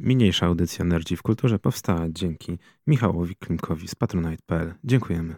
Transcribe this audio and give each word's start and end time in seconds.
Mniejsza 0.00 0.46
audycja 0.46 0.84
Nerdzi 0.84 1.16
w 1.16 1.22
Kulturze 1.22 1.58
powstała 1.58 2.06
dzięki 2.08 2.58
Michałowi 2.86 3.36
Klimkowi 3.36 3.88
z 3.88 3.94
Patronite.pl. 3.94 4.74
Dziękujemy. 4.84 5.34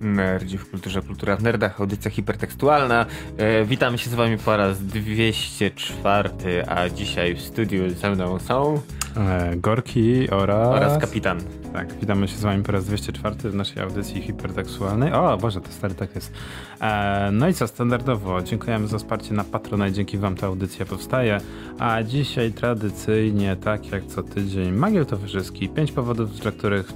Nerdzi 0.00 0.58
w 0.58 0.70
kulturze, 0.70 1.02
kultura 1.02 1.36
w 1.36 1.42
nerdach, 1.42 1.80
audycja 1.80 2.10
hipertekstualna. 2.10 3.06
E, 3.36 3.64
witamy 3.64 3.98
się 3.98 4.10
z 4.10 4.14
wami 4.14 4.38
po 4.38 4.56
raz 4.56 4.82
204, 4.86 6.30
a 6.68 6.88
dzisiaj 6.88 7.34
w 7.34 7.40
studiu 7.40 7.90
ze 7.90 8.10
mną 8.10 8.38
są... 8.38 8.80
E, 9.16 9.56
Gorki 9.56 10.30
oraz... 10.30 10.68
Oraz 10.68 10.98
Kapitan. 10.98 11.40
Tak, 11.72 11.94
witamy 12.00 12.28
się 12.28 12.36
z 12.36 12.42
wami 12.42 12.62
po 12.62 12.72
raz 12.72 12.84
204 12.84 13.50
w 13.50 13.54
naszej 13.54 13.82
audycji 13.82 14.22
hipertekstualnej. 14.22 15.12
O 15.12 15.38
Boże, 15.38 15.60
to 15.60 15.72
stary 15.72 15.94
tak 15.94 16.14
jest. 16.14 16.32
E, 16.80 17.30
no 17.32 17.48
i 17.48 17.54
co, 17.54 17.66
standardowo, 17.66 18.42
dziękujemy 18.42 18.88
za 18.88 18.98
wsparcie 18.98 19.34
na 19.34 19.44
Patronite, 19.44 19.92
dzięki 19.92 20.18
wam 20.18 20.36
ta 20.36 20.46
audycja 20.46 20.86
powstaje. 20.86 21.40
A 21.78 22.02
dzisiaj 22.02 22.52
tradycyjnie, 22.52 23.56
tak 23.56 23.92
jak 23.92 24.06
co 24.06 24.22
tydzień, 24.22 24.72
Magiel 24.72 25.06
Towarzyski. 25.06 25.68
Pięć 25.68 25.92
powodów, 25.92 26.40
dla 26.40 26.52
których 26.52 26.92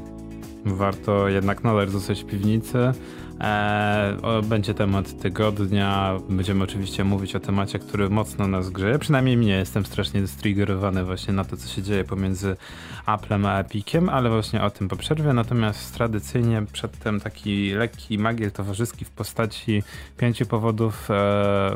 warto 0.64 1.28
jednak 1.28 1.64
nadal 1.64 1.88
zostać 1.88 2.22
w 2.22 2.26
piwnicy. 2.26 2.92
E, 3.40 4.42
będzie 4.42 4.74
temat 4.74 5.20
tygodnia. 5.20 6.18
Będziemy 6.28 6.64
oczywiście 6.64 7.04
mówić 7.04 7.36
o 7.36 7.40
temacie, 7.40 7.78
który 7.78 8.10
mocno 8.10 8.48
nas 8.48 8.70
grzeje. 8.70 8.98
Przynajmniej 8.98 9.36
mnie 9.36 9.52
jestem 9.52 9.86
strasznie 9.86 10.26
striggerowany 10.26 11.04
właśnie 11.04 11.34
na 11.34 11.44
to, 11.44 11.56
co 11.56 11.68
się 11.68 11.82
dzieje 11.82 12.04
pomiędzy 12.04 12.56
Applem 13.06 13.46
a 13.46 13.58
Epiciem, 13.58 14.08
ale 14.08 14.30
właśnie 14.30 14.62
o 14.62 14.70
tym 14.70 14.88
po 14.88 14.96
przerwie. 14.96 15.32
Natomiast 15.32 15.94
tradycyjnie 15.94 16.62
przedtem 16.72 17.20
taki 17.20 17.70
lekki 17.70 18.18
magiel 18.18 18.50
towarzyski 18.50 19.04
w 19.04 19.10
postaci 19.10 19.82
pięciu 20.18 20.46
powodów, 20.46 21.10
e, 21.10 21.70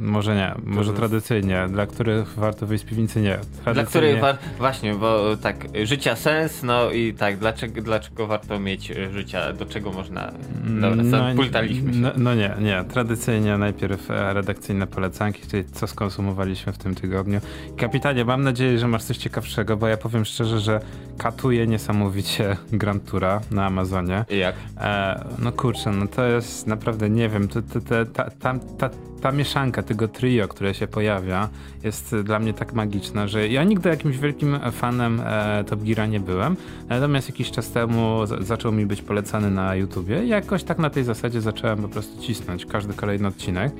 może 0.00 0.36
nie, 0.36 0.54
może 0.64 0.92
tradycyjnie, 0.92 1.66
dla 1.68 1.86
których 1.86 2.34
warto 2.34 2.66
wyjść 2.66 2.84
z 2.84 2.88
piwnicy, 2.88 3.20
nie. 3.20 3.38
Dla 3.74 3.84
których 3.84 4.20
właśnie, 4.58 4.94
bo 4.94 5.36
tak, 5.36 5.56
życia 5.84 6.16
sens, 6.16 6.62
no 6.62 6.90
i 6.90 7.14
tak, 7.14 7.38
dlaczego, 7.38 7.82
dlaczego 7.82 8.26
warto 8.26 8.60
mieć 8.60 8.92
życia, 9.12 9.52
do 9.52 9.66
czego 9.66 9.92
można 9.92 10.32
Dobra, 10.64 11.02
no, 11.02 11.34
pultaliśmy 11.36 11.94
się. 11.94 12.00
No, 12.00 12.10
no, 12.16 12.34
nie, 12.34 12.54
nie. 12.60 12.84
Tradycyjnie 12.84 13.58
najpierw 13.58 14.10
e, 14.10 14.34
redakcyjne 14.34 14.86
polecanki, 14.86 15.42
czyli 15.50 15.64
co 15.64 15.86
skonsumowaliśmy 15.86 16.72
w 16.72 16.78
tym 16.78 16.94
tygodniu. 16.94 17.40
Kapitanie, 17.76 18.24
mam 18.24 18.42
nadzieję, 18.42 18.78
że 18.78 18.88
masz 18.88 19.04
coś 19.04 19.16
ciekawszego, 19.16 19.76
bo 19.76 19.86
ja 19.86 19.96
powiem 19.96 20.24
szczerze, 20.24 20.60
że 20.60 20.80
katuję 21.18 21.66
niesamowicie 21.66 22.56
Grand 22.72 23.10
Tura 23.10 23.40
na 23.50 23.66
Amazonie. 23.66 24.24
I 24.30 24.38
jak? 24.38 24.54
E, 24.76 25.24
no 25.38 25.52
kurczę, 25.52 25.90
no 25.90 26.06
to 26.06 26.24
jest 26.24 26.66
naprawdę, 26.66 27.10
nie 27.10 27.28
wiem, 27.28 27.48
to, 27.48 27.62
to, 27.62 27.80
to, 27.80 28.06
ta, 28.06 28.30
ta, 28.30 28.58
ta, 28.78 28.90
ta 29.24 29.32
mieszanka 29.32 29.82
tego 29.82 30.08
trio, 30.08 30.48
które 30.48 30.74
się 30.74 30.86
pojawia, 30.86 31.48
jest 31.84 32.16
dla 32.16 32.38
mnie 32.38 32.54
tak 32.54 32.72
magiczna, 32.72 33.28
że 33.28 33.48
ja 33.48 33.64
nigdy 33.64 33.88
jakimś 33.88 34.18
wielkim 34.18 34.58
fanem 34.72 35.20
e, 35.24 35.64
Top 35.64 35.82
Geara 35.82 36.06
nie 36.06 36.20
byłem, 36.20 36.56
natomiast 36.88 37.28
jakiś 37.28 37.50
czas 37.50 37.70
temu 37.70 38.20
zaczął 38.40 38.72
mi 38.72 38.86
być 38.86 39.02
polecany 39.02 39.50
na 39.50 39.74
YouTubie 39.74 40.24
i 40.24 40.28
jakoś 40.44 40.64
tak 40.64 40.78
na 40.78 40.90
tej 40.90 41.04
zasadzie 41.04 41.40
zacząłem 41.40 41.82
po 41.82 41.88
prostu 41.88 42.22
cisnąć 42.22 42.66
każdy 42.66 42.94
kolejny 42.94 43.28
odcinek 43.28 43.72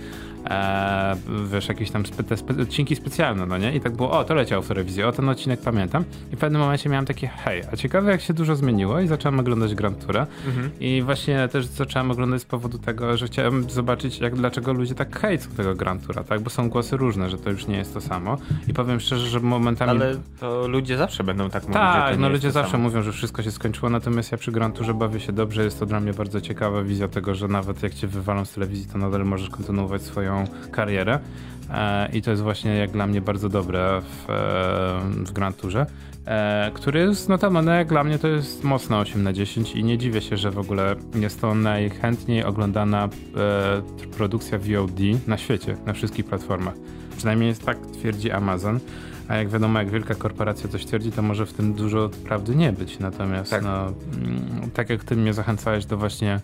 e, 0.51 1.17
wiesz, 1.53 1.69
jakieś 1.69 1.91
tam 1.91 2.07
spe, 2.07 2.25
te 2.25 2.37
spe, 2.37 2.63
odcinki 2.63 2.97
specjalne, 2.97 3.47
no 3.47 3.59
nie? 3.59 3.75
I 3.77 3.81
tak 3.81 3.97
było, 3.97 4.11
o, 4.11 4.25
to 4.25 4.35
leciał 4.35 4.63
w 4.63 4.69
telewizji, 4.69 5.03
o, 5.03 5.13
ten 5.13 5.29
odcinek 5.29 5.61
pamiętam. 5.61 6.05
I 6.33 6.37
w 6.37 6.39
pewnym 6.39 6.61
momencie 6.61 6.91
miałem 6.91 7.07
takie, 7.07 7.29
hej, 7.29 7.63
a 7.73 7.77
ciekawe 7.77 8.11
jak 8.11 8.21
się 8.21 8.35
dużo 8.35 8.57
zmieniło 8.57 9.01
i 9.01 9.07
zacząłem 9.09 9.41
oglądać 9.41 9.75
Grand 9.75 10.07
Toura. 10.07 10.27
Mhm. 10.47 10.71
I 10.81 11.03
właśnie 11.05 11.49
też 11.49 11.67
zacząłem 11.67 12.11
oglądać 12.11 12.43
z 12.43 12.45
powodu 12.45 12.79
tego, 12.79 13.17
że 13.17 13.27
chciałem 13.27 13.71
zobaczyć, 13.71 14.19
jak, 14.19 14.35
dlaczego 14.35 14.73
ludzie 14.73 14.95
tak 14.95 15.21
hejcą 15.21 15.51
tego 15.51 15.75
Grand 15.75 16.07
Toura, 16.07 16.25
tak? 16.25 16.41
Bo 16.41 16.51
są 16.51 16.69
głosy 16.69 16.97
różne, 16.97 17.31
że 17.31 17.39
to 17.39 17.51
już 17.51 17.67
nie 17.67 17.77
jest 17.77 17.95
to 17.95 18.01
samo. 18.01 18.37
I 18.69 18.75
powiem 18.75 19.01
szczerze, 19.01 19.27
że 19.27 19.41
momentami... 19.41 19.91
Ale 19.91 20.15
to 20.41 20.69
ludzie 20.69 20.97
zawsze 20.97 21.25
będą 21.25 21.51
tak 21.51 21.63
mówić, 21.63 21.75
Tak, 21.75 22.19
no 22.19 22.29
ludzie 22.29 22.51
zawsze 22.51 22.73
samo. 22.73 22.83
mówią, 22.85 23.03
że 23.03 23.13
wszystko 23.13 23.43
się 23.43 23.51
skończyło, 23.51 23.91
natomiast 23.91 24.33
ja 24.33 24.39
przy 24.39 24.53
Grand 24.53 24.77
Tourze 24.77 24.95
bawię 24.95 25.21
się 25.21 25.33
dobrze, 25.33 25.65
jest 25.65 25.79
to 25.81 25.87
dla 25.87 26.01
mnie 26.01 26.13
bardzo 26.13 26.41
ciekawa 26.41 26.83
wizja 26.83 27.09
tego, 27.09 27.35
że 27.35 27.49
nawet 27.49 27.83
jak 27.83 27.95
cię 27.95 28.07
wywalą 28.07 28.45
z 28.45 28.53
telewizji, 28.53 28.87
to 28.93 28.99
nadal 28.99 29.25
możesz 29.25 29.51
kontynuować 29.51 30.03
swoją 30.03 30.34
karierę. 30.71 31.19
E, 31.71 32.09
i 32.13 32.23
to 32.23 32.31
jest 32.31 32.43
właśnie 32.43 32.77
jak 32.77 32.91
dla 32.91 33.07
mnie 33.07 33.21
bardzo 33.21 33.49
dobre 33.49 34.01
w, 34.01 34.31
e, 34.31 34.35
w 35.25 35.33
Grand 35.33 35.57
Tourze. 35.57 35.87
E, 36.27 36.71
który 36.75 37.01
jest 37.01 37.29
notabene 37.29 37.77
jak 37.77 37.89
dla 37.89 38.05
mnie 38.05 38.19
to 38.19 38.29
jest 38.29 38.65
mocno 38.65 38.99
8 38.99 39.23
na 39.23 39.33
10 39.33 39.75
i 39.75 39.85
nie 39.85 39.99
dziwię 39.99 40.21
się, 40.23 40.37
że 40.37 40.51
w 40.51 40.59
ogóle 40.59 40.97
jest 41.15 41.41
to 41.41 41.55
najchętniej 41.55 42.45
oglądana 42.45 43.09
produkcja 44.17 44.59
VOD 44.59 45.01
na 45.27 45.39
świecie, 45.39 45.77
na 45.87 45.93
wszystkich 45.93 46.25
platformach. 46.25 46.75
Przynajmniej 47.17 47.49
jest 47.49 47.65
tak 47.65 47.79
twierdzi 47.87 48.31
Amazon. 48.31 48.81
A 49.29 49.37
jak 49.37 49.49
wiadomo, 49.49 49.79
jak 49.79 49.91
wielka 49.91 50.15
korporacja 50.15 50.69
coś 50.69 50.87
twierdzi, 50.87 51.13
to 51.13 51.23
może 51.23 51.47
w 51.47 51.53
tym 51.53 51.75
dużo 51.75 52.11
prawdy 52.25 52.57
nie 52.57 52.73
być. 52.73 52.99
Natomiast 52.99 53.51
tak, 53.51 53.63
no, 53.63 53.87
mm, 53.87 54.71
tak 54.75 54.91
jak 54.91 55.05
ty 55.05 55.17
mnie 55.17 55.33
zachęcałeś 55.33 55.87
do 55.87 55.97
właśnie 55.97 56.41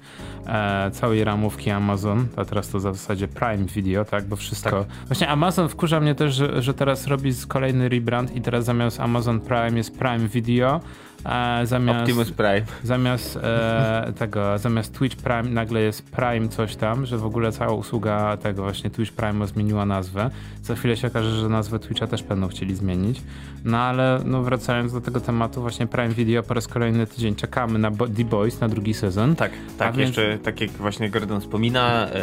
e, 0.47 0.91
całej 0.91 1.25
ramówki 1.25 1.71
Amazon, 1.71 2.27
a 2.37 2.45
teraz 2.45 2.69
to 2.69 2.79
w 2.79 2.83
zasadzie 2.83 3.29
Prime 3.29 3.65
Video, 3.65 4.05
tak? 4.05 4.25
Bo 4.25 4.37
wszystko... 4.37 4.71
Tak. 4.85 5.07
Właśnie 5.07 5.29
Amazon 5.29 5.69
wkurza 5.69 6.01
mnie 6.01 6.15
też, 6.15 6.35
że, 6.35 6.63
że 6.63 6.75
teraz 6.75 7.07
robi 7.07 7.33
kolejny 7.49 7.89
rebrand 7.89 8.37
i 8.37 8.41
teraz 8.41 8.65
zamiast 8.65 9.01
Amazon 9.01 9.41
Prime 9.41 9.77
jest 9.77 9.99
Prime 9.99 10.29
Video, 10.29 10.81
E, 11.25 11.67
zamiast, 11.67 12.01
Optimus 12.01 12.31
Prime. 12.31 12.63
Zamiast 12.83 13.37
e, 13.43 14.13
tego, 14.19 14.59
zamiast 14.59 14.99
Twitch 14.99 15.17
Prime 15.17 15.43
nagle 15.43 15.81
jest 15.81 16.03
Prime 16.03 16.49
coś 16.49 16.77
tam, 16.77 17.07
że 17.07 17.19
w 17.19 17.25
ogóle 17.25 17.53
cała 17.53 17.73
usługa 17.73 18.37
tego 18.37 18.63
właśnie 18.63 18.91
Twitch 18.91 19.13
Prime 19.13 19.47
zmieniła 19.47 19.87
nazwę. 19.87 20.31
Za 20.63 20.75
chwilę 20.75 20.97
się 20.97 21.07
okaże, 21.07 21.31
że 21.31 21.49
nazwę 21.49 21.79
Twitcha 21.79 22.07
też 22.07 22.23
będą 22.23 22.49
chcieli 22.49 22.75
zmienić. 22.75 23.23
No 23.65 23.79
ale 23.79 24.21
no, 24.25 24.43
wracając 24.43 24.93
do 24.93 25.01
tego 25.01 25.21
tematu, 25.21 25.61
właśnie 25.61 25.87
Prime 25.87 26.15
Video 26.15 26.43
po 26.43 26.55
raz 26.55 26.69
kolejny 26.69 27.07
tydzień 27.07 27.35
czekamy 27.35 27.79
na 27.79 27.91
The 27.91 28.25
Boys, 28.25 28.61
na 28.61 28.69
drugi 28.69 28.95
sezon. 28.95 29.37
Tak, 29.37 29.53
tak, 29.79 29.95
A 29.97 30.01
jeszcze 30.01 30.29
więc... 30.29 30.43
tak 30.43 30.61
jak 30.61 30.71
właśnie 30.71 31.11
Gordon 31.11 31.41
wspomina, 31.41 32.07
e, 32.07 32.23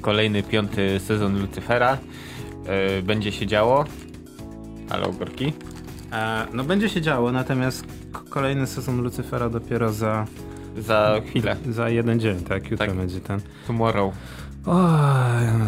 kolejny 0.00 0.42
piąty 0.42 1.00
sezon 1.00 1.40
Lucyfera 1.40 1.98
e, 2.66 3.02
będzie 3.02 3.32
się 3.32 3.46
działo. 3.46 3.84
Halo, 4.88 5.12
Gorki? 5.12 5.52
No 6.52 6.64
będzie 6.64 6.88
się 6.88 7.00
działo, 7.00 7.32
natomiast 7.32 7.84
kolejny 8.30 8.66
sezon 8.66 9.02
Lucyfera 9.02 9.48
dopiero 9.48 9.92
za... 9.92 10.26
Za 10.78 11.20
chwilę. 11.26 11.56
Za 11.70 11.88
jeden 11.88 12.20
dzień, 12.20 12.40
tak? 12.40 12.70
Jutro 12.70 12.86
tak. 12.86 12.96
będzie 12.96 13.20
ten. 13.20 13.40
Tomorrow. 13.66 14.14
O, 14.66 14.88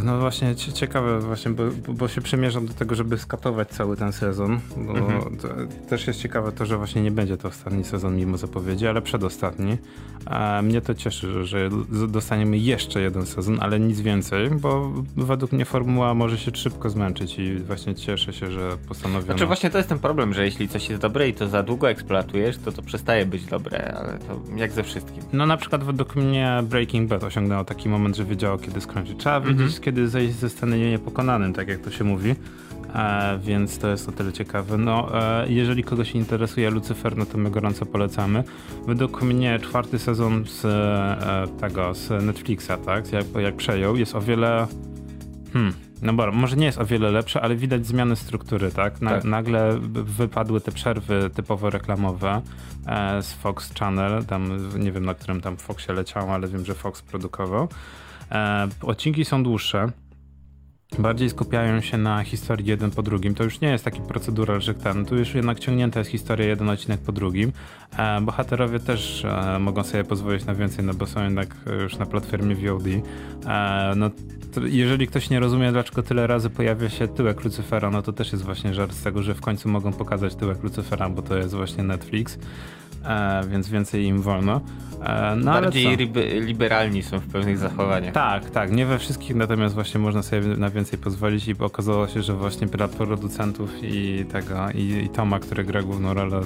no 0.05 0.19
właśnie 0.21 0.57
ciekawe 0.57 1.21
właśnie, 1.21 1.51
bo, 1.51 1.63
bo 1.89 2.09
się 2.09 2.21
przemierzam 2.21 2.67
do 2.67 2.75
tego, 2.75 2.95
żeby 2.95 3.19
skatować 3.19 3.69
cały 3.69 3.97
ten 3.97 4.13
sezon, 4.13 4.61
bo 4.77 4.93
mhm. 4.93 5.39
też 5.89 6.07
jest 6.07 6.21
ciekawe 6.21 6.53
to, 6.53 6.67
że 6.67 6.77
właśnie 6.77 7.03
nie 7.03 7.11
będzie 7.11 7.37
to 7.37 7.49
ostatni 7.49 7.85
sezon 7.85 8.17
mimo 8.17 8.37
zapowiedzi, 8.37 8.87
ale 8.87 9.03
przedostatni. 9.03 9.79
A 10.27 10.63
mnie 10.63 10.81
to 10.81 10.95
cieszy, 10.95 11.45
że 11.45 11.71
dostaniemy 12.09 12.59
jeszcze 12.59 13.01
jeden 13.01 13.27
sezon, 13.27 13.59
ale 13.61 13.81
nic 13.81 14.01
więcej, 14.01 14.51
bo 14.51 14.93
według 15.17 15.53
mnie 15.53 15.65
formuła 15.65 16.15
może 16.15 16.39
się 16.39 16.51
szybko 16.55 16.91
zmęczyć 16.91 17.39
i 17.39 17.59
właśnie 17.59 17.95
cieszę 17.95 18.33
się, 18.33 18.51
że 18.51 18.77
postanowiono... 18.89 19.25
Znaczy 19.27 19.47
właśnie 19.47 19.71
to 19.71 19.79
jest 19.79 19.89
ten 19.89 19.99
problem, 19.99 20.35
że 20.35 20.45
jeśli 20.45 20.69
coś 20.69 20.89
jest 20.89 21.03
dobre 21.03 21.29
i 21.29 21.35
to 21.35 21.49
za 21.49 21.63
długo 21.63 21.91
eksploatujesz, 21.91 22.59
to 22.59 22.73
to 22.73 22.83
przestaje 22.83 23.27
być 23.27 23.45
dobre, 23.45 23.95
ale 23.99 24.19
to 24.19 24.41
jak 24.57 24.73
ze 24.73 24.83
wszystkim. 24.83 25.23
No 25.33 25.47
na 25.47 25.57
przykład 25.57 25.85
według 25.85 26.17
mnie 26.17 26.63
Breaking 26.63 27.09
Bad 27.09 27.25
osiągnęło 27.25 27.65
taki 27.65 27.89
moment, 27.89 28.17
że 28.17 28.25
wiedziało 28.25 28.59
kiedy 28.59 28.81
skończyć. 28.83 29.19
Trzeba 29.19 29.41
-hmm. 29.41 29.57
wiedzieć, 29.57 29.81
kiedy 29.81 30.09
zejść 30.09 30.35
ze 30.35 30.51
sceny 30.51 30.79
niepokonanym, 30.79 31.53
tak 31.53 31.69
jak 31.69 31.79
to 31.79 31.91
się 31.91 32.05
mówi. 32.05 32.35
E, 32.95 33.39
więc 33.43 33.79
to 33.79 33.89
jest 33.89 34.09
o 34.09 34.13
tyle 34.13 34.33
ciekawe. 34.33 34.79
No, 34.79 35.23
e, 35.43 35.53
jeżeli 35.53 35.85
kogoś 35.85 36.15
interesuje 36.15 36.71
Lucyfer, 36.71 37.17
no 37.17 37.27
to 37.27 37.39
my 37.39 37.51
gorąco 37.51 37.87
polecamy. 37.87 38.45
Według 38.87 39.23
mnie 39.23 39.59
czwarty 39.59 39.99
sezon 39.99 40.45
z 40.47 40.65
e, 40.65 41.47
tego, 41.61 41.95
z 41.95 42.25
Netflixa, 42.25 42.73
tak, 42.85 43.13
jak, 43.13 43.27
jak 43.43 43.57
przejął, 43.57 43.97
jest 43.97 44.15
o 44.15 44.21
wiele 44.21 44.67
hmm, 45.53 45.73
no 46.03 46.13
bo 46.13 46.33
może 46.33 46.57
nie 46.57 46.67
jest 46.67 46.79
o 46.79 46.87
wiele 46.87 47.11
lepsze, 47.11 47.41
ale 47.41 47.57
widać 47.57 47.87
zmiany 47.87 48.17
struktury, 48.17 48.71
tak? 48.73 49.01
Na, 49.01 49.11
tak. 49.11 49.25
Nagle 49.25 49.79
wypadły 49.93 50.61
te 50.61 50.73
przerwy 50.73 51.31
typowo 51.35 51.71
reklamowe 51.71 52.43
e, 52.87 53.23
z 53.23 53.33
Fox 53.33 53.75
Channel, 53.79 54.25
tam 54.25 54.71
nie 54.79 54.93
wiem 54.93 55.05
na 55.05 55.15
którym 55.15 55.41
tam 55.41 55.57
Foxie 55.57 55.95
leciało, 55.95 56.35
ale 56.35 56.49
wiem, 56.49 56.65
że 56.65 56.75
Fox 56.75 57.03
produkował. 57.03 57.69
E, 58.33 58.69
odcinki 58.83 59.25
są 59.25 59.43
dłuższe. 59.43 59.93
Bardziej 60.99 61.31
skupiają 61.31 61.81
się 61.81 61.99
na 61.99 62.25
historii 62.25 62.67
jeden 62.67 62.91
po 62.91 63.03
drugim. 63.03 63.35
To 63.35 63.45
już 63.45 63.61
nie 63.61 63.69
jest 63.69 63.85
taki 63.85 64.01
procedural, 64.01 64.61
że 64.61 64.75
ten, 64.75 65.05
tu 65.05 65.17
już 65.17 65.35
jednak 65.35 65.59
ciągnięta 65.59 65.99
jest 65.99 66.11
historia 66.11 66.47
jeden 66.47 66.69
odcinek 66.69 67.01
po 67.01 67.13
drugim. 67.13 67.53
E, 67.99 68.21
bohaterowie 68.21 68.81
też 68.81 69.25
e, 69.25 69.59
mogą 69.59 69.85
sobie 69.85 70.05
pozwolić 70.05 70.45
na 70.45 70.55
więcej, 70.55 70.85
no 70.85 70.95
bo 70.95 71.07
są 71.07 71.25
jednak 71.25 71.57
już 71.83 71.97
na 71.97 72.07
platformie 72.07 72.57
VOD. 72.57 72.85
No, 73.97 74.11
jeżeli 74.63 75.07
ktoś 75.07 75.31
nie 75.31 75.41
rozumie, 75.41 75.73
dlaczego 75.73 76.03
tyle 76.03 76.27
razy 76.27 76.51
pojawia 76.51 76.91
się 76.91 77.09
tyłek 77.09 77.45
Lucyfera, 77.45 77.91
no 77.91 78.03
to 78.03 78.13
też 78.13 78.33
jest 78.33 78.45
właśnie 78.45 78.75
żart 78.75 78.93
z 78.93 79.03
tego, 79.03 79.23
że 79.23 79.35
w 79.35 79.41
końcu 79.41 79.69
mogą 79.69 79.93
pokazać 79.93 80.35
tyłek 80.35 80.63
Lucyfera, 80.63 81.09
bo 81.09 81.23
to 81.23 81.37
jest 81.37 81.55
właśnie 81.55 81.83
Netflix. 81.83 82.39
więc 83.49 83.69
więcej 83.69 84.05
im 84.05 84.23
wolno. 84.23 84.61
E, 85.05 85.37
no, 85.37 85.53
Bardziej 85.53 85.97
liberalni 86.41 87.03
są 87.03 87.19
w 87.19 87.27
pewnych 87.27 87.59
zachowaniach. 87.59 88.15
Tak, 88.15 88.51
tak, 88.51 88.73
nie 88.73 88.87
we 88.87 88.99
wszystkich, 88.99 89.37
natomiast 89.37 89.75
właśnie 89.75 90.01
można 90.01 90.23
sobie 90.23 90.43
na 90.43 90.71
więcej 90.71 90.99
pozwolić 90.99 91.49
i 91.49 91.55
okazało 91.59 92.09
się, 92.09 92.23
że 92.23 92.35
właśnie 92.35 92.67
dla 92.67 92.89
producentów 92.89 93.71
i 93.83 94.25
tego, 94.33 94.71
i, 94.75 95.05
i 95.05 95.09
Toma, 95.09 95.39
który 95.39 95.65
gra 95.65 95.83
główną 95.83 96.15
rolę, 96.15 96.41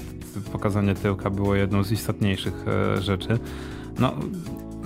pokazanie 0.52 0.94
tyłka 0.94 1.30
było 1.30 1.54
jedną 1.54 1.82
z 1.82 1.92
istotniejszych 1.92 2.54
e, 2.66 3.02
rzeczy. 3.02 3.38
No, 3.98 4.14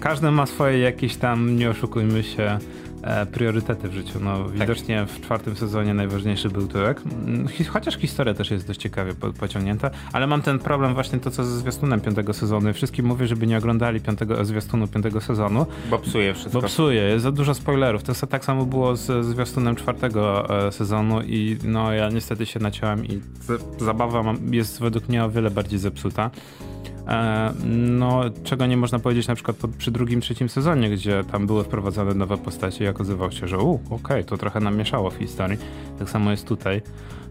każdy 0.00 0.30
ma 0.30 0.46
swoje 0.46 0.78
jakieś 0.78 1.16
tam, 1.16 1.56
nie 1.56 1.70
oszukujmy 1.70 2.22
się, 2.22 2.58
E, 3.02 3.26
priorytety 3.26 3.88
w 3.88 3.92
życiu. 3.92 4.18
No, 4.22 4.44
tak. 4.44 4.52
Widocznie 4.52 5.06
w 5.06 5.20
czwartym 5.20 5.56
sezonie 5.56 5.94
najważniejszy 5.94 6.48
był 6.48 6.66
tyłek. 6.66 7.02
Mm, 7.26 7.48
chociaż 7.68 7.96
historia 7.96 8.34
też 8.34 8.50
jest 8.50 8.66
dość 8.66 8.80
ciekawie 8.80 9.14
pociągnięta, 9.40 9.90
ale 10.12 10.26
mam 10.26 10.42
ten 10.42 10.58
problem 10.58 10.94
właśnie 10.94 11.18
to, 11.18 11.30
co 11.30 11.44
ze 11.44 11.58
zwiastunem 11.58 12.00
piątego 12.00 12.32
sezonu. 12.32 12.72
Wszystkim 12.72 13.06
mówię, 13.06 13.26
żeby 13.26 13.46
nie 13.46 13.58
oglądali 13.58 14.00
piątego, 14.00 14.44
zwiastunu 14.44 14.88
piątego 14.88 15.20
sezonu. 15.20 15.66
Bo 15.90 15.98
psuje 15.98 16.34
wszystko. 16.34 16.60
Bo 16.60 16.66
psuje, 16.66 17.02
jest 17.02 17.22
za 17.22 17.32
dużo 17.32 17.54
spoilerów. 17.54 18.02
To 18.02 18.26
tak 18.26 18.44
samo 18.44 18.66
było 18.66 18.96
z 18.96 19.26
zwiastunem 19.26 19.76
czwartego 19.76 20.50
e, 20.66 20.72
sezonu 20.72 21.22
i 21.22 21.58
no 21.64 21.92
ja 21.92 22.08
niestety 22.08 22.46
się 22.46 22.60
naciąłem 22.60 23.06
i 23.06 23.20
zabawa 23.78 24.34
jest 24.50 24.80
według 24.80 25.08
mnie 25.08 25.24
o 25.24 25.30
wiele 25.30 25.50
bardziej 25.50 25.78
zepsuta. 25.78 26.30
E, 27.08 27.52
no, 27.74 28.22
czego 28.44 28.66
nie 28.66 28.76
można 28.76 28.98
powiedzieć 28.98 29.28
na 29.28 29.34
przykład 29.34 29.56
przy 29.78 29.90
drugim, 29.90 30.20
trzecim 30.20 30.48
sezonie, 30.48 30.90
gdzie 30.90 31.24
tam 31.32 31.46
były 31.46 31.64
wprowadzane 31.64 32.14
nowe 32.14 32.38
postacie 32.38 32.84
i 32.84 32.88
okazywało 32.88 33.30
się, 33.30 33.48
że 33.48 33.58
okej, 33.58 33.78
okay, 33.90 34.24
to 34.24 34.36
trochę 34.36 34.60
namieszało 34.60 35.10
w 35.10 35.14
historii. 35.14 35.58
Tak 35.98 36.10
samo 36.10 36.30
jest 36.30 36.46
tutaj. 36.46 36.82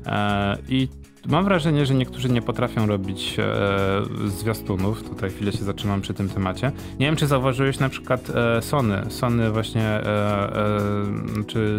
E, 0.05 0.57
I 0.69 0.87
Mam 1.27 1.45
wrażenie, 1.45 1.85
że 1.85 1.93
niektórzy 1.93 2.29
nie 2.29 2.41
potrafią 2.41 2.85
robić 2.87 3.35
e, 3.39 4.29
zwiastunów. 4.29 5.03
Tutaj 5.03 5.29
chwilę 5.29 5.51
się 5.51 5.63
zatrzymam 5.63 6.01
przy 6.01 6.13
tym 6.13 6.29
temacie. 6.29 6.71
Nie 6.99 7.05
wiem, 7.05 7.15
czy 7.15 7.27
zauważyłeś 7.27 7.79
na 7.79 7.89
przykład 7.89 8.29
e, 8.29 8.61
Sony. 8.61 9.01
Sony 9.09 9.51
właśnie, 9.51 9.81
e, 9.81 10.05
e 10.05 11.43
czy 11.47 11.77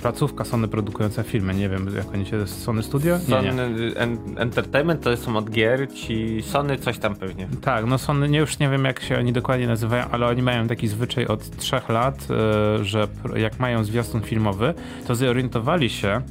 placówka 0.00 0.44
Sony 0.44 0.68
produkująca 0.68 1.22
filmy. 1.22 1.54
Nie 1.54 1.68
wiem, 1.68 1.86
jak 1.96 2.14
oni 2.14 2.26
się... 2.26 2.46
Sony 2.46 2.82
Studio? 2.82 3.18
Nie, 3.18 3.24
Sony 3.24 3.52
nie. 3.54 4.40
Entertainment 4.40 5.00
to 5.00 5.16
są 5.16 5.36
od 5.36 5.50
gier, 5.50 5.92
ci 5.94 6.42
Sony 6.42 6.78
coś 6.78 6.98
tam 6.98 7.16
pewnie. 7.16 7.48
Tak, 7.60 7.86
no 7.86 7.98
Sony, 7.98 8.28
nie, 8.28 8.38
już 8.38 8.58
nie 8.58 8.68
wiem 8.68 8.84
jak 8.84 9.00
się 9.00 9.18
oni 9.18 9.32
dokładnie 9.32 9.66
nazywają, 9.66 10.04
ale 10.10 10.26
oni 10.26 10.42
mają 10.42 10.68
taki 10.68 10.88
zwyczaj 10.88 11.26
od 11.26 11.56
trzech 11.56 11.88
lat, 11.88 12.28
e, 12.30 12.84
że 12.84 13.08
jak 13.36 13.58
mają 13.60 13.84
zwiastun 13.84 14.22
filmowy, 14.22 14.74
to 15.06 15.14
zorientowali 15.14 15.90
się, 15.90 16.22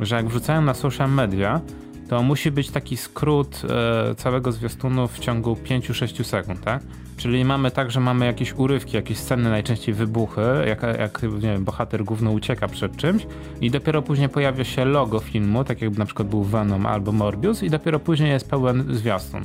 że 0.00 0.16
jak 0.16 0.28
wrzucają 0.28 0.62
na 0.62 0.74
social 0.74 1.10
media, 1.10 1.60
to 2.08 2.22
musi 2.22 2.50
być 2.50 2.70
taki 2.70 2.96
skrót 2.96 3.62
e, 4.10 4.14
całego 4.14 4.52
zwiastunu 4.52 5.08
w 5.08 5.18
ciągu 5.18 5.54
5-6 5.54 6.24
sekund, 6.24 6.60
tak? 6.60 6.82
Czyli 7.16 7.44
mamy 7.44 7.70
tak, 7.70 7.90
że 7.90 8.00
mamy 8.00 8.26
jakieś 8.26 8.54
urywki, 8.54 8.96
jakieś 8.96 9.18
sceny, 9.18 9.50
najczęściej 9.50 9.94
wybuchy, 9.94 10.40
jak, 10.66 10.82
jak 10.82 11.22
nie 11.22 11.28
wiem, 11.40 11.64
bohater 11.64 12.04
główny 12.04 12.30
ucieka 12.30 12.68
przed 12.68 12.96
czymś 12.96 13.26
i 13.60 13.70
dopiero 13.70 14.02
później 14.02 14.28
pojawia 14.28 14.64
się 14.64 14.84
logo 14.84 15.18
filmu, 15.18 15.64
tak 15.64 15.82
jakby 15.82 15.98
na 15.98 16.04
przykład 16.04 16.28
był 16.28 16.44
Venom 16.44 16.86
albo 16.86 17.12
Morbius 17.12 17.62
i 17.62 17.70
dopiero 17.70 18.00
później 18.00 18.30
jest 18.30 18.50
pełen 18.50 18.94
zwiastun. 18.94 19.44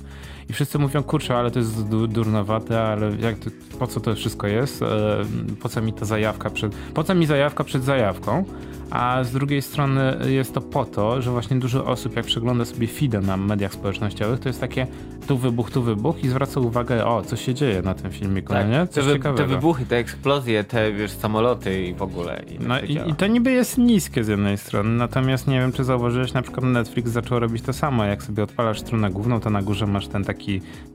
I 0.49 0.53
wszyscy 0.53 0.79
mówią, 0.79 1.03
kurczę, 1.03 1.35
ale 1.37 1.51
to 1.51 1.59
jest 1.59 1.83
durnowate, 1.89 2.81
ale 2.81 3.15
jak 3.15 3.35
po 3.79 3.87
co 3.87 3.99
to 3.99 4.15
wszystko 4.15 4.47
jest? 4.47 4.81
E, 4.81 4.87
po 5.61 5.69
co 5.69 5.81
mi 5.81 5.93
ta 5.93 6.05
zajawka 6.05 6.49
przed... 6.49 6.75
Po 6.75 7.03
co 7.03 7.15
mi 7.15 7.25
zajawka 7.25 7.63
przed 7.63 7.83
zajawką? 7.83 8.45
a 8.93 9.23
z 9.23 9.31
drugiej 9.31 9.61
strony 9.61 10.17
jest 10.29 10.53
to 10.53 10.61
po 10.61 10.85
to, 10.85 11.21
że 11.21 11.31
właśnie 11.31 11.59
dużo 11.59 11.85
osób, 11.85 12.15
jak 12.15 12.25
przegląda 12.25 12.65
sobie 12.65 12.87
feeda 12.87 13.21
na 13.21 13.37
mediach 13.37 13.73
społecznościowych, 13.73 14.39
to 14.39 14.49
jest 14.49 14.61
takie 14.61 14.87
tu 15.27 15.37
wybuch, 15.37 15.71
tu 15.71 15.83
wybuch 15.83 16.23
i 16.23 16.27
zwraca 16.27 16.59
uwagę, 16.59 17.05
o, 17.05 17.21
co 17.21 17.35
się 17.35 17.53
dzieje 17.53 17.81
na 17.81 17.93
tym 17.93 18.11
filmiku, 18.11 18.53
tak, 18.53 18.69
nie? 18.69 18.87
Coś 18.87 19.05
te, 19.05 19.33
te 19.33 19.47
wybuchy, 19.47 19.85
te 19.85 19.97
eksplozje, 19.97 20.63
te 20.63 20.91
wiesz, 20.91 21.11
samoloty 21.11 21.83
i 21.83 21.93
w 21.93 22.01
ogóle. 22.01 22.43
I 22.47 22.59
no 22.59 22.79
i, 22.79 23.09
i, 23.09 23.15
to 23.15 23.27
niby 23.27 23.51
jest 23.51 23.77
niskie 23.77 24.23
z 24.23 24.27
jednej 24.27 24.57
strony, 24.57 24.89
natomiast 24.89 25.47
nie 25.47 25.59
wiem, 25.59 25.71
czy 25.71 25.83
zauważyłeś, 25.83 26.33
na 26.33 26.41
przykład 26.41 26.65
Netflix 26.65 27.11
zaczął 27.11 27.39
robić 27.39 27.63
to 27.63 27.73
samo, 27.73 28.05
jak 28.05 28.23
sobie 28.23 28.43
odpalasz 28.43 28.79
stronę 28.79 29.09
główną, 29.09 29.39
to 29.39 29.49
na 29.49 29.61
górze 29.61 29.87
masz 29.87 30.07
ten 30.07 30.23
taki 30.23 30.32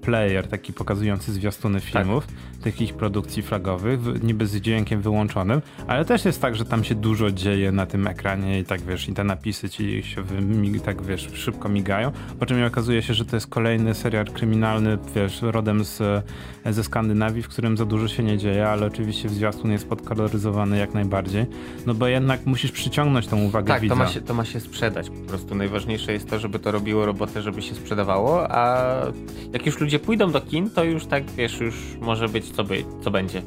player, 0.09 0.49
taki 0.49 0.73
pokazujący 0.73 1.33
zwiastuny 1.33 1.81
tak. 1.81 1.89
filmów, 1.89 2.27
tak. 2.27 2.63
tych 2.63 2.81
ich 2.81 2.95
produkcji 2.95 3.43
flagowych, 3.43 4.23
niby 4.23 4.47
z 4.47 4.57
dźwiękiem 4.57 5.03
wyłączonym, 5.03 5.63
ale 5.87 6.05
też 6.05 6.25
jest 6.25 6.41
tak, 6.41 6.57
że 6.57 6.65
tam 6.65 6.85
się 6.85 6.95
dużo 6.95 7.31
dzieje 7.31 7.73
na 7.73 7.87
tym 7.87 8.07
ekranie 8.07 8.61
i 8.61 8.65
tak 8.65 8.81
wiesz, 8.81 9.09
i 9.09 9.13
te 9.13 9.25
napisy 9.25 9.71
ci 9.71 10.03
się 10.03 10.25
tak 10.85 11.03
wiesz, 11.03 11.29
szybko 11.35 11.69
migają, 11.69 12.13
po 12.39 12.47
czym 12.47 12.65
okazuje 12.65 13.03
się, 13.03 13.15
że 13.15 13.25
to 13.25 13.37
jest 13.37 13.47
kolejny 13.47 13.95
serial 13.95 14.25
kryminalny, 14.25 14.99
wiesz, 15.15 15.43
rodem 15.43 15.85
z, 15.85 16.25
ze 16.67 16.85
Skandynawii, 16.85 17.43
w 17.43 17.49
którym 17.49 17.77
za 17.77 17.85
dużo 17.85 18.09
się 18.09 18.23
nie 18.23 18.39
dzieje, 18.39 18.69
ale 18.69 18.87
oczywiście 18.87 19.29
zwiastun 19.29 19.71
jest 19.71 19.89
podkoloryzowany 19.89 20.79
jak 20.79 20.95
najbardziej, 20.95 21.47
no 21.87 21.95
bo 21.95 22.07
jednak 22.07 22.47
musisz 22.47 22.73
przyciągnąć 22.73 23.27
tą 23.27 23.45
uwagę 23.45 23.69
tak, 23.69 23.83
widza. 23.83 23.97
Tak, 23.97 24.13
to, 24.13 24.21
to 24.21 24.35
ma 24.35 24.45
się 24.45 24.61
sprzedać 24.61 25.11
po 25.11 25.29
prostu. 25.29 25.55
Najważniejsze 25.55 26.13
jest 26.13 26.31
to, 26.31 26.39
żeby 26.39 26.59
to 26.59 26.73
robiło 26.73 27.07
robotę, 27.07 27.43
żeby 27.43 27.63
się 27.63 27.75
sprzedawało, 27.75 28.51
a 28.51 28.87
jak 29.53 29.67
już 29.67 29.81
ludzie 29.81 29.99
pójdą 29.99 30.31
do 30.31 30.41
kin, 30.41 30.71
to 30.71 30.85
już 30.85 31.07
tak, 31.07 31.31
wiesz, 31.31 31.61
już 31.61 31.75
może 32.01 32.29
być 32.29 32.51
co, 32.51 32.65
by, 32.65 32.85
co 33.05 33.11
będzie. 33.11 33.43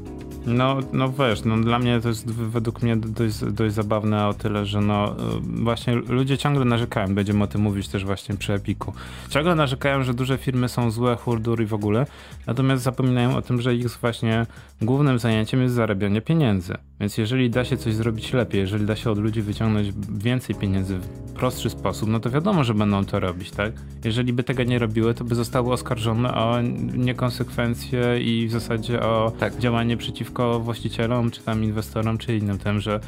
No, 0.46 0.78
no 0.94 1.10
wiesz, 1.10 1.44
no 1.44 1.58
dla 1.58 1.80
mnie 1.80 2.00
to 2.00 2.10
jest 2.10 2.32
według 2.32 2.82
mnie 2.82 2.98
dość, 2.98 3.40
dość 3.40 3.76
zabawne 3.76 4.28
o 4.28 4.34
tyle, 4.34 4.66
że 4.66 4.82
no 4.82 5.16
właśnie 5.42 5.96
ludzie 5.96 6.38
ciągle 6.38 6.66
narzekają, 6.66 7.16
będziemy 7.16 7.44
o 7.44 7.48
tym 7.48 7.62
mówić 7.62 7.88
też 7.88 8.06
właśnie 8.06 8.36
przy 8.36 8.54
Epiku. 8.54 8.94
Ciągle 9.30 9.56
narzekają, 9.56 10.04
że 10.04 10.14
duże 10.14 10.38
firmy 10.38 10.70
są 10.70 10.92
złe, 10.92 11.16
hurdur 11.16 11.62
i 11.62 11.66
w 11.66 11.74
ogóle, 11.74 12.06
natomiast 12.48 12.84
zapominają 12.84 13.36
o 13.36 13.42
tym, 13.42 13.62
że 13.62 13.76
ich 13.76 13.90
właśnie 13.90 14.46
głównym 14.82 15.20
zajęciem 15.20 15.62
jest 15.62 15.76
zarabianie 15.76 16.22
pieniędzy. 16.22 16.74
Więc 17.00 17.18
jeżeli 17.18 17.50
da 17.50 17.66
się 17.66 17.78
coś 17.78 17.94
zrobić 17.94 18.34
lepiej, 18.34 18.62
jeżeli 18.62 18.86
da 18.86 18.96
się 18.96 19.12
od 19.12 19.18
ludzi 19.18 19.42
wyciągnąć 19.42 19.88
więcej 20.10 20.56
pieniędzy 20.56 20.98
w 20.98 21.34
prostszy 21.34 21.70
sposób, 21.70 22.10
no 22.10 22.20
to 22.20 22.30
wiadomo, 22.30 22.64
że 22.64 22.74
będą 22.74 23.06
to 23.06 23.20
robić, 23.20 23.52
tak? 23.52 23.74
Jeżeli 24.04 24.34
by 24.34 24.44
tego 24.44 24.64
nie 24.64 24.80
robiły, 24.80 25.14
to 25.14 25.24
by 25.24 25.36
zostały 25.36 25.74
oskarżone 25.74 26.34
o 26.34 26.62
niekonsekwencje 26.94 28.20
i 28.22 28.48
w 28.48 28.52
zasadzie 28.52 29.02
o 29.02 29.32
tak. 29.40 29.58
działanie 29.58 29.98
przeciwko 29.98 30.31
właścicielom, 30.60 31.32
czy 31.32 31.42
tam 31.42 31.64
inwestorom, 31.64 32.18
czy 32.18 32.38
innym 32.38 32.58
tym, 32.58 32.80
że 32.80 33.00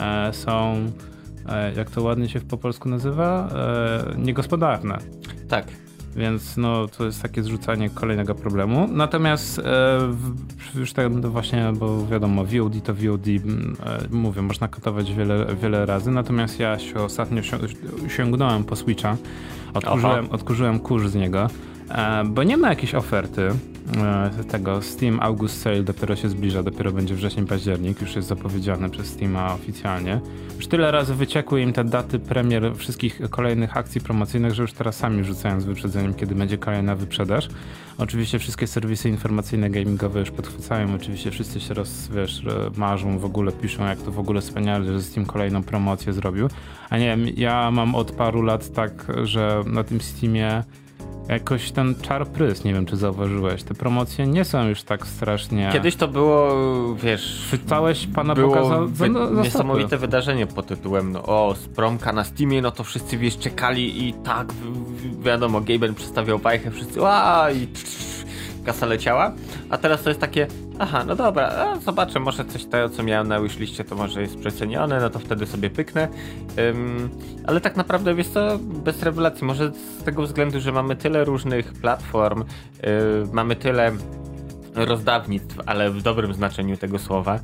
e, 0.00 0.32
są, 0.32 0.76
e, 1.48 1.74
jak 1.74 1.90
to 1.90 2.02
ładnie 2.02 2.28
się 2.28 2.40
po 2.40 2.56
polsku 2.56 2.88
nazywa, 2.88 3.48
e, 3.54 4.18
niegospodarne. 4.18 4.98
Tak. 5.48 5.66
Więc 6.16 6.56
no, 6.56 6.88
to 6.88 7.04
jest 7.04 7.22
takie 7.22 7.42
zrzucanie 7.42 7.90
kolejnego 7.90 8.34
problemu. 8.34 8.88
Natomiast 8.92 9.58
e, 9.58 9.98
już 10.74 10.92
tak 10.92 11.12
no 11.12 11.30
właśnie, 11.30 11.72
bo 11.74 12.06
wiadomo, 12.06 12.44
VOD 12.44 12.84
to 12.84 12.94
VOD, 12.94 13.26
e, 13.28 13.40
mówię, 14.10 14.42
można 14.42 14.68
katować 14.68 15.12
wiele, 15.12 15.46
wiele 15.62 15.86
razy. 15.86 16.10
Natomiast 16.10 16.60
ja 16.60 16.78
się 16.78 17.00
ostatnio 17.00 17.42
sięgnąłem 18.08 18.64
po 18.64 18.76
Switcha, 18.76 19.16
odkurzyłem, 19.74 20.30
odkurzyłem 20.30 20.80
kurz 20.80 21.08
z 21.08 21.14
niego, 21.14 21.48
bo 22.26 22.42
nie 22.42 22.56
ma 22.56 22.68
jakiejś 22.68 22.94
oferty 22.94 23.48
e, 23.96 24.44
tego 24.44 24.82
Steam 24.82 25.20
August 25.20 25.62
Sale 25.62 25.82
dopiero 25.82 26.16
się 26.16 26.28
zbliża, 26.28 26.62
dopiero 26.62 26.92
będzie 26.92 27.14
wrzesień, 27.14 27.46
październik, 27.46 28.00
już 28.00 28.16
jest 28.16 28.28
zapowiedziane 28.28 28.90
przez 28.90 29.06
Steama 29.06 29.54
oficjalnie. 29.54 30.20
Już 30.56 30.66
tyle 30.66 30.90
razy 30.90 31.14
wyciekły 31.14 31.60
im 31.60 31.72
te 31.72 31.84
daty 31.84 32.18
premier 32.18 32.76
wszystkich 32.76 33.20
kolejnych 33.30 33.76
akcji 33.76 34.00
promocyjnych, 34.00 34.54
że 34.54 34.62
już 34.62 34.72
teraz 34.72 34.96
sami 34.96 35.24
rzucają 35.24 35.60
z 35.60 35.64
wyprzedzeniem, 35.64 36.14
kiedy 36.14 36.34
będzie 36.34 36.58
kolejna 36.58 36.96
wyprzedaż. 36.96 37.48
Oczywiście 37.98 38.38
wszystkie 38.38 38.66
serwisy 38.66 39.08
informacyjne, 39.08 39.70
gamingowe 39.70 40.20
już 40.20 40.30
podchwycają, 40.30 40.94
oczywiście 40.94 41.30
wszyscy 41.30 41.60
się 41.60 41.74
roz, 41.74 42.08
wiesz, 42.08 42.42
marzą, 42.76 43.18
w 43.18 43.24
ogóle 43.24 43.52
piszą, 43.52 43.86
jak 43.86 43.98
to 43.98 44.12
w 44.12 44.18
ogóle 44.18 44.40
wspaniale, 44.40 44.84
że 44.84 45.02
Steam 45.02 45.26
kolejną 45.26 45.62
promocję 45.62 46.12
zrobił. 46.12 46.48
A 46.90 46.98
nie 46.98 47.06
wiem, 47.06 47.26
ja 47.36 47.70
mam 47.70 47.94
od 47.94 48.12
paru 48.12 48.42
lat 48.42 48.72
tak, 48.72 49.06
że 49.22 49.62
na 49.66 49.84
tym 49.84 50.00
Steamie 50.00 50.62
jakoś 51.28 51.70
ten 51.70 51.94
czar 52.02 52.26
prys, 52.26 52.64
nie 52.64 52.74
wiem 52.74 52.86
czy 52.86 52.96
zauważyłeś, 52.96 53.62
te 53.62 53.74
promocje 53.74 54.26
nie 54.26 54.44
są 54.44 54.68
już 54.68 54.82
tak 54.82 55.06
strasznie... 55.06 55.70
Kiedyś 55.72 55.96
to 55.96 56.08
było, 56.08 56.54
wiesz... 56.94 57.42
Chwytałeś 57.46 58.06
pana 58.14 58.34
było 58.34 58.54
pokazał 58.54 58.88
wy 58.88 59.12
za 59.12 59.42
niesamowite 59.42 59.98
wydarzenie 59.98 60.46
pod 60.46 60.66
tytułem 60.66 61.12
no, 61.12 61.22
o, 61.22 61.54
promka 61.74 62.12
na 62.12 62.24
Steamie, 62.24 62.62
no 62.62 62.70
to 62.70 62.84
wszyscy 62.84 63.18
wiesz, 63.18 63.38
czekali 63.38 64.08
i 64.08 64.12
tak, 64.12 64.48
wiadomo, 65.20 65.60
Gaben 65.60 65.94
przedstawiał 65.94 66.38
bajkę, 66.38 66.70
wszyscy 66.70 67.00
ła! 67.00 67.48
i 67.50 67.68
kasa 68.68 68.86
leciała, 68.86 69.32
a 69.70 69.78
teraz 69.78 70.02
to 70.02 70.10
jest 70.10 70.20
takie, 70.20 70.46
aha, 70.78 71.04
no 71.06 71.16
dobra, 71.16 71.76
zobaczę, 71.84 72.20
może 72.20 72.44
coś 72.44 72.64
tego, 72.64 72.88
co 72.88 73.02
miałem 73.02 73.28
na 73.28 73.40
wishliście, 73.40 73.84
to 73.84 73.94
może 73.94 74.22
jest 74.22 74.38
przecenione, 74.38 75.00
no 75.00 75.10
to 75.10 75.18
wtedy 75.18 75.46
sobie 75.46 75.70
pyknę. 75.70 76.08
Um, 76.58 77.08
ale 77.46 77.60
tak 77.60 77.76
naprawdę, 77.76 78.14
wiesz 78.14 78.28
co, 78.28 78.58
bez 78.58 79.02
rewelacji, 79.02 79.46
może 79.46 79.72
z 80.00 80.04
tego 80.04 80.22
względu, 80.22 80.60
że 80.60 80.72
mamy 80.72 80.96
tyle 80.96 81.24
różnych 81.24 81.72
platform, 81.72 82.44
yy, 82.82 82.88
mamy 83.32 83.56
tyle 83.56 83.92
rozdawnictw, 84.74 85.56
ale 85.66 85.90
w 85.90 86.02
dobrym 86.02 86.34
znaczeniu 86.34 86.76
tego 86.76 86.98
słowa, 86.98 87.40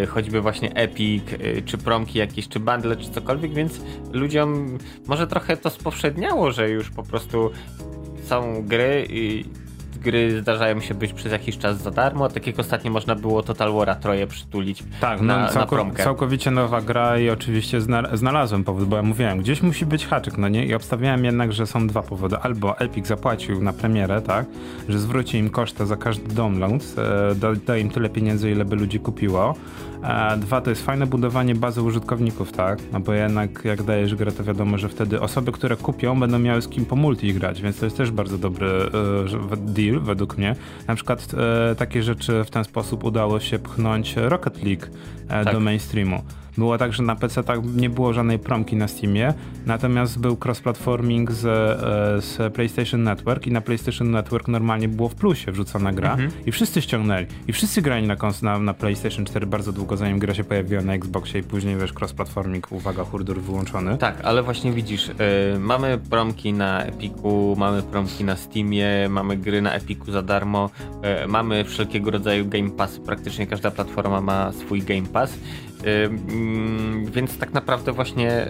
yy, 0.00 0.06
choćby 0.06 0.40
właśnie 0.40 0.74
Epic, 0.74 1.24
yy, 1.30 1.62
czy 1.62 1.78
promki 1.78 2.18
jakieś, 2.18 2.48
czy 2.48 2.60
bundle, 2.60 2.96
czy 2.96 3.10
cokolwiek, 3.10 3.54
więc 3.54 3.80
ludziom 4.12 4.78
może 5.06 5.26
trochę 5.26 5.56
to 5.56 5.70
spowszedniało, 5.70 6.52
że 6.52 6.70
już 6.70 6.90
po 6.90 7.02
prostu 7.02 7.50
są 8.24 8.66
gry 8.66 9.06
i 9.10 9.44
gry 10.10 10.40
zdarzają 10.40 10.80
się 10.80 10.94
być 10.94 11.12
przez 11.12 11.32
jakiś 11.32 11.58
czas 11.58 11.82
za 11.82 11.90
darmo, 11.90 12.28
tak 12.28 12.46
jak 12.46 12.58
ostatnio 12.58 12.90
można 12.90 13.14
było 13.14 13.42
Total 13.42 13.72
War'a 13.72 13.94
troje 13.94 14.26
przytulić 14.26 14.84
tak, 15.00 15.20
no, 15.20 15.26
na, 15.26 15.48
całko, 15.48 15.84
na 15.84 15.94
całkowicie 15.94 16.50
nowa 16.50 16.80
gra 16.80 17.18
i 17.18 17.30
oczywiście 17.30 17.80
znalazłem 18.12 18.64
powód, 18.64 18.88
bo 18.88 18.96
ja 18.96 19.02
mówiłem, 19.02 19.38
gdzieś 19.38 19.62
musi 19.62 19.86
być 19.86 20.06
haczyk, 20.06 20.38
no 20.38 20.48
nie? 20.48 20.66
I 20.66 20.74
obstawiałem 20.74 21.24
jednak, 21.24 21.52
że 21.52 21.66
są 21.66 21.86
dwa 21.86 22.02
powody. 22.02 22.36
Albo 22.36 22.78
Epic 22.78 23.06
zapłacił 23.06 23.62
na 23.62 23.72
premierę, 23.72 24.22
tak, 24.22 24.46
że 24.88 24.98
zwróci 24.98 25.38
im 25.38 25.50
kosztę 25.50 25.86
za 25.86 25.96
każdy 25.96 26.34
download, 26.34 26.82
e, 27.30 27.34
da, 27.34 27.54
da 27.66 27.76
im 27.76 27.90
tyle 27.90 28.08
pieniędzy, 28.08 28.50
ile 28.50 28.64
by 28.64 28.76
ludzi 28.76 29.00
kupiło, 29.00 29.54
Dwa, 30.38 30.60
to 30.60 30.70
jest 30.70 30.86
fajne 30.86 31.06
budowanie 31.06 31.54
bazy 31.54 31.82
użytkowników, 31.82 32.52
tak? 32.52 32.78
No 32.92 33.00
bo 33.00 33.12
jednak 33.12 33.64
jak 33.64 33.82
dajesz 33.82 34.14
grę, 34.14 34.32
to 34.32 34.44
wiadomo, 34.44 34.78
że 34.78 34.88
wtedy 34.88 35.20
osoby, 35.20 35.52
które 35.52 35.76
kupią, 35.76 36.20
będą 36.20 36.38
miały 36.38 36.62
z 36.62 36.68
kim 36.68 36.84
po 36.84 36.96
multi 36.96 37.34
grać, 37.34 37.62
więc 37.62 37.78
to 37.78 37.86
jest 37.86 37.96
też 37.96 38.10
bardzo 38.10 38.38
dobry 38.38 38.68
e, 39.52 39.56
deal 39.56 39.97
według 40.00 40.38
mnie. 40.38 40.56
Na 40.86 40.94
przykład 40.94 41.26
e, 41.70 41.74
takie 41.74 42.02
rzeczy 42.02 42.44
w 42.44 42.50
ten 42.50 42.64
sposób 42.64 43.04
udało 43.04 43.40
się 43.40 43.58
pchnąć 43.58 44.14
Rocket 44.16 44.62
League 44.64 44.86
e, 45.28 45.44
tak. 45.44 45.54
do 45.54 45.60
mainstreamu. 45.60 46.22
Było 46.58 46.78
tak, 46.78 46.92
że 46.92 47.02
na 47.02 47.16
PC 47.16 47.44
tak 47.44 47.60
nie 47.76 47.90
było 47.90 48.12
żadnej 48.12 48.38
promki 48.38 48.76
na 48.76 48.88
Steamie, 48.88 49.34
natomiast 49.66 50.18
był 50.18 50.36
cross-platforming 50.36 51.30
z, 51.30 51.44
e, 51.44 52.22
z 52.22 52.54
PlayStation 52.54 53.02
Network 53.02 53.46
i 53.46 53.52
na 53.52 53.60
PlayStation 53.60 54.10
Network 54.10 54.48
normalnie 54.48 54.88
było 54.88 55.08
w 55.08 55.14
plusie 55.14 55.52
wrzucona 55.52 55.92
gra 55.92 56.12
mhm. 56.12 56.30
i 56.46 56.52
wszyscy 56.52 56.82
ściągnęli. 56.82 57.26
I 57.48 57.52
wszyscy 57.52 57.82
grali 57.82 58.06
na, 58.06 58.16
na, 58.42 58.58
na, 58.58 58.74
PlayStation 58.74 59.24
4 59.24 59.46
bardzo 59.46 59.72
długo, 59.72 59.96
zanim 59.96 60.18
gra 60.18 60.34
się 60.34 60.44
pojawiła 60.44 60.82
na 60.82 60.94
Xboxie 60.94 61.40
i 61.40 61.42
później 61.42 61.76
wiesz, 61.76 61.92
cross-platforming, 61.92 62.66
uwaga, 62.70 63.04
hurdur 63.04 63.40
wyłączony. 63.40 63.98
Tak, 63.98 64.20
ale 64.24 64.42
właśnie 64.42 64.72
widzisz, 64.72 65.08
yy, 65.08 65.58
mamy 65.58 65.98
promki 66.10 66.52
na 66.52 66.84
Epiku, 66.84 67.56
mamy 67.58 67.82
promki 67.82 68.24
na 68.24 68.36
Steamie, 68.36 69.08
mamy 69.10 69.36
gry 69.36 69.62
na 69.62 69.72
Epiku 69.72 70.12
za 70.12 70.22
darmo, 70.22 70.70
yy, 71.20 71.28
mamy 71.28 71.64
wszelkiego 71.64 72.10
rodzaju 72.10 72.46
Game 72.46 72.70
Pass, 72.70 72.98
praktycznie 72.98 73.46
każda 73.46 73.70
platforma 73.70 74.20
ma 74.20 74.52
swój 74.52 74.82
Game 74.82 75.06
Pass 75.12 75.38
więc 77.04 77.38
tak 77.38 77.52
naprawdę 77.52 77.92
właśnie 77.92 78.46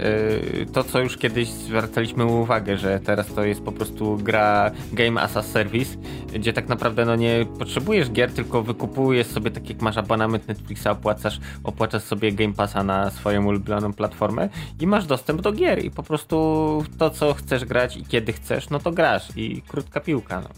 y, 0.63 0.67
to, 0.73 0.85
co 0.85 1.01
już 1.01 1.17
kiedyś 1.17 1.49
zwracaliśmy 1.49 2.25
uwagę, 2.25 2.79
że 2.79 3.01
teraz 3.01 3.35
to 3.35 3.45
jest 3.45 3.63
po 3.63 3.73
prostu 3.73 4.17
gra 4.17 4.71
Game 4.93 5.23
as 5.23 5.37
a 5.37 5.43
Service, 5.43 5.97
gdzie 6.35 6.53
tak 6.53 6.69
naprawdę 6.69 7.05
no 7.05 7.17
nie 7.17 7.47
potrzebujesz 7.59 8.11
gier, 8.11 8.33
tylko 8.33 8.63
wykupujesz 8.63 9.27
sobie 9.27 9.51
tak 9.51 9.69
jak 9.69 9.83
masz 9.83 9.97
abonament 9.97 10.49
Netflixa, 10.49 10.87
opłacasz, 10.87 11.41
opłacasz 11.65 12.03
sobie 12.03 12.33
Game 12.33 12.55
Passa 12.55 12.83
na 12.83 13.11
swoją 13.11 13.47
ulubioną 13.47 13.93
platformę 13.93 14.49
i 14.81 14.87
masz 14.87 15.07
dostęp 15.07 15.41
do 15.41 15.53
gier 15.53 15.85
i 15.85 15.91
po 15.91 16.03
prostu 16.03 16.85
to, 16.99 17.11
co 17.11 17.35
chcesz 17.35 17.65
grać 17.65 17.97
i 17.97 18.05
kiedy 18.05 18.33
chcesz, 18.33 18.71
no 18.71 18.79
to 18.79 18.91
grasz 18.91 19.37
i 19.37 19.63
krótka 19.63 20.01
piłka. 20.01 20.41
No. 20.41 20.49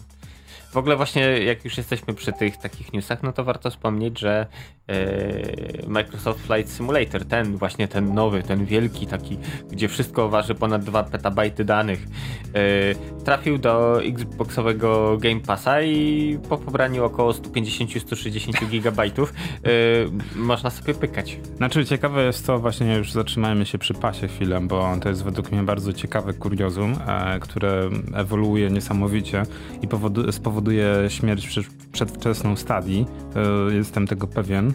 W 0.71 0.77
ogóle 0.77 0.95
właśnie 0.95 1.21
jak 1.21 1.65
już 1.65 1.77
jesteśmy 1.77 2.13
przy 2.13 2.33
tych 2.33 2.57
takich 2.57 2.93
newsach, 2.93 3.23
no 3.23 3.33
to 3.33 3.43
warto 3.43 3.69
wspomnieć, 3.69 4.19
że 4.19 4.45
e, 4.87 5.87
Microsoft 5.87 6.39
Flight 6.47 6.71
Simulator, 6.71 7.25
ten 7.25 7.57
właśnie 7.57 7.87
ten 7.87 8.13
nowy, 8.13 8.43
ten 8.43 8.65
wielki 8.65 9.07
taki, 9.07 9.37
gdzie 9.71 9.87
wszystko 9.87 10.29
waży 10.29 10.55
ponad 10.55 10.83
2 10.83 11.03
petabajty 11.03 11.65
danych, 11.65 11.99
e, 12.53 13.23
trafił 13.23 13.57
do 13.57 14.03
Xboxowego 14.03 15.17
Game 15.17 15.39
Passa 15.39 15.81
i 15.81 16.39
po 16.49 16.57
pobraniu 16.57 17.05
około 17.05 17.31
150-160 17.31 18.69
gigabajtów 18.69 19.33
e, 19.63 19.69
można 20.35 20.69
sobie 20.69 20.93
pykać. 20.93 21.37
Znaczy 21.57 21.85
ciekawe 21.85 22.25
jest 22.25 22.45
to, 22.47 22.59
właśnie 22.59 22.95
już 22.95 23.11
zatrzymajmy 23.11 23.65
się 23.65 23.77
przy 23.77 23.93
pasie 23.93 24.27
chwilę, 24.27 24.61
bo 24.61 24.97
to 25.01 25.09
jest 25.09 25.23
według 25.23 25.51
mnie 25.51 25.63
bardzo 25.63 25.93
ciekawe 25.93 26.33
kuriozum, 26.33 26.95
które 27.41 27.89
ewoluuje 28.13 28.69
niesamowicie 28.69 29.43
i 29.81 29.87
spowoduje 30.31 30.60
powoduje 30.61 31.09
śmierć 31.09 31.59
przedwczesną 31.91 32.55
stadii. 32.55 33.05
Jestem 33.71 34.07
tego 34.07 34.27
pewien. 34.27 34.73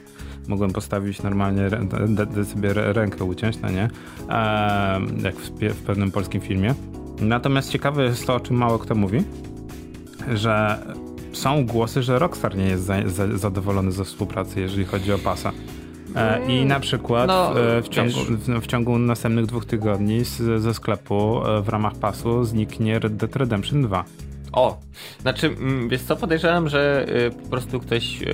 Mogłem 0.48 0.70
postawić 0.70 1.22
normalnie, 1.22 1.70
de, 2.08 2.44
sobie 2.44 2.72
rękę 2.72 3.24
uciąć, 3.24 3.60
no 3.60 3.70
nie? 3.70 3.88
jak 5.22 5.36
w, 5.74 5.82
pewnym 5.82 6.10
polskim 6.10 6.40
filmie. 6.40 6.74
Natomiast 7.20 7.70
ciekawe 7.70 8.04
jest 8.04 8.26
to, 8.26 8.34
o 8.34 8.40
czym 8.40 8.56
mało 8.56 8.78
kto 8.78 8.94
mówi, 8.94 9.22
że 10.34 10.78
są 11.32 11.66
głosy, 11.66 12.02
że 12.02 12.18
Rockstar 12.18 12.56
nie 12.56 12.66
jest 12.66 12.84
za, 12.84 13.08
za, 13.08 13.38
zadowolony 13.38 13.92
ze 13.92 14.04
współpracy, 14.04 14.60
jeżeli 14.60 14.84
chodzi 14.84 15.12
o 15.12 15.18
pasa. 15.18 15.52
E, 16.16 16.46
I 16.48 16.64
na 16.64 16.80
przykład 16.80 17.28
no, 17.28 17.60
e, 17.60 17.82
w, 17.82 17.88
ciągu, 17.88 18.20
w, 18.28 18.62
w, 18.62 18.66
ciągu 18.66 18.98
następnych 18.98 19.46
dwóch 19.46 19.64
tygodni 19.64 20.24
z, 20.24 20.62
ze 20.62 20.74
sklepu 20.74 21.46
e, 21.46 21.62
w 21.62 21.68
ramach 21.68 21.94
pasu 21.94 22.44
zniknie 22.44 22.98
Red 22.98 23.16
Dead 23.16 23.36
Redemption 23.36 23.82
2. 23.82 24.04
O, 24.52 24.80
znaczy, 25.20 25.46
mm, 25.46 25.88
wiesz 25.88 26.02
co, 26.02 26.16
podejrzewam, 26.16 26.68
że 26.68 27.06
y, 27.26 27.30
po 27.30 27.48
prostu 27.48 27.80
ktoś 27.80 28.22
y, 28.22 28.26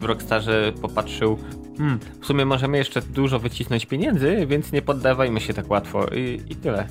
w 0.00 0.04
Rockstarze 0.04 0.72
popatrzył, 0.82 1.38
hmm, 1.78 1.98
w 2.20 2.26
sumie 2.26 2.44
możemy 2.44 2.78
jeszcze 2.78 3.02
dużo 3.02 3.38
wycisnąć 3.38 3.86
pieniędzy, 3.86 4.46
więc 4.46 4.72
nie 4.72 4.82
poddawajmy 4.82 5.40
się 5.40 5.54
tak 5.54 5.70
łatwo 5.70 6.06
i, 6.06 6.42
i 6.48 6.56
tyle. 6.56 6.88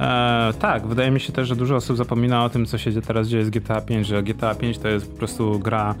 E, 0.00 0.52
tak, 0.58 0.86
wydaje 0.86 1.10
mi 1.10 1.20
się 1.20 1.32
też, 1.32 1.48
że 1.48 1.56
dużo 1.56 1.76
osób 1.76 1.96
zapomina 1.96 2.44
o 2.44 2.48
tym, 2.48 2.66
co 2.66 2.78
się 2.78 3.02
teraz 3.02 3.28
dzieje 3.28 3.44
z 3.44 3.50
GTA 3.50 3.80
5, 3.80 4.06
że 4.06 4.22
GTA 4.22 4.54
5 4.54 4.78
to 4.78 4.88
jest 4.88 5.10
po 5.10 5.16
prostu 5.16 5.58
gra 5.58 5.94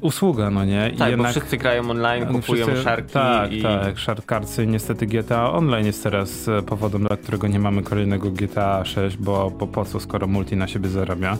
usługa, 0.00 0.50
no 0.50 0.64
nie? 0.64 0.90
I 0.94 0.96
tak, 0.96 1.10
jednak, 1.10 1.26
bo 1.26 1.40
wszyscy 1.40 1.56
grają 1.56 1.90
online, 1.90 2.26
kupują 2.26 2.66
wszyscy, 2.66 2.84
szarki. 2.84 3.12
Tak, 3.12 3.52
i... 3.52 3.62
tak, 3.62 3.98
szarkarcy. 3.98 4.66
Niestety 4.66 5.06
GTA 5.06 5.52
Online 5.52 5.86
jest 5.86 6.02
teraz 6.02 6.48
e, 6.48 6.62
powodem, 6.62 7.04
dla 7.06 7.16
którego 7.16 7.48
nie 7.48 7.58
mamy 7.58 7.82
kolejnego 7.82 8.30
GTA 8.30 8.84
6, 8.84 9.16
bo, 9.16 9.50
bo 9.50 9.66
po 9.66 9.84
co, 9.84 10.00
skoro 10.00 10.26
multi 10.26 10.56
na 10.56 10.68
siebie 10.68 10.88
zarabia. 10.88 11.36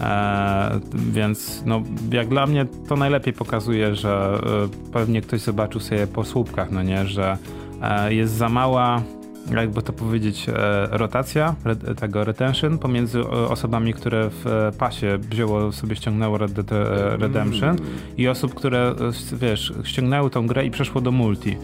E, 0.00 0.80
więc 0.94 1.62
no, 1.66 1.82
jak 2.12 2.28
dla 2.28 2.46
mnie 2.46 2.66
to 2.88 2.96
najlepiej 2.96 3.32
pokazuje, 3.32 3.94
że 3.94 4.40
e, 4.86 4.92
pewnie 4.92 5.20
ktoś 5.20 5.40
zobaczył 5.40 5.80
sobie 5.80 6.06
po 6.06 6.24
słupkach, 6.24 6.70
no 6.70 6.82
nie, 6.82 7.06
że 7.06 7.38
e, 7.82 8.14
jest 8.14 8.32
za 8.32 8.48
mała 8.48 9.02
jakby 9.50 9.82
to 9.82 9.92
powiedzieć, 9.92 10.48
e, 10.48 10.86
rotacja 10.90 11.54
tego 12.00 12.24
retention 12.24 12.78
pomiędzy 12.78 13.20
e, 13.20 13.30
osobami, 13.30 13.94
które 13.94 14.30
w 14.30 14.46
e, 14.46 14.72
pasie 14.78 15.18
wzięło 15.18 15.72
sobie 15.72 15.96
ściągnęło 15.96 16.38
Red 16.38 16.52
Dead 16.52 16.70
Redemption 17.20 17.70
mm. 17.70 17.84
i 18.16 18.28
osób, 18.28 18.54
które 18.54 18.94
wiesz, 19.32 19.72
ściągnęły 19.84 20.30
tą 20.30 20.46
grę 20.46 20.66
i 20.66 20.70
przeszło 20.70 21.00
do 21.00 21.12
multi. 21.12 21.56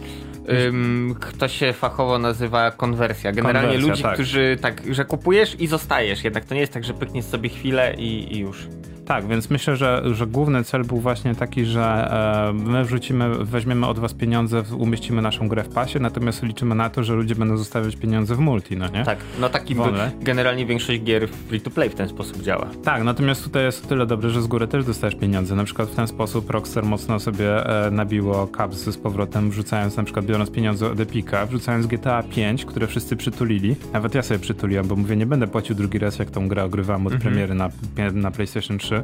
to 1.39 1.49
się 1.49 1.73
fachowo 1.73 2.19
nazywa 2.19 2.71
konwersja. 2.71 3.33
Generalnie 3.33 3.69
konwersja, 3.69 3.91
ludzi, 3.91 4.03
tak. 4.03 4.15
którzy 4.15 4.57
tak, 4.61 4.83
że 4.95 5.05
kupujesz 5.05 5.61
i 5.61 5.67
zostajesz. 5.67 6.25
Jednak 6.25 6.45
to 6.45 6.55
nie 6.55 6.61
jest 6.61 6.73
tak, 6.73 6.85
że 6.85 6.95
pykniesz 6.95 7.25
sobie 7.25 7.49
chwilę 7.49 7.95
i, 7.99 8.37
i 8.37 8.39
już. 8.39 8.69
Tak, 9.09 9.27
więc 9.27 9.51
myślę, 9.51 9.77
że, 9.77 10.03
że 10.13 10.27
główny 10.27 10.65
cel 10.65 10.85
był 10.85 11.01
właśnie 11.01 11.35
taki, 11.35 11.65
że 11.65 12.11
e, 12.49 12.53
my 12.53 12.85
wrzucimy, 12.85 13.45
weźmiemy 13.45 13.87
od 13.87 13.99
was 13.99 14.15
pieniądze, 14.15 14.63
umieścimy 14.79 15.23
naszą 15.23 15.49
grę 15.49 15.65
w 15.65 15.69
pasie, 15.69 16.01
natomiast 16.01 16.43
liczymy 16.43 16.75
na 16.75 16.91
to, 16.91 17.05
że 17.05 17.15
ludzie 17.15 17.35
będą 17.35 17.57
zostawiać 17.57 17.97
pieniądze 17.97 18.35
w 18.35 18.39
multi, 18.39 18.77
no 18.77 18.89
nie? 18.89 19.05
Tak, 19.05 19.19
no 19.41 19.49
taki 19.49 19.77
generalnie 20.21 20.67
większość 20.67 21.03
gier 21.03 21.29
free 21.29 21.61
to 21.61 21.71
play 21.71 21.91
w 21.91 21.95
ten 21.95 22.09
sposób 22.09 22.43
działa. 22.43 22.67
Tak, 22.85 23.05
natomiast 23.05 23.45
tutaj 23.45 23.65
jest 23.65 23.85
o 23.85 23.89
tyle 23.89 24.07
dobre, 24.07 24.31
że 24.31 24.43
z 24.43 24.47
góry 24.47 24.69
też 24.69 24.85
dostajesz 24.85 25.15
pieniądze. 25.15 25.55
Na 25.55 25.65
przykład 25.65 25.89
w 25.89 25.95
ten 25.95 26.07
sposób 26.09 26.51
Rockstar 26.51 26.85
mocno 26.85 27.21
sobie 27.21 27.67
e, 27.87 27.91
nabiło 27.91 28.47
caps 28.47 28.79
z 28.79 28.97
powrotem, 28.97 29.51
wrzucając 29.51 29.97
na 29.97 30.03
przykład, 30.03 30.27
biorąc 30.27 30.51
pieniądze 30.51 30.93
od 30.93 31.01
Epica, 31.01 31.47
wrzucając 31.47 31.87
GTA 31.87 32.23
5, 32.23 32.65
które 32.65 32.87
wszyscy 32.87 33.17
przytulili. 33.17 33.77
Nawet 33.93 34.15
ja 34.15 34.23
sobie 34.23 34.41
przytuliłem, 34.41 34.89
bo 34.89 34.97
mówię, 34.97 35.17
nie 35.17 35.27
będę 35.27 35.47
płacił 35.47 35.75
drugi 35.77 35.99
raz, 35.99 36.19
jak 36.19 36.31
tą 36.31 36.49
grę 36.49 36.65
ogrywałem 36.65 37.07
od 37.07 37.13
mhm. 37.13 37.33
premiery 37.33 37.55
na, 37.55 37.71
na 38.13 38.31
PlayStation 38.31 38.79
3 38.79 38.98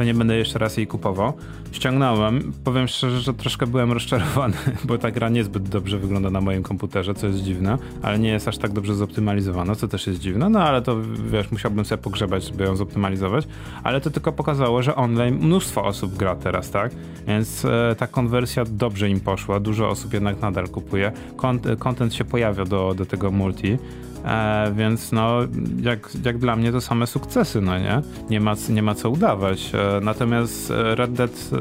to 0.00 0.04
nie 0.04 0.14
będę 0.14 0.36
jeszcze 0.36 0.58
raz 0.58 0.76
jej 0.76 0.86
kupował. 0.86 1.32
Ściągnąłem. 1.72 2.52
Powiem 2.64 2.88
szczerze, 2.88 3.20
że 3.20 3.34
troszkę 3.34 3.66
byłem 3.66 3.92
rozczarowany, 3.92 4.56
bo 4.84 4.98
ta 4.98 5.10
gra 5.10 5.28
niezbyt 5.28 5.68
dobrze 5.68 5.98
wygląda 5.98 6.30
na 6.30 6.40
moim 6.40 6.62
komputerze, 6.62 7.14
co 7.14 7.26
jest 7.26 7.38
dziwne, 7.38 7.78
ale 8.02 8.18
nie 8.18 8.28
jest 8.28 8.48
aż 8.48 8.58
tak 8.58 8.72
dobrze 8.72 8.94
zoptymalizowana, 8.94 9.74
co 9.74 9.88
też 9.88 10.06
jest 10.06 10.20
dziwne, 10.20 10.48
no 10.48 10.62
ale 10.62 10.82
to 10.82 10.96
wiesz, 11.30 11.50
musiałbym 11.50 11.84
sobie 11.84 12.02
pogrzebać, 12.02 12.44
żeby 12.44 12.64
ją 12.64 12.76
zoptymalizować, 12.76 13.48
ale 13.82 14.00
to 14.00 14.10
tylko 14.10 14.32
pokazało, 14.32 14.82
że 14.82 14.96
online 14.96 15.34
mnóstwo 15.34 15.84
osób 15.84 16.16
gra 16.16 16.36
teraz, 16.36 16.70
tak? 16.70 16.92
Więc 17.26 17.64
e, 17.64 17.94
ta 17.98 18.06
konwersja 18.06 18.64
dobrze 18.64 19.10
im 19.10 19.20
poszła, 19.20 19.60
dużo 19.60 19.88
osób 19.88 20.14
jednak 20.14 20.40
nadal 20.40 20.68
kupuje. 20.68 21.12
Content 21.78 22.14
się 22.14 22.24
pojawia 22.24 22.64
do, 22.64 22.94
do 22.94 23.06
tego 23.06 23.30
multi. 23.30 23.78
E, 24.24 24.72
więc 24.76 25.12
no, 25.12 25.38
jak, 25.82 26.10
jak 26.24 26.38
dla 26.38 26.56
mnie 26.56 26.72
to 26.72 26.80
same 26.80 27.06
sukcesy, 27.06 27.60
no 27.60 27.78
nie? 27.78 28.02
Nie 28.30 28.40
ma, 28.40 28.54
nie 28.68 28.82
ma 28.82 28.94
co 28.94 29.10
udawać. 29.10 29.72
E, 29.74 30.00
natomiast 30.00 30.72
Red 30.76 31.12
Dead 31.12 31.50
e, 31.52 31.56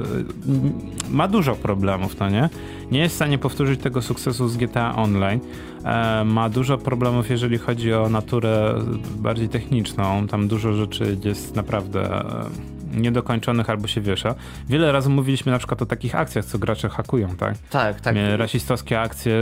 ma 1.12 1.28
dużo 1.28 1.56
problemów, 1.56 2.20
no 2.20 2.30
nie? 2.30 2.50
Nie 2.92 3.00
jest 3.00 3.14
w 3.14 3.16
stanie 3.16 3.38
powtórzyć 3.38 3.80
tego 3.80 4.02
sukcesu 4.02 4.48
z 4.48 4.58
GTA 4.58 4.96
Online. 4.96 5.40
E, 5.84 6.24
ma 6.26 6.50
dużo 6.50 6.78
problemów, 6.78 7.30
jeżeli 7.30 7.58
chodzi 7.58 7.94
o 7.94 8.10
naturę 8.10 8.76
bardziej 9.18 9.50
techniczną. 9.50 10.28
Tam 10.28 10.48
dużo 10.48 10.74
rzeczy 10.74 11.18
jest 11.24 11.56
naprawdę 11.56 12.24
niedokończonych 12.94 13.70
albo 13.70 13.88
się 13.88 14.02
wiesza. 14.02 14.36
Wiele 14.70 14.92
razy 14.92 15.10
mówiliśmy 15.10 15.52
na 15.52 15.58
przykład 15.58 15.82
o 15.82 15.86
takich 15.86 16.16
akcjach, 16.16 16.46
co 16.46 16.60
gracze 16.60 16.90
hakują, 16.90 17.36
tak? 17.36 17.58
Tak, 17.70 18.02
tak. 18.02 18.16
Rasistowskie 18.36 19.02
akcje, 19.02 19.36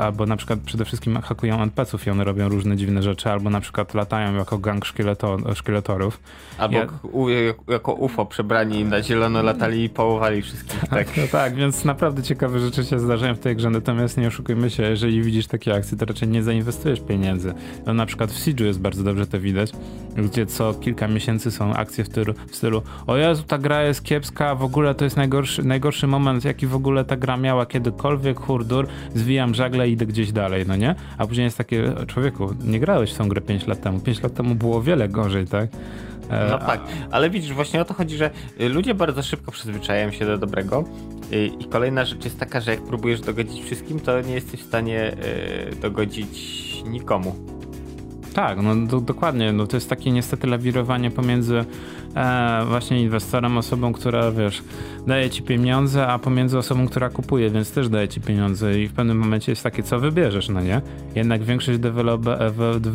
albo 0.00 0.26
na 0.26 0.36
przykład 0.36 0.58
przede 0.60 0.84
wszystkim 0.84 1.20
hakują 1.20 1.62
NPC-ów 1.62 2.06
i 2.06 2.10
one 2.10 2.24
robią 2.24 2.48
różne 2.48 2.76
dziwne 2.76 3.02
rzeczy, 3.02 3.30
albo 3.30 3.50
na 3.50 3.60
przykład 3.60 3.94
latają 3.94 4.34
jako 4.34 4.58
gang 4.58 4.84
szkieleto, 4.84 5.54
szkieletorów. 5.54 6.20
Albo 6.58 6.76
ja... 6.76 6.86
u, 7.02 7.28
jako 7.68 7.92
UFO 7.92 8.26
przebrani 8.26 8.84
na 8.84 9.02
zielono 9.02 9.42
latali 9.42 9.84
i 9.84 9.88
połowali 9.88 10.42
wszystkich. 10.42 10.80
Tak, 10.90 11.16
no 11.16 11.22
tak, 11.32 11.54
więc 11.54 11.84
naprawdę 11.84 12.22
ciekawe 12.22 12.60
rzeczy 12.60 12.84
się 12.84 12.98
zdarzają 12.98 13.34
w 13.34 13.38
tej 13.38 13.56
grze, 13.56 13.70
natomiast 13.70 14.18
nie 14.18 14.28
oszukujmy 14.28 14.70
się, 14.70 14.82
jeżeli 14.82 15.22
widzisz 15.22 15.46
takie 15.46 15.74
akcje, 15.74 15.98
to 15.98 16.04
raczej 16.04 16.28
nie 16.28 16.42
zainwestujesz 16.42 17.00
pieniędzy. 17.00 17.54
No, 17.86 17.94
na 17.94 18.06
przykład 18.06 18.32
w 18.32 18.46
Siege'u 18.46 18.64
jest 18.64 18.80
bardzo 18.80 19.04
dobrze 19.04 19.26
to 19.26 19.40
widać, 19.40 19.72
gdzie 20.16 20.46
co 20.46 20.74
kilka 20.74 21.08
miesięcy 21.08 21.50
są 21.50 21.74
akcje 21.74 22.04
w 22.04 22.08
w 22.50 22.56
stylu 22.56 22.75
o 23.06 23.16
Jezu, 23.16 23.42
ta 23.42 23.58
gra 23.58 23.82
jest 23.82 24.04
kiepska, 24.04 24.54
w 24.54 24.64
ogóle 24.64 24.94
to 24.94 25.04
jest 25.04 25.16
najgorszy, 25.16 25.62
najgorszy 25.62 26.06
moment, 26.06 26.44
jaki 26.44 26.66
w 26.66 26.74
ogóle 26.74 27.04
ta 27.04 27.16
gra 27.16 27.36
miała 27.36 27.66
kiedykolwiek, 27.66 28.40
hurdur, 28.40 28.86
zwijam 29.14 29.54
żagle 29.54 29.88
i 29.88 29.92
idę 29.92 30.06
gdzieś 30.06 30.32
dalej, 30.32 30.64
no 30.68 30.76
nie? 30.76 30.94
A 31.18 31.26
później 31.26 31.44
jest 31.44 31.58
takie, 31.58 31.92
człowieku, 32.06 32.54
nie 32.64 32.80
grałeś 32.80 33.12
w 33.12 33.18
tą 33.18 33.28
grę 33.28 33.40
5 33.40 33.66
lat 33.66 33.80
temu, 33.80 34.00
5 34.00 34.22
lat 34.22 34.34
temu 34.34 34.54
było 34.54 34.82
wiele 34.82 35.08
gorzej, 35.08 35.46
tak? 35.46 35.68
E, 36.30 36.50
no 36.50 36.58
tak, 36.58 36.80
ale 37.10 37.30
widzisz, 37.30 37.52
właśnie 37.52 37.80
o 37.80 37.84
to 37.84 37.94
chodzi, 37.94 38.16
że 38.16 38.30
y, 38.60 38.68
ludzie 38.68 38.94
bardzo 38.94 39.22
szybko 39.22 39.52
przyzwyczajają 39.52 40.10
się 40.10 40.26
do 40.26 40.38
dobrego 40.38 40.84
y, 41.32 41.46
i 41.46 41.64
kolejna 41.64 42.04
rzecz 42.04 42.24
jest 42.24 42.38
taka, 42.38 42.60
że 42.60 42.70
jak 42.70 42.82
próbujesz 42.82 43.20
dogodzić 43.20 43.64
wszystkim, 43.64 44.00
to 44.00 44.20
nie 44.20 44.34
jesteś 44.34 44.60
w 44.60 44.66
stanie 44.66 45.16
y, 45.72 45.76
dogodzić 45.76 46.84
nikomu. 46.86 47.34
Tak, 48.36 48.62
no 48.62 48.76
do, 48.76 49.00
dokładnie. 49.00 49.52
No, 49.52 49.66
to 49.66 49.76
jest 49.76 49.90
takie 49.90 50.10
niestety 50.10 50.46
lawirowanie 50.46 51.10
pomiędzy 51.10 51.64
e, 52.16 52.64
właśnie 52.68 53.02
inwestorem, 53.02 53.58
osobą, 53.58 53.92
która 53.92 54.32
wiesz, 54.32 54.62
daje 55.06 55.30
ci 55.30 55.42
pieniądze, 55.42 56.06
a 56.06 56.18
pomiędzy 56.18 56.58
osobą, 56.58 56.88
która 56.88 57.08
kupuje, 57.08 57.50
więc 57.50 57.72
też 57.72 57.88
daje 57.88 58.08
ci 58.08 58.20
pieniądze 58.20 58.80
i 58.80 58.88
w 58.88 58.92
pewnym 58.92 59.18
momencie 59.18 59.52
jest 59.52 59.62
takie, 59.62 59.82
co 59.82 60.00
wybierzesz, 60.00 60.48
no 60.48 60.60
nie? 60.60 60.80
Jednak 61.14 61.42
większość 61.42 61.78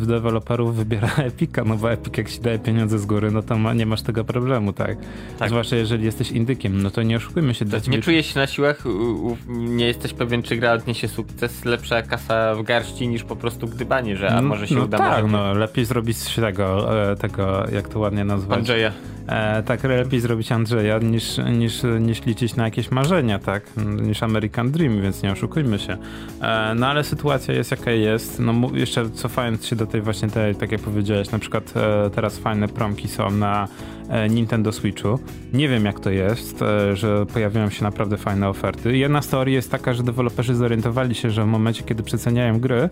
deweloperów 0.06 0.76
wybiera 0.76 1.10
Epika, 1.28 1.64
no 1.64 1.76
bo 1.76 1.92
Epic 1.92 2.18
jak 2.18 2.30
ci 2.30 2.40
daje 2.40 2.58
pieniądze 2.58 2.98
z 2.98 3.06
góry, 3.06 3.30
no 3.30 3.42
to 3.42 3.58
ma, 3.58 3.74
nie 3.74 3.86
masz 3.86 4.02
tego 4.02 4.24
problemu, 4.24 4.72
tak? 4.72 4.96
tak? 5.38 5.48
Zwłaszcza 5.48 5.76
jeżeli 5.76 6.04
jesteś 6.04 6.30
indykiem, 6.30 6.82
no 6.82 6.90
to 6.90 7.02
nie 7.02 7.16
oszukujmy 7.16 7.54
się. 7.54 7.64
To 7.64 7.90
nie 7.90 8.02
czujesz 8.02 8.26
się 8.34 8.40
na 8.40 8.46
siłach, 8.46 8.84
nie 9.48 9.86
jesteś 9.86 10.12
pewien, 10.12 10.42
czy 10.42 10.56
gra 10.56 10.72
odniesie 10.72 11.08
sukces, 11.08 11.64
lepsza 11.64 12.02
kasa 12.02 12.54
w 12.54 12.62
garści 12.62 13.08
niż 13.08 13.24
po 13.24 13.36
prostu 13.36 13.66
gdybanie, 13.66 14.16
że 14.16 14.28
a 14.28 14.40
no, 14.40 14.48
może 14.48 14.68
się 14.68 14.74
no 14.74 14.84
uda. 14.84 14.98
Tak, 14.98 15.30
no 15.30 15.54
lepiej 15.54 15.84
zrobić 15.84 16.16
tego, 16.34 16.96
e, 17.10 17.16
tego, 17.16 17.64
jak 17.72 17.88
to 17.88 17.98
ładnie 17.98 18.24
nazwać. 18.24 18.58
Andrzeja. 18.58 18.92
E, 19.28 19.62
tak, 19.62 19.84
lepiej 19.84 20.20
zrobić 20.20 20.52
Andrzeja 20.52 20.98
niż, 20.98 21.38
niż, 21.52 21.82
niż 22.00 22.26
liczyć 22.26 22.56
na 22.56 22.64
jakieś 22.64 22.90
marzenia, 22.90 23.38
tak? 23.38 23.62
Niż 24.02 24.22
American 24.22 24.70
Dream, 24.70 25.02
więc 25.02 25.22
nie 25.22 25.32
oszukujmy 25.32 25.78
się. 25.78 25.96
E, 26.40 26.74
no 26.74 26.86
ale 26.86 27.04
sytuacja 27.04 27.54
jest 27.54 27.70
jaka 27.70 27.90
jest. 27.90 28.40
No 28.40 28.54
jeszcze 28.74 29.10
cofając 29.10 29.66
się 29.66 29.76
do 29.76 29.86
tej 29.86 30.00
właśnie 30.00 30.28
tej, 30.28 30.54
tak 30.54 30.72
jak 30.72 30.80
powiedziałeś, 30.80 31.30
na 31.30 31.38
przykład 31.38 31.72
e, 31.76 32.10
teraz 32.10 32.38
fajne 32.38 32.68
promki 32.68 33.08
są 33.08 33.30
na 33.30 33.68
Nintendo 34.30 34.72
Switchu. 34.72 35.18
Nie 35.52 35.68
wiem 35.68 35.84
jak 35.84 36.00
to 36.00 36.10
jest, 36.10 36.62
e, 36.62 36.96
że 36.96 37.26
pojawiają 37.26 37.70
się 37.70 37.84
naprawdę 37.84 38.16
fajne 38.16 38.48
oferty. 38.48 38.96
Jedna 38.96 39.22
z 39.22 39.28
teorii 39.28 39.54
jest 39.54 39.70
taka, 39.70 39.94
że 39.94 40.02
deweloperzy 40.02 40.54
zorientowali 40.54 41.14
się, 41.14 41.30
że 41.30 41.42
w 41.42 41.46
momencie, 41.46 41.82
kiedy 41.82 42.02
przeceniają 42.02 42.60
gry, 42.60 42.88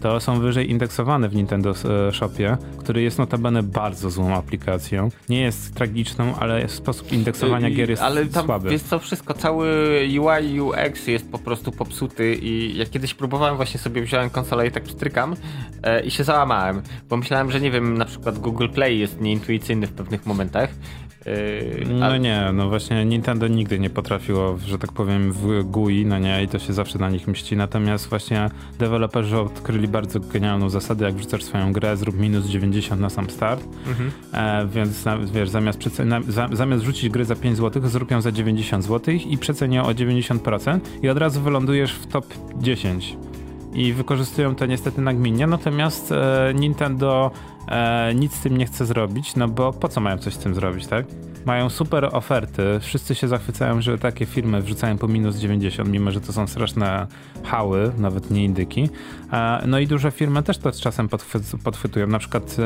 to 0.00 0.20
są 0.20 0.40
wyżej 0.40 0.70
indeksowane 0.70 1.28
w 1.28 1.34
Nintendo 1.34 1.70
e, 1.70 2.12
Shopie, 2.12 2.56
który 2.78 3.02
jest 3.02 3.18
notabene 3.18 3.62
bardzo 3.62 4.10
złą 4.10 4.34
aplikacją. 4.34 5.08
Nie 5.28 5.40
jest 5.40 5.74
tragiczną, 5.74 6.34
ale 6.36 6.68
sposób 6.68 7.12
indeksowania 7.12 7.70
gier 7.70 7.90
jest 7.90 8.02
ale 8.02 8.26
tam, 8.26 8.46
słaby. 8.46 8.72
Jest 8.72 8.90
to 8.90 8.98
wszystko, 8.98 9.34
cały 9.34 9.68
UI 10.20 10.60
UX 10.60 11.06
jest 11.06 11.30
po 11.30 11.38
prostu 11.38 11.72
popsuty 11.72 12.34
i 12.34 12.78
ja 12.78 12.86
kiedyś 12.86 13.14
próbowałem 13.14 13.56
właśnie 13.56 13.80
sobie 13.80 14.02
wziąłem 14.02 14.30
konsolę 14.30 14.66
i 14.66 14.70
tak 14.70 14.82
przytrykam 14.82 15.36
e, 15.82 16.04
i 16.04 16.10
się 16.10 16.24
załamałem, 16.24 16.82
bo 17.08 17.16
myślałem, 17.16 17.50
że 17.50 17.60
nie 17.60 17.70
wiem, 17.70 17.98
na 17.98 18.04
przykład 18.04 18.38
Google 18.38 18.68
Play 18.68 18.98
jest 18.98 19.20
nieintuicyjny 19.20 19.86
w 19.86 19.92
pewnych 19.92 20.26
momentach 20.26 20.47
Yy, 21.26 21.86
no 21.98 22.16
nie, 22.16 22.50
no 22.54 22.68
właśnie 22.68 23.04
Nintendo 23.04 23.48
nigdy 23.48 23.78
nie 23.78 23.90
potrafiło, 23.90 24.58
że 24.66 24.78
tak 24.78 24.92
powiem, 24.92 25.32
w 25.32 25.62
GUI, 25.62 26.06
no 26.06 26.18
nie, 26.18 26.42
i 26.42 26.48
to 26.48 26.58
się 26.58 26.72
zawsze 26.72 26.98
na 26.98 27.10
nich 27.10 27.28
mści. 27.28 27.56
Natomiast 27.56 28.08
właśnie 28.08 28.50
deweloperzy 28.78 29.38
odkryli 29.38 29.88
bardzo 29.88 30.20
genialną 30.20 30.70
zasadę, 30.70 31.04
jak 31.04 31.14
wrzucasz 31.14 31.42
swoją 31.42 31.72
grę, 31.72 31.96
zrób 31.96 32.18
minus 32.18 32.46
90 32.46 33.00
na 33.00 33.10
sam 33.10 33.30
start, 33.30 33.64
mhm. 33.86 34.10
e, 34.32 34.66
więc 34.66 35.04
wiesz, 35.32 35.48
zamiast, 35.48 35.98
na, 36.04 36.20
za, 36.28 36.48
zamiast 36.52 36.84
rzucić 36.84 37.08
gry 37.08 37.24
za 37.24 37.36
5 37.36 37.56
zł, 37.56 37.82
zrób 37.88 38.10
ją 38.10 38.20
za 38.20 38.32
90 38.32 38.84
zł 38.84 39.14
i 39.14 39.38
przecenię 39.38 39.82
o 39.82 39.90
90% 39.90 40.80
i 41.02 41.08
od 41.08 41.18
razu 41.18 41.40
wylądujesz 41.40 41.92
w 41.92 42.06
top 42.06 42.26
10 42.56 43.16
i 43.74 43.92
wykorzystują 43.92 44.54
to 44.54 44.66
niestety 44.66 45.00
nagminnie, 45.00 45.46
natomiast 45.46 46.12
e, 46.12 46.52
Nintendo 46.54 47.30
e, 47.68 48.14
nic 48.14 48.34
z 48.34 48.40
tym 48.40 48.56
nie 48.56 48.66
chce 48.66 48.86
zrobić, 48.86 49.36
no 49.36 49.48
bo 49.48 49.72
po 49.72 49.88
co 49.88 50.00
mają 50.00 50.18
coś 50.18 50.34
z 50.34 50.38
tym 50.38 50.54
zrobić, 50.54 50.86
tak? 50.86 51.06
Mają 51.44 51.70
super 51.70 52.08
oferty, 52.12 52.62
wszyscy 52.80 53.14
się 53.14 53.28
zachwycają, 53.28 53.82
że 53.82 53.98
takie 53.98 54.26
firmy 54.26 54.62
wrzucają 54.62 54.98
po 54.98 55.08
minus 55.08 55.36
90, 55.36 55.90
mimo 55.90 56.10
że 56.10 56.20
to 56.20 56.32
są 56.32 56.46
straszne 56.46 57.06
hały, 57.44 57.92
nawet 57.98 58.30
nie 58.30 58.44
indyki. 58.44 58.88
No 59.66 59.78
i 59.78 59.86
duże 59.86 60.10
firmy 60.10 60.42
też 60.42 60.58
to 60.58 60.72
czasem 60.72 61.08
podchwytują, 61.64 62.06
na 62.06 62.18
przykład 62.18 62.56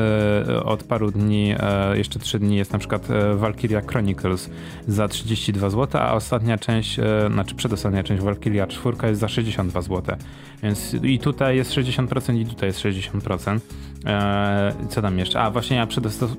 e, 0.49 0.63
od 0.63 0.83
paru 0.83 1.11
dni, 1.11 1.55
e, 1.59 1.97
jeszcze 1.97 2.19
3 2.19 2.39
dni 2.39 2.55
jest 2.55 2.73
na 2.73 2.79
przykład 2.79 3.11
e, 3.11 3.35
Valkyria 3.35 3.81
Chronicles 3.81 4.49
za 4.87 5.07
32 5.07 5.69
zł, 5.69 6.01
a 6.01 6.13
ostatnia 6.13 6.57
część, 6.57 6.99
znaczy 7.31 7.55
przedostatnia 7.55 8.03
część 8.03 8.23
Valkyria 8.23 8.67
4 8.67 8.97
jest 9.03 9.21
za 9.21 9.27
62 9.27 9.81
zł. 9.81 10.15
Więc 10.63 10.93
i 11.03 11.19
tutaj 11.19 11.57
jest 11.57 11.71
60% 11.71 12.39
i 12.39 12.45
tutaj 12.45 12.69
jest 12.69 12.79
60%. 12.79 13.59
Eee, 14.05 14.73
co 14.89 15.01
tam 15.01 15.19
jeszcze? 15.19 15.41
A 15.41 15.51
właśnie 15.51 15.77
ja 15.77 15.87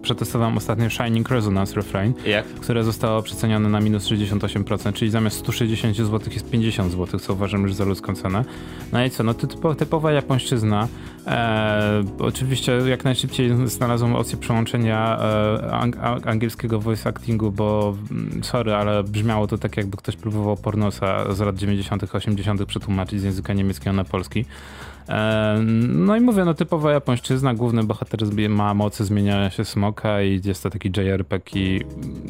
przetestowałem 0.03 0.57
ostatnio 0.57 0.91
Shining 0.91 1.31
Resonance 1.31 1.75
Refrain, 1.75 2.15
Jak? 2.27 2.47
które 2.47 2.85
zostało 2.85 3.23
przecenione 3.23 3.69
na 3.69 3.81
minus 3.81 4.09
68%, 4.09 4.93
czyli 4.93 5.11
zamiast 5.11 5.39
160 5.39 5.97
zł 5.97 6.21
jest 6.33 6.51
50 6.51 6.93
zł, 6.93 7.21
co 7.21 7.33
uważam 7.33 7.63
już 7.63 7.75
za 7.75 7.85
ludzką 7.85 8.15
cenę. 8.15 8.45
No 8.93 9.05
i 9.05 9.11
co, 9.11 9.23
no 9.23 9.35
typowa 9.79 10.13
japońszczyzna. 10.15 10.89
Eee, 11.27 12.05
oczywiście 12.19 12.73
jak 12.73 13.05
najszybciej 13.05 13.69
znalazłem 13.69 14.15
opcję 14.17 14.39
przełączenia 14.39 15.19
e, 15.21 15.73
ang 15.73 15.97
angielskiego 16.27 16.81
voice 16.81 17.09
actingu, 17.09 17.53
bo 17.53 17.97
mm, 18.11 18.45
sorry, 18.45 18.75
ale 18.75 19.05
brzmiało 19.05 19.47
to 19.47 19.59
tak 19.59 19.77
jakby 19.77 19.97
ktoś 19.97 20.17
próbował 20.17 20.57
pornosa 20.57 21.35
z 21.35 21.41
lat 21.41 21.57
90 21.57 22.15
80 22.15 22.65
przetłumaczyć 22.65 23.21
z 23.21 23.25
języka 23.25 23.53
niemieckiego 23.53 23.97
na 23.97 24.05
polski. 24.05 24.45
No 25.89 26.17
i 26.17 26.21
mówię, 26.21 26.45
no 26.45 26.55
typowa 26.55 26.93
japońszczyzna, 26.93 27.55
główny 27.55 27.85
bohater 27.85 28.21
ma 28.49 28.75
mocy 28.75 29.05
zmieniania 29.05 29.51
się 29.51 29.65
smoka 29.65 30.23
i 30.23 30.41
jest 30.45 30.63
to 30.63 30.71
taki 30.71 30.89
JRPG 30.97 31.57
i 31.57 31.81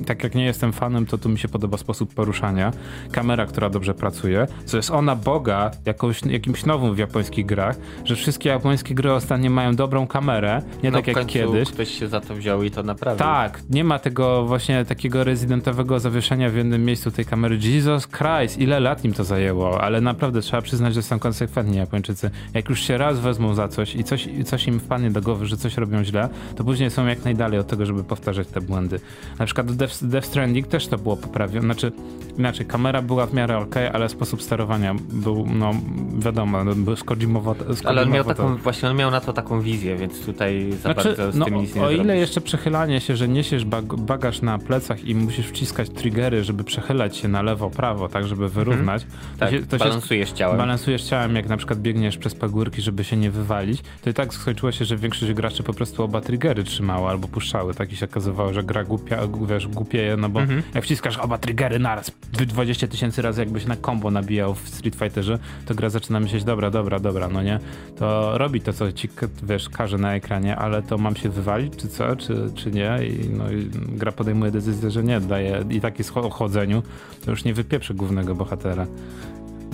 tak 0.06 0.24
jak 0.24 0.34
nie 0.34 0.44
jestem 0.44 0.72
fanem, 0.72 1.06
to 1.06 1.18
tu 1.18 1.28
mi 1.28 1.38
się 1.38 1.48
podoba 1.48 1.76
sposób 1.76 2.14
poruszania. 2.14 2.72
Kamera, 3.12 3.46
która 3.46 3.70
dobrze 3.70 3.94
pracuje, 3.94 4.46
co 4.64 4.76
jest 4.76 4.90
ona 4.90 5.16
boga 5.16 5.70
jakąś, 5.86 6.22
jakimś 6.22 6.64
nowym 6.64 6.94
w 6.94 6.98
japońskich 6.98 7.46
grach, 7.46 7.76
że 8.04 8.16
wszystkie 8.16 8.48
japońskie 8.48 8.94
gry 8.94 9.12
ostatnio 9.12 9.50
mają 9.50 9.76
dobrą 9.76 10.06
kamerę, 10.06 10.62
nie 10.82 10.90
no 10.90 10.98
tak 10.98 11.06
jak 11.06 11.26
kiedyś. 11.26 11.70
ktoś 11.70 11.88
się 11.88 12.08
za 12.08 12.20
to 12.20 12.34
wziął 12.34 12.62
i 12.62 12.70
to 12.70 12.82
naprawdę. 12.82 13.24
Tak, 13.24 13.62
nie 13.70 13.84
ma 13.84 13.98
tego 13.98 14.44
właśnie 14.44 14.84
takiego 14.84 15.24
rezydentowego 15.24 16.00
zawieszenia 16.00 16.50
w 16.50 16.56
jednym 16.56 16.84
miejscu 16.84 17.10
tej 17.10 17.24
kamery. 17.24 17.58
Jesus 17.62 18.08
Christ, 18.08 18.58
ile 18.58 18.80
lat 18.80 19.04
im 19.04 19.12
to 19.12 19.24
zajęło, 19.24 19.80
ale 19.80 20.00
naprawdę 20.00 20.40
trzeba 20.40 20.62
przyznać, 20.62 20.94
że 20.94 21.02
są 21.02 21.18
konsekwentni 21.18 21.76
Japończycy. 21.76 22.30
Jak 22.54 22.63
jak 22.64 22.70
już 22.70 22.80
się 22.80 22.98
raz 22.98 23.20
wezmą 23.20 23.54
za 23.54 23.68
coś 23.68 23.94
i 23.94 24.04
coś, 24.04 24.28
coś 24.44 24.66
im 24.66 24.80
wpadnie 24.80 25.10
do 25.10 25.20
głowy, 25.20 25.46
że 25.46 25.56
coś 25.56 25.76
robią 25.76 26.04
źle, 26.04 26.28
to 26.56 26.64
później 26.64 26.90
są 26.90 27.06
jak 27.06 27.24
najdalej 27.24 27.58
od 27.58 27.66
tego, 27.66 27.86
żeby 27.86 28.04
powtarzać 28.04 28.48
te 28.48 28.60
błędy. 28.60 29.00
Na 29.38 29.44
przykład 29.44 29.72
Death, 29.72 30.04
Death 30.04 30.26
Stranding 30.26 30.66
też 30.66 30.86
to 30.86 30.98
było 30.98 31.16
poprawione, 31.16 31.64
znaczy 31.64 31.92
inaczej, 32.38 32.66
kamera 32.66 33.02
była 33.02 33.26
w 33.26 33.34
miarę 33.34 33.58
ok, 33.58 33.74
ale 33.92 34.08
sposób 34.08 34.42
sterowania 34.42 34.94
był, 35.12 35.46
no 35.46 35.70
wiadomo, 36.18 36.64
no, 36.64 36.74
był 36.74 36.96
skordimowo, 36.96 37.54
Ale 37.84 38.02
on 38.02 38.10
miał 38.10 38.24
taką, 38.24 38.56
właśnie 38.56 38.90
on 38.90 38.96
miał 38.96 39.10
na 39.10 39.20
to 39.20 39.32
taką 39.32 39.60
wizję, 39.60 39.96
więc 39.96 40.26
tutaj 40.26 40.72
za 40.72 40.78
znaczy, 40.78 41.08
bardzo 41.08 41.32
z 41.32 41.36
no, 41.36 41.44
tym 41.44 41.54
nic 41.54 41.74
nie 41.74 41.82
O 41.82 41.90
ile 41.90 42.04
zrobisz. 42.04 42.20
jeszcze 42.20 42.40
przechylanie 42.40 43.00
się, 43.00 43.16
że 43.16 43.28
niesiesz 43.28 43.64
bag 43.64 43.84
bagaż 43.84 44.42
na 44.42 44.58
plecach 44.58 45.04
i 45.04 45.14
musisz 45.14 45.46
wciskać 45.46 45.90
triggery, 45.90 46.44
żeby 46.44 46.64
przechylać 46.64 47.16
się 47.16 47.28
na 47.28 47.42
lewo, 47.42 47.70
prawo, 47.70 48.08
tak, 48.08 48.26
żeby 48.26 48.48
wyrównać. 48.48 49.06
Tak, 49.38 49.50
to 49.50 49.56
się, 49.56 49.66
to 49.66 49.78
balansujesz 49.78 50.32
ciałem. 50.32 50.58
Balansujesz 50.58 51.02
ciałem, 51.02 51.36
jak 51.36 51.48
na 51.48 51.56
przykład 51.56 51.78
biegniesz 51.78 52.18
przez 52.18 52.34
górki, 52.54 52.82
żeby 52.82 53.04
się 53.04 53.16
nie 53.16 53.30
wywalić, 53.30 53.82
to 54.02 54.10
i 54.10 54.14
tak 54.14 54.34
skończyło 54.34 54.72
się, 54.72 54.84
że 54.84 54.96
większość 54.96 55.32
graczy 55.32 55.62
po 55.62 55.74
prostu 55.74 56.02
oba 56.02 56.20
triggery 56.20 56.64
trzymała 56.64 57.10
albo 57.10 57.28
puszczały. 57.28 57.74
Tak 57.74 57.92
i 57.92 57.96
się 57.96 58.06
okazywało, 58.06 58.52
że 58.52 58.62
gra 58.62 58.84
głupia, 58.84 59.18
wiesz, 59.48 59.68
głupieje, 59.68 60.16
no 60.16 60.28
bo 60.28 60.40
mhm. 60.40 60.62
jak 60.74 60.84
wciskasz 60.84 61.18
oba 61.18 61.38
triggery 61.38 61.78
naraz 61.78 62.12
20 62.32 62.88
tysięcy 62.88 63.22
razy 63.22 63.40
jakbyś 63.40 63.66
na 63.66 63.76
combo 63.76 64.10
nabijał 64.10 64.54
w 64.54 64.68
Street 64.68 64.94
Fighterze, 64.94 65.38
to 65.66 65.74
gra 65.74 65.90
zaczyna 65.90 66.20
myśleć, 66.20 66.44
dobra, 66.44 66.70
dobra, 66.70 67.00
dobra, 67.00 67.28
no 67.28 67.42
nie? 67.42 67.58
To 67.98 68.38
robi 68.38 68.60
to, 68.60 68.72
co 68.72 68.92
ci, 68.92 69.08
wiesz, 69.42 69.68
każe 69.68 69.98
na 69.98 70.14
ekranie, 70.14 70.56
ale 70.56 70.82
to 70.82 70.98
mam 70.98 71.16
się 71.16 71.28
wywalić, 71.28 71.76
czy 71.76 71.88
co, 71.88 72.16
czy, 72.16 72.50
czy 72.54 72.70
nie? 72.70 72.98
I, 73.06 73.28
no, 73.28 73.52
i 73.52 73.70
gra 73.88 74.12
podejmuje 74.12 74.50
decyzję, 74.50 74.90
że 74.90 75.04
nie, 75.04 75.20
daje 75.20 75.64
i 75.70 75.80
tak 75.80 75.98
jest 75.98 76.16
o 76.16 76.30
chodzeniu, 76.30 76.82
to 77.24 77.30
już 77.30 77.44
nie 77.44 77.54
wypieprzy 77.54 77.94
głównego 77.94 78.34
bohatera. 78.34 78.86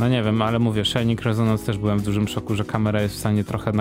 No 0.01 0.09
nie 0.09 0.23
wiem, 0.23 0.43
ale 0.43 0.59
mówię, 0.59 0.85
Shining 0.85 1.23
Resonance 1.23 1.67
też 1.67 1.79
byłem 1.79 1.99
w 1.99 2.03
dużym 2.03 2.29
szoku, 2.29 2.55
że 2.55 2.65
kamera 2.65 3.03
jest 3.03 3.15
w 3.15 3.19
stanie 3.19 3.45
trochę... 3.45 3.73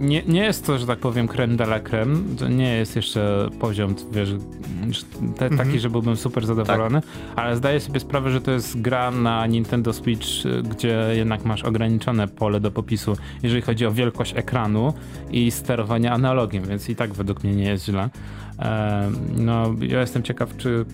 Nie, 0.00 0.22
nie 0.22 0.44
jest 0.44 0.66
to, 0.66 0.78
że 0.78 0.86
tak 0.86 0.98
powiem, 0.98 1.28
creme 1.28 1.56
de 1.56 1.64
la 1.64 1.80
creme, 1.80 2.16
to 2.38 2.48
nie 2.48 2.76
jest 2.76 2.96
jeszcze 2.96 3.48
poziom, 3.60 3.94
wiesz, 4.12 4.34
te, 5.38 5.46
mhm. 5.46 5.56
taki, 5.56 5.80
że 5.80 5.90
byłbym 5.90 6.16
super 6.16 6.46
zadowolony, 6.46 7.00
tak. 7.00 7.10
ale 7.36 7.56
zdaję 7.56 7.80
sobie 7.80 8.00
sprawę, 8.00 8.30
że 8.30 8.40
to 8.40 8.50
jest 8.50 8.80
gra 8.80 9.10
na 9.10 9.46
Nintendo 9.46 9.92
Switch, 9.92 10.26
gdzie 10.70 11.06
jednak 11.12 11.44
masz 11.44 11.64
ograniczone 11.64 12.28
pole 12.28 12.60
do 12.60 12.70
popisu, 12.70 13.16
jeżeli 13.42 13.62
chodzi 13.62 13.86
o 13.86 13.92
wielkość 13.92 14.34
ekranu 14.36 14.94
i 15.30 15.50
sterowanie 15.50 16.12
analogiem, 16.12 16.64
więc 16.64 16.88
i 16.88 16.96
tak 16.96 17.14
według 17.14 17.44
mnie 17.44 17.56
nie 17.56 17.68
jest 17.68 17.84
źle. 17.84 18.10
No, 19.36 19.74
ja 19.80 20.00
jestem 20.00 20.22
ciekaw, 20.22 20.56
czy 20.56 20.84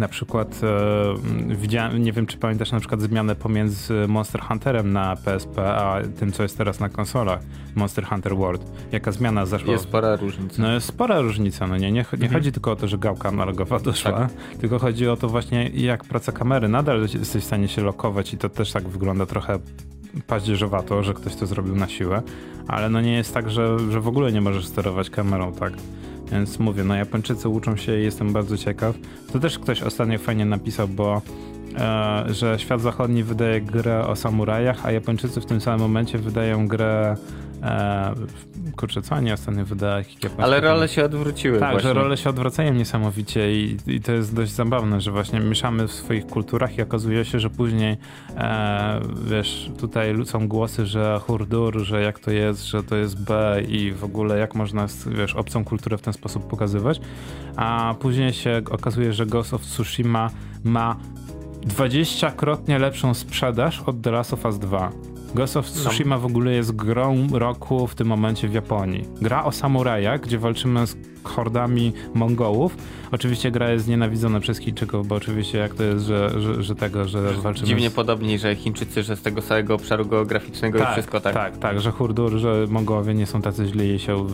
na 0.00 0.08
przykład 0.08 0.60
e, 0.62 1.56
widziałem, 1.56 2.02
nie 2.02 2.12
wiem 2.12 2.26
czy 2.26 2.36
pamiętasz 2.38 2.72
na 2.72 2.80
przykład 2.80 3.00
zmianę 3.00 3.34
pomiędzy 3.34 4.08
Monster 4.08 4.40
Hunterem 4.40 4.92
na 4.92 5.16
PSP, 5.16 5.74
a 5.74 6.00
tym 6.18 6.32
co 6.32 6.42
jest 6.42 6.58
teraz 6.58 6.80
na 6.80 6.88
konsolach, 6.88 7.40
Monster 7.74 8.04
Hunter 8.04 8.36
World. 8.36 8.62
Jaka 8.92 9.12
zmiana 9.12 9.46
zaszła? 9.46 9.72
Jest 9.72 9.84
spora 9.84 10.16
różnica. 10.16 10.62
No 10.62 10.72
jest 10.72 10.86
spora 10.86 11.20
różnica, 11.20 11.66
no 11.66 11.76
nie, 11.76 11.92
nie, 11.92 11.92
nie 11.92 12.00
mhm. 12.12 12.32
chodzi 12.32 12.52
tylko 12.52 12.72
o 12.72 12.76
to, 12.76 12.88
że 12.88 12.98
gałka 12.98 13.28
analogowa 13.28 13.78
doszła, 13.80 14.12
tak. 14.12 14.30
tylko 14.60 14.78
chodzi 14.78 15.08
o 15.08 15.16
to 15.16 15.28
właśnie 15.28 15.68
jak 15.68 16.04
praca 16.04 16.32
kamery, 16.32 16.68
nadal 16.68 17.00
jesteś 17.00 17.42
w 17.42 17.46
stanie 17.46 17.68
się 17.68 17.82
lokować 17.82 18.34
i 18.34 18.38
to 18.38 18.48
też 18.48 18.72
tak 18.72 18.88
wygląda 18.88 19.26
trochę 19.26 19.58
paździerzowato, 20.26 21.02
że 21.02 21.14
ktoś 21.14 21.36
to 21.36 21.46
zrobił 21.46 21.76
na 21.76 21.88
siłę, 21.88 22.22
ale 22.68 22.88
no 22.88 23.00
nie 23.00 23.12
jest 23.12 23.34
tak, 23.34 23.50
że, 23.50 23.78
że 23.90 24.00
w 24.00 24.08
ogóle 24.08 24.32
nie 24.32 24.40
możesz 24.40 24.66
sterować 24.66 25.10
kamerą, 25.10 25.52
tak? 25.52 25.72
Więc 26.32 26.58
mówię, 26.58 26.84
no 26.84 26.94
Japończycy 26.94 27.48
uczą 27.48 27.76
się 27.76 27.98
i 27.98 28.02
jestem 28.02 28.32
bardzo 28.32 28.56
ciekaw. 28.56 28.96
To 29.32 29.38
też 29.38 29.58
ktoś 29.58 29.82
ostatnio 29.82 30.18
fajnie 30.18 30.44
napisał, 30.44 30.88
bo 30.88 31.22
e, 31.78 32.24
że 32.34 32.58
świat 32.58 32.80
zachodni 32.80 33.22
wydaje 33.22 33.60
grę 33.60 34.06
o 34.06 34.16
samurajach, 34.16 34.86
a 34.86 34.92
Japończycy 34.92 35.40
w 35.40 35.46
tym 35.46 35.60
samym 35.60 35.80
momencie 35.80 36.18
wydają 36.18 36.68
grę 36.68 37.16
E, 37.62 38.14
kurczę, 38.76 39.02
co 39.02 39.14
oni 39.14 39.32
ostatnio 39.32 39.64
wydali? 39.64 40.04
Ale 40.38 40.60
role 40.60 40.88
się 40.88 41.04
odwróciły. 41.04 41.58
Tak, 41.58 41.70
właśnie. 41.70 41.88
że 41.88 41.94
role 41.94 42.16
się 42.16 42.30
odwracają 42.30 42.74
niesamowicie 42.74 43.52
i, 43.54 43.76
i, 43.86 44.00
to 44.00 44.12
jest 44.12 44.34
dość 44.34 44.52
zabawne, 44.52 45.00
że 45.00 45.10
właśnie 45.10 45.40
mieszamy 45.40 45.88
w 45.88 45.92
swoich 45.92 46.26
kulturach 46.26 46.78
i 46.78 46.82
okazuje 46.82 47.24
się, 47.24 47.40
że 47.40 47.50
później 47.50 47.96
e, 48.36 49.00
wiesz, 49.24 49.70
tutaj 49.78 50.14
są 50.24 50.48
głosy, 50.48 50.86
że 50.86 51.20
hurdur, 51.26 51.78
że 51.78 52.02
jak 52.02 52.18
to 52.18 52.30
jest, 52.30 52.66
że 52.66 52.82
to 52.82 52.96
jest 52.96 53.24
B 53.24 53.62
i 53.68 53.92
w 53.92 54.04
ogóle 54.04 54.38
jak 54.38 54.54
można, 54.54 54.86
wiesz, 55.06 55.34
obcą 55.34 55.64
kulturę 55.64 55.98
w 55.98 56.02
ten 56.02 56.12
sposób 56.12 56.46
pokazywać, 56.46 57.00
a 57.56 57.94
później 58.00 58.32
się 58.32 58.62
okazuje, 58.70 59.12
że 59.12 59.26
Ghost 59.26 59.54
of 59.54 59.62
Tsushima 59.62 60.30
ma 60.64 60.96
20-krotnie 61.66 62.78
lepszą 62.78 63.14
sprzedaż 63.14 63.82
od 63.86 64.02
The 64.02 64.10
Last 64.10 64.32
of 64.32 64.44
Us 64.44 64.58
2. 64.58 64.92
Ghost 65.34 65.56
of 65.56 65.66
Tsushima 65.66 66.18
w 66.18 66.26
ogóle 66.26 66.52
jest 66.52 66.72
grą 66.72 67.28
roku 67.32 67.86
w 67.86 67.94
tym 67.94 68.06
momencie 68.06 68.48
w 68.48 68.54
Japonii. 68.54 69.04
Gra 69.22 69.44
o 69.44 69.52
samurajach, 69.52 70.20
gdzie 70.20 70.38
walczymy 70.38 70.86
z 70.86 70.96
hordami 71.24 71.92
Mongołów. 72.14 72.76
Oczywiście 73.12 73.50
gra 73.50 73.70
jest 73.70 73.88
nienawidzona 73.88 74.40
przez 74.40 74.58
Chińczyków, 74.58 75.08
bo 75.08 75.14
oczywiście 75.14 75.58
jak 75.58 75.74
to 75.74 75.82
jest, 75.82 76.04
że, 76.04 76.40
że, 76.40 76.62
że 76.62 76.74
tego, 76.74 77.08
że 77.08 77.32
walczymy... 77.32 77.66
Dziwnie 77.66 77.90
z... 77.90 77.92
podobni, 77.92 78.38
że 78.38 78.56
Chińczycy, 78.56 79.02
że 79.02 79.16
z 79.16 79.22
tego 79.22 79.42
całego 79.42 79.74
obszaru 79.74 80.06
geograficznego 80.06 80.78
tak, 80.78 80.92
wszystko 80.92 81.20
tak. 81.20 81.34
Tak, 81.34 81.58
tak, 81.58 81.80
że 81.80 81.90
Hurdur, 81.90 82.38
że 82.38 82.66
Mongołowie 82.68 83.14
nie 83.14 83.26
są 83.26 83.42
tacy 83.42 83.66
źli 83.66 83.94
i 83.94 83.98
się 83.98 84.26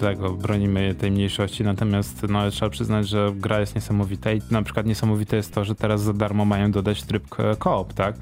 tego, 0.00 0.30
bronimy 0.30 0.94
tej 0.94 1.10
mniejszości, 1.10 1.64
natomiast 1.64 2.26
no, 2.28 2.50
trzeba 2.50 2.70
przyznać, 2.70 3.08
że 3.08 3.32
gra 3.36 3.60
jest 3.60 3.74
niesamowita 3.74 4.32
i 4.32 4.40
na 4.50 4.62
przykład 4.62 4.86
niesamowite 4.86 5.36
jest 5.36 5.54
to, 5.54 5.64
że 5.64 5.74
teraz 5.74 6.02
za 6.02 6.12
darmo 6.12 6.44
mają 6.44 6.70
dodać 6.70 7.02
tryb 7.02 7.28
koop, 7.58 7.92
tak? 7.92 8.14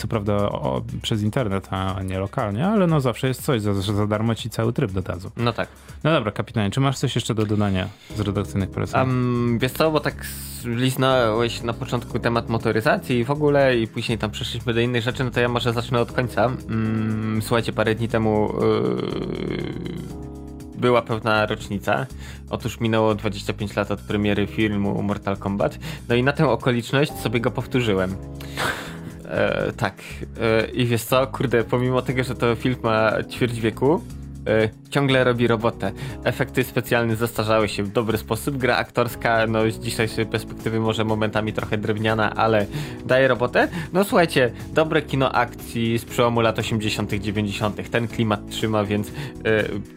Co 0.00 0.08
prawda 0.08 0.34
o, 0.36 0.82
przez 1.02 1.22
internet, 1.22 1.68
a 1.70 2.02
nie 2.02 2.18
lokalnie, 2.18 2.66
ale 2.66 2.86
no 2.86 3.00
zawsze 3.00 3.28
jest 3.28 3.42
coś, 3.42 3.62
za, 3.62 3.74
za 3.74 4.06
darmo 4.06 4.34
ci 4.34 4.50
cały 4.50 4.72
tryb 4.72 4.92
dodadzą. 4.92 5.30
No 5.36 5.52
tak. 5.52 5.68
No 6.04 6.12
dobra, 6.12 6.32
kapitanie, 6.32 6.70
czy 6.70 6.80
masz 6.80 6.98
coś 6.98 7.14
jeszcze 7.14 7.34
do 7.34 7.46
dodania 7.46 7.88
z 8.16 8.20
redakcyjnych 8.20 8.70
poleceń? 8.70 9.00
Um, 9.00 9.58
wiesz 9.58 9.72
co, 9.72 9.90
bo 9.90 10.00
tak 10.00 10.26
liznąłeś 10.64 11.62
na 11.62 11.72
początku 11.72 12.18
temat 12.18 12.48
motoryzacji 12.48 13.18
i 13.18 13.24
w 13.24 13.30
ogóle 13.30 13.76
i 13.76 13.86
później 13.86 14.18
tam 14.18 14.30
przeszliśmy 14.30 14.74
do 14.74 14.80
innych 14.80 15.02
rzeczy, 15.02 15.24
no 15.24 15.30
to 15.30 15.40
ja 15.40 15.48
może 15.48 15.72
zacznę 15.72 16.00
od 16.00 16.12
końca. 16.12 16.46
Um, 16.46 17.40
słuchajcie, 17.42 17.72
parę 17.72 17.94
dni 17.94 18.08
temu 18.08 18.54
yy, 18.60 20.10
była 20.78 21.02
pewna 21.02 21.46
rocznica. 21.46 22.06
Otóż 22.50 22.80
minęło 22.80 23.14
25 23.14 23.76
lat 23.76 23.90
od 23.90 24.00
premiery 24.00 24.46
filmu 24.46 25.02
Mortal 25.02 25.36
Kombat. 25.36 25.78
No 26.08 26.14
i 26.14 26.22
na 26.22 26.32
tę 26.32 26.48
okoliczność 26.48 27.12
sobie 27.12 27.40
go 27.40 27.50
powtórzyłem. 27.50 28.16
E, 29.30 29.72
tak. 29.72 29.94
E, 30.40 30.66
I 30.66 30.86
wiesz 30.86 31.04
co, 31.04 31.26
kurde, 31.26 31.64
pomimo 31.64 32.02
tego, 32.02 32.24
że 32.24 32.34
to 32.34 32.56
film 32.56 32.76
ma 32.82 33.12
ćwierć 33.30 33.60
wieku, 33.60 34.00
ciągle 34.90 35.24
robi 35.24 35.46
robotę. 35.46 35.92
Efekty 36.24 36.64
specjalne 36.64 37.16
zastarzały 37.16 37.68
się 37.68 37.82
w 37.82 37.92
dobry 37.92 38.18
sposób. 38.18 38.56
Gra 38.56 38.76
aktorska, 38.76 39.46
no 39.46 39.70
z 39.70 39.78
dzisiejszej 39.78 40.26
perspektywy 40.26 40.80
może 40.80 41.04
momentami 41.04 41.52
trochę 41.52 41.78
drewniana, 41.78 42.34
ale 42.36 42.66
daje 43.06 43.28
robotę. 43.28 43.68
No 43.92 44.04
słuchajcie, 44.04 44.52
dobre 44.74 45.02
kino 45.02 45.32
akcji 45.32 45.98
z 45.98 46.04
przełomu 46.04 46.40
lat 46.40 46.58
80., 46.58 47.14
90. 47.14 47.90
Ten 47.90 48.08
klimat 48.08 48.50
trzyma, 48.50 48.84
więc 48.84 49.08
y, 49.08 49.12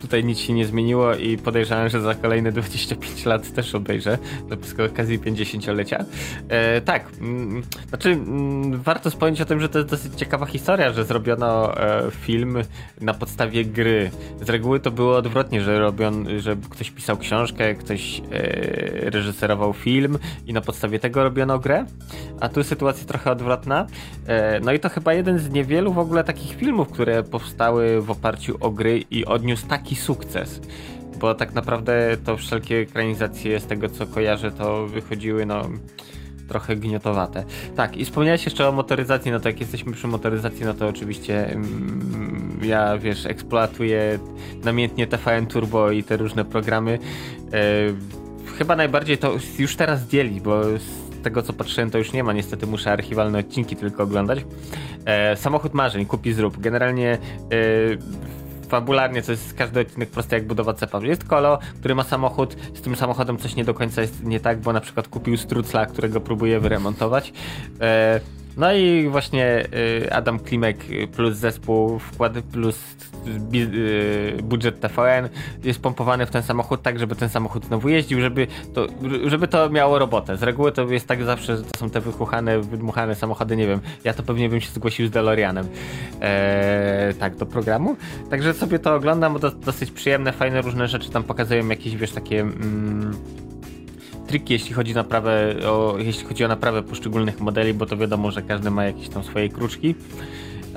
tutaj 0.01 0.23
nic 0.23 0.39
się 0.39 0.53
nie 0.53 0.65
zmieniło 0.65 1.15
i 1.15 1.37
podejrzewam, 1.37 1.89
że 1.89 2.01
za 2.01 2.15
kolejne 2.15 2.51
25 2.51 3.25
lat 3.25 3.53
też 3.53 3.75
obejrzę. 3.75 4.17
To 4.49 4.55
z 4.67 4.91
okazji 4.91 5.19
50-lecia. 5.19 6.05
E, 6.49 6.81
tak, 6.81 7.11
mm, 7.21 7.63
znaczy 7.89 8.09
mm, 8.09 8.81
warto 8.81 9.09
wspomnieć 9.09 9.41
o 9.41 9.45
tym, 9.45 9.59
że 9.59 9.69
to 9.69 9.79
jest 9.79 9.89
dosyć 9.89 10.15
ciekawa 10.15 10.45
historia, 10.45 10.93
że 10.93 11.05
zrobiono 11.05 11.77
e, 11.77 12.11
film 12.11 12.57
na 13.01 13.13
podstawie 13.13 13.65
gry 13.65 14.11
z 14.41 14.49
reguły 14.49 14.79
to 14.79 14.91
było 14.91 15.15
odwrotnie, 15.15 15.61
że 15.61 15.79
robion, 15.79 16.39
że 16.39 16.55
ktoś 16.69 16.91
pisał 16.91 17.17
książkę, 17.17 17.75
ktoś 17.75 18.19
e, 18.19 19.09
reżyserował 19.09 19.73
film 19.73 20.17
i 20.47 20.53
na 20.53 20.61
podstawie 20.61 20.99
tego 20.99 21.23
robiono 21.23 21.59
grę, 21.59 21.85
a 22.39 22.49
tu 22.49 22.63
sytuacja 22.63 23.05
trochę 23.07 23.31
odwrotna. 23.31 23.87
E, 24.27 24.59
no 24.59 24.73
i 24.73 24.79
to 24.79 24.89
chyba 24.89 25.13
jeden 25.13 25.39
z 25.39 25.49
niewielu 25.49 25.93
w 25.93 25.99
ogóle 25.99 26.23
takich 26.23 26.55
filmów, 26.55 26.87
które 26.87 27.23
powstały 27.23 28.01
w 28.01 28.11
oparciu 28.11 28.57
o 28.59 28.71
gry 28.71 29.03
i 29.11 29.25
odniósł 29.25 29.67
taki 29.67 29.95
sukces 29.95 30.61
bo 31.19 31.35
tak 31.35 31.53
naprawdę 31.53 32.17
to 32.25 32.37
wszelkie 32.37 32.77
ekranizacje 32.77 33.59
z 33.59 33.65
tego 33.65 33.89
co 33.89 34.07
kojarzę 34.07 34.51
to 34.51 34.87
wychodziły 34.87 35.45
no 35.45 35.69
trochę 36.47 36.75
gniotowate. 36.75 37.43
Tak, 37.75 37.97
i 37.97 38.05
wspomniałeś 38.05 38.45
jeszcze 38.45 38.69
o 38.69 38.71
motoryzacji, 38.71 39.31
no 39.31 39.39
to 39.39 39.49
jak 39.49 39.59
jesteśmy 39.59 39.93
przy 39.93 40.07
motoryzacji, 40.07 40.65
no 40.65 40.73
to 40.73 40.87
oczywiście 40.87 41.49
mm, 41.49 42.59
ja, 42.63 42.97
wiesz, 42.97 43.25
eksploatuję 43.25 44.19
namiętnie 44.63 45.07
TVN 45.07 45.47
Turbo 45.47 45.91
i 45.91 46.03
te 46.03 46.17
różne 46.17 46.45
programy. 46.45 46.99
E, 47.53 47.59
chyba 48.57 48.75
najbardziej 48.75 49.17
to 49.17 49.33
już 49.59 49.75
teraz 49.75 50.01
zdjęli, 50.01 50.41
bo 50.41 50.63
z 50.63 51.21
tego 51.23 51.41
co 51.41 51.53
patrzyłem 51.53 51.91
to 51.91 51.97
już 51.97 52.13
nie 52.13 52.23
ma, 52.23 52.33
niestety 52.33 52.67
muszę 52.67 52.91
archiwalne 52.91 53.39
odcinki 53.39 53.75
tylko 53.75 54.03
oglądać. 54.03 54.45
E, 55.05 55.37
samochód 55.37 55.73
marzeń, 55.73 56.05
kupi 56.05 56.33
zrób. 56.33 56.59
Generalnie 56.59 57.11
e, 57.11 57.17
fabularnie 58.73 59.21
to 59.21 59.31
jest 59.31 59.53
każdy 59.53 59.79
odcinek 59.79 60.09
prosty 60.09 60.35
jak 60.35 60.47
budowa 60.47 60.73
cepa. 60.73 60.99
Jest 61.03 61.23
Kolo, 61.23 61.59
który 61.79 61.95
ma 61.95 62.03
samochód, 62.03 62.55
z 62.73 62.81
tym 62.81 62.95
samochodem 62.95 63.37
coś 63.37 63.55
nie 63.55 63.63
do 63.63 63.73
końca 63.73 64.01
jest 64.01 64.23
nie 64.23 64.39
tak, 64.39 64.59
bo 64.59 64.73
na 64.73 64.81
przykład 64.81 65.07
kupił 65.07 65.37
strucla, 65.37 65.85
którego 65.85 66.21
próbuje 66.21 66.59
wyremontować. 66.59 67.33
E, 67.81 68.19
no 68.57 68.73
i 68.73 69.07
właśnie 69.09 69.65
y, 70.05 70.13
Adam 70.13 70.39
Klimek 70.39 70.77
plus 71.15 71.35
zespół 71.35 71.99
wkłady 71.99 72.41
plus 72.41 72.79
budżet 74.43 74.79
TVN 74.79 75.29
jest 75.63 75.81
pompowany 75.81 76.25
w 76.25 76.29
ten 76.29 76.43
samochód 76.43 76.81
tak, 76.81 76.99
żeby 76.99 77.15
ten 77.15 77.29
samochód 77.29 77.65
znowu 77.65 77.89
jeździł, 77.89 78.21
żeby 78.21 78.47
to, 78.73 78.87
żeby 79.25 79.47
to 79.47 79.69
miało 79.69 79.99
robotę. 79.99 80.37
Z 80.37 80.43
reguły 80.43 80.71
to 80.71 80.91
jest 80.91 81.07
tak 81.07 81.23
zawsze, 81.23 81.57
że 81.57 81.63
to 81.63 81.79
są 81.79 81.89
te 81.89 82.01
wychuchane, 82.01 82.59
wydmuchane 82.59 83.15
samochody, 83.15 83.55
nie 83.55 83.67
wiem, 83.67 83.79
ja 84.03 84.13
to 84.13 84.23
pewnie 84.23 84.49
bym 84.49 84.61
się 84.61 84.69
zgłosił 84.71 85.07
z 85.07 85.11
DeLoreanem 85.11 85.67
eee, 86.21 87.13
tak, 87.13 87.35
do 87.35 87.45
programu. 87.45 87.95
Także 88.29 88.53
sobie 88.53 88.79
to 88.79 88.95
oglądam, 88.95 89.33
bo 89.33 89.39
to 89.39 89.51
dosyć 89.51 89.91
przyjemne, 89.91 90.31
fajne 90.31 90.61
różne 90.61 90.87
rzeczy 90.87 91.09
tam 91.09 91.23
pokazują 91.23 91.67
jakieś, 91.67 91.95
wiesz, 91.95 92.11
takie... 92.11 92.41
Mm, 92.41 93.13
triki, 94.27 94.53
jeśli 94.53 94.73
chodzi, 94.73 94.93
naprawę, 94.93 95.55
o, 95.65 95.95
jeśli 95.99 96.25
chodzi 96.25 96.45
o 96.45 96.47
naprawę 96.47 96.83
poszczególnych 96.83 97.39
modeli, 97.39 97.73
bo 97.73 97.85
to 97.85 97.97
wiadomo, 97.97 98.31
że 98.31 98.41
każdy 98.41 98.71
ma 98.71 98.85
jakieś 98.85 99.09
tam 99.09 99.23
swoje 99.23 99.49
kruczki. 99.49 99.95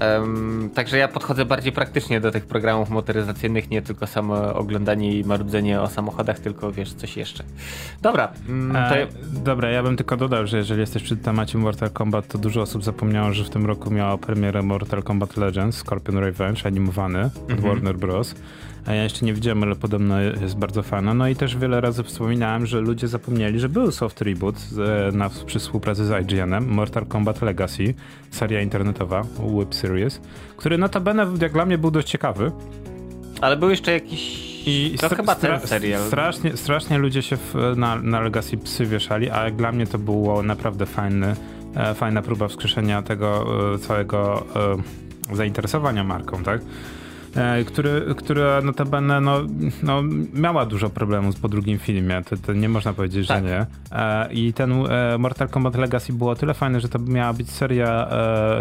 Um, 0.01 0.71
także 0.75 0.99
ja 0.99 1.09
podchodzę 1.09 1.45
bardziej 1.45 1.73
praktycznie 1.73 2.21
do 2.21 2.31
tych 2.31 2.47
programów 2.47 2.91
motoryzacyjnych, 2.91 3.71
nie 3.71 3.83
tylko 3.83 4.07
samo 4.07 4.55
oglądanie 4.55 5.19
i 5.19 5.25
marudzenie 5.25 5.81
o 5.81 5.89
samochodach, 5.89 6.39
tylko 6.39 6.73
wiesz, 6.73 6.93
coś 6.93 7.17
jeszcze. 7.17 7.45
Dobra. 8.03 8.33
Mm, 8.49 8.77
e, 8.77 9.07
dobra, 9.33 9.71
ja 9.71 9.83
bym 9.83 9.97
tylko 9.97 10.17
dodał, 10.17 10.47
że 10.47 10.57
jeżeli 10.57 10.81
jesteś 10.81 11.03
przy 11.03 11.17
temacie 11.17 11.59
Mortal 11.59 11.91
Kombat, 11.91 12.29
to 12.29 12.39
dużo 12.39 12.63
osób 12.63 12.85
zapomniało, 12.85 13.33
że 13.33 13.45
w 13.45 13.51
tym 13.51 13.67
roku 13.67 13.91
miała 13.91 14.19
premierę 14.19 14.63
Mortal 14.63 15.03
Kombat 15.03 15.37
Legends, 15.37 15.77
Scorpion 15.77 16.19
Revenge, 16.19 16.67
animowany 16.67 17.25
od 17.25 17.51
mhm. 17.51 17.61
Warner 17.61 17.97
Bros. 17.97 18.35
A 18.87 18.95
ja 18.95 19.03
jeszcze 19.03 19.27
nie 19.27 19.35
widziałem, 19.35 19.63
ale 19.63 19.77
podobno 19.77 20.21
jest 20.21 20.57
bardzo 20.57 20.83
fajna. 20.83 21.15
No 21.15 21.29
i 21.29 21.37
też 21.37 21.57
wiele 21.57 21.81
razy 21.81 22.03
wspominałem, 22.03 22.67
że 22.67 22.81
ludzie 22.81 23.09
zapomnieli, 23.09 23.61
że 23.61 23.69
był 23.69 23.93
soft 23.93 24.21
reboot 24.21 24.59
z, 24.59 25.15
na, 25.15 25.31
przy 25.47 25.59
współpracy 25.59 26.05
z 26.05 26.23
IGN-em, 26.23 26.69
Mortal 26.69 27.07
Kombat 27.07 27.43
Legacy, 27.43 27.95
seria 28.31 28.61
internetowa, 28.61 29.23
web 29.59 29.75
series, 29.75 30.21
który 30.57 30.79
notabene 30.79 31.27
jak 31.41 31.53
dla 31.53 31.67
mnie 31.67 31.79
był 31.79 31.91
dość 31.91 32.09
ciekawy. 32.09 32.53
Ale 33.41 33.57
był 33.57 33.71
jeszcze 33.71 33.93
jakiś 33.93 34.47
i 34.67 34.97
to 35.01 35.09
chyba 35.09 35.35
ten 35.35 35.61
serial. 35.61 36.03
Strasznie, 36.03 36.57
strasznie 36.57 36.99
ludzie 36.99 37.23
się 37.23 37.37
w, 37.37 37.55
na, 37.77 37.97
na 37.97 38.21
Legacy 38.21 38.57
psy 38.57 38.87
wieszali, 38.87 39.31
a 39.31 39.51
dla 39.51 39.73
mnie 39.73 39.87
to 39.87 39.99
było 39.99 40.43
naprawdę 40.43 40.87
fajny, 40.87 41.37
e, 41.75 41.95
fajna 41.95 42.23
próba 42.23 42.49
wskrzeszenia 42.49 43.03
tego 43.03 43.47
e, 43.75 43.79
całego 43.79 44.47
e, 45.33 45.37
zainteresowania 45.37 46.05
marką, 46.05 46.43
tak? 46.43 46.61
E, 47.37 47.65
który, 47.65 48.15
która 48.17 48.61
notabene 48.61 49.21
no, 49.21 49.41
no, 49.83 50.03
miała 50.35 50.67
dużo 50.67 50.91
problemów 50.91 51.41
po 51.41 51.49
drugim 51.49 51.79
filmie, 51.79 52.23
to, 52.25 52.37
to 52.37 52.53
nie 52.53 52.69
można 52.69 52.93
powiedzieć, 52.93 53.29
tak. 53.29 53.45
że 53.45 53.51
nie. 53.51 53.67
E, 53.93 54.33
I 54.33 54.53
ten 54.53 54.73
e, 54.73 55.19
Mortal 55.19 55.49
Kombat 55.49 55.75
Legacy 55.75 56.13
było 56.13 56.35
tyle 56.35 56.55
fajne, 56.55 56.81
że 56.81 56.89
to 56.89 56.99
miała 56.99 57.33
być 57.33 57.51
seria 57.51 58.09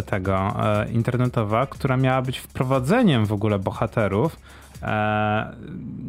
tego 0.05 0.53
internetowa, 0.91 1.65
która 1.65 1.97
miała 1.97 2.21
być 2.21 2.39
wprowadzeniem 2.39 3.25
w 3.25 3.33
ogóle 3.33 3.59
bohaterów 3.59 4.37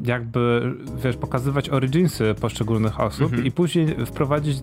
jakby, 0.05 0.75
wiesz, 1.05 1.17
pokazywać 1.17 1.71
originsy 1.71 2.35
poszczególnych 2.41 3.01
osób 3.01 3.27
mhm. 3.27 3.47
i 3.47 3.51
później 3.51 4.07
wprowadzić 4.07 4.59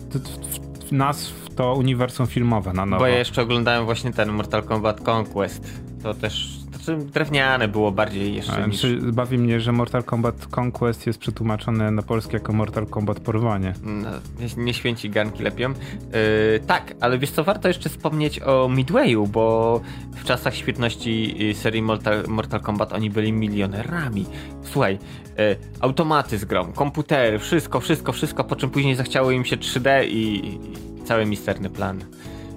nas 0.92 1.28
w 1.28 1.54
to 1.54 1.74
uniwersum 1.74 2.26
filmowe 2.26 2.72
na 2.72 2.86
nowo. 2.86 3.02
Bo 3.02 3.06
ja 3.06 3.18
jeszcze 3.18 3.42
oglądałem 3.42 3.84
właśnie 3.84 4.12
ten 4.12 4.32
Mortal 4.32 4.62
Kombat 4.62 5.08
Conquest. 5.08 5.82
To 6.02 6.14
też 6.14 6.63
znaczy, 6.84 7.04
drewniane 7.04 7.68
było 7.68 7.92
bardziej 7.92 8.34
jeszcze 8.34 8.64
A, 8.64 8.66
niż... 8.66 8.86
Bawi 9.12 9.38
mnie, 9.38 9.60
że 9.60 9.72
Mortal 9.72 10.04
Kombat 10.04 10.58
Conquest 10.58 11.06
jest 11.06 11.18
przetłumaczone 11.18 11.90
na 11.90 12.02
polskie 12.02 12.32
jako 12.32 12.52
Mortal 12.52 12.86
Kombat 12.86 13.20
Porwanie. 13.20 13.72
No, 13.82 14.10
nie, 14.40 14.64
nie 14.64 14.74
święci 14.74 15.10
ganki 15.10 15.42
lepią. 15.42 15.68
Yy, 15.70 16.60
tak, 16.66 16.94
ale 17.00 17.18
wiesz 17.18 17.30
co, 17.30 17.44
warto 17.44 17.68
jeszcze 17.68 17.88
wspomnieć 17.88 18.40
o 18.40 18.68
Midwayu, 18.68 19.26
bo 19.26 19.80
w 20.14 20.24
czasach 20.24 20.54
świetności 20.54 21.36
y, 21.50 21.54
serii 21.54 21.82
Mortal, 21.82 22.24
Mortal 22.28 22.60
Kombat 22.60 22.92
oni 22.92 23.10
byli 23.10 23.32
milionerami. 23.32 24.26
Słuchaj, 24.62 24.98
yy, 25.38 25.56
automaty 25.80 26.38
z 26.38 26.44
grą, 26.44 26.72
komputery, 26.72 27.38
wszystko, 27.38 27.80
wszystko, 27.80 28.12
wszystko, 28.12 28.44
po 28.44 28.56
czym 28.56 28.70
później 28.70 28.94
zachciało 28.94 29.30
im 29.30 29.44
się 29.44 29.56
3D 29.56 30.04
i, 30.08 30.46
i 30.46 30.58
cały 31.04 31.26
misterny 31.26 31.70
plan. 31.70 32.04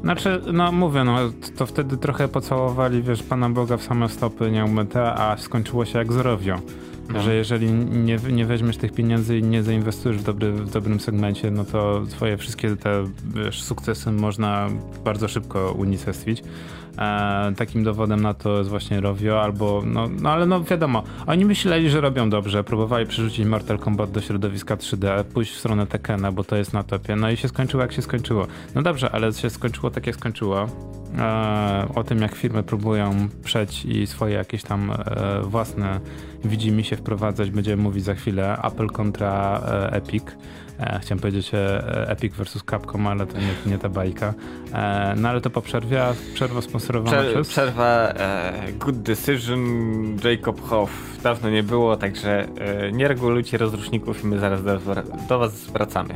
Znaczy, 0.08 0.42
no 0.54 0.72
mówię, 0.72 1.04
no 1.04 1.18
to 1.58 1.66
wtedy 1.66 1.98
trochę 1.98 2.28
pocałowali, 2.28 3.04
wiesz, 3.04 3.24
Pana 3.24 3.50
Boga 3.50 3.78
w 3.78 3.84
same 3.84 4.10
stopy 4.10 4.52
nieumyte, 4.52 5.14
a 5.14 5.38
skończyło 5.38 5.86
się 5.86 6.00
jak 6.00 6.14
zrobią. 6.14 6.62
No. 7.10 7.22
Że 7.22 7.36
jeżeli 7.36 7.72
nie, 7.72 8.18
nie 8.32 8.46
weźmiesz 8.46 8.78
tych 8.78 8.92
pieniędzy 8.92 9.38
i 9.38 9.44
nie 9.44 9.64
zainwestujesz 9.64 10.18
w, 10.18 10.24
dobry, 10.24 10.52
w 10.52 10.72
dobrym 10.72 11.00
segmencie, 11.00 11.52
no 11.52 11.66
to 11.66 12.02
twoje 12.10 12.38
wszystkie 12.38 12.76
te 12.76 13.04
wiesz, 13.36 13.64
sukcesy 13.64 14.12
można 14.12 14.70
bardzo 15.06 15.28
szybko 15.28 15.72
unicestwić. 15.72 16.44
E, 16.98 17.54
takim 17.58 17.84
dowodem 17.84 18.22
na 18.22 18.34
to 18.34 18.58
jest 18.58 18.70
właśnie 18.70 19.02
Rovio, 19.02 19.42
albo, 19.42 19.84
no, 19.86 20.10
no 20.22 20.30
ale 20.30 20.46
no 20.46 20.64
wiadomo, 20.64 21.04
oni 21.28 21.46
myśleli, 21.46 21.90
że 21.90 22.02
robią 22.02 22.30
dobrze, 22.30 22.64
próbowali 22.64 23.06
przerzucić 23.06 23.46
Mortal 23.46 23.80
Kombat 23.80 24.12
do 24.12 24.22
środowiska 24.22 24.76
3D, 24.76 25.24
pójść 25.24 25.54
w 25.54 25.60
stronę 25.60 25.88
Tekena, 25.88 26.32
bo 26.32 26.44
to 26.44 26.56
jest 26.56 26.74
na 26.74 26.84
topie, 26.84 27.16
no 27.16 27.32
i 27.32 27.38
się 27.38 27.48
skończyło 27.48 27.84
jak 27.84 27.94
się 27.94 28.02
skończyło. 28.02 28.48
No 28.76 28.82
dobrze, 28.82 29.12
ale 29.12 29.34
się 29.34 29.50
skończyło 29.50 29.90
tak 29.90 30.08
jak 30.08 30.16
skończyło. 30.16 30.68
E, 31.18 31.88
o 31.96 32.04
tym 32.04 32.22
jak 32.22 32.36
firmy 32.36 32.64
próbują 32.64 33.30
przeć 33.44 33.86
i 33.86 34.08
swoje 34.08 34.36
jakieś 34.36 34.64
tam 34.64 34.92
e, 34.92 35.42
własne 35.42 36.00
widzimy 36.46 36.84
się 36.84 36.96
wprowadzać, 36.96 37.52
będziemy 37.52 37.84
mówić 37.84 38.04
za 38.04 38.16
chwilę 38.16 38.58
Apple 38.64 38.88
kontra 38.88 39.62
e, 39.68 39.92
Epic. 39.92 40.24
E, 40.80 41.00
chciałem 41.00 41.20
powiedzieć 41.20 41.54
e, 41.54 42.10
Epic 42.10 42.36
versus 42.36 42.64
Capcom, 42.64 43.08
ale 43.08 43.26
to 43.26 43.38
nie, 43.38 43.72
nie 43.72 43.78
ta 43.78 43.90
bajka. 43.90 44.34
E, 44.74 45.14
no 45.18 45.30
ale 45.30 45.42
to 45.42 45.50
po 45.50 45.62
przerwie, 45.62 46.04
a 46.04 46.14
przerwa 46.34 46.62
sponsorowana 46.62 47.18
Przer 47.18 47.34
przez... 47.34 47.48
Przerwa 47.48 48.14
Good 48.80 48.98
Decision, 48.98 49.62
Jacob 50.24 50.62
Hoff. 50.62 50.92
Dawno 51.24 51.50
nie 51.50 51.64
było, 51.64 51.98
także 51.98 52.48
nie 52.92 53.08
regulujcie 53.08 53.58
rozruszników 53.58 54.24
i 54.24 54.28
my 54.28 54.40
zaraz 54.40 54.64
do, 54.64 54.80
do 55.30 55.40
was 55.40 55.66
wracamy. 55.66 56.16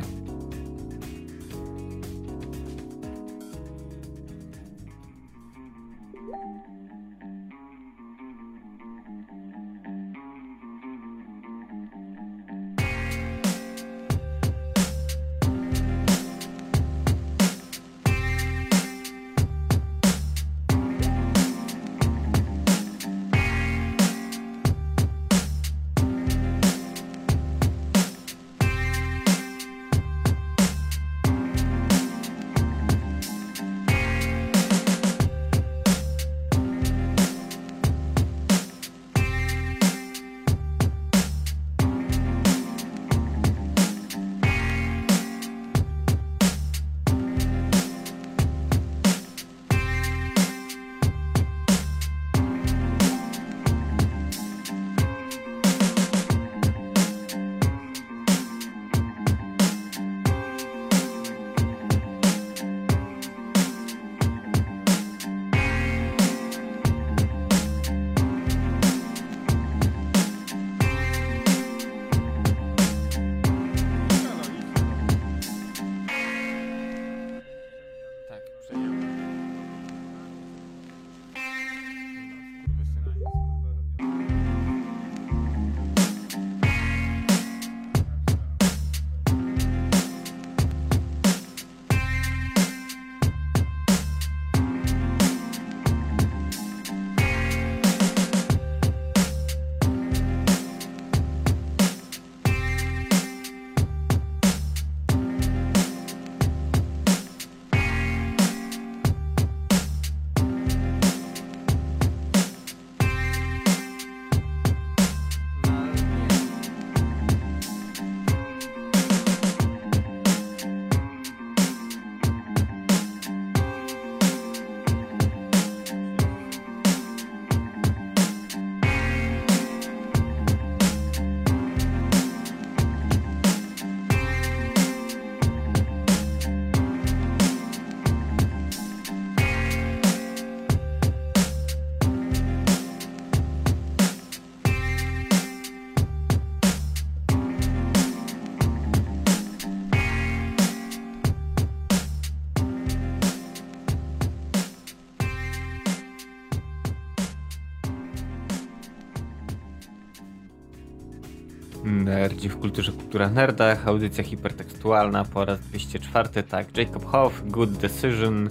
Nerdzi 162.42 162.56
w 162.56 162.60
kulturze, 162.60 162.92
kultura 162.92 163.28
nerdach, 163.28 163.88
audycja 163.88 164.24
hipertekstualna 164.24 165.24
po 165.24 165.44
raz 165.44 165.60
204, 165.60 166.42
tak, 166.42 166.76
Jacob 166.76 167.04
Hoff, 167.04 167.42
Good 167.46 167.70
Decision, 167.70 168.50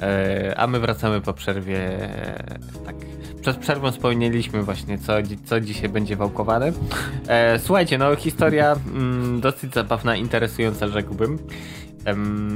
e, 0.00 0.54
a 0.56 0.66
my 0.66 0.80
wracamy 0.80 1.20
po 1.20 1.32
przerwie, 1.32 1.78
e, 1.78 2.58
tak, 2.86 2.96
przed 3.40 3.56
przerwą 3.56 3.90
wspomnieliśmy 3.90 4.62
właśnie, 4.62 4.98
co, 4.98 5.12
co 5.44 5.60
dzisiaj 5.60 5.88
będzie 5.88 6.16
wałkowane. 6.16 6.72
E, 7.28 7.58
słuchajcie, 7.58 7.98
no 7.98 8.16
historia 8.16 8.76
mm, 8.94 9.40
dosyć 9.40 9.74
zabawna, 9.74 10.16
interesująca, 10.16 10.88
rzekłbym. 10.88 11.38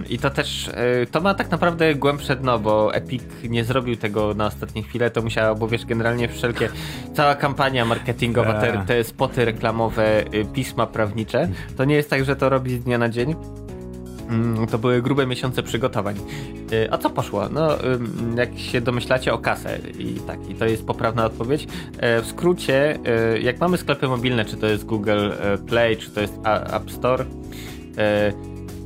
I 0.08 0.18
to 0.18 0.30
też, 0.30 0.68
e, 0.68 1.06
to 1.06 1.20
ma 1.20 1.34
tak 1.34 1.50
naprawdę 1.50 1.94
głębsze 1.94 2.36
dno, 2.36 2.58
bo 2.58 2.94
Epic 2.94 3.22
nie 3.48 3.64
zrobił 3.64 3.96
tego 3.96 4.34
na 4.34 4.46
ostatnie 4.46 4.82
chwilę, 4.82 5.10
to 5.10 5.22
musiało, 5.22 5.56
bo 5.56 5.68
wiesz, 5.68 5.86
generalnie 5.86 6.28
wszelkie, 6.28 6.68
cała 7.14 7.34
kampania 7.34 7.84
marketingowa, 7.84 8.60
te, 8.60 8.74
eee. 8.74 8.86
te 8.86 9.04
spoty 9.04 9.44
reklamowe, 9.44 10.24
y, 10.34 10.44
pisma 10.52 10.86
prawnicze, 10.86 11.48
to 11.76 11.84
nie 11.84 11.94
jest 11.94 12.10
tak, 12.10 12.24
że 12.24 12.36
to 12.36 12.48
robi 12.48 12.70
z 12.76 12.84
dnia 12.84 12.98
na 12.98 13.08
dzień. 13.08 13.34
Mm, 14.30 14.66
to 14.66 14.78
były 14.78 15.02
grube 15.02 15.26
miesiące 15.26 15.62
przygotowań. 15.62 16.16
Y, 16.72 16.88
a 16.90 16.98
co 16.98 17.10
poszło? 17.10 17.48
No, 17.48 17.68
jak 18.36 18.58
się 18.58 18.80
domyślacie, 18.80 19.32
o 19.32 19.38
kasę. 19.38 19.78
I 19.98 20.20
tak, 20.26 20.50
i 20.50 20.54
to 20.54 20.64
jest 20.64 20.86
poprawna 20.86 21.24
odpowiedź. 21.24 21.66
E, 21.98 22.22
w 22.22 22.26
skrócie, 22.26 22.98
y, 23.34 23.40
jak 23.40 23.60
mamy 23.60 23.76
sklepy 23.78 24.08
mobilne, 24.08 24.44
czy 24.44 24.56
to 24.56 24.66
jest 24.66 24.84
Google 24.84 25.30
e, 25.40 25.58
Play, 25.58 25.96
czy 25.96 26.10
to 26.10 26.20
jest 26.20 26.34
App 26.72 26.90
Store, 26.90 27.24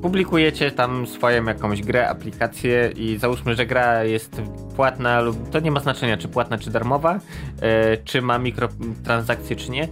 publikujecie 0.03 0.71
tam 0.71 1.07
swoją 1.07 1.45
jakąś 1.45 1.83
grę, 1.83 2.09
aplikację 2.09 2.93
i 2.97 3.19
załóżmy, 3.19 3.55
że 3.55 3.67
gra 3.67 4.05
jest 4.05 4.43
płatna 4.77 5.21
lub 5.21 5.51
to 5.51 5.61
nie 5.61 5.71
ma 5.71 5.81
znaczenia, 5.81 6.17
czy 6.17 6.29
płatna, 6.29 6.59
czy 6.59 6.71
darmowa, 6.71 7.21
e, 7.63 7.97
czy 7.97 8.23
ma 8.23 8.39
mikrotransakcje, 8.39 9.57
czy 9.57 9.71
nie. 9.71 9.83
E, 9.83 9.89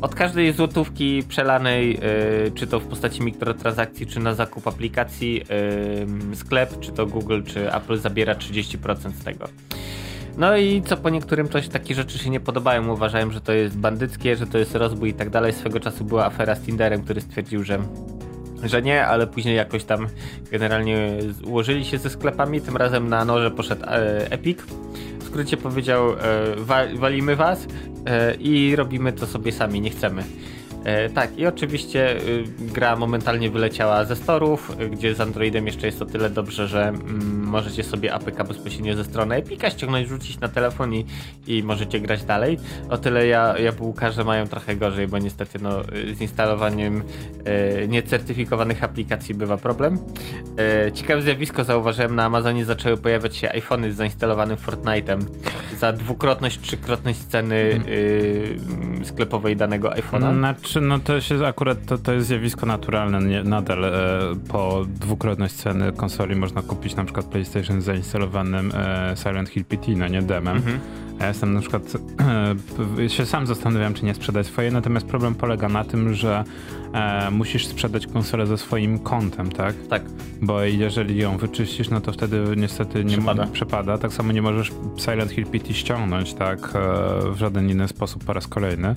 od 0.00 0.14
każdej 0.14 0.52
złotówki 0.52 1.22
przelanej, 1.28 1.96
e, 1.96 2.50
czy 2.50 2.66
to 2.66 2.80
w 2.80 2.86
postaci 2.86 3.22
mikrotransakcji, 3.22 4.06
czy 4.06 4.20
na 4.20 4.34
zakup 4.34 4.68
aplikacji, 4.68 5.42
sklep, 6.34 6.80
czy 6.80 6.92
to 6.92 7.06
Google, 7.06 7.42
czy 7.42 7.72
Apple 7.72 7.98
zabiera 7.98 8.34
30% 8.34 9.16
z 9.16 9.24
tego. 9.24 9.48
No 10.38 10.56
i 10.56 10.82
co 10.82 10.96
po 10.96 11.10
niektórym 11.10 11.48
coś 11.48 11.68
takie 11.68 11.94
rzeczy 11.94 12.18
się 12.18 12.30
nie 12.30 12.40
podobają, 12.40 12.92
uważają, 12.92 13.30
że 13.30 13.40
to 13.40 13.52
jest 13.52 13.78
bandyckie, 13.78 14.36
że 14.36 14.46
to 14.46 14.58
jest 14.58 14.74
rozbój 14.74 15.08
i 15.08 15.14
tak 15.14 15.30
dalej. 15.30 15.52
Swego 15.52 15.80
czasu 15.80 16.04
była 16.04 16.26
afera 16.26 16.54
z 16.54 16.60
Tinderem, 16.60 17.02
który 17.02 17.20
stwierdził, 17.20 17.64
że 17.64 17.78
że 18.62 18.82
nie, 18.82 19.06
ale 19.06 19.26
później 19.26 19.56
jakoś 19.56 19.84
tam 19.84 20.06
generalnie 20.50 21.18
ułożyli 21.44 21.84
się 21.84 21.98
ze 21.98 22.10
sklepami. 22.10 22.60
Tym 22.60 22.76
razem 22.76 23.08
na 23.08 23.24
noże 23.24 23.50
poszedł 23.50 23.84
e, 23.84 24.30
Epic. 24.30 24.58
W 25.18 25.24
skrócie 25.24 25.56
powiedział: 25.56 26.12
e, 26.12 26.16
walimy 26.94 27.36
was 27.36 27.66
e, 28.06 28.34
i 28.34 28.76
robimy 28.76 29.12
to 29.12 29.26
sobie 29.26 29.52
sami, 29.52 29.80
nie 29.80 29.90
chcemy. 29.90 30.22
E, 30.88 31.08
tak, 31.08 31.38
i 31.38 31.46
oczywiście 31.46 32.16
y, 32.16 32.44
gra 32.58 32.96
momentalnie 32.96 33.50
wyleciała 33.50 34.04
ze 34.04 34.16
storów, 34.16 34.80
y, 34.80 34.88
gdzie 34.88 35.14
z 35.14 35.20
Androidem 35.20 35.66
jeszcze 35.66 35.86
jest 35.86 36.02
o 36.02 36.06
tyle 36.06 36.30
dobrze, 36.30 36.68
że 36.68 36.88
mm, 36.88 37.44
możecie 37.44 37.84
sobie 37.84 38.14
APK 38.14 38.44
bezpośrednio 38.44 38.96
ze 38.96 39.04
strony 39.04 39.34
Epika 39.34 39.70
ściągnąć, 39.70 40.08
rzucić 40.08 40.40
na 40.40 40.48
telefon 40.48 40.94
i, 40.94 41.06
i 41.46 41.62
możecie 41.62 42.00
grać 42.00 42.24
dalej. 42.24 42.58
O 42.90 42.98
tyle 42.98 43.26
ja, 43.26 43.58
jabłkarze 43.58 44.24
mają 44.24 44.46
trochę 44.46 44.76
gorzej, 44.76 45.08
bo 45.08 45.18
niestety 45.18 45.58
no, 45.62 45.82
z 46.14 46.20
instalowaniem 46.20 47.02
niecertyfikowanych 47.88 48.84
aplikacji 48.84 49.34
bywa 49.34 49.56
problem. 49.56 49.98
E, 50.58 50.92
ciekawe 50.92 51.22
zjawisko 51.22 51.64
zauważyłem, 51.64 52.14
na 52.14 52.24
Amazonie 52.24 52.64
zaczęły 52.64 52.96
pojawiać 52.96 53.36
się 53.36 53.52
iPhony 53.52 53.92
z 53.92 53.96
zainstalowanym 53.96 54.56
Fortnite'em 54.56 55.18
za 55.78 55.92
dwukrotność, 55.92 56.60
trzykrotność 56.60 57.18
ceny 57.18 57.80
y, 57.88 58.58
sklepowej 59.04 59.56
danego 59.56 59.88
iPhone'a. 59.88 60.38
Znaczy 60.38 60.77
znaczy, 60.78 60.88
no 60.88 60.98
to 60.98 61.14
jest 61.14 61.44
akurat 61.44 61.86
to, 61.86 61.98
to 61.98 62.12
jest 62.12 62.26
zjawisko 62.26 62.66
naturalne. 62.66 63.20
Nie, 63.20 63.42
nadal 63.42 63.84
e, 63.84 63.90
po 64.48 64.86
dwukrotność 64.88 65.54
ceny 65.54 65.92
konsoli 65.92 66.36
można 66.36 66.62
kupić 66.62 66.96
na 66.96 67.04
przykład 67.04 67.26
PlayStation 67.26 67.82
z 67.82 67.84
zainstalowanym 67.84 68.72
e, 68.74 69.14
Silent 69.16 69.48
Hill 69.48 69.64
PT, 69.64 69.92
no 69.96 70.08
nie 70.08 70.22
demem. 70.22 70.56
Mhm. 70.56 70.80
Ja 71.20 71.28
jestem 71.28 71.54
na 71.54 71.60
przykład, 71.60 71.82
e, 72.98 73.08
się 73.08 73.26
sam 73.26 73.46
zastanawiam, 73.46 73.94
czy 73.94 74.04
nie 74.04 74.14
sprzedać 74.14 74.46
swoje, 74.46 74.70
natomiast 74.70 75.06
problem 75.06 75.34
polega 75.34 75.68
na 75.68 75.84
tym, 75.84 76.14
że 76.14 76.44
e, 76.92 77.30
musisz 77.30 77.66
sprzedać 77.66 78.06
konsolę 78.06 78.46
ze 78.46 78.58
swoim 78.58 78.98
kontem, 78.98 79.52
tak? 79.52 79.74
Tak. 79.90 80.02
Bo 80.42 80.62
jeżeli 80.62 81.16
ją 81.16 81.36
wyczyścisz, 81.36 81.90
no 81.90 82.00
to 82.00 82.12
wtedy 82.12 82.44
niestety 82.56 83.04
nie 83.04 83.16
przepada. 83.16 83.46
przepada. 83.46 83.98
Tak 83.98 84.12
samo 84.12 84.32
nie 84.32 84.42
możesz 84.42 84.72
Silent 84.96 85.30
Hill 85.30 85.46
PT 85.46 85.74
ściągnąć, 85.74 86.34
tak? 86.34 86.58
E, 86.58 87.32
w 87.32 87.36
żaden 87.36 87.70
inny 87.70 87.88
sposób 87.88 88.24
po 88.24 88.32
raz 88.32 88.46
kolejny. 88.46 88.94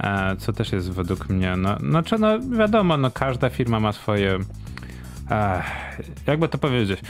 E, 0.00 0.36
co 0.36 0.52
też 0.52 0.72
jest 0.72 0.90
według 0.90 1.28
mnie, 1.28 1.56
no, 1.56 1.78
znaczy 1.78 2.18
no 2.18 2.40
wiadomo, 2.40 2.96
no 2.96 3.10
każda 3.10 3.50
firma 3.50 3.80
ma 3.80 3.92
swoje, 3.92 4.38
e, 5.30 5.62
jakby 6.26 6.48
to 6.48 6.58
powiedzieć, 6.58 7.00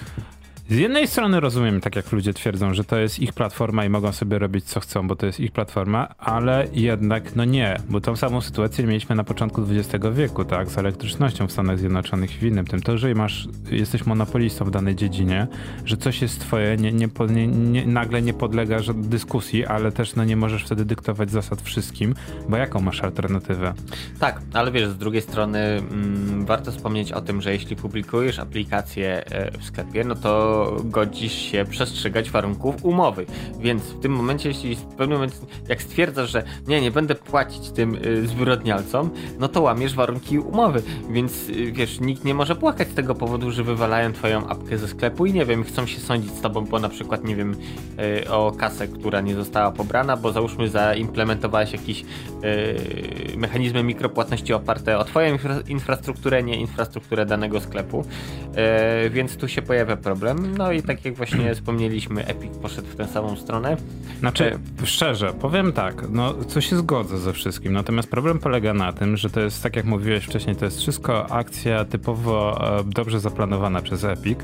z 0.68 0.77
jednej 0.77 1.07
strony 1.07 1.40
rozumiem, 1.40 1.81
tak 1.81 1.96
jak 1.96 2.12
ludzie 2.12 2.35
twierdzą, 2.35 2.74
że 2.74 2.85
to 2.85 2.98
jest 2.98 3.18
ich 3.18 3.33
platforma 3.33 3.85
i 3.85 3.88
mogą 3.88 4.12
sobie 4.12 4.38
robić 4.38 4.64
co 4.64 4.81
chcą, 4.81 5.09
bo 5.09 5.16
to 5.16 5.27
jest 5.27 5.40
ich 5.40 5.53
platforma, 5.53 6.14
ale 6.18 6.66
jednak 6.72 7.37
no 7.37 7.44
nie, 7.44 7.77
bo 7.88 8.00
tą 8.00 8.16
samą 8.16 8.40
sytuację 8.40 8.87
mieliśmy 8.87 9.16
na 9.16 9.24
początku 9.24 9.62
XX 9.70 10.05
wieku, 10.12 10.44
tak, 10.44 10.70
z 10.70 10.79
elektrycznością 10.79 11.46
w 11.46 11.53
Stanach 11.53 11.79
Zjednoczonych 11.79 12.37
i 12.37 12.38
w 12.38 12.42
innym 12.42 12.66
tym. 12.66 12.83
To, 12.83 12.98
że 12.98 13.14
masz, 13.14 13.48
jesteś 13.70 14.07
monopolistą 14.07 14.64
w 14.64 14.70
danej 14.70 14.96
dziedzinie, 14.96 15.46
że 15.85 15.96
coś 15.96 16.22
jest 16.22 16.40
twoje, 16.40 16.77
nie, 16.77 16.92
nie, 16.92 17.09
nie, 17.46 17.87
nagle 17.87 18.22
nie 18.22 18.35
podlega 18.35 18.79
dyskusji, 18.94 19.66
ale 19.66 19.92
też 19.92 20.14
no 20.14 20.24
nie 20.24 20.37
możesz 20.37 20.64
wtedy 20.64 20.85
dyktować 20.85 21.31
zasad 21.31 21.62
wszystkim, 21.62 22.14
bo 22.48 22.57
jaką 22.57 22.81
masz 22.81 23.03
alternatywę? 23.03 23.74
Tak, 24.20 24.40
ale 24.53 24.72
wiesz, 24.72 24.88
z 24.88 24.96
drugiej 24.96 25.22
strony 25.22 25.59
mm, 25.59 26.46
warto 26.46 26.72
wspomnieć 26.72 27.12
o 27.12 27.20
tym, 27.20 27.40
że 27.40 27.53
jeśli 27.53 27.77
publikujesz 27.77 28.38
aplikację 28.38 29.24
e, 29.27 29.59
w 29.59 29.64
sklepie, 29.64 30.05
no 30.05 30.14
to 30.14 30.54
godzisz 30.85 31.33
się 31.33 31.64
przestrzegać 31.71 32.31
warunków 32.31 32.85
umowy. 32.85 33.27
Więc 33.61 33.83
w 33.83 34.01
tym 34.01 34.12
momencie, 34.12 34.49
jeśli 34.49 34.77
w 34.77 34.83
pewnym 34.83 35.19
momencie, 35.19 35.37
jak 35.69 35.83
stwierdzasz, 35.83 36.31
że 36.31 36.43
nie, 36.67 36.81
nie 36.81 36.90
będę 36.90 37.14
płacić 37.14 37.71
tym 37.71 37.95
y, 37.95 38.27
no 39.38 39.49
to 39.49 39.62
łamiesz 39.62 39.95
warunki 39.95 40.38
umowy. 40.38 40.83
Więc 41.11 41.49
y, 41.49 41.73
wiesz, 41.73 42.01
nikt 42.01 42.25
nie 42.25 42.35
może 42.35 42.57
płakać 42.57 42.88
z 42.88 42.95
tego 42.95 43.14
powodu, 43.14 43.51
że 43.51 43.62
wywalają 43.62 44.12
twoją 44.12 44.47
apkę 44.49 44.79
ze 44.79 44.88
sklepu 44.88 45.27
i 45.27 45.33
nie 45.33 45.47
wiem, 45.47 45.64
chcą 45.64 45.87
się 45.87 46.01
sądzić 46.01 46.33
z 46.33 46.40
tobą, 46.40 46.64
bo 46.64 46.79
na 46.79 46.88
przykład, 46.88 47.25
nie 47.25 47.37
wiem, 47.37 47.57
y, 48.23 48.31
o 48.31 48.53
kasę, 48.53 48.88
która 48.88 49.21
nie 49.21 49.35
została 49.35 49.71
pobrana, 49.71 50.17
bo 50.17 50.33
załóżmy 50.33 50.69
zaimplementowałeś 50.69 51.73
jakieś 51.73 52.01
y, 52.01 53.37
mechanizmy 53.37 53.83
mikropłatności 53.83 54.53
oparte 54.53 54.99
o 54.99 55.05
twoją 55.05 55.33
infra 55.33 55.61
infrastrukturę, 55.69 56.43
nie 56.43 56.57
infrastrukturę 56.57 57.27
danego 57.27 57.61
sklepu. 57.61 58.05
Więc 59.11 59.37
tu 59.37 59.49
się 59.49 59.62
pojawia 59.62 59.97
problem. 59.97 60.44
No 60.59 60.73
i 60.73 60.83
tak 60.83 61.05
jak 61.05 61.15
właśnie 61.15 61.55
wspomnieliśmy, 61.55 62.27
Epic 62.27 62.57
poszedł 62.63 62.89
w 62.89 62.97
tę 62.97 63.09
samą 63.09 63.37
stronę. 63.37 63.77
Znaczy, 64.21 64.59
szczerze, 64.85 65.33
powiem 65.41 65.73
tak, 65.73 66.05
no 66.11 66.35
co 66.49 66.61
się 66.61 66.77
zgodzę 66.77 67.19
ze 67.19 67.33
wszystkim, 67.33 67.73
natomiast 67.73 68.11
problem 68.11 68.39
polega 68.39 68.75
na 68.75 68.93
tym, 68.93 69.17
że 69.17 69.31
to 69.31 69.41
jest, 69.41 69.63
tak 69.63 69.77
jak 69.77 69.85
mówiłeś 69.85 70.25
wcześniej, 70.25 70.57
to 70.57 70.65
jest 70.65 70.79
wszystko 70.81 71.31
akcja 71.31 71.85
typowo 71.85 72.67
e, 72.81 72.85
dobrze 72.85 73.21
zaplanowana 73.21 73.83
przez 73.83 74.05
Epic 74.05 74.39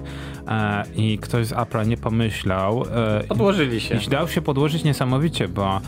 e, 0.49 0.85
i 0.97 1.19
ktoś 1.19 1.47
z 1.47 1.53
Apple'a 1.53 1.87
nie 1.87 1.97
pomyślał. 1.97 2.85
E, 2.95 3.25
Podłożyli 3.25 3.81
się. 3.81 3.95
I 4.07 4.09
dał 4.09 4.29
się 4.29 4.43
podłożyć 4.43 4.85
niesamowicie, 4.85 5.49
bo 5.49 5.81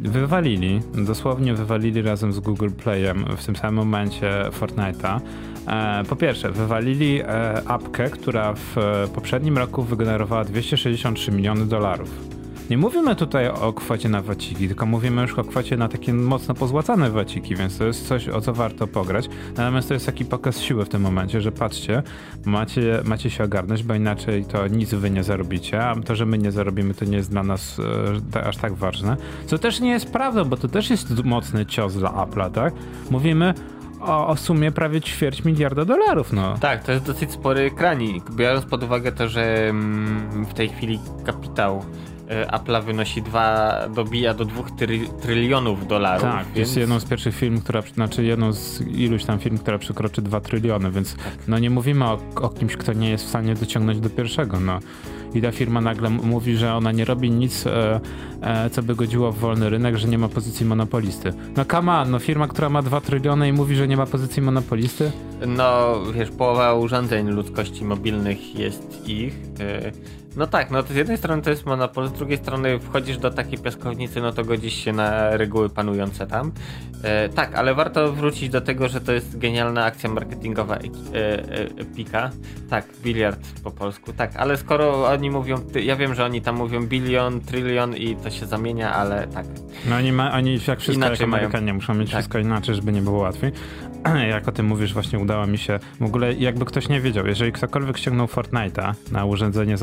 wywalili, 0.00 0.80
dosłownie 0.94 1.54
wywalili 1.54 2.02
razem 2.02 2.32
z 2.32 2.40
Google 2.40 2.70
Playem 2.70 3.24
w 3.36 3.46
tym 3.46 3.56
samym 3.56 3.74
momencie 3.74 4.30
Fortnite'a. 4.60 5.20
E, 5.66 6.04
po 6.08 6.16
pierwsze, 6.16 6.50
wywalili 6.50 7.20
e, 7.20 7.24
apkę, 7.68 8.10
która 8.10 8.54
w 8.54 8.76
poprzednim 9.14 9.58
roku 9.58 9.82
wygenerowała 9.82 10.44
263 10.44 11.32
miliony 11.32 11.66
dolarów. 11.66 12.32
Nie 12.70 12.78
mówimy 12.78 13.16
tutaj 13.16 13.48
o 13.48 13.72
kwocie 13.72 14.08
na 14.08 14.22
waciki, 14.22 14.68
tylko 14.68 14.86
mówimy 14.86 15.22
już 15.22 15.38
o 15.38 15.44
kwocie 15.44 15.76
na 15.76 15.88
takie 15.88 16.14
mocno 16.14 16.54
pozłacane 16.54 17.10
waciki, 17.10 17.56
więc 17.56 17.78
to 17.78 17.84
jest 17.84 18.08
coś, 18.08 18.28
o 18.28 18.40
co 18.40 18.54
warto 18.54 18.86
pograć. 18.86 19.28
Natomiast 19.56 19.88
to 19.88 19.94
jest 19.94 20.06
taki 20.06 20.24
pokaz 20.24 20.60
siły 20.60 20.84
w 20.84 20.88
tym 20.88 21.02
momencie, 21.02 21.40
że 21.40 21.52
patrzcie, 21.52 22.02
macie, 22.44 23.00
macie 23.04 23.30
się 23.30 23.44
ogarnąć, 23.44 23.82
bo 23.82 23.94
inaczej 23.94 24.44
to 24.44 24.68
nic 24.68 24.94
wy 24.94 25.10
nie 25.10 25.22
zarobicie, 25.22 25.84
a 25.84 25.96
to, 25.96 26.16
że 26.16 26.26
my 26.26 26.38
nie 26.38 26.52
zarobimy, 26.52 26.94
to 26.94 27.04
nie 27.04 27.16
jest 27.16 27.30
dla 27.30 27.42
nas 27.42 27.80
e, 28.34 28.44
aż 28.44 28.56
tak 28.56 28.74
ważne. 28.74 29.16
Co 29.46 29.58
też 29.58 29.80
nie 29.80 29.90
jest 29.90 30.10
prawdą, 30.12 30.44
bo 30.44 30.56
to 30.56 30.68
też 30.68 30.90
jest 30.90 31.24
mocny 31.24 31.66
cios 31.66 31.94
dla 31.94 32.10
Apple'a, 32.10 32.50
tak? 32.50 32.74
Mówimy, 33.10 33.54
o, 34.06 34.28
o 34.28 34.36
sumie 34.36 34.72
prawie 34.72 35.00
ćwierć 35.00 35.44
miliarda 35.44 35.84
dolarów, 35.84 36.32
no. 36.32 36.58
Tak, 36.58 36.84
to 36.84 36.92
jest 36.92 37.04
dosyć 37.04 37.32
spory 37.32 37.70
kranik, 37.70 38.30
biorąc 38.30 38.64
pod 38.64 38.82
uwagę 38.82 39.12
to, 39.12 39.28
że 39.28 39.68
mm, 39.68 40.46
w 40.46 40.54
tej 40.54 40.68
chwili 40.68 41.00
kapitał 41.24 41.84
e, 42.28 42.46
Apple'a 42.46 42.84
wynosi 42.84 43.22
2, 43.22 43.88
dobija 43.94 44.34
do 44.34 44.44
2 44.44 44.62
try, 44.62 45.00
trylionów 45.22 45.86
dolarów. 45.86 46.22
Tak, 46.22 46.44
więc... 46.44 46.56
jest 46.56 46.76
jedną 46.76 47.00
z 47.00 47.04
pierwszych 47.04 47.34
firm, 47.34 47.60
która, 47.60 47.82
znaczy 47.94 48.24
jedną 48.24 48.52
z 48.52 48.80
iluś 48.80 49.24
tam 49.24 49.38
firm, 49.38 49.58
która 49.58 49.78
przekroczy 49.78 50.22
2 50.22 50.40
tryliony, 50.40 50.90
więc 50.90 51.16
tak. 51.16 51.24
no 51.48 51.58
nie 51.58 51.70
mówimy 51.70 52.04
o, 52.04 52.18
o 52.34 52.48
kimś, 52.48 52.76
kto 52.76 52.92
nie 52.92 53.10
jest 53.10 53.24
w 53.24 53.28
stanie 53.28 53.54
dociągnąć 53.54 54.00
do 54.00 54.10
pierwszego, 54.10 54.60
no. 54.60 54.78
I 55.34 55.42
ta 55.42 55.52
firma 55.52 55.80
nagle 55.80 56.10
mówi, 56.10 56.56
że 56.56 56.74
ona 56.74 56.92
nie 56.92 57.04
robi 57.04 57.30
nic, 57.30 57.66
e, 57.66 58.00
e, 58.40 58.70
co 58.70 58.82
by 58.82 58.94
godziło 58.94 59.32
w 59.32 59.38
wolny 59.38 59.70
rynek, 59.70 59.96
że 59.96 60.08
nie 60.08 60.18
ma 60.18 60.28
pozycji 60.28 60.66
monopolisty. 60.66 61.32
No 61.56 61.64
come 61.64 61.92
on, 61.92 62.10
no 62.10 62.18
firma, 62.18 62.48
która 62.48 62.68
ma 62.68 62.82
2 62.82 63.00
tryliony 63.00 63.48
i 63.48 63.52
mówi, 63.52 63.76
że 63.76 63.88
nie 63.88 63.96
ma 63.96 64.06
pozycji 64.06 64.42
monopolisty? 64.42 65.12
No, 65.46 65.94
wiesz, 66.14 66.30
połowa 66.30 66.74
urządzeń 66.74 67.28
ludzkości 67.28 67.84
mobilnych 67.84 68.58
jest 68.58 69.08
ich. 69.08 69.34
No 70.36 70.46
tak, 70.46 70.70
no 70.70 70.82
to 70.82 70.92
z 70.92 70.96
jednej 70.96 71.18
strony 71.18 71.42
to 71.42 71.50
jest 71.50 71.66
monopol, 71.66 72.08
z 72.08 72.12
drugiej 72.12 72.38
strony 72.38 72.78
wchodzisz 72.78 73.18
do 73.18 73.30
takiej 73.30 73.58
piaskownicy, 73.58 74.20
no 74.20 74.32
to 74.32 74.44
godzisz 74.44 74.74
się 74.74 74.92
na 74.92 75.36
reguły 75.36 75.68
panujące 75.68 76.26
tam. 76.26 76.52
E, 77.02 77.28
tak, 77.28 77.54
ale 77.54 77.74
warto 77.74 78.12
wrócić 78.12 78.48
do 78.48 78.60
tego, 78.60 78.88
że 78.88 79.00
to 79.00 79.12
jest 79.12 79.38
genialna 79.38 79.84
akcja 79.84 80.10
marketingowa 80.10 80.76
e, 80.76 80.78
e, 80.78 81.64
Epika. 81.64 82.30
Tak, 82.70 82.86
biliard 83.04 83.40
po 83.64 83.70
polsku, 83.70 84.12
tak, 84.12 84.36
ale 84.36 84.56
skoro 84.56 85.06
oni 85.06 85.30
mówią, 85.30 85.56
ja 85.82 85.96
wiem, 85.96 86.14
że 86.14 86.24
oni 86.24 86.42
tam 86.42 86.56
mówią 86.56 86.86
bilion, 86.86 87.40
trylion 87.40 87.96
i 87.96 88.16
to 88.16 88.30
się 88.30 88.46
zamienia, 88.46 88.94
ale 88.94 89.26
tak. 89.26 89.46
No 89.88 89.96
oni, 89.96 90.12
ma, 90.12 90.32
oni 90.32 90.58
jak 90.68 90.80
wszystko 90.80 91.06
inaczej 91.06 91.26
jak 91.26 91.34
Amerykanie 91.34 91.64
mają. 91.64 91.74
muszą 91.74 91.94
mieć 91.94 92.10
tak. 92.10 92.18
wszystko 92.18 92.38
inaczej, 92.38 92.74
żeby 92.74 92.92
nie 92.92 93.02
było 93.02 93.18
łatwiej. 93.18 93.52
jak 94.30 94.48
o 94.48 94.52
tym 94.52 94.66
mówisz, 94.66 94.92
właśnie 94.92 95.18
udało 95.18 95.46
mi 95.46 95.58
się, 95.58 95.78
w 96.00 96.04
ogóle 96.04 96.32
jakby 96.34 96.64
ktoś 96.64 96.88
nie 96.88 97.00
wiedział, 97.00 97.26
jeżeli 97.26 97.52
ktokolwiek 97.52 97.98
ściągnął 97.98 98.26
Fortnite'a 98.26 98.94
na 99.12 99.24
urządzenie 99.24 99.76
z 99.76 99.82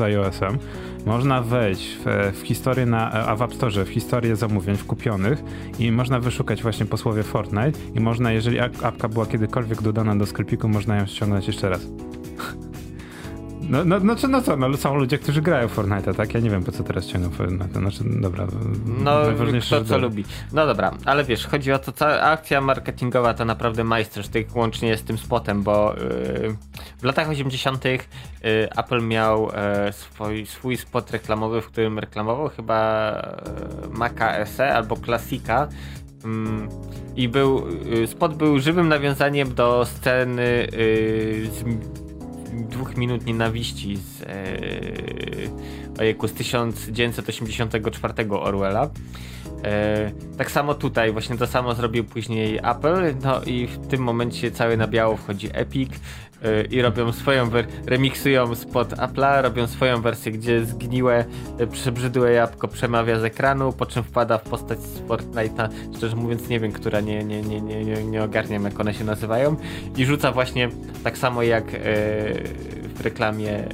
można 1.06 1.42
wejść 1.42 1.96
w, 2.04 2.32
w 2.38 2.46
historię 2.46 2.86
na, 2.86 3.12
a 3.12 3.36
w 3.36 3.42
App 3.42 3.54
Store, 3.54 3.84
w 3.84 3.88
historię 3.88 4.36
zamówień 4.36 4.76
wkupionych 4.76 5.42
i 5.78 5.92
można 5.92 6.20
wyszukać 6.20 6.62
właśnie 6.62 6.86
po 6.86 6.96
słowie 6.96 7.22
Fortnite 7.22 7.78
i 7.94 8.00
można, 8.00 8.32
jeżeli 8.32 8.60
apka 8.60 9.08
była 9.08 9.26
kiedykolwiek 9.26 9.82
dodana 9.82 10.16
do 10.16 10.26
sklepiku, 10.26 10.68
można 10.68 10.96
ją 10.96 11.06
ściągnąć 11.06 11.46
jeszcze 11.46 11.68
raz. 11.68 11.86
No, 13.70 13.84
no, 13.84 14.00
no, 14.00 14.14
no 14.28 14.42
co, 14.42 14.56
no 14.56 14.76
są 14.76 14.94
ludzie, 14.94 15.18
którzy 15.18 15.42
grają 15.42 15.68
w 15.68 15.72
Fortnite, 15.72 16.14
tak? 16.14 16.34
Ja 16.34 16.40
nie 16.40 16.50
wiem, 16.50 16.64
po 16.64 16.72
co 16.72 16.84
teraz 16.84 17.06
ciągną 17.06 17.30
Fortnite. 17.30 17.80
Znaczy, 17.80 18.04
dobra. 18.04 18.46
No, 18.86 19.20
kto 19.66 19.84
co 19.84 19.98
lubi. 19.98 20.24
No 20.52 20.66
dobra, 20.66 20.90
ale 21.04 21.24
wiesz, 21.24 21.46
chodzi 21.46 21.72
o 21.72 21.78
to, 21.78 21.92
cała 21.92 22.20
akcja 22.20 22.60
marketingowa 22.60 23.34
to 23.34 23.44
naprawdę 23.44 23.84
majstersztyk, 23.84 24.56
łącznie 24.56 24.96
z 24.96 25.02
tym 25.02 25.18
spotem, 25.18 25.62
bo 25.62 25.94
yy, 25.94 26.56
w 26.98 27.04
latach 27.04 27.28
80. 27.28 27.84
Yy, 27.84 27.98
Apple 28.76 29.02
miał 29.02 29.46
yy, 29.86 29.92
swój, 29.92 30.46
swój 30.46 30.76
spot 30.76 31.10
reklamowy, 31.10 31.62
w 31.62 31.66
którym 31.66 31.98
reklamował 31.98 32.48
chyba 32.48 33.12
yy, 33.82 33.98
Maca 33.98 34.46
SE 34.46 34.74
albo 34.74 34.96
Classica, 34.96 35.68
mm, 36.24 36.68
i 37.16 37.28
był, 37.28 37.66
y, 38.02 38.06
spot 38.06 38.34
był 38.34 38.58
żywym 38.58 38.88
nawiązaniem 38.88 39.54
do 39.54 39.84
sceny 39.84 40.68
y, 40.72 41.50
z 41.52 41.64
dwóch 42.52 42.96
minut 42.96 43.26
nienawiści 43.26 43.96
z, 43.96 44.22
e, 44.22 44.26
ojejku, 46.00 46.28
z 46.28 46.32
1984 46.32 48.14
Orwella. 48.30 48.90
E, 49.64 50.10
tak 50.38 50.50
samo 50.50 50.74
tutaj, 50.74 51.12
właśnie 51.12 51.36
to 51.36 51.46
samo 51.46 51.74
zrobił 51.74 52.04
później 52.04 52.58
Apple, 52.62 53.14
no 53.22 53.42
i 53.42 53.66
w 53.66 53.86
tym 53.86 54.02
momencie 54.02 54.50
cały 54.50 54.76
na 54.76 54.86
biało 54.86 55.16
wchodzi 55.16 55.48
Epic 55.52 55.90
e, 56.42 56.64
i 56.64 56.82
robią 56.82 57.12
swoją, 57.12 57.50
remiksują 57.86 58.54
spod 58.54 58.88
Apple'a, 58.88 59.42
robią 59.42 59.66
swoją 59.66 60.02
wersję, 60.02 60.32
gdzie 60.32 60.64
zgniłe, 60.64 61.24
e, 61.58 61.66
przebrzydłe 61.66 62.32
jabłko 62.32 62.68
przemawia 62.68 63.18
z 63.18 63.24
ekranu, 63.24 63.72
po 63.72 63.86
czym 63.86 64.02
wpada 64.02 64.38
w 64.38 64.42
postać 64.42 64.80
z 64.80 65.00
Fortnite'a, 65.00 65.68
szczerze 65.96 66.16
mówiąc 66.16 66.48
nie 66.48 66.60
wiem, 66.60 66.72
która 66.72 67.00
nie, 67.00 67.24
nie, 67.24 67.42
nie, 67.42 67.60
nie, 67.60 67.84
nie, 67.84 68.04
nie 68.04 68.22
ogarniam 68.22 68.64
jak 68.64 68.80
one 68.80 68.94
się 68.94 69.04
nazywają 69.04 69.56
i 69.96 70.06
rzuca 70.06 70.32
właśnie 70.32 70.68
tak 71.04 71.18
samo 71.18 71.42
jak 71.42 71.64
e, 71.64 71.78
w 72.94 73.00
reklamie 73.00 73.64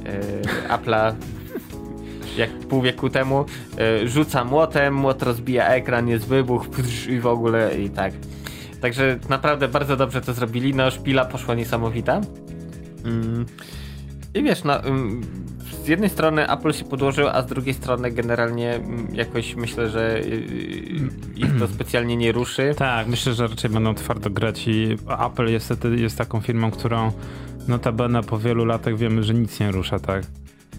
Apple'a 0.69 1.13
jak 2.37 2.49
pół 2.49 2.81
wieku 2.81 3.09
temu, 3.09 3.45
y, 4.03 4.09
rzuca 4.09 4.43
młotem, 4.43 4.93
młot 4.93 5.23
rozbija 5.23 5.67
ekran, 5.67 6.07
jest 6.07 6.27
wybuch 6.27 6.65
i 7.09 7.19
w 7.19 7.27
ogóle 7.27 7.77
i 7.79 7.89
tak. 7.89 8.13
Także 8.81 9.19
naprawdę 9.29 9.67
bardzo 9.67 9.97
dobrze 9.97 10.21
to 10.21 10.33
zrobili, 10.33 10.73
no 10.73 10.91
szpila 10.91 11.25
poszła 11.25 11.55
niesamowita. 11.55 12.21
Mm. 13.05 13.45
I 14.33 14.43
wiesz, 14.43 14.63
no 14.63 14.83
mm, 14.83 15.21
z 15.83 15.87
jednej 15.87 16.09
strony 16.09 16.51
Apple 16.51 16.73
się 16.73 16.85
podłożył, 16.85 17.27
a 17.27 17.41
z 17.41 17.45
drugiej 17.45 17.73
strony 17.73 18.11
generalnie 18.11 18.75
mm, 18.75 19.15
jakoś 19.15 19.55
myślę, 19.55 19.89
że 19.89 20.17
y, 20.17 20.25
y, 20.25 21.09
ich 21.45 21.59
to 21.59 21.67
specjalnie 21.67 22.17
nie 22.17 22.31
ruszy. 22.31 22.73
Tak, 22.77 23.07
myślę, 23.07 23.33
że 23.33 23.47
raczej 23.47 23.69
będą 23.69 23.95
twardo 23.95 24.29
grać 24.29 24.67
i 24.67 24.97
Apple 25.25 25.47
jest, 25.47 25.73
jest 25.97 26.17
taką 26.17 26.41
firmą, 26.41 26.71
którą 26.71 27.11
notabene 27.67 28.23
po 28.23 28.39
wielu 28.39 28.65
latach 28.65 28.97
wiemy, 28.97 29.23
że 29.23 29.33
nic 29.33 29.59
nie 29.59 29.71
rusza, 29.71 29.99
tak? 29.99 30.23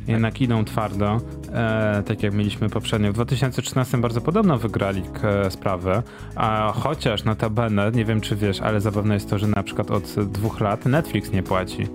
Jednak 0.09 0.41
idą 0.41 0.65
twardo, 0.65 1.21
e, 1.53 2.03
tak 2.07 2.23
jak 2.23 2.35
mieliśmy 2.35 2.69
poprzednio. 2.69 3.13
W 3.13 3.15
2013 3.15 3.99
bardzo 3.99 4.21
podobno 4.21 4.59
wygrali 4.59 5.03
e, 5.23 5.51
sprawę, 5.51 6.03
a 6.37 6.73
chociaż 6.77 7.25
notabene, 7.25 7.91
nie 7.95 8.05
wiem 8.05 8.21
czy 8.21 8.37
wiesz, 8.37 8.61
ale 8.61 8.81
zabawne 8.81 9.15
jest 9.15 9.31
to, 9.31 9.39
że 9.39 9.47
na 9.47 9.63
przykład 9.63 9.91
od 9.91 10.05
dwóch 10.33 10.61
lat 10.61 10.87
Netflix 10.87 11.33
nie 11.33 11.43
płaci 11.43 11.87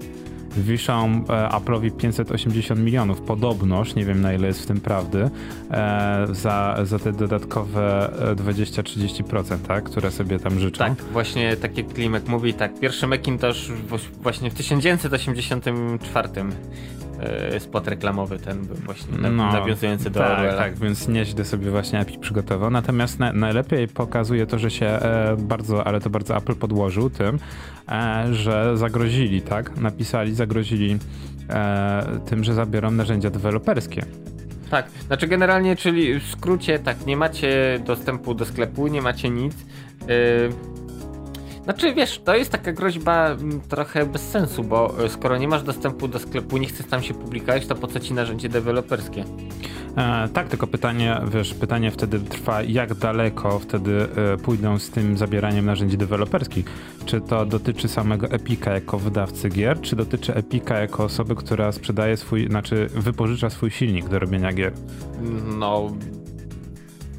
wiszą 0.58 1.24
e, 1.30 1.50
Apple'owi 1.50 1.92
580 1.92 2.80
milionów, 2.80 3.22
podobnoż, 3.22 3.96
nie 3.96 4.06
wiem 4.06 4.22
na 4.22 4.34
ile 4.34 4.48
jest 4.48 4.64
w 4.64 4.66
tym 4.66 4.82
prawdy, 4.82 5.30
e, 5.72 6.28
za, 6.32 6.78
za 6.84 7.00
te 7.00 7.12
dodatkowe 7.12 8.12
20-30%, 8.36 9.58
tak, 9.68 9.84
które 9.84 10.12
sobie 10.12 10.40
tam 10.40 10.60
życzą. 10.60 10.86
Tak, 10.86 10.94
właśnie 11.12 11.58
tak 11.58 11.78
jak 11.78 11.88
Klimek 11.88 12.28
mówi, 12.28 12.54
tak, 12.54 12.80
pierwszy 12.80 13.08
Macintosh 13.08 13.72
właśnie 14.22 14.52
w 14.52 14.54
1984 14.54 16.30
E, 17.13 17.13
spot 17.60 17.88
reklamowy 17.88 18.40
ten 18.40 18.66
był 18.66 18.76
właśnie 18.76 19.18
no, 19.18 19.52
nawiązujący 19.52 20.10
do 20.10 20.20
tak, 20.20 20.32
Orwella. 20.32 20.58
Tak, 20.58 20.80
więc 20.80 21.08
nieźle 21.08 21.46
sobie 21.46 21.72
właśnie 21.72 22.00
Epic 22.00 22.18
przygotował. 22.18 22.72
Natomiast 22.72 23.20
na, 23.20 23.34
najlepiej 23.34 23.88
pokazuje 23.88 24.46
to, 24.46 24.60
że 24.60 24.72
się 24.72 24.86
e, 24.86 25.36
bardzo, 25.40 25.88
ale 25.88 26.02
to 26.02 26.10
bardzo 26.10 26.38
Apple 26.38 26.56
podłożył 26.56 27.10
tym, 27.10 27.40
e, 27.90 28.26
że 28.34 28.78
zagrozili, 28.78 29.42
tak? 29.42 29.78
Napisali, 29.78 30.36
zagrozili 30.36 30.98
e, 31.50 32.20
tym, 32.26 32.44
że 32.44 32.54
zabiorą 32.54 32.92
narzędzia 32.92 33.30
deweloperskie. 33.30 34.06
Tak, 34.70 34.86
znaczy 35.08 35.28
generalnie, 35.28 35.76
czyli 35.76 36.20
w 36.20 36.28
skrócie 36.32 36.80
tak, 36.80 37.06
nie 37.06 37.18
macie 37.18 37.80
dostępu 37.86 38.34
do 38.34 38.46
sklepu, 38.46 38.88
nie 38.88 39.02
macie 39.02 39.30
nic. 39.30 39.56
Yy 40.08 40.74
znaczy 41.64 41.94
wiesz, 41.94 42.22
to 42.26 42.36
jest 42.36 42.52
taka 42.52 42.72
groźba 42.72 43.28
mm, 43.28 43.62
trochę 43.62 44.06
bez 44.06 44.30
sensu, 44.30 44.64
bo 44.64 45.06
e, 45.06 45.10
skoro 45.10 45.38
nie 45.38 45.48
masz 45.48 45.64
dostępu 45.64 46.08
do 46.08 46.20
sklepu, 46.20 46.58
nie 46.58 46.68
chcesz 46.68 46.86
tam 46.86 47.04
się 47.04 47.14
publikować, 47.14 47.68
to 47.68 47.76
po 47.76 47.88
co 47.88 48.00
ci 48.00 48.14
narzędzie 48.14 48.50
deweloperskie? 48.50 49.26
E, 49.98 50.30
tak, 50.34 50.48
tylko 50.48 50.68
pytanie, 50.68 51.22
wiesz, 51.34 51.54
pytanie 51.54 51.92
wtedy 51.92 52.20
trwa, 52.20 52.62
jak 52.62 52.94
daleko 52.94 53.60
wtedy 53.60 54.08
e, 54.34 54.38
pójdą 54.38 54.80
z 54.80 54.90
tym 54.90 55.18
zabieraniem 55.18 55.66
narzędzi 55.66 55.98
deweloperskich? 55.98 56.66
Czy 57.06 57.22
to 57.22 57.46
dotyczy 57.46 57.88
samego 57.88 58.28
Epika 58.28 58.72
jako 58.74 59.00
wydawcy 59.00 59.50
gier, 59.50 59.82
czy 59.82 59.96
dotyczy 59.96 60.36
Epika 60.36 60.80
jako 60.80 61.04
osoby, 61.04 61.36
która 61.36 61.72
sprzedaje 61.72 62.18
swój, 62.18 62.48
znaczy 62.48 62.88
wypożycza 62.94 63.50
swój 63.50 63.72
silnik 63.72 64.10
do 64.10 64.20
robienia 64.20 64.54
gier? 64.54 64.74
No, 65.58 65.92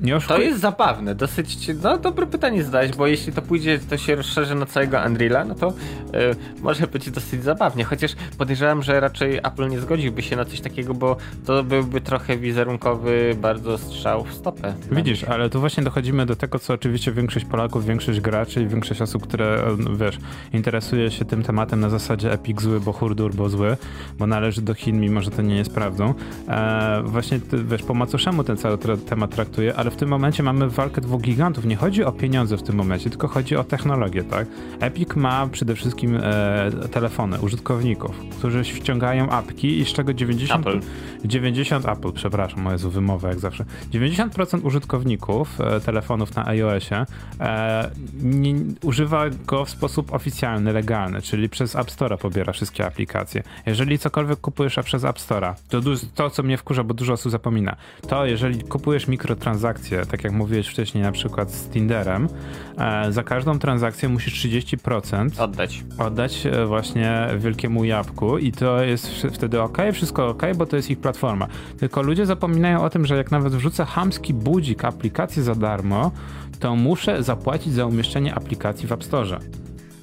nie 0.01 0.21
To 0.21 0.39
jest 0.39 0.61
zabawne, 0.61 1.15
dosyć, 1.15 1.69
no 1.83 1.99
dobre 1.99 2.27
pytanie 2.27 2.65
zadałeś, 2.65 2.91
bo 2.91 3.07
jeśli 3.07 3.33
to 3.33 3.43
pójdzie, 3.43 3.79
to 3.91 3.97
się 3.97 4.15
rozszerzy 4.15 4.55
na 4.55 4.67
całego 4.67 4.99
Unreala, 5.07 5.45
no 5.45 5.55
to 5.55 5.67
yy, 5.67 6.37
może 6.63 6.87
być 6.87 7.11
dosyć 7.11 7.45
zabawnie, 7.45 7.85
chociaż 7.85 8.15
podejrzewam, 8.39 8.83
że 8.83 9.01
raczej 9.01 9.37
Apple 9.37 9.69
nie 9.69 9.81
zgodziłby 9.81 10.23
się 10.23 10.37
na 10.37 10.45
coś 10.45 10.61
takiego, 10.61 10.95
bo 10.95 11.17
to 11.47 11.65
byłby 11.65 12.01
trochę 12.01 12.37
wizerunkowy 12.37 13.37
bardzo 13.41 13.79
strzał 13.79 14.25
w 14.25 14.35
stopę. 14.35 14.75
Widzisz, 14.93 15.25
ale 15.25 15.51
tu 15.51 15.61
właśnie 15.61 15.83
dochodzimy 15.83 16.27
do 16.27 16.37
tego, 16.37 16.59
co 16.59 16.75
oczywiście 16.75 17.13
większość 17.13 17.47
Polaków, 17.47 17.87
większość 17.87 18.21
graczy 18.21 18.63
i 18.63 18.67
większość 18.67 19.03
osób, 19.03 19.23
które, 19.23 19.65
wiesz, 19.97 20.19
interesuje 20.53 21.11
się 21.11 21.25
tym 21.25 21.43
tematem 21.43 21.81
na 21.81 21.91
zasadzie 21.91 22.33
Epic 22.33 22.61
zły, 22.61 22.81
bo 22.81 22.93
hurdur, 22.93 23.35
bo 23.35 23.49
zły, 23.49 23.77
bo 24.19 24.27
należy 24.27 24.63
do 24.63 24.75
Chin, 24.75 25.01
mimo 25.01 25.21
że 25.21 25.31
to 25.31 25.43
nie 25.43 25.57
jest 25.57 25.75
prawdą. 25.75 26.15
E, 26.49 27.03
właśnie, 27.05 27.41
wiesz, 27.65 27.83
po 27.83 27.95
macoszemu 27.95 28.45
ten 28.45 28.57
cały 28.57 28.79
temat 29.09 29.31
traktuje, 29.31 29.77
ale 29.85 29.91
w 29.91 29.97
tym 29.97 30.09
momencie 30.09 30.43
mamy 30.43 30.71
walkę 30.71 31.01
dwóch 31.01 31.21
gigantów. 31.21 31.65
Nie 31.65 31.77
chodzi 31.77 32.05
o 32.05 32.13
pieniądze 32.13 32.57
w 32.57 32.63
tym 32.63 32.77
momencie, 32.77 33.11
tylko 33.11 33.29
chodzi 33.29 33.57
o 33.57 33.65
technologię, 33.65 34.25
tak? 34.25 34.47
Epic 34.81 35.17
ma 35.17 35.47
przede 35.47 35.75
wszystkim 35.75 36.17
e, 36.23 36.71
telefony 36.93 37.41
użytkowników, 37.41 38.21
którzy 38.39 38.65
ściągają 38.65 39.31
apki 39.31 39.79
i 39.79 39.85
z 39.85 39.89
czego 39.89 40.15
90... 40.15 40.67
Apple. 40.67 40.81
90 41.25 41.89
Apple, 41.89 42.13
przepraszam, 42.13 42.61
moja 42.61 42.79
wymowa 42.79 43.29
jak 43.29 43.41
zawsze. 43.41 43.65
90% 43.93 44.67
użytkowników 44.67 45.61
e, 45.61 45.81
telefonów 45.81 46.37
na 46.37 46.47
iOSie 46.47 47.07
e, 47.41 47.91
nie, 48.23 48.55
używa 48.83 49.25
go 49.47 49.65
w 49.65 49.71
sposób 49.71 50.13
oficjalny, 50.15 50.73
legalny, 50.73 51.23
czyli 51.23 51.49
przez 51.49 51.77
App 51.77 51.91
Store 51.91 52.19
pobiera 52.19 52.53
wszystkie 52.53 52.87
aplikacje. 52.87 53.43
Jeżeli 53.67 53.99
cokolwiek 53.99 54.41
kupujesz 54.41 54.79
przez 54.85 55.05
App 55.05 55.21
Store, 55.21 55.55
to 55.69 55.81
to, 56.15 56.31
co 56.31 56.43
mnie 56.43 56.57
wkurza, 56.57 56.85
bo 56.85 56.95
dużo 56.95 57.13
osób 57.13 57.33
zapomina, 57.33 57.77
to 58.09 58.27
jeżeli 58.27 58.63
kupujesz 58.63 59.09
mikrotransakcje 59.09 59.74
transakcję, 59.75 60.07
tak 60.11 60.25
jak 60.25 60.33
mówiłeś 60.33 60.69
wcześniej, 60.69 61.05
na 61.05 61.13
przykład 61.13 61.51
z 61.51 61.69
Tinderem, 61.69 62.29
e, 62.79 63.13
za 63.13 63.23
każdą 63.23 63.59
transakcję 63.59 64.09
musisz 64.09 64.35
30% 64.35 65.41
oddać. 65.41 65.85
Oddać 65.99 66.47
e, 66.47 66.67
właśnie 66.67 67.29
wielkiemu 67.39 67.85
jabłku 67.85 68.39
i 68.39 68.53
to 68.53 68.83
jest 68.83 69.09
wtedy 69.33 69.63
ok, 69.63 69.79
wszystko 69.93 70.29
ok, 70.29 70.43
bo 70.57 70.67
to 70.67 70.77
jest 70.77 70.91
ich 70.91 70.99
platforma. 70.99 71.47
Tylko 71.79 72.03
ludzie 72.03 72.27
zapominają 72.27 72.83
o 72.83 72.91
tym, 72.91 73.07
że 73.07 73.17
jak 73.17 73.31
nawet 73.31 73.55
wrzucę 73.55 73.85
hamski 73.85 74.35
budzik 74.35 74.85
aplikację 74.85 75.43
za 75.43 75.55
darmo, 75.55 76.11
to 76.61 76.77
muszę 76.77 77.23
zapłacić 77.23 77.73
za 77.73 77.87
umieszczenie 77.87 78.35
aplikacji 78.35 78.89
w 78.89 78.93
App 78.93 79.05
Store. 79.05 79.39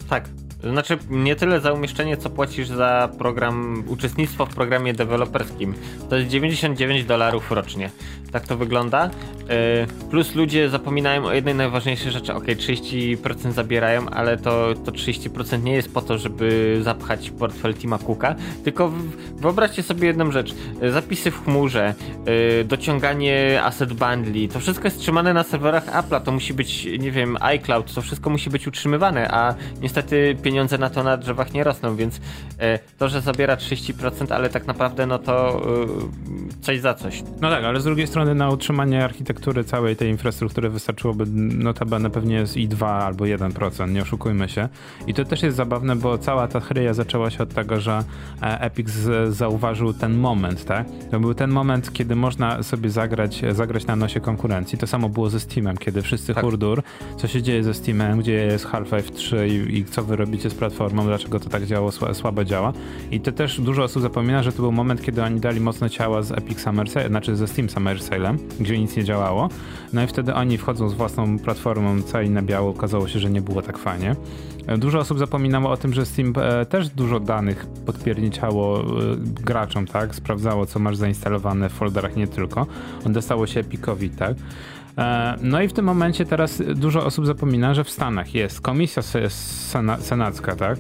Tak, 0.10 0.30
znaczy, 0.64 0.98
nie 1.10 1.36
tyle 1.36 1.60
za 1.60 1.74
umieszczenie, 1.74 2.18
co 2.18 2.30
płacisz 2.30 2.68
za 2.68 3.10
program, 3.18 3.84
uczestnictwo 3.88 4.46
w 4.46 4.56
programie 4.56 4.94
deweloperskim. 4.94 5.74
To 6.10 6.16
jest 6.16 6.30
99 6.30 7.06
dolarów 7.06 7.52
rocznie. 7.52 7.90
Tak 8.32 8.48
to 8.48 8.58
wygląda. 8.58 9.10
E, 9.50 9.88
plus 10.10 10.36
ludzie 10.36 10.70
zapominają 10.70 11.26
o 11.26 11.34
jednej 11.34 11.56
najważniejszej 11.56 12.12
rzeczy. 12.12 12.34
Ok, 12.34 12.46
30% 12.46 13.52
zabierają, 13.52 14.10
ale 14.10 14.38
to, 14.38 14.74
to 14.86 14.92
30% 14.92 15.64
nie 15.64 15.74
jest 15.74 15.94
po 15.94 16.02
to, 16.02 16.18
żeby 16.18 16.80
zapchać 16.82 17.32
portfel 17.32 17.74
Tima 17.74 17.98
Cooka, 17.98 18.36
tylko 18.64 18.92
wyobraźcie 19.36 19.84
sobie 19.84 20.08
jedną 20.08 20.32
rzecz. 20.32 20.56
Zapisy 20.90 21.32
w 21.32 21.44
chmurze, 21.44 21.94
e, 22.26 22.64
dociąganie 22.64 23.62
asset 23.64 23.94
bundli, 23.94 24.50
to 24.50 24.60
wszystko 24.60 24.88
jest 24.88 25.00
trzymane 25.00 25.34
na 25.34 25.44
serwerach 25.44 25.86
Apple'a, 25.86 26.22
to 26.22 26.32
musi 26.32 26.54
być, 26.54 26.88
nie 27.00 27.12
wiem, 27.12 27.38
iCloud, 27.40 27.94
to 27.94 28.02
wszystko 28.02 28.30
musi 28.30 28.50
być 28.50 28.68
utrzymywane, 28.68 29.32
a 29.32 29.56
niestety 29.82 30.36
pieniądze 30.44 30.51
na 30.80 30.90
to 30.90 31.04
na 31.04 31.18
drzewach 31.18 31.54
nie 31.54 31.64
rosną, 31.64 31.96
więc 31.96 32.22
e, 32.60 32.80
to, 32.98 33.10
że 33.10 33.22
zabiera 33.22 33.56
30%, 33.56 34.34
ale 34.34 34.50
tak 34.50 34.68
naprawdę 34.68 35.06
no 35.06 35.20
to 35.20 35.62
coś 36.62 36.80
za 36.80 36.94
coś. 36.94 37.24
No 37.42 37.50
tak, 37.50 37.64
ale 37.64 37.82
z 37.82 37.84
drugiej 37.84 38.08
strony 38.08 38.36
na 38.36 38.50
utrzymanie 38.50 39.04
architektury 39.04 39.64
całej 39.64 39.96
tej 39.96 40.10
infrastruktury 40.10 40.70
wystarczyłoby 40.70 41.26
notabene 41.56 42.10
pewnie 42.10 42.36
jest 42.36 42.58
i 42.58 42.68
2 42.68 42.88
albo 42.88 43.26
1%, 43.26 43.92
nie 43.92 44.02
oszukujmy 44.02 44.50
się. 44.50 44.70
I 45.08 45.14
to 45.14 45.26
też 45.26 45.44
jest 45.44 45.58
zabawne, 45.58 45.96
bo 45.96 46.18
cała 46.18 46.48
ta 46.48 46.60
chryja 46.60 46.94
zaczęła 46.94 47.30
się 47.30 47.44
od 47.44 47.54
tego, 47.54 47.80
że 47.80 48.04
e, 48.42 48.62
Epic 48.62 48.90
zauważył 49.30 49.94
ten 49.94 50.18
moment, 50.18 50.66
tak? 50.66 50.88
To 51.12 51.20
był 51.20 51.34
ten 51.34 51.50
moment, 51.50 51.94
kiedy 51.94 52.16
można 52.16 52.64
sobie 52.64 52.90
zagrać, 52.90 53.42
zagrać 53.52 53.86
na 53.86 53.96
nosie 53.96 54.20
konkurencji. 54.20 54.78
To 54.78 54.88
samo 54.88 55.10
było 55.10 55.30
ze 55.30 55.40
Steamem, 55.40 55.78
kiedy 55.78 56.02
wszyscy 56.02 56.34
tak. 56.34 56.44
hurdur, 56.44 56.84
co 57.18 57.28
się 57.28 57.42
dzieje 57.42 57.64
ze 57.64 57.74
Steamem, 57.74 58.20
gdzie 58.20 58.34
jest 58.34 58.66
Half-Life 58.66 59.12
3 59.14 59.48
i, 59.48 59.78
i, 59.78 59.86
co 59.86 60.04
wy 60.04 60.16
robicie 60.16 60.41
z 60.50 60.54
platformą, 60.54 61.06
dlaczego 61.06 61.40
to 61.40 61.50
tak 61.50 61.66
działo, 61.66 61.92
słabo 61.92 62.44
działa. 62.44 62.74
I 63.12 63.20
to 63.20 63.32
też 63.32 63.62
dużo 63.62 63.84
osób 63.84 64.02
zapomina, 64.02 64.44
że 64.44 64.52
to 64.52 64.62
był 64.62 64.72
moment, 64.72 65.02
kiedy 65.02 65.24
oni 65.24 65.40
dali 65.40 65.60
mocne 65.60 65.90
ciała 65.90 66.22
z 66.22 66.32
Epic 66.32 66.60
Summer 66.60 66.90
Sale, 66.90 67.08
znaczy 67.08 67.36
ze 67.36 67.48
Steam 67.48 67.70
Summer 67.70 67.98
Sale'em, 67.98 68.38
gdzie 68.60 68.80
nic 68.80 68.96
nie 68.96 69.04
działało. 69.04 69.50
No 69.94 70.04
i 70.04 70.08
wtedy 70.08 70.34
oni 70.34 70.58
wchodzą 70.58 70.90
z 70.90 70.94
własną 70.94 71.40
platformą 71.40 72.02
cali 72.02 72.30
na 72.30 72.42
biało, 72.42 72.70
okazało 72.70 73.08
się, 73.08 73.20
że 73.20 73.30
nie 73.30 73.42
było 73.42 73.62
tak 73.62 73.78
fajnie. 73.78 74.16
E, 74.68 74.78
dużo 74.78 75.00
osób 75.00 75.20
zapominało 75.20 75.70
o 75.70 75.78
tym, 75.78 75.94
że 75.94 76.06
Steam 76.06 76.34
e, 76.38 76.66
też 76.66 76.90
dużo 76.90 77.20
danych 77.20 77.66
podpierniczało 77.66 78.80
e, 78.80 78.84
graczom, 79.18 79.88
tak? 79.88 80.16
Sprawdzało, 80.16 80.66
co 80.66 80.80
masz 80.80 80.98
zainstalowane 80.98 81.70
w 81.70 81.74
folderach, 81.74 82.16
nie 82.16 82.28
tylko. 82.28 82.68
On 83.06 83.14
dostało 83.14 83.48
się 83.48 83.60
Epicowi, 83.60 84.10
tak? 84.10 84.38
No 85.42 85.62
i 85.62 85.68
w 85.68 85.74
tym 85.74 85.86
momencie 85.86 86.26
teraz 86.26 86.62
dużo 86.76 87.06
osób 87.06 87.26
zapomina, 87.26 87.74
że 87.74 87.84
w 87.84 87.90
Stanach 87.90 88.34
jest 88.36 88.62
komisja 88.62 89.02
senacka, 90.00 90.56
tak? 90.56 90.80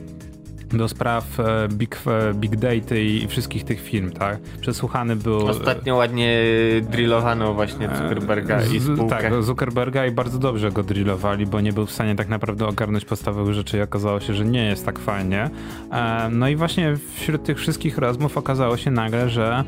Do 0.73 0.87
spraw 0.87 1.39
e, 1.39 1.67
big, 1.67 1.97
e, 2.07 2.33
big 2.33 2.55
Data 2.55 2.95
i 2.95 3.27
wszystkich 3.27 3.63
tych 3.63 3.81
firm, 3.81 4.11
tak? 4.11 4.39
Przesłuchany 4.61 5.15
był... 5.15 5.47
Ostatnio 5.47 5.95
ładnie 5.95 6.41
drillowano 6.81 7.53
właśnie 7.53 7.89
Zuckerberga 7.97 8.63
i 8.63 8.79
spółkę. 8.79 9.09
Tak, 9.09 9.43
Zuckerberga 9.43 10.05
i 10.05 10.11
bardzo 10.11 10.39
dobrze 10.39 10.71
go 10.71 10.83
drillowali, 10.83 11.45
bo 11.45 11.61
nie 11.61 11.73
był 11.73 11.85
w 11.85 11.91
stanie 11.91 12.15
tak 12.15 12.29
naprawdę 12.29 12.67
ogarnąć 12.67 13.05
podstawowych 13.05 13.53
rzeczy 13.53 13.77
i 13.77 13.81
okazało 13.81 14.19
się, 14.19 14.33
że 14.33 14.45
nie 14.45 14.65
jest 14.65 14.85
tak 14.85 14.99
fajnie. 14.99 15.49
E, 15.91 16.29
no 16.31 16.47
i 16.47 16.55
właśnie 16.55 16.97
wśród 17.15 17.43
tych 17.43 17.57
wszystkich 17.57 17.97
rozmów 17.97 18.37
okazało 18.37 18.77
się 18.77 18.91
nagle, 18.91 19.29
że 19.29 19.63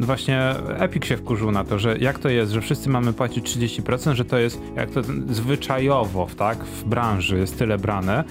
właśnie 0.00 0.54
Epic 0.78 1.04
się 1.04 1.16
wkurzył 1.16 1.50
na 1.50 1.64
to, 1.64 1.78
że 1.78 1.98
jak 1.98 2.18
to 2.18 2.28
jest, 2.28 2.52
że 2.52 2.60
wszyscy 2.60 2.90
mamy 2.90 3.12
płacić 3.12 3.56
30%, 3.56 4.14
że 4.14 4.24
to 4.24 4.38
jest 4.38 4.60
jak 4.76 4.90
to 4.90 5.00
zwyczajowo, 5.30 6.26
tak? 6.36 6.64
W 6.64 6.84
branży 6.84 7.38
jest 7.38 7.58
tyle 7.58 7.78
brane. 7.78 8.24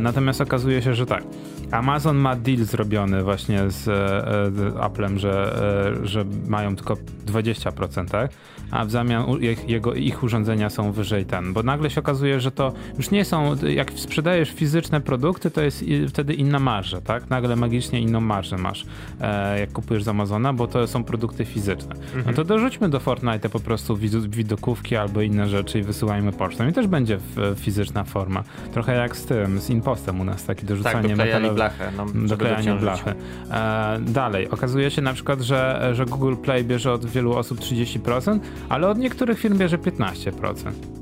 Natomiast 0.00 0.40
okazuje 0.40 0.82
się, 0.82 0.94
że 0.98 1.06
tak. 1.06 1.24
Amazon 1.70 2.16
ma 2.16 2.36
deal 2.36 2.58
zrobiony 2.58 3.22
właśnie 3.22 3.70
z, 3.70 3.88
e, 3.88 4.50
z 4.50 4.76
Applem, 4.76 5.18
że, 5.18 5.62
e, 6.02 6.06
że 6.06 6.24
mają 6.48 6.76
tylko 6.76 6.96
20%, 7.26 8.10
tak? 8.10 8.30
a 8.70 8.84
w 8.84 8.90
zamian 8.90 9.24
ich, 9.40 9.68
jego, 9.68 9.94
ich 9.94 10.22
urządzenia 10.22 10.70
są 10.70 10.92
wyżej 10.92 11.24
ten. 11.24 11.52
Bo 11.52 11.62
nagle 11.62 11.90
się 11.90 12.00
okazuje, 12.00 12.40
że 12.40 12.50
to 12.50 12.72
już 12.96 13.10
nie 13.10 13.24
są, 13.24 13.56
jak 13.68 13.92
sprzedajesz 13.92 14.50
fizyczne 14.50 15.00
produkty, 15.00 15.50
to 15.50 15.60
jest 15.62 15.84
wtedy 16.08 16.34
inna 16.34 16.58
marża, 16.58 17.00
tak? 17.00 17.30
Nagle 17.30 17.56
magicznie 17.56 18.00
inną 18.00 18.20
marżę 18.20 18.56
masz, 18.56 18.86
e, 19.20 19.60
jak 19.60 19.72
kupujesz 19.72 20.04
z 20.04 20.08
Amazona, 20.08 20.52
bo 20.52 20.66
to 20.66 20.86
są 20.86 21.04
produkty 21.04 21.44
fizyczne. 21.44 21.94
No 22.16 22.22
to 22.22 22.28
mhm. 22.28 22.46
dorzućmy 22.46 22.88
do 22.88 23.00
Fortnite 23.00 23.48
po 23.48 23.60
prostu 23.60 23.96
widokówki 24.28 24.96
albo 24.96 25.22
inne 25.22 25.48
rzeczy 25.48 25.78
i 25.78 25.82
wysyłajmy 25.82 26.32
pocztą 26.32 26.68
i 26.68 26.72
też 26.72 26.86
będzie 26.86 27.18
fizyczna 27.56 28.04
forma. 28.04 28.44
Trochę 28.72 28.94
jak 28.94 29.16
z 29.16 29.24
tym, 29.24 29.60
z 29.60 29.70
Impostem 29.70 30.20
u 30.20 30.24
nas, 30.24 30.44
takie 30.44 30.66
dorzucanie 30.66 31.16
tak. 31.16 31.57
Blachę. 31.58 31.92
No, 31.96 32.06
doklejanie 32.28 32.74
blachy. 32.74 33.14
E, 33.50 33.98
dalej, 34.00 34.50
okazuje 34.50 34.90
się 34.90 35.02
na 35.02 35.12
przykład, 35.12 35.40
że, 35.40 35.90
że 35.92 36.06
Google 36.06 36.36
Play 36.36 36.64
bierze 36.64 36.92
od 36.92 37.06
wielu 37.06 37.36
osób 37.36 37.60
30%, 37.60 38.38
ale 38.68 38.88
od 38.88 38.98
niektórych 38.98 39.38
firm 39.38 39.58
bierze 39.58 39.78
15%. 39.78 40.97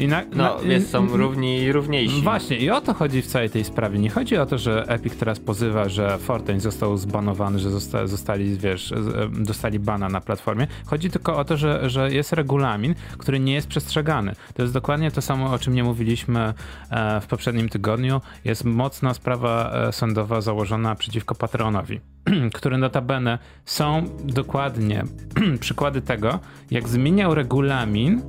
I 0.00 0.08
na, 0.08 0.22
no, 0.30 0.36
na, 0.36 0.58
więc 0.58 0.88
są 0.88 1.16
równi 1.16 1.58
i 1.58 1.72
równiejsi. 1.72 2.22
Właśnie, 2.22 2.56
i 2.56 2.70
o 2.70 2.80
to 2.80 2.94
chodzi 2.94 3.22
w 3.22 3.26
całej 3.26 3.50
tej 3.50 3.64
sprawie. 3.64 3.98
Nie 3.98 4.10
chodzi 4.10 4.36
o 4.36 4.46
to, 4.46 4.58
że 4.58 4.84
Epic 4.88 5.16
teraz 5.16 5.40
pozywa, 5.40 5.88
że 5.88 6.18
Fortnite 6.18 6.60
został 6.60 6.96
zbanowany, 6.96 7.58
że 7.58 7.70
zosta, 7.70 8.06
zostali, 8.06 8.58
wiesz, 8.58 8.94
dostali 9.30 9.78
bana 9.78 10.08
na 10.08 10.20
platformie. 10.20 10.66
Chodzi 10.86 11.10
tylko 11.10 11.36
o 11.36 11.44
to, 11.44 11.56
że, 11.56 11.90
że 11.90 12.12
jest 12.12 12.32
regulamin, 12.32 12.94
który 13.18 13.40
nie 13.40 13.52
jest 13.52 13.68
przestrzegany. 13.68 14.32
To 14.54 14.62
jest 14.62 14.74
dokładnie 14.74 15.10
to 15.10 15.22
samo, 15.22 15.52
o 15.52 15.58
czym 15.58 15.74
nie 15.74 15.84
mówiliśmy 15.84 16.54
e, 16.90 17.20
w 17.20 17.26
poprzednim 17.26 17.68
tygodniu. 17.68 18.20
Jest 18.44 18.64
mocna 18.64 19.14
sprawa 19.14 19.72
e, 19.72 19.92
sądowa 19.92 20.40
założona 20.40 20.94
przeciwko 20.94 21.34
patronowi, 21.34 22.00
który 22.54 22.78
notabene 22.78 23.38
są 23.64 24.04
dokładnie 24.24 25.04
przykłady 25.60 26.02
tego, 26.02 26.38
jak 26.70 26.88
zmieniał 26.88 27.34
regulamin 27.34 28.22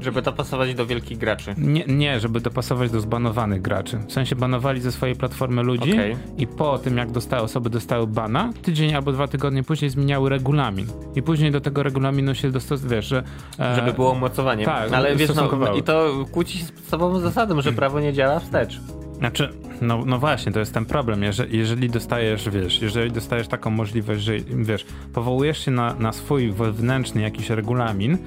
żeby 0.00 0.22
dopasować 0.22 0.74
do 0.74 0.86
wielkich 0.86 1.18
graczy. 1.18 1.54
Nie, 1.58 1.84
nie, 1.86 2.20
żeby 2.20 2.40
dopasować 2.40 2.90
do 2.90 3.00
zbanowanych 3.00 3.62
graczy. 3.62 3.98
W 4.08 4.12
sensie 4.12 4.36
banowali 4.36 4.80
ze 4.80 4.92
swojej 4.92 5.16
platformy 5.16 5.62
ludzi 5.62 5.92
okay. 5.92 6.16
i 6.38 6.46
po 6.46 6.78
tym, 6.78 6.96
jak 6.96 7.10
dostały, 7.10 7.42
osoby 7.42 7.70
dostały 7.70 8.06
bana, 8.06 8.52
tydzień 8.62 8.94
albo 8.94 9.12
dwa 9.12 9.28
tygodnie 9.28 9.62
później 9.62 9.90
zmieniały 9.90 10.30
regulamin. 10.30 10.86
I 11.14 11.22
później 11.22 11.50
do 11.50 11.60
tego 11.60 11.82
regulaminu 11.82 12.34
się 12.34 12.50
wiesz, 12.84 13.06
że... 13.06 13.22
E, 13.60 13.74
żeby 13.74 13.92
było 13.92 14.12
umocowanie. 14.12 14.64
Tak, 14.64 14.92
ale 14.92 15.16
wiesz, 15.16 15.34
no, 15.34 15.74
i 15.74 15.82
to 15.82 16.24
kłóci 16.32 16.58
się 16.58 16.64
z 16.64 16.72
podstawową 16.72 17.20
zasadą, 17.20 17.60
że 17.60 17.72
prawo 17.72 18.00
nie 18.00 18.12
działa 18.12 18.40
wstecz. 18.40 18.80
Znaczy, 19.18 19.52
no, 19.80 20.02
no 20.06 20.18
właśnie, 20.18 20.52
to 20.52 20.60
jest 20.60 20.74
ten 20.74 20.84
problem. 20.84 21.22
Jeżeli, 21.22 21.58
jeżeli 21.58 21.90
dostajesz, 21.90 22.48
wiesz, 22.50 22.82
jeżeli 22.82 23.12
dostajesz 23.12 23.48
taką 23.48 23.70
możliwość, 23.70 24.22
że, 24.22 24.32
wiesz, 24.38 24.86
powołujesz 25.12 25.64
się 25.64 25.70
na, 25.70 25.94
na 25.94 26.12
swój 26.12 26.52
wewnętrzny 26.52 27.22
jakiś 27.22 27.50
regulamin, 27.50 28.18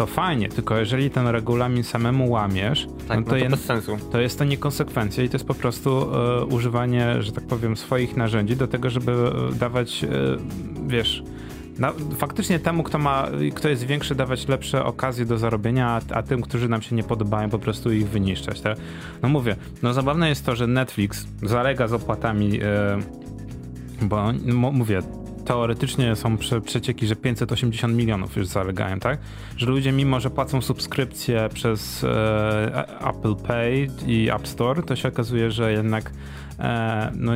to 0.00 0.06
fajnie, 0.06 0.48
tylko 0.48 0.78
jeżeli 0.78 1.10
ten 1.10 1.26
regulamin 1.26 1.84
samemu 1.84 2.30
łamiesz, 2.30 2.86
tak, 3.08 3.18
no 3.18 3.24
to, 3.24 3.30
no 3.30 3.30
to, 3.30 3.36
jest, 3.36 3.50
bez 3.50 3.64
sensu. 3.64 3.96
to 4.12 4.20
jest 4.20 4.38
to 4.38 4.44
niekonsekwencja 4.44 5.24
i 5.24 5.28
to 5.28 5.34
jest 5.34 5.46
po 5.46 5.54
prostu 5.54 6.14
e, 6.14 6.44
używanie, 6.44 7.22
że 7.22 7.32
tak 7.32 7.46
powiem, 7.46 7.76
swoich 7.76 8.16
narzędzi 8.16 8.56
do 8.56 8.68
tego, 8.68 8.90
żeby 8.90 9.12
e, 9.12 9.54
dawać, 9.54 10.04
e, 10.04 10.08
wiesz, 10.86 11.22
na, 11.78 11.92
faktycznie 12.16 12.58
temu, 12.58 12.82
kto 12.82 12.98
ma, 12.98 13.28
kto 13.54 13.68
jest 13.68 13.86
większy, 13.86 14.14
dawać 14.14 14.48
lepsze 14.48 14.84
okazje 14.84 15.24
do 15.24 15.38
zarobienia, 15.38 15.88
a, 15.88 16.14
a, 16.14 16.22
tym, 16.22 16.42
którzy 16.42 16.68
nam 16.68 16.82
się 16.82 16.96
nie 16.96 17.04
podobają, 17.04 17.50
po 17.50 17.58
prostu 17.58 17.92
ich 17.92 18.08
wyniszczać. 18.08 18.60
Tak? 18.60 18.78
No 19.22 19.28
mówię, 19.28 19.56
no 19.82 19.92
zabawne 19.92 20.28
jest 20.28 20.46
to, 20.46 20.56
że 20.56 20.66
Netflix 20.66 21.26
zalega 21.42 21.88
z 21.88 21.92
opłatami, 21.92 22.60
bo 24.02 24.32
mówię, 24.72 25.02
teoretycznie 25.44 26.16
są 26.16 26.36
prze, 26.36 26.60
przecieki, 26.60 27.06
że 27.06 27.16
580 27.16 27.94
milionów 27.94 28.36
już 28.36 28.46
zalegają, 28.46 29.00
tak? 29.00 29.18
Że 29.56 29.66
ludzie 29.66 29.92
mimo, 29.92 30.20
że 30.20 30.30
płacą 30.30 30.62
subskrypcję 30.62 31.48
przez 31.54 32.04
e, 32.04 33.08
Apple 33.08 33.36
Pay 33.36 33.88
i 34.06 34.30
App 34.30 34.48
Store, 34.48 34.82
to 34.82 34.96
się 34.96 35.08
okazuje, 35.08 35.50
że 35.50 35.72
jednak 35.72 36.10
no, 37.14 37.32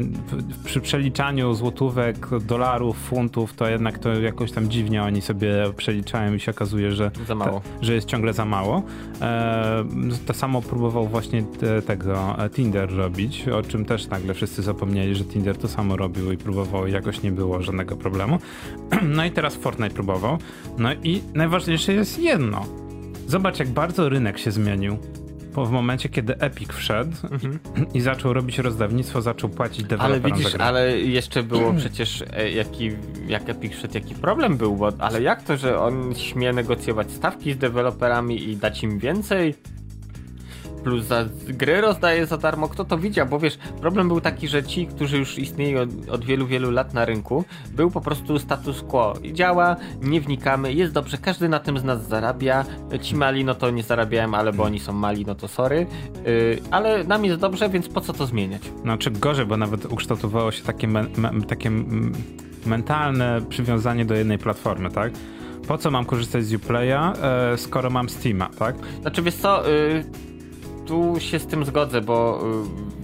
przy 0.65 0.81
przeliczaniu 0.81 1.55
złotówek, 1.55 2.29
dolarów, 2.47 2.99
funtów, 2.99 3.55
to 3.55 3.69
jednak 3.69 3.99
to 3.99 4.21
jakoś 4.21 4.53
tam 4.53 4.71
dziwnie 4.71 5.03
oni 5.03 5.23
sobie 5.23 5.73
przeliczają 5.77 6.35
i 6.35 6.41
się 6.41 6.51
okazuje, 6.51 6.93
że, 6.93 7.11
ta, 7.29 7.61
że 7.81 7.95
jest 7.95 8.09
ciągle 8.09 8.33
za 8.33 8.45
mało. 8.45 8.83
E, 9.21 9.85
to 10.27 10.35
samo 10.35 10.63
próbował 10.63 11.09
właśnie 11.09 11.43
te, 11.43 11.83
tego 11.83 12.45
e, 12.45 12.51
Tinder 12.51 12.97
robić, 12.97 13.49
o 13.49 13.63
czym 13.63 13.85
też 13.85 14.09
nagle 14.09 14.35
wszyscy 14.35 14.63
zapomnieli, 14.63 15.15
że 15.15 15.25
Tinder 15.25 15.57
to 15.57 15.69
samo 15.69 15.97
robił 15.97 16.33
i 16.33 16.37
próbował 16.37 16.87
i 16.87 16.93
jakoś 16.93 17.23
nie 17.23 17.33
było 17.33 17.63
żadnego 17.63 17.97
problemu. 17.97 18.39
No 19.17 19.25
i 19.25 19.31
teraz 19.31 19.55
Fortnite 19.57 19.95
próbował. 19.95 20.39
No 20.79 20.89
i 21.03 21.23
najważniejsze 21.35 21.93
jest 21.93 22.19
jedno. 22.19 22.65
Zobacz, 23.27 23.59
jak 23.59 23.69
bardzo 23.69 24.09
rynek 24.09 24.39
się 24.39 24.51
zmienił 24.51 24.99
w 25.57 25.71
momencie, 25.71 26.09
kiedy 26.09 26.39
Epic 26.39 26.73
wszedł 26.73 27.17
mhm. 27.31 27.59
i 27.95 28.01
zaczął 28.01 28.33
robić 28.33 28.59
rozdawnictwo, 28.59 29.23
zaczął 29.23 29.51
płacić 29.51 29.83
deweloperom 29.83 30.23
Ale 30.25 30.37
widzisz, 30.37 30.55
ale 30.55 30.99
jeszcze 31.01 31.43
było 31.43 31.75
przecież, 31.81 32.25
e, 32.33 32.51
jaki, 32.51 32.91
jak 33.27 33.49
Epic 33.49 33.75
wszedł, 33.75 33.95
jaki 33.95 34.15
problem 34.15 34.57
był, 34.57 34.77
bo, 34.77 34.93
ale 34.99 35.23
jak 35.23 35.43
to, 35.43 35.57
że 35.57 35.81
on 35.81 36.15
śmie 36.15 36.53
negocjować 36.53 37.13
stawki 37.13 37.53
z 37.53 37.59
deweloperami 37.59 38.51
i 38.51 38.57
dać 38.57 38.83
im 38.83 38.99
więcej? 38.99 39.55
Plus 40.85 41.05
za 41.05 41.25
gry 41.49 41.81
rozdaje 41.81 42.27
za 42.27 42.39
darmo, 42.39 42.69
kto 42.69 42.85
to 42.85 42.99
widział, 42.99 43.27
bo 43.27 43.39
wiesz, 43.39 43.59
problem 43.81 44.09
był 44.09 44.21
taki, 44.21 44.49
że 44.49 44.63
ci, 44.63 44.87
którzy 44.87 45.19
już 45.19 45.39
istnieją 45.39 45.81
od, 45.81 45.89
od, 46.09 46.25
wielu, 46.25 46.47
wielu 46.47 46.71
lat 46.71 46.95
na 46.95 47.05
rynku, 47.05 47.45
był 47.73 47.91
po 47.91 48.01
prostu 48.01 48.39
status 48.39 48.83
quo. 48.83 49.15
Działa, 49.33 49.77
nie 50.03 50.21
wnikamy, 50.21 50.73
jest 50.73 50.93
dobrze, 50.93 51.19
każdy 51.19 51.49
na 51.49 51.61
tym 51.61 51.79
z 51.79 51.85
nas 51.85 52.09
zarabia, 52.09 52.65
ci 53.03 53.17
mali 53.17 53.45
no 53.45 53.55
to 53.55 53.71
nie 53.71 53.83
zarabiałem, 53.83 54.35
ale 54.35 54.53
bo 54.53 54.65
oni 54.65 54.81
są 54.81 54.93
mali, 54.93 55.27
no 55.27 55.35
to 55.35 55.49
sorry, 55.49 55.87
yy, 56.27 56.59
ale 56.71 57.05
nam 57.05 57.25
jest 57.25 57.41
dobrze, 57.41 57.69
więc 57.69 57.89
po 57.89 58.01
co 58.01 58.13
to 58.13 58.27
zmieniać? 58.27 58.63
Znaczy 58.83 59.11
gorzej, 59.11 59.47
bo 59.47 59.57
nawet 59.57 59.93
ukształtowało 59.93 60.53
się 60.53 60.63
takie, 60.63 60.89
me, 60.89 61.05
me, 61.17 61.43
takie 61.43 61.71
mentalne 62.67 63.41
przywiązanie 63.49 64.05
do 64.05 64.15
jednej 64.15 64.39
platformy, 64.39 64.91
tak? 64.91 65.13
Po 65.69 65.79
co 65.79 65.91
mam 65.91 66.05
korzystać 66.05 66.45
z 66.45 66.55
Uplaya, 66.55 67.13
e, 67.23 67.59
skoro 67.59 67.91
mam 67.91 68.09
Steama, 68.09 68.49
tak? 68.59 68.77
Znaczy 69.01 69.23
wiesz 69.23 69.35
co, 69.35 69.69
yy 69.69 70.34
tu 70.87 71.21
się 71.21 71.39
z 71.39 71.47
tym 71.47 71.65
zgodzę, 71.65 72.01
bo 72.01 72.41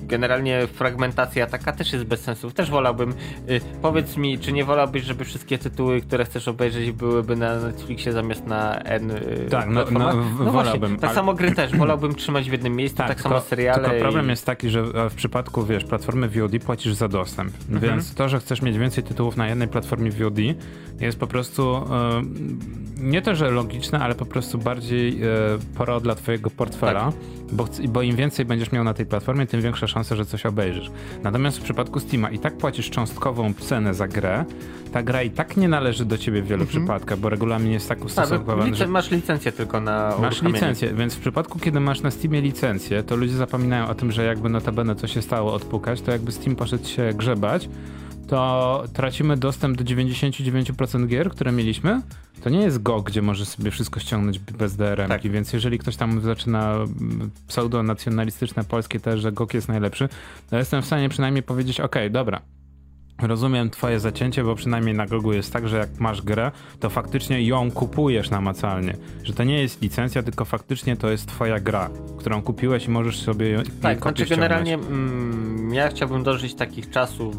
y, 0.05 0.07
generalnie 0.07 0.66
fragmentacja 0.66 1.47
taka 1.47 1.72
też 1.72 1.93
jest 1.93 2.05
bez 2.05 2.20
sensu. 2.20 2.51
Też 2.51 2.70
wolałbym, 2.70 3.11
y, 3.11 3.61
powiedz 3.83 4.16
mi, 4.16 4.39
czy 4.39 4.53
nie 4.53 4.64
wolałbyś, 4.64 5.03
żeby 5.03 5.24
wszystkie 5.24 5.59
tytuły, 5.59 6.01
które 6.01 6.24
chcesz 6.24 6.49
obejrzeć, 6.49 6.93
byłyby 6.93 7.37
na 7.37 7.61
Netflixie 7.61 8.12
zamiast 8.12 8.47
na 8.47 8.78
N 8.78 9.11
y, 9.11 9.47
Tak, 9.51 9.68
no, 9.68 9.85
no, 9.91 9.99
no 9.99 10.53
wolałbym. 10.53 10.53
Właśnie, 10.53 10.81
tak 10.81 11.05
ale... 11.05 11.14
samo 11.14 11.35
gry 11.35 11.53
też, 11.53 11.76
wolałbym 11.76 12.14
trzymać 12.14 12.49
w 12.49 12.53
jednym 12.53 12.76
miejscu, 12.76 12.99
tak, 12.99 13.09
tak 13.09 13.20
samo 13.20 13.41
seriale. 13.41 13.89
Tylko 13.89 14.01
problem 14.01 14.26
i... 14.26 14.31
jest 14.31 14.47
taki, 14.47 14.70
że 14.70 15.11
w 15.11 15.14
przypadku, 15.14 15.64
wiesz, 15.64 15.85
platformy 15.85 16.28
VOD 16.28 16.53
płacisz 16.66 16.95
za 16.95 17.09
dostęp, 17.09 17.53
mhm. 17.70 17.81
więc 17.81 18.14
to, 18.14 18.28
że 18.28 18.41
chcesz 18.41 18.62
mieć 18.62 18.78
więcej 18.78 19.05
tytułów 19.05 19.37
na 19.37 19.49
jednej 19.49 19.68
platformie 19.68 20.11
VOD 20.11 20.39
jest 21.01 21.19
po 21.19 21.27
prostu 21.27 21.77
e, 21.77 22.23
nie 23.01 23.23
to, 23.23 23.35
że 23.35 23.51
logiczne, 23.51 23.99
ale 23.99 24.15
po 24.15 24.27
prostu 24.27 24.59
bardziej 24.59 25.23
e, 25.23 25.27
pora 25.75 26.01
dla 26.01 26.15
twojego 26.15 26.51
portfela, 26.51 27.05
tak. 27.05 27.15
bo, 27.53 27.69
bo 27.89 28.03
im 28.03 28.17
więcej 28.17 28.45
będziesz 28.45 28.73
miał 28.73 28.85
na 28.85 28.95
tej 28.95 29.07
platformie, 29.07 29.47
tym 29.47 29.61
większa 29.61 29.87
szansa, 29.87 30.17
że 30.17 30.25
coś 30.25 30.47
obejrzysz. 30.47 30.91
Natomiast 31.23 31.59
w 31.59 31.63
przypadku 31.63 32.01
Steama 32.01 32.31
i 32.31 32.39
tak 32.39 32.57
płacisz 32.57 32.91
cząstkową 32.91 33.55
cenę 33.55 33.95
za 33.95 34.09
grę, 34.09 34.45
ta 34.93 35.03
gra 35.03 35.23
i 35.23 35.31
tak 35.31 35.57
nie 35.57 35.69
należy 35.69 36.05
do 36.05 36.19
ciebie 36.19 36.43
w 36.43 36.47
wielu 36.47 36.63
mhm. 36.63 36.85
przypadkach, 36.85 37.19
bo 37.19 37.29
regulamin 37.29 37.73
jest 37.73 37.89
tak 37.89 38.05
ustosowany, 38.05 38.75
że... 38.75 38.87
Masz 38.87 39.11
licencję 39.11 39.53
tylko 39.53 39.81
na 39.81 40.15
Masz 40.21 40.43
licencję, 40.43 40.95
więc 40.95 41.15
w 41.15 41.21
przypadku, 41.21 41.59
kiedy 41.59 41.81
masz 41.81 42.01
na 42.01 42.11
Steamie 42.11 42.41
licencję, 42.41 43.03
to 43.03 43.17
ludzie 43.17 43.35
zapominają 43.35 43.89
o 43.89 43.95
tym, 43.95 44.13
że 44.13 44.25
jakby 44.25 44.49
notabene 44.49 44.97
co 44.97 45.07
się 45.07 45.23
stało 45.23 45.53
odpukać, 45.53 46.01
to 46.01 46.13
jakby 46.13 46.33
Steam 46.33 46.57
poszedł 46.57 46.89
się 46.89 47.13
grzebać, 47.15 47.69
to 48.31 48.85
tracimy 48.93 49.37
dostęp 49.37 49.78
do 49.78 49.85
99% 49.85 51.07
gier, 51.07 51.31
które 51.31 51.53
mieliśmy. 51.53 52.01
To 52.43 52.51
nie 52.51 52.61
jest 52.61 52.83
GOG, 52.83 53.07
gdzie 53.07 53.22
możesz 53.22 53.49
sobie 53.49 53.70
wszystko 53.70 54.01
ściągnąć 54.01 54.39
bez 54.39 54.76
DRM, 54.76 55.09
tak. 55.09 55.22
więc 55.22 55.53
jeżeli 55.53 55.78
ktoś 55.78 55.97
tam 55.97 56.20
zaczyna 56.20 56.74
mm, 56.74 57.31
pseudo-nacjonalistyczne 57.49 58.64
polskie 58.64 59.01
też, 59.01 59.20
że 59.20 59.33
GOG 59.33 59.55
jest 59.55 59.68
najlepszy, 59.68 60.09
to 60.51 60.59
jestem 60.59 60.83
w 60.83 60.87
stanie 60.87 61.09
przynajmniej 61.09 61.43
powiedzieć, 61.43 61.81
ok, 61.81 61.97
dobra, 62.11 62.41
Rozumiem 63.22 63.70
twoje 63.70 64.01
zacięcie, 64.01 64.45
bo 64.45 64.55
przynajmniej 64.55 64.95
na 64.95 65.07
Gogu 65.07 65.33
jest 65.33 65.53
tak, 65.53 65.68
że 65.68 65.78
jak 65.78 66.01
masz 66.01 66.22
grę, 66.22 66.51
to 66.81 66.91
faktycznie 66.91 67.43
ją 67.43 67.70
kupujesz 67.70 68.31
namacalnie. 68.31 68.97
Że 69.22 69.33
to 69.33 69.45
nie 69.45 69.62
jest 69.62 69.83
licencja, 69.83 70.22
tylko 70.22 70.45
faktycznie 70.45 70.97
to 70.97 71.11
jest 71.11 71.26
twoja 71.26 71.61
gra, 71.61 71.91
którą 72.18 72.43
kupiłeś 72.43 72.87
i 72.87 72.91
możesz 72.91 73.22
sobie 73.22 73.51
ją 73.51 73.62
Tak, 73.83 74.01
znaczy 74.01 74.26
generalnie 74.26 74.74
mm, 74.74 75.74
ja 75.74 75.89
chciałbym 75.89 76.22
dożyć 76.22 76.55
takich 76.55 76.91
czasów 76.91 77.37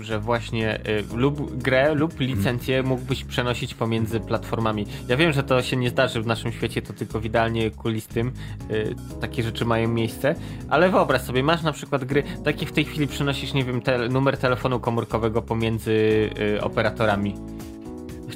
że 0.00 0.20
właśnie 0.20 0.74
e, 0.74 1.02
lub 1.16 1.56
grę 1.62 1.94
lub 1.94 2.20
licencję 2.20 2.82
mógłbyś 2.82 3.24
przenosić 3.24 3.74
pomiędzy 3.74 4.20
platformami. 4.20 4.86
Ja 5.08 5.16
wiem, 5.16 5.32
że 5.32 5.42
to 5.42 5.62
się 5.62 5.76
nie 5.76 5.90
zdarzy 5.90 6.22
w 6.22 6.26
naszym 6.26 6.52
świecie, 6.52 6.82
to 6.82 6.92
tylko 6.92 7.20
w 7.20 7.24
idealnie 7.24 7.70
kulistym 7.70 8.32
e, 8.70 9.20
takie 9.20 9.42
rzeczy 9.42 9.64
mają 9.64 9.88
miejsce, 9.88 10.34
ale 10.70 10.90
wyobraź 10.90 11.22
sobie, 11.22 11.42
masz 11.42 11.62
na 11.62 11.72
przykład 11.72 12.04
gry, 12.04 12.22
takie 12.44 12.66
w 12.66 12.72
tej 12.72 12.84
chwili 12.84 13.06
przenosisz, 13.06 13.54
nie 13.54 13.64
wiem, 13.64 13.80
te, 13.80 14.08
numer 14.08 14.38
telefonu 14.38 14.80
komórkowego 14.80 15.42
pomiędzy 15.42 16.30
operatorami 16.60 17.34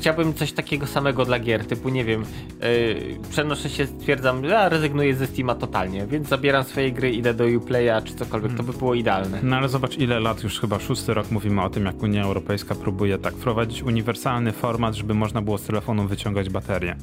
chciałbym 0.02 0.34
coś 0.34 0.52
takiego 0.52 0.86
samego 0.86 1.24
dla 1.24 1.38
gier, 1.38 1.66
typu 1.66 1.88
nie 1.88 2.04
wiem, 2.04 2.24
yy, 2.60 3.18
przenoszę 3.30 3.70
się, 3.70 3.86
stwierdzam, 3.86 4.44
ja 4.44 4.68
rezygnuję 4.68 5.14
ze 5.14 5.26
Steama 5.26 5.54
totalnie, 5.54 6.06
więc 6.06 6.28
zabieram 6.28 6.64
swoje 6.64 6.92
gry, 6.92 7.10
idę 7.10 7.34
do 7.34 7.44
Uplaya 7.44 8.02
czy 8.04 8.14
cokolwiek, 8.14 8.54
to 8.56 8.62
by 8.62 8.72
było 8.72 8.94
idealne. 8.94 9.40
No 9.42 9.56
ale 9.56 9.68
zobacz 9.68 9.98
ile 9.98 10.20
lat, 10.20 10.42
już 10.42 10.60
chyba 10.60 10.78
szósty 10.78 11.14
rok 11.14 11.30
mówimy 11.30 11.62
o 11.62 11.70
tym, 11.70 11.84
jak 11.84 12.02
Unia 12.02 12.24
Europejska 12.24 12.74
próbuje 12.74 13.18
tak 13.18 13.34
wprowadzić 13.34 13.82
uniwersalny 13.82 14.52
format, 14.52 14.94
żeby 14.94 15.14
można 15.14 15.42
było 15.42 15.58
z 15.58 15.62
telefonu 15.62 16.08
wyciągać 16.08 16.50
baterię. 16.50 16.96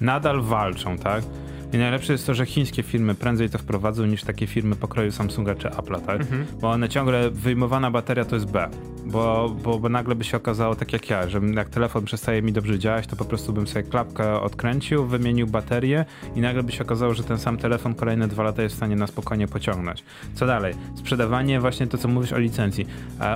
Nadal 0.00 0.42
walczą, 0.42 0.98
tak? 0.98 1.24
I 1.72 1.78
najlepsze 1.78 2.12
jest 2.12 2.26
to, 2.26 2.34
że 2.34 2.46
chińskie 2.46 2.82
firmy 2.82 3.14
prędzej 3.14 3.50
to 3.50 3.58
wprowadzą 3.58 4.06
niż 4.06 4.24
takie 4.24 4.46
firmy 4.46 4.76
pokroju 4.76 5.12
Samsunga 5.12 5.54
czy 5.54 5.68
Apple'a, 5.68 6.00
tak? 6.00 6.20
Mhm. 6.20 6.46
Bo 6.60 6.70
one 6.70 6.88
ciągle, 6.88 7.30
wyjmowana 7.30 7.90
bateria 7.90 8.24
to 8.24 8.36
jest 8.36 8.50
B. 8.50 8.68
Bo, 9.06 9.54
bo, 9.62 9.78
bo 9.78 9.88
nagle 9.88 10.14
by 10.14 10.24
się 10.24 10.36
okazało 10.36 10.74
tak 10.74 10.92
jak 10.92 11.10
ja, 11.10 11.28
że 11.28 11.40
jak 11.54 11.68
telefon 11.68 12.04
przestaje 12.04 12.42
mi 12.42 12.52
dobrze 12.52 12.78
działać, 12.78 13.06
to 13.06 13.16
po 13.16 13.24
prostu 13.24 13.52
bym 13.52 13.66
sobie 13.66 13.82
klapkę 13.82 14.40
odkręcił, 14.40 15.06
wymienił 15.06 15.46
baterię 15.46 16.04
i 16.36 16.40
nagle 16.40 16.62
by 16.62 16.72
się 16.72 16.84
okazało, 16.84 17.14
że 17.14 17.22
ten 17.22 17.38
sam 17.38 17.56
telefon 17.56 17.94
kolejne 17.94 18.28
dwa 18.28 18.42
lata 18.42 18.62
jest 18.62 18.74
w 18.74 18.76
stanie 18.76 18.96
na 18.96 19.06
spokojnie 19.06 19.48
pociągnąć. 19.48 20.04
Co 20.34 20.46
dalej? 20.46 20.74
Sprzedawanie, 20.94 21.60
właśnie 21.60 21.86
to, 21.86 21.98
co 21.98 22.08
mówisz 22.08 22.32
o 22.32 22.38
licencji. 22.38 22.86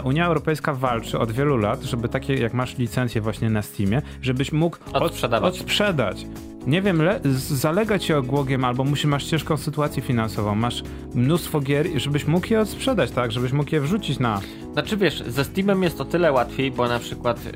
Unia 0.04 0.26
Europejska 0.26 0.74
walczy 0.74 1.18
od 1.18 1.32
wielu 1.32 1.56
lat, 1.56 1.82
żeby 1.82 2.08
takie, 2.08 2.34
jak 2.34 2.54
masz 2.54 2.78
licencję 2.78 3.20
właśnie 3.20 3.50
na 3.50 3.62
Steamie, 3.62 4.02
żebyś 4.22 4.52
mógł 4.52 4.76
odsprzedać. 4.92 5.42
odsprzedać 5.42 6.26
nie 6.66 6.82
wiem, 6.82 7.02
le- 7.02 7.20
zalega 7.50 7.98
ci 7.98 8.12
ogłogiem, 8.14 8.64
albo 8.64 8.84
musi, 8.84 9.06
masz 9.06 9.24
ciężką 9.24 9.56
sytuację 9.56 10.02
finansową, 10.02 10.54
masz 10.54 10.82
mnóstwo 11.14 11.60
gier, 11.60 11.86
żebyś 11.96 12.26
mógł 12.26 12.46
je 12.50 12.60
odsprzedać, 12.60 13.10
tak? 13.10 13.32
Żebyś 13.32 13.52
mógł 13.52 13.74
je 13.74 13.80
wrzucić 13.80 14.18
na... 14.18 14.40
Znaczy 14.72 14.96
wiesz, 14.96 15.22
ze 15.26 15.44
Steamem 15.44 15.82
jest 15.82 16.00
o 16.00 16.04
tyle 16.04 16.32
łatwiej, 16.32 16.70
bo 16.70 16.88
na 16.88 16.98
przykład 16.98 17.44
yy, 17.44 17.52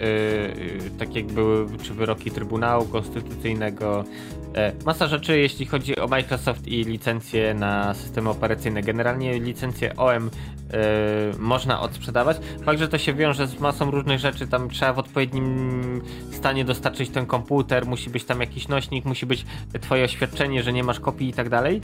tak 0.98 1.14
jak 1.16 1.26
były 1.26 1.66
czy 1.82 1.94
wyroki 1.94 2.30
Trybunału 2.30 2.84
Konstytucyjnego, 2.84 4.04
masa 4.86 5.06
rzeczy, 5.06 5.38
jeśli 5.38 5.66
chodzi 5.66 5.98
o 5.98 6.08
Microsoft 6.08 6.66
i 6.66 6.84
licencje 6.84 7.54
na 7.54 7.94
systemy 7.94 8.30
operacyjne. 8.30 8.82
Generalnie 8.82 9.40
licencje 9.40 9.96
OM 9.96 10.30
Yy, 10.68 11.38
można 11.38 11.80
odsprzedawać. 11.80 12.36
Fakt, 12.64 12.78
że 12.78 12.88
to 12.88 12.98
się 12.98 13.14
wiąże 13.14 13.46
z 13.46 13.60
masą 13.60 13.90
różnych 13.90 14.18
rzeczy, 14.18 14.46
tam 14.46 14.70
trzeba 14.70 14.92
w 14.92 14.98
odpowiednim 14.98 16.02
stanie 16.30 16.64
dostarczyć 16.64 17.10
ten 17.10 17.26
komputer, 17.26 17.86
musi 17.86 18.10
być 18.10 18.24
tam 18.24 18.40
jakiś 18.40 18.68
nośnik, 18.68 19.04
musi 19.04 19.26
być 19.26 19.46
twoje 19.80 20.04
oświadczenie, 20.04 20.62
że 20.62 20.72
nie 20.72 20.84
masz 20.84 21.00
kopii 21.00 21.28
i 21.28 21.32
tak 21.32 21.48
dalej. 21.48 21.80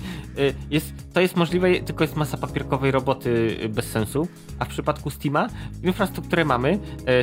Jest, 0.71 0.93
to 1.12 1.21
jest 1.21 1.37
możliwe, 1.37 1.75
tylko 1.81 2.05
jest 2.05 2.17
masa 2.17 2.37
papierkowej 2.37 2.91
roboty 2.91 3.57
bez 3.69 3.85
sensu. 3.85 4.29
A 4.59 4.65
w 4.65 4.69
przypadku 4.69 5.11
Steama, 5.11 5.49
infrastrukturę 5.83 6.45
mamy. 6.45 6.79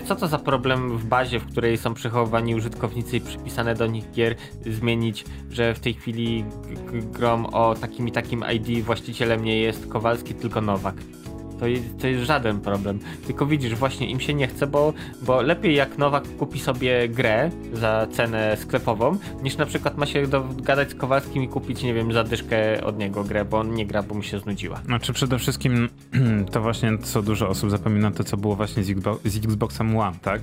Co 0.05 0.15
to 0.15 0.27
za 0.27 0.39
problem 0.39 0.97
w 0.97 1.05
bazie, 1.05 1.39
w 1.39 1.45
której 1.45 1.77
są 1.77 1.93
przechowywani 1.93 2.55
użytkownicy 2.55 3.17
i 3.17 3.21
przypisane 3.21 3.75
do 3.75 3.87
nich 3.87 4.11
gier, 4.11 4.35
zmienić, 4.65 5.25
że 5.49 5.73
w 5.73 5.79
tej 5.79 5.93
chwili 5.93 6.45
grom 7.11 7.45
o 7.45 7.75
takim 7.75 8.07
i 8.07 8.11
takim 8.11 8.45
ID 8.53 8.83
właścicielem 8.85 9.43
nie 9.43 9.57
jest 9.57 9.87
Kowalski, 9.87 10.33
tylko 10.33 10.61
Nowak. 10.61 10.95
To 11.61 11.67
jest, 11.67 11.99
to 11.99 12.07
jest 12.07 12.23
żaden 12.23 12.59
problem. 12.59 12.99
Tylko 13.27 13.45
widzisz, 13.45 13.75
właśnie 13.75 14.09
im 14.09 14.19
się 14.19 14.33
nie 14.33 14.47
chce, 14.47 14.67
bo, 14.67 14.93
bo 15.21 15.41
lepiej 15.41 15.75
jak 15.75 15.97
Nowak 15.97 16.23
kupi 16.37 16.59
sobie 16.59 17.09
grę 17.09 17.51
za 17.73 18.07
cenę 18.11 18.57
sklepową, 18.57 19.17
niż 19.43 19.57
na 19.57 19.65
przykład 19.65 19.97
ma 19.97 20.05
się 20.05 20.27
dogadać 20.27 20.91
z 20.91 20.95
Kowalskim 20.95 21.43
i 21.43 21.47
kupić, 21.47 21.83
nie 21.83 21.93
wiem, 21.93 22.13
za 22.13 22.23
dyszkę 22.23 22.83
od 22.83 22.97
niego 22.97 23.23
grę, 23.23 23.45
bo 23.45 23.59
on 23.59 23.73
nie 23.73 23.85
gra, 23.85 24.03
bo 24.03 24.15
mu 24.15 24.23
się 24.23 24.39
znudziła. 24.39 24.81
Znaczy 24.85 25.13
przede 25.13 25.39
wszystkim 25.39 25.89
to 26.51 26.61
właśnie, 26.61 26.97
co 26.97 27.21
dużo 27.21 27.49
osób 27.49 27.71
zapomina, 27.71 28.11
to 28.11 28.23
co 28.23 28.37
było 28.37 28.55
właśnie 28.55 28.83
z, 28.83 28.89
Xbox, 28.89 29.21
z 29.25 29.37
Xboxem 29.37 29.97
One, 29.97 30.17
tak? 30.21 30.41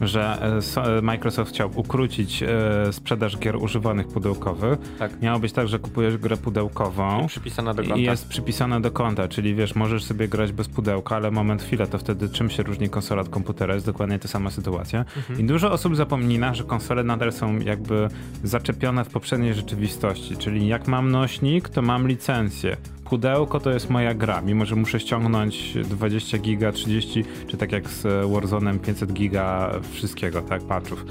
Że 0.00 0.38
e, 0.76 0.98
e, 0.98 1.02
Microsoft 1.02 1.52
chciał 1.52 1.70
ukrócić 1.74 2.42
e, 2.42 2.92
sprzedaż 2.92 3.38
gier 3.38 3.56
używanych 3.56 4.08
pudełkowych. 4.08 4.78
Tak. 4.98 5.22
Miało 5.22 5.38
być 5.38 5.52
tak, 5.52 5.68
że 5.68 5.78
kupujesz 5.78 6.16
grę 6.16 6.36
pudełkową 6.36 7.24
I 7.24 7.28
przypisana 7.28 7.74
do 7.74 7.82
konta. 7.82 7.96
I 7.96 8.02
jest 8.02 8.28
przypisana 8.28 8.80
do 8.80 8.90
konta, 8.90 9.28
czyli 9.28 9.54
wiesz, 9.54 9.74
możesz 9.74 10.04
sobie 10.04 10.28
grać 10.28 10.52
bez 10.60 10.68
pudełka, 10.68 11.16
ale 11.16 11.30
moment, 11.30 11.62
chwilę, 11.62 11.86
to 11.86 11.98
wtedy 11.98 12.28
czym 12.28 12.50
się 12.50 12.62
różni 12.62 12.88
konsola 12.88 13.22
od 13.22 13.28
komputera? 13.28 13.74
Jest 13.74 13.86
dokładnie 13.86 14.18
ta 14.18 14.28
sama 14.28 14.50
sytuacja. 14.50 15.04
Mhm. 15.16 15.40
I 15.40 15.44
dużo 15.44 15.72
osób 15.72 15.96
zapomina, 15.96 16.54
że 16.54 16.64
konsole 16.64 17.04
nadal 17.04 17.32
są 17.32 17.58
jakby 17.58 18.08
zaczepione 18.44 19.04
w 19.04 19.08
poprzedniej 19.08 19.54
rzeczywistości, 19.54 20.36
czyli 20.36 20.66
jak 20.66 20.88
mam 20.88 21.10
nośnik, 21.10 21.68
to 21.68 21.82
mam 21.82 22.08
licencję 22.08 22.76
pudełko 23.04 23.60
to 23.60 23.70
jest 23.70 23.90
moja 23.90 24.14
gra, 24.14 24.40
mimo 24.40 24.64
że 24.66 24.76
muszę 24.76 25.00
ściągnąć 25.00 25.74
20 25.84 26.38
giga, 26.38 26.72
30, 26.72 27.24
czy 27.46 27.56
tak 27.56 27.72
jak 27.72 27.88
z 27.88 28.02
Warzone'em 28.02 28.78
500 28.78 29.12
giga 29.12 29.70
wszystkiego, 29.92 30.42
tak, 30.42 30.62
patchów. 30.62 31.04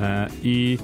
E, 0.00 0.28
I 0.42 0.78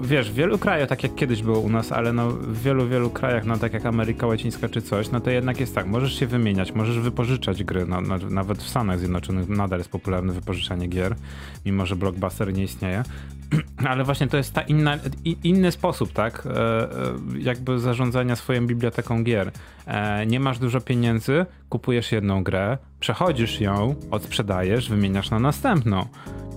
wiesz, 0.00 0.30
w 0.30 0.34
wielu 0.34 0.58
krajach, 0.58 0.88
tak 0.88 1.02
jak 1.02 1.14
kiedyś 1.14 1.42
było 1.42 1.60
u 1.60 1.70
nas, 1.70 1.92
ale 1.92 2.12
no 2.12 2.30
w 2.30 2.62
wielu, 2.62 2.88
wielu 2.88 3.10
krajach, 3.10 3.44
no 3.44 3.56
tak 3.56 3.72
jak 3.72 3.86
Ameryka 3.86 4.26
Łacińska 4.26 4.68
czy 4.68 4.82
coś, 4.82 5.10
no 5.10 5.20
to 5.20 5.30
jednak 5.30 5.60
jest 5.60 5.74
tak, 5.74 5.86
możesz 5.86 6.18
się 6.18 6.26
wymieniać, 6.26 6.72
możesz 6.72 6.98
wypożyczać 6.98 7.64
gry, 7.64 7.86
no, 7.86 8.00
no, 8.00 8.16
nawet 8.30 8.58
w 8.58 8.68
Stanach 8.68 8.98
Zjednoczonych 8.98 9.48
nadal 9.48 9.78
jest 9.78 9.90
popularne 9.90 10.32
wypożyczanie 10.32 10.86
gier, 10.86 11.16
mimo 11.66 11.86
że 11.86 11.96
Blockbuster 11.96 12.54
nie 12.54 12.62
istnieje, 12.62 13.02
ale 13.88 14.04
właśnie 14.04 14.26
to 14.26 14.36
jest 14.36 14.54
ta 14.54 14.62
inna, 14.62 14.98
inny 15.44 15.72
sposób, 15.72 16.12
tak, 16.12 16.46
e, 16.46 16.50
e, 16.50 16.88
jakby 17.38 17.78
zarządzania 17.78 18.36
swoją 18.36 18.66
biblioteką 18.66 19.24
gier. 19.24 19.50
E, 19.86 20.26
nie 20.26 20.40
masz 20.40 20.58
dużo 20.58 20.80
pieniędzy, 20.80 21.46
kupujesz 21.68 22.12
jedną 22.12 22.42
grę, 22.42 22.78
przechodzisz 23.00 23.60
ją, 23.60 23.94
odsprzedajesz, 24.10 24.88
wymieniasz 24.88 25.30
na 25.30 25.38
następną. 25.38 26.06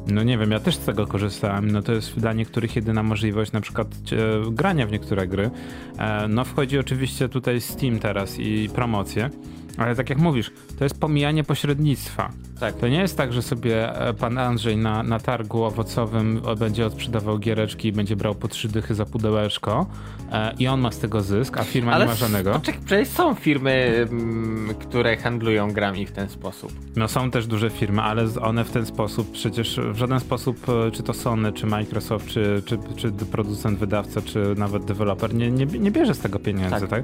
No 0.07 0.23
nie 0.23 0.37
wiem, 0.37 0.51
ja 0.51 0.59
też 0.59 0.75
z 0.75 0.85
tego 0.85 1.07
korzystałem. 1.07 1.71
No 1.71 1.81
to 1.81 1.93
jest 1.93 2.19
dla 2.19 2.33
niektórych 2.33 2.75
jedyna 2.75 3.03
możliwość 3.03 3.51
na 3.51 3.61
przykład 3.61 3.87
e, 3.87 4.51
grania 4.51 4.87
w 4.87 4.91
niektóre 4.91 5.27
gry. 5.27 5.51
E, 5.97 6.27
no 6.27 6.45
wchodzi 6.45 6.79
oczywiście 6.79 7.29
tutaj 7.29 7.61
Steam 7.61 7.99
teraz 7.99 8.39
i 8.39 8.69
promocje. 8.75 9.29
Ale 9.77 9.95
tak 9.95 10.09
jak 10.09 10.19
mówisz, 10.19 10.51
to 10.77 10.83
jest 10.83 10.99
pomijanie 10.99 11.43
pośrednictwa. 11.43 12.31
Tak. 12.59 12.75
To 12.75 12.87
nie 12.87 12.99
jest 12.99 13.17
tak, 13.17 13.33
że 13.33 13.41
sobie 13.41 13.95
e, 13.95 14.13
pan 14.13 14.37
Andrzej 14.37 14.77
na, 14.77 15.03
na 15.03 15.19
targu 15.19 15.63
owocowym 15.63 16.41
będzie 16.59 16.85
odsprzedawał 16.85 17.39
giereczki 17.39 17.87
i 17.87 17.91
będzie 17.91 18.15
brał 18.15 18.35
po 18.35 18.47
trzy 18.47 18.67
dychy 18.67 18.95
za 18.95 19.05
pudełeczko 19.05 19.85
e, 20.31 20.53
i 20.59 20.67
on 20.67 20.81
ma 20.81 20.91
z 20.91 20.99
tego 20.99 21.21
zysk, 21.21 21.57
a 21.57 21.63
firma 21.63 21.91
Ale 21.91 22.05
nie 22.05 22.11
ma 22.11 22.15
żadnego. 22.15 22.51
Poczekaj, 22.51 22.81
przecież 22.85 23.07
są 23.07 23.35
firmy, 23.35 24.07
m, 24.11 24.19
mm, 24.19 24.75
które 24.75 25.17
handlują 25.17 25.71
grami 25.71 26.05
w 26.05 26.11
ten 26.11 26.29
sposób. 26.29 26.71
No 26.95 27.07
są 27.07 27.31
też 27.31 27.47
duże 27.47 27.69
firmy, 27.69 28.01
ale 28.01 28.25
one 28.41 28.63
w 28.63 28.71
ten 28.71 28.85
sposób 28.85 29.31
przecież 29.31 29.79
w 29.79 29.97
żaden 29.97 30.19
sposób, 30.19 30.69
e, 30.69 30.91
czy 30.91 31.03
to 31.03 31.13
Sony, 31.13 31.51
czy 31.51 31.65
Microsoft, 31.65 32.27
czy, 32.27 32.61
czy, 32.65 32.77
czy 32.95 33.11
producent, 33.11 33.79
wydawca, 33.79 34.21
czy 34.21 34.55
nawet 34.57 34.85
deweloper 34.85 35.33
nie, 35.33 35.51
nie, 35.51 35.65
nie 35.65 35.91
bierze 35.91 36.13
z 36.13 36.19
tego 36.19 36.39
pieniędzy, 36.39 36.79
tak. 36.79 36.89
tak? 36.89 37.03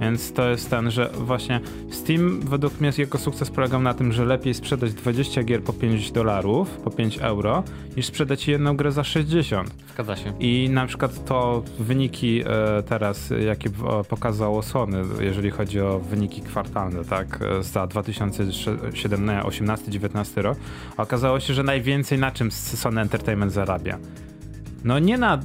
Więc 0.00 0.32
to 0.32 0.50
jest 0.50 0.70
ten, 0.70 0.90
że 0.90 1.10
właśnie 1.14 1.60
Steam 1.90 2.09
według 2.18 2.80
mnie 2.80 2.92
jego 2.98 3.18
sukces 3.18 3.50
polegał 3.50 3.82
na 3.82 3.94
tym, 3.94 4.12
że 4.12 4.24
lepiej 4.24 4.54
sprzedać 4.54 4.92
20 4.92 5.42
gier 5.42 5.62
po 5.62 5.72
5 5.72 6.12
dolarów, 6.12 6.70
po 6.70 6.90
5 6.90 7.18
euro, 7.18 7.62
niż 7.96 8.06
sprzedać 8.06 8.48
jedną 8.48 8.76
grę 8.76 8.92
za 8.92 9.04
60. 9.04 9.74
Zgadza 9.94 10.16
się. 10.16 10.32
I 10.40 10.68
na 10.70 10.86
przykład 10.86 11.24
to 11.24 11.62
wyniki 11.78 12.42
e, 12.46 12.82
teraz, 12.82 13.32
jakie 13.46 13.70
pokazało 14.08 14.62
Sony, 14.62 15.02
jeżeli 15.20 15.50
chodzi 15.50 15.80
o 15.80 15.98
wyniki 15.98 16.40
kwartalne, 16.42 17.04
tak, 17.04 17.38
e, 17.42 17.62
za 17.62 17.86
2017, 17.86 19.44
18, 19.44 19.90
19 19.90 20.42
rok, 20.42 20.58
okazało 20.96 21.40
się, 21.40 21.54
że 21.54 21.62
najwięcej 21.62 22.18
na 22.18 22.30
czym 22.30 22.50
Sony 22.50 23.00
Entertainment 23.00 23.52
zarabia. 23.52 23.98
No 24.84 24.98
nie 24.98 25.18
na, 25.18 25.38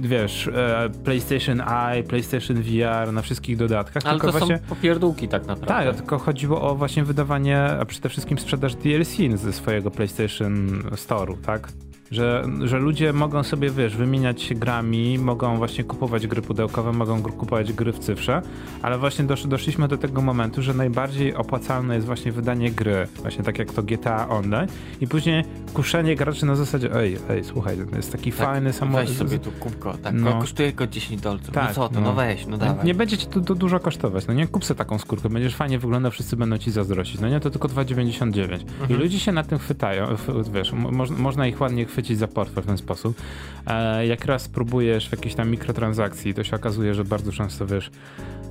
wiesz, 0.00 0.48
e, 0.48 0.90
PlayStation 1.04 1.60
Eye, 1.60 2.02
PlayStation 2.02 2.62
VR, 2.62 3.12
na 3.12 3.22
wszystkich 3.22 3.56
dodatkach. 3.56 4.02
Ale 4.06 4.14
tylko 4.20 4.32
to 4.32 4.38
właśnie, 4.38 4.58
są 4.58 4.64
popierdółki 4.68 5.28
tak 5.28 5.46
naprawdę. 5.46 5.92
Tak, 5.92 5.96
tylko 5.96 6.18
chodziło 6.18 6.62
o 6.62 6.74
właśnie 6.74 7.04
wydawanie, 7.04 7.58
a 7.80 7.84
przede 7.84 8.08
wszystkim 8.08 8.38
sprzedaż 8.38 8.74
DLC 8.74 9.16
ze 9.34 9.52
swojego 9.52 9.90
PlayStation 9.90 10.82
Store'u, 10.82 11.36
tak? 11.46 11.68
Że, 12.12 12.44
że 12.64 12.78
ludzie 12.78 13.12
mogą 13.12 13.42
sobie, 13.42 13.70
wiesz, 13.70 13.96
wymieniać 13.96 14.42
się 14.42 14.54
grami, 14.54 15.18
mogą 15.18 15.56
właśnie 15.56 15.84
kupować 15.84 16.26
gry 16.26 16.42
pudełkowe, 16.42 16.92
mogą 16.92 17.22
kupować 17.22 17.72
gry 17.72 17.92
w 17.92 17.98
cyfrze, 17.98 18.42
ale 18.82 18.98
właśnie 18.98 19.24
dosz, 19.24 19.46
doszliśmy 19.46 19.88
do 19.88 19.98
tego 19.98 20.22
momentu, 20.22 20.62
że 20.62 20.74
najbardziej 20.74 21.34
opłacalne 21.34 21.94
jest 21.94 22.06
właśnie 22.06 22.32
wydanie 22.32 22.70
gry, 22.70 23.08
właśnie 23.22 23.44
tak 23.44 23.58
jak 23.58 23.72
to 23.72 23.82
GTA 23.82 24.28
Online 24.28 24.68
i 25.00 25.06
później 25.06 25.44
kuszenie 25.74 26.16
graczy 26.16 26.46
na 26.46 26.56
zasadzie, 26.56 26.94
ej, 26.96 27.18
ej, 27.30 27.44
słuchaj, 27.44 27.76
to 27.90 27.96
jest 27.96 28.12
taki 28.12 28.32
tak, 28.32 28.46
fajny 28.46 28.72
samochód. 28.72 29.08
Weź 29.08 29.16
sobie 29.16 29.38
tu 29.38 29.50
kubko, 29.50 29.94
tak, 30.02 30.14
no. 30.14 30.40
kosztuje 30.40 30.68
tylko 30.68 30.86
10 30.86 31.20
dolców, 31.20 31.48
no 31.48 31.54
tak, 31.54 31.68
no 31.68 31.74
co 31.74 31.88
to, 31.88 31.94
no, 31.94 32.00
no 32.00 32.12
weź, 32.12 32.46
no 32.46 32.58
dawaj. 32.58 32.86
Nie 32.86 32.94
będzie 32.94 33.18
ci 33.18 33.26
to, 33.26 33.40
to, 33.40 33.54
dużo 33.54 33.80
kosztować, 33.80 34.26
no 34.26 34.34
nie, 34.34 34.46
kup 34.46 34.64
sobie 34.64 34.78
taką 34.78 34.98
skórkę, 34.98 35.28
będziesz 35.28 35.54
fajnie 35.54 35.78
wyglądał, 35.78 36.10
wszyscy 36.12 36.36
będą 36.36 36.58
ci 36.58 36.70
zazdrościć, 36.70 37.20
no 37.20 37.28
nie, 37.28 37.40
to 37.40 37.50
tylko 37.50 37.68
2,99 37.68 38.42
mhm. 38.52 38.60
i 38.90 38.94
ludzie 38.94 39.20
się 39.20 39.32
na 39.32 39.42
tym 39.42 39.58
chwytają, 39.58 40.06
wiesz, 40.52 40.72
mo 40.72 40.90
można 41.18 41.46
ich 41.46 41.60
ładnie 41.60 41.84
chwycić 41.84 42.01
za 42.16 42.28
portfel 42.28 42.62
w 42.62 42.66
ten 42.66 42.78
sposób. 42.78 43.22
E, 43.66 44.06
jak 44.06 44.24
raz 44.24 44.48
próbujesz 44.48 45.08
w 45.08 45.12
jakiejś 45.12 45.34
tam 45.34 45.50
mikrotransakcji, 45.50 46.34
to 46.34 46.44
się 46.44 46.56
okazuje, 46.56 46.94
że 46.94 47.04
bardzo 47.04 47.32
często, 47.32 47.66
wiesz, 47.66 47.90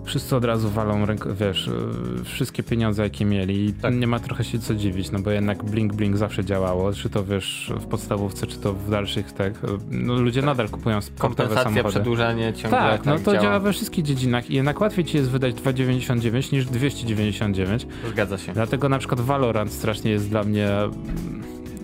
wszyscy 0.03 0.35
od 0.35 0.45
razu 0.45 0.69
walą, 0.69 1.05
wiesz, 1.39 1.67
e, 1.67 2.23
wszystkie 2.23 2.63
pieniądze, 2.63 3.03
jakie 3.03 3.25
mieli 3.25 3.65
i 3.65 3.73
tak. 3.73 3.95
nie 3.95 4.07
ma 4.07 4.19
trochę 4.19 4.43
się 4.43 4.59
co 4.59 4.75
dziwić, 4.75 5.11
no 5.11 5.19
bo 5.19 5.31
jednak 5.31 5.63
Blink 5.63 5.93
Blink 5.93 6.17
zawsze 6.17 6.45
działało, 6.45 6.93
czy 6.93 7.09
to 7.09 7.23
wiesz 7.23 7.73
w 7.79 7.85
podstawówce, 7.85 8.47
czy 8.47 8.57
to 8.57 8.73
w 8.73 8.89
dalszych 8.89 9.31
tak, 9.31 9.53
no 9.91 10.13
ludzie 10.13 10.41
tak. 10.41 10.45
nadal 10.45 10.69
kupują 10.69 11.01
sportowe 11.01 11.55
samochody. 11.55 11.89
przedłużanie 11.89 12.53
ciągle 12.53 12.79
tak, 12.79 13.05
no 13.05 13.13
tak 13.13 13.21
to 13.21 13.31
działa. 13.31 13.43
działa 13.43 13.59
we 13.59 13.73
wszystkich 13.73 14.05
dziedzinach 14.05 14.49
i 14.49 14.55
jednak 14.55 14.81
łatwiej 14.81 15.05
ci 15.05 15.17
jest 15.17 15.29
wydać 15.29 15.55
2,99 15.55 16.53
niż 16.53 16.65
299. 16.65 17.87
Zgadza 18.09 18.37
się. 18.37 18.53
Dlatego 18.53 18.89
na 18.89 18.99
przykład 18.99 19.21
Valorant 19.21 19.71
strasznie 19.71 20.11
jest 20.11 20.29
dla 20.29 20.43
mnie 20.43 20.69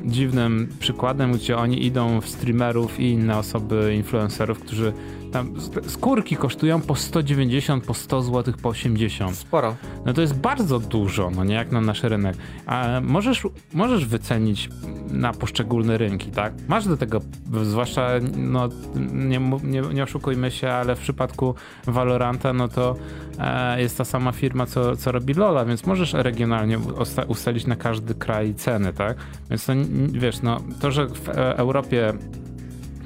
dziwnym 0.07 0.67
przykładem, 0.79 1.31
gdzie 1.31 1.57
oni 1.57 1.85
idą 1.85 2.21
w 2.21 2.29
streamerów 2.29 2.99
i 2.99 3.09
inne 3.09 3.37
osoby, 3.37 3.93
influencerów, 3.95 4.59
którzy 4.59 4.93
tam 5.31 5.53
skórki 5.87 6.35
kosztują 6.35 6.81
po 6.81 6.95
190, 6.95 7.85
po 7.85 7.93
100 7.93 8.21
zł, 8.21 8.53
po 8.61 8.69
80. 8.69 9.37
Sporo. 9.37 9.75
No 10.05 10.13
to 10.13 10.21
jest 10.21 10.35
bardzo 10.35 10.79
dużo, 10.79 11.29
no 11.29 11.43
nie 11.43 11.55
jak 11.55 11.71
na 11.71 11.81
nasz 11.81 12.03
rynek. 12.03 12.37
A 12.65 13.01
możesz, 13.03 13.47
możesz 13.73 14.05
wycenić 14.05 14.69
na 15.11 15.33
poszczególne 15.33 15.97
rynki, 15.97 16.31
tak? 16.31 16.53
Masz 16.67 16.87
do 16.87 16.97
tego, 16.97 17.21
zwłaszcza, 17.63 18.09
no 18.37 18.69
nie, 19.13 19.39
nie, 19.63 19.81
nie 19.81 20.03
oszukujmy 20.03 20.51
się, 20.51 20.69
ale 20.69 20.95
w 20.95 20.99
przypadku 20.99 21.55
Valoranta, 21.87 22.53
no 22.53 22.67
to 22.67 22.95
e, 23.39 23.81
jest 23.81 23.97
ta 23.97 24.05
sama 24.05 24.31
firma, 24.31 24.65
co, 24.65 24.95
co 24.95 25.11
robi 25.11 25.33
Lola, 25.33 25.65
więc 25.65 25.85
możesz 25.85 26.13
regionalnie 26.13 26.79
ustalić 27.27 27.67
na 27.67 27.75
każdy 27.75 28.15
kraj 28.15 28.53
ceny, 28.53 28.93
tak? 28.93 29.17
Więc 29.49 29.65
to, 29.65 29.73
wiesz, 30.07 30.41
no 30.41 30.59
to, 30.81 30.91
że 30.91 31.07
w 31.07 31.29
e, 31.29 31.57
Europie 31.57 32.13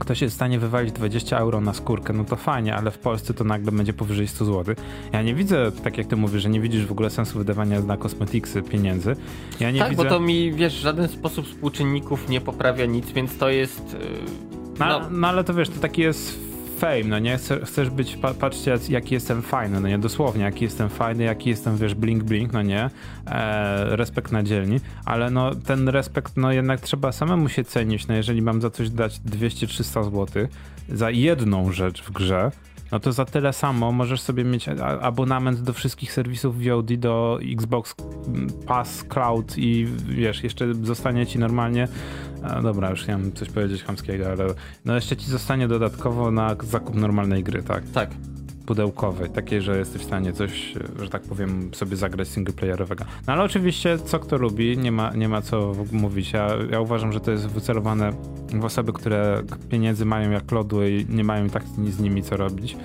ktoś 0.01 0.21
jest 0.21 0.33
w 0.33 0.35
stanie 0.35 0.59
wywalić 0.59 0.91
20 0.91 1.37
euro 1.37 1.61
na 1.61 1.73
skórkę, 1.73 2.13
no 2.13 2.23
to 2.23 2.35
fajnie, 2.35 2.75
ale 2.75 2.91
w 2.91 2.97
Polsce 2.97 3.33
to 3.33 3.43
nagle 3.43 3.71
będzie 3.71 3.93
powyżej 3.93 4.27
100 4.27 4.45
zł. 4.45 4.75
Ja 5.13 5.21
nie 5.21 5.35
widzę, 5.35 5.71
tak 5.83 5.97
jak 5.97 6.07
ty 6.07 6.15
mówisz, 6.15 6.43
że 6.43 6.49
nie 6.49 6.61
widzisz 6.61 6.85
w 6.85 6.91
ogóle 6.91 7.09
sensu 7.09 7.37
wydawania 7.37 7.81
na 7.81 7.97
kosmetiksy 7.97 8.61
pieniędzy. 8.61 9.15
Ja 9.59 9.71
nie 9.71 9.79
tak, 9.79 9.89
widzę... 9.89 10.03
bo 10.03 10.09
to 10.09 10.19
mi, 10.19 10.53
wiesz, 10.53 10.77
w 10.77 10.81
żaden 10.81 11.07
sposób 11.07 11.45
współczynników 11.45 12.29
nie 12.29 12.41
poprawia 12.41 12.85
nic, 12.85 13.11
więc 13.11 13.37
to 13.37 13.49
jest... 13.49 13.97
No, 14.79 14.85
no, 14.85 15.01
no 15.11 15.27
ale 15.27 15.43
to 15.43 15.53
wiesz, 15.53 15.69
to 15.69 15.79
taki 15.79 16.01
jest 16.01 16.50
fame, 16.81 17.03
no 17.03 17.19
nie? 17.19 17.39
Chcesz 17.65 17.89
być, 17.89 18.17
patrzcie 18.39 18.77
jaki 18.89 19.13
jestem 19.13 19.41
fajny, 19.41 19.79
no 19.79 19.87
nie? 19.87 19.97
Dosłownie, 19.97 20.43
jaki 20.43 20.63
jestem 20.63 20.89
fajny, 20.89 21.23
jaki 21.23 21.49
jestem, 21.49 21.77
wiesz, 21.77 21.95
blink 21.95 22.23
blink, 22.23 22.53
no 22.53 22.61
nie? 22.61 22.89
E, 23.27 23.95
respekt 23.95 24.31
na 24.31 24.43
dzielni, 24.43 24.79
ale 25.05 25.29
no 25.29 25.55
ten 25.55 25.89
respekt, 25.89 26.37
no 26.37 26.51
jednak 26.51 26.81
trzeba 26.81 27.11
samemu 27.11 27.49
się 27.49 27.63
cenić, 27.63 28.07
no 28.07 28.13
jeżeli 28.15 28.41
mam 28.41 28.61
za 28.61 28.69
coś 28.69 28.89
dać 28.89 29.19
200-300 29.19 30.03
zł 30.03 30.47
za 30.89 31.11
jedną 31.11 31.71
rzecz 31.71 32.03
w 32.03 32.11
grze, 32.11 32.51
no 32.91 32.99
to 32.99 33.11
za 33.11 33.25
tyle 33.25 33.53
samo. 33.53 33.91
Możesz 33.91 34.21
sobie 34.21 34.43
mieć 34.43 34.69
abonament 35.01 35.61
do 35.61 35.73
wszystkich 35.73 36.13
serwisów 36.13 36.63
VOD, 36.63 36.93
do 36.93 37.39
Xbox 37.53 37.95
Pass, 38.67 39.03
Cloud 39.03 39.57
i 39.57 39.87
wiesz, 40.09 40.43
jeszcze 40.43 40.73
zostanie 40.73 41.27
ci 41.27 41.39
normalnie. 41.39 41.87
Dobra, 42.63 42.89
już 42.89 43.03
chciałem 43.03 43.31
coś 43.31 43.49
powiedzieć 43.49 43.83
chamskiego, 43.83 44.25
ale 44.31 44.45
no 44.85 44.95
jeszcze 44.95 45.17
ci 45.17 45.25
zostanie 45.25 45.67
dodatkowo 45.67 46.31
na 46.31 46.55
zakup 46.63 46.95
normalnej 46.95 47.43
gry, 47.43 47.63
tak? 47.63 47.83
Tak 47.93 48.09
pudełkowej, 48.65 49.29
takiej, 49.29 49.61
że 49.61 49.77
jesteś 49.77 50.01
w 50.01 50.05
stanie 50.05 50.33
coś, 50.33 50.73
że 51.01 51.09
tak 51.09 51.21
powiem, 51.21 51.69
sobie 51.73 51.97
zagrać 51.97 52.27
singleplayerowego. 52.27 53.05
No 53.27 53.33
ale 53.33 53.43
oczywiście, 53.43 53.97
co 53.99 54.19
kto 54.19 54.37
lubi, 54.37 54.77
nie 54.77 54.91
ma, 54.91 55.11
nie 55.11 55.29
ma 55.29 55.41
co 55.41 55.73
mówić. 55.91 56.33
Ja, 56.33 56.47
ja 56.71 56.79
uważam, 56.79 57.13
że 57.13 57.19
to 57.19 57.31
jest 57.31 57.47
wycelowane 57.47 58.11
w 58.53 58.65
osoby, 58.65 58.93
które 58.93 59.43
pieniędzy 59.69 60.05
mają 60.05 60.31
jak 60.31 60.51
lodły 60.51 60.91
i 60.91 61.05
nie 61.09 61.23
mają 61.23 61.49
tak 61.49 61.63
z 61.87 61.99
nimi 61.99 62.23
co 62.23 62.37
robić 62.37 62.77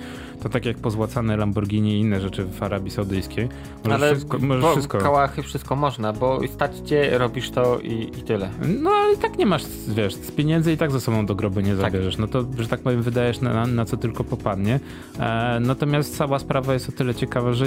to 0.43 0.49
tak 0.49 0.65
jak 0.65 0.77
pozłacane 0.77 1.37
Lamborghini 1.37 1.91
i 1.91 1.99
inne 1.99 2.21
rzeczy 2.21 2.45
w 2.45 2.63
Arabii 2.63 2.91
Saudyjskiej. 2.91 3.49
Możesz 3.83 4.01
ale 4.01 4.11
wszystko, 4.11 4.39
możesz 4.39 4.71
wszystko. 4.71 4.97
kałachy 4.97 5.43
wszystko 5.43 5.75
można, 5.75 6.13
bo 6.13 6.39
stać 6.47 6.77
cię, 6.85 7.17
robisz 7.17 7.49
to 7.49 7.79
i, 7.79 8.11
i 8.19 8.23
tyle. 8.23 8.49
No 8.81 8.89
ale 8.89 9.13
i 9.13 9.17
tak 9.17 9.37
nie 9.37 9.45
masz, 9.45 9.63
wiesz, 9.87 10.15
z 10.15 10.31
pieniędzy 10.31 10.73
i 10.73 10.77
tak 10.77 10.91
ze 10.91 11.01
sobą 11.01 11.25
do 11.25 11.35
grobu 11.35 11.59
nie 11.59 11.75
tak. 11.75 11.81
zabierzesz. 11.81 12.15
Tak. 12.15 12.19
No 12.19 12.27
to, 12.27 12.61
że 12.61 12.67
tak 12.67 12.79
powiem, 12.79 13.01
wydajesz 13.01 13.41
na, 13.41 13.67
na 13.67 13.85
co 13.85 13.97
tylko 13.97 14.23
popadnie. 14.23 14.79
E, 15.19 15.59
natomiast 15.61 16.17
cała 16.17 16.39
sprawa 16.39 16.73
jest 16.73 16.89
o 16.89 16.91
tyle 16.91 17.15
ciekawa, 17.15 17.53
że 17.53 17.65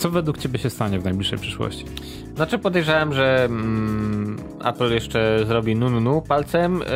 Co 0.00 0.10
według 0.10 0.38
ciebie 0.38 0.58
się 0.58 0.70
stanie 0.70 0.98
w 0.98 1.04
najbliższej 1.04 1.38
przyszłości? 1.38 1.84
Znaczy 2.34 2.58
podejrzewam, 2.58 3.14
że 3.14 3.44
mm, 3.44 4.36
Apple 4.64 4.92
jeszcze 4.92 5.44
zrobi 5.46 5.76
nu 5.76 6.22
palcem, 6.22 6.82
y, 6.82 6.86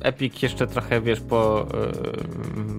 Epic 0.00 0.42
jeszcze 0.42 0.66
trochę, 0.66 1.00
wiesz, 1.00 1.20
po, 1.20 1.66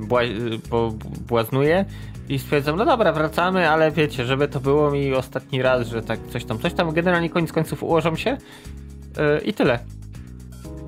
y, 0.01 0.05
bła, 0.05 0.21
po 0.69 0.93
błaznuje 1.27 1.85
i 2.29 2.39
stwierdzą, 2.39 2.75
no 2.75 2.85
dobra, 2.85 3.13
wracamy, 3.13 3.69
ale 3.69 3.91
wiecie, 3.91 4.25
żeby 4.25 4.47
to 4.47 4.59
było 4.59 4.91
mi 4.91 5.13
ostatni 5.13 5.61
raz, 5.61 5.87
że 5.87 6.01
tak 6.01 6.19
coś 6.29 6.45
tam, 6.45 6.59
coś 6.59 6.73
tam, 6.73 6.93
generalnie 6.93 7.29
koniec 7.29 7.51
końców 7.51 7.83
ułożą 7.83 8.15
się 8.15 8.31
y, 8.31 9.45
i 9.45 9.53
tyle. 9.53 9.79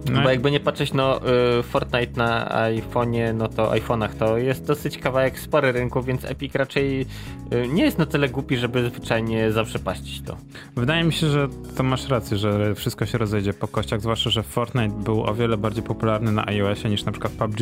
No. 0.06 0.22
Bo 0.24 0.30
jakby 0.30 0.52
nie 0.52 0.60
patrzeć, 0.60 0.94
no 0.94 1.20
y, 1.60 1.64
Fortnite 1.64 2.18
na 2.18 2.50
iPhone'ie, 2.50 3.34
no 3.34 3.48
to 3.48 3.72
iPhone'ach 3.72 4.10
to 4.20 4.38
jest 4.38 4.66
dosyć 4.66 4.98
kawałek 4.98 5.40
spory 5.40 5.72
rynku, 5.72 6.04
więc 6.04 6.26
Epic 6.26 6.56
raczej 6.56 7.02
y, 7.02 7.68
nie 7.68 7.84
jest 7.84 7.98
na 7.98 8.06
tyle 8.06 8.30
głupi, 8.30 8.58
żeby 8.58 8.90
zwyczajnie 8.90 9.52
zaprzepaścić 9.52 10.22
to. 10.22 10.38
Wydaje 10.76 11.04
mi 11.04 11.14
się, 11.14 11.28
że 11.28 11.48
to 11.78 11.84
masz 11.84 12.10
rację, 12.10 12.38
że 12.38 12.76
wszystko 12.76 13.06
się 13.06 13.18
rozejdzie 13.18 13.54
po 13.54 13.68
kościach, 13.68 14.02
zwłaszcza, 14.02 14.30
że 14.30 14.44
Fortnite 14.44 15.04
był 15.04 15.24
o 15.24 15.34
wiele 15.34 15.58
bardziej 15.58 15.84
popularny 15.84 16.32
na 16.32 16.48
iOSie 16.48 16.90
niż 16.90 17.06
na 17.06 17.12
przykład 17.12 17.34
PUBG. 17.34 17.60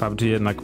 PUBG 0.00 0.22
jednak 0.22 0.56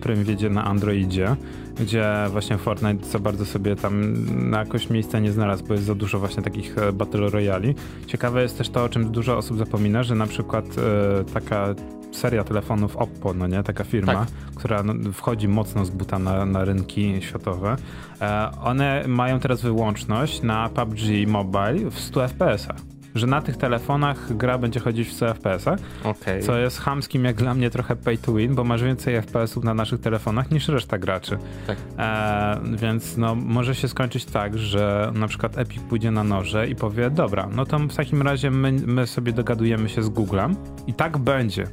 prym 0.00 0.24
wiedzie 0.24 0.50
na 0.50 0.64
Androidzie 0.64 1.36
gdzie 1.80 2.06
właśnie 2.30 2.58
Fortnite 2.58 3.06
za 3.06 3.18
bardzo 3.18 3.46
sobie 3.46 3.76
tam 3.76 4.14
na 4.50 4.58
jakoś 4.58 4.90
miejsca 4.90 5.18
nie 5.18 5.32
znalazł, 5.32 5.64
bo 5.66 5.74
jest 5.74 5.86
za 5.86 5.94
dużo 5.94 6.18
właśnie 6.18 6.42
takich 6.42 6.78
e, 6.78 6.92
Battle 6.92 7.30
Royali. 7.30 7.74
Ciekawe 8.06 8.42
jest 8.42 8.58
też 8.58 8.68
to, 8.68 8.84
o 8.84 8.88
czym 8.88 9.12
dużo 9.12 9.36
osób 9.36 9.58
zapomina, 9.58 10.02
że 10.02 10.14
na 10.14 10.26
przykład 10.26 10.64
e, 10.64 11.24
taka 11.24 11.74
seria 12.12 12.44
telefonów 12.44 12.96
Oppo, 12.96 13.34
no 13.34 13.46
nie, 13.46 13.62
taka 13.62 13.84
firma, 13.84 14.14
tak. 14.14 14.28
która 14.54 14.82
no, 14.82 15.12
wchodzi 15.12 15.48
mocno 15.48 15.84
z 15.84 15.90
buta 15.90 16.18
na, 16.18 16.46
na 16.46 16.64
rynki 16.64 17.16
światowe, 17.20 17.76
e, 18.20 18.50
one 18.62 19.04
mają 19.08 19.40
teraz 19.40 19.62
wyłączność 19.62 20.42
na 20.42 20.68
PUBG 20.68 21.00
Mobile 21.26 21.90
w 21.90 22.00
100 22.00 22.20
FPS-ach 22.20 22.89
że 23.14 23.26
na 23.26 23.42
tych 23.42 23.56
telefonach 23.56 24.36
gra 24.36 24.58
będzie 24.58 24.80
chodzić 24.80 25.08
w 25.08 25.12
100 25.12 25.26
FPS-ach, 25.26 25.78
okay. 26.04 26.42
co 26.42 26.58
jest 26.58 26.80
hamskim 26.80 27.24
jak 27.24 27.36
dla 27.36 27.54
mnie 27.54 27.70
trochę 27.70 27.96
pay 27.96 28.18
to 28.18 28.34
win, 28.34 28.54
bo 28.54 28.64
masz 28.64 28.82
więcej 28.82 29.14
FPS-ów 29.22 29.64
na 29.64 29.74
naszych 29.74 30.00
telefonach 30.00 30.50
niż 30.50 30.68
reszta 30.68 30.98
graczy. 30.98 31.38
Tak. 31.66 31.78
E, 31.98 32.60
więc 32.76 33.16
no, 33.16 33.34
może 33.34 33.74
się 33.74 33.88
skończyć 33.88 34.24
tak, 34.24 34.58
że 34.58 35.12
na 35.14 35.28
przykład 35.28 35.58
Epic 35.58 35.82
pójdzie 35.82 36.10
na 36.10 36.24
noże 36.24 36.68
i 36.68 36.74
powie, 36.76 37.10
dobra, 37.10 37.48
no 37.52 37.66
to 37.66 37.78
w 37.78 37.96
takim 37.96 38.22
razie 38.22 38.50
my, 38.50 38.72
my 38.72 39.06
sobie 39.06 39.32
dogadujemy 39.32 39.88
się 39.88 40.02
z 40.02 40.08
Googlem 40.08 40.56
i 40.86 40.94
tak 40.94 41.18
będzie. 41.18 41.66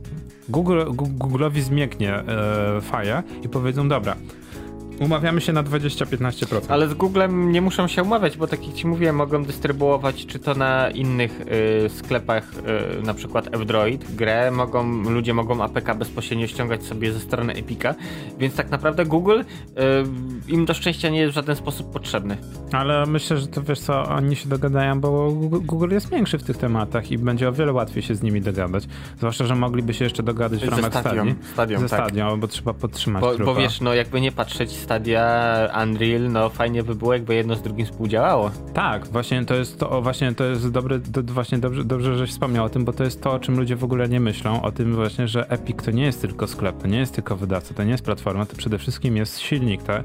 Google, 0.50 0.82
Google'owi 1.20 1.60
zmięknie 1.60 2.14
e, 2.14 2.82
faja 2.82 3.24
i 3.44 3.50
powiedzą, 3.50 3.90
dobra, 3.90 4.16
Umawiamy 5.00 5.42
się 5.42 5.54
na 5.54 5.64
20-15%. 5.64 6.62
Ale 6.70 6.88
z 6.88 6.94
Googlem 6.94 7.52
nie 7.52 7.62
muszą 7.62 7.88
się 7.88 8.04
umawiać, 8.04 8.38
bo 8.38 8.48
tak 8.48 8.68
jak 8.68 8.76
ci 8.76 8.88
mówiłem, 8.88 9.16
mogą 9.16 9.44
dystrybuować 9.44 10.26
czy 10.26 10.40
to 10.40 10.56
na 10.56 10.90
innych 10.90 11.42
y, 11.86 11.90
sklepach, 11.90 12.44
y, 13.00 13.02
na 13.02 13.14
przykład 13.14 13.56
F-Droid, 13.56 14.16
grę, 14.16 14.52
mogą, 14.52 15.04
ludzie 15.04 15.34
mogą 15.34 15.64
APK 15.64 15.96
bezpośrednio 15.96 16.48
ściągać 16.48 16.84
sobie 16.84 17.14
ze 17.14 17.20
strony 17.20 17.54
Epica, 17.54 17.96
więc 18.40 18.56
tak 18.56 18.70
naprawdę 18.70 19.06
Google 19.06 19.40
y, 19.40 19.44
im 20.48 20.66
do 20.66 20.74
szczęścia 20.74 21.10
nie 21.10 21.20
jest 21.20 21.32
w 21.32 21.36
żaden 21.36 21.56
sposób 21.56 21.94
potrzebny. 21.94 22.38
Ale 22.72 23.06
myślę, 23.06 23.38
że 23.38 23.48
to 23.48 23.62
wiesz 23.64 23.80
co, 23.80 24.04
oni 24.04 24.36
się 24.36 24.50
dogadają, 24.50 25.02
bo 25.02 25.32
Google 25.42 25.92
jest 25.92 26.10
większy 26.10 26.38
w 26.38 26.44
tych 26.44 26.58
tematach 26.58 27.12
i 27.12 27.18
będzie 27.18 27.50
o 27.50 27.52
wiele 27.52 27.74
łatwiej 27.74 28.04
się 28.04 28.16
z 28.16 28.22
nimi 28.22 28.42
dogadać. 28.42 28.84
Zwłaszcza, 29.18 29.46
że 29.46 29.56
mogliby 29.56 29.94
się 29.94 30.04
jeszcze 30.04 30.24
dogadać 30.24 30.66
w 30.66 30.70
ramach 30.70 30.92
stadion, 30.92 31.36
stadion, 31.54 31.82
tak. 31.82 31.90
stadion, 31.90 32.40
bo 32.40 32.48
trzeba 32.48 32.74
podtrzymać 32.74 33.22
bo, 33.22 33.46
bo 33.46 33.56
wiesz, 33.56 33.82
no 33.82 33.94
jakby 33.94 34.22
nie 34.22 34.32
patrzeć 34.32 34.72
Stadia, 34.88 35.70
Unreal, 35.84 36.32
no 36.32 36.50
fajnie 36.50 36.84
by 36.84 36.96
było, 36.96 37.14
jakby 37.14 37.36
jedno 37.36 37.56
z 37.56 37.62
drugim 37.62 37.86
współdziałało. 37.86 38.52
Tak, 38.74 39.08
właśnie 39.08 39.46
to 39.46 39.56
jest 39.56 39.80
to, 39.80 40.02
właśnie 40.02 40.36
to 40.36 40.44
jest 40.44 40.72
dobry, 40.72 41.00
to 41.00 41.24
właśnie 41.24 41.58
dobrze, 41.58 41.84
dobrze, 41.84 42.18
żeś 42.18 42.30
wspomniał 42.30 42.66
o 42.66 42.70
tym, 42.70 42.86
bo 42.86 42.94
to 42.94 43.04
jest 43.04 43.22
to, 43.22 43.32
o 43.32 43.40
czym 43.40 43.58
ludzie 43.58 43.76
w 43.76 43.84
ogóle 43.84 44.10
nie 44.10 44.20
myślą, 44.20 44.62
o 44.62 44.72
tym 44.72 44.96
właśnie, 44.96 45.28
że 45.28 45.50
Epic 45.50 45.78
to 45.86 45.92
nie 45.92 46.04
jest 46.04 46.22
tylko 46.22 46.48
sklep, 46.48 46.82
to 46.82 46.88
nie 46.88 46.98
jest 46.98 47.14
tylko 47.14 47.36
wydawca, 47.36 47.74
to 47.74 47.84
nie 47.84 47.92
jest 47.92 48.04
platforma, 48.04 48.46
to 48.46 48.56
przede 48.56 48.78
wszystkim 48.78 49.18
jest 49.18 49.40
silnik, 49.40 49.84
tak? 49.84 50.04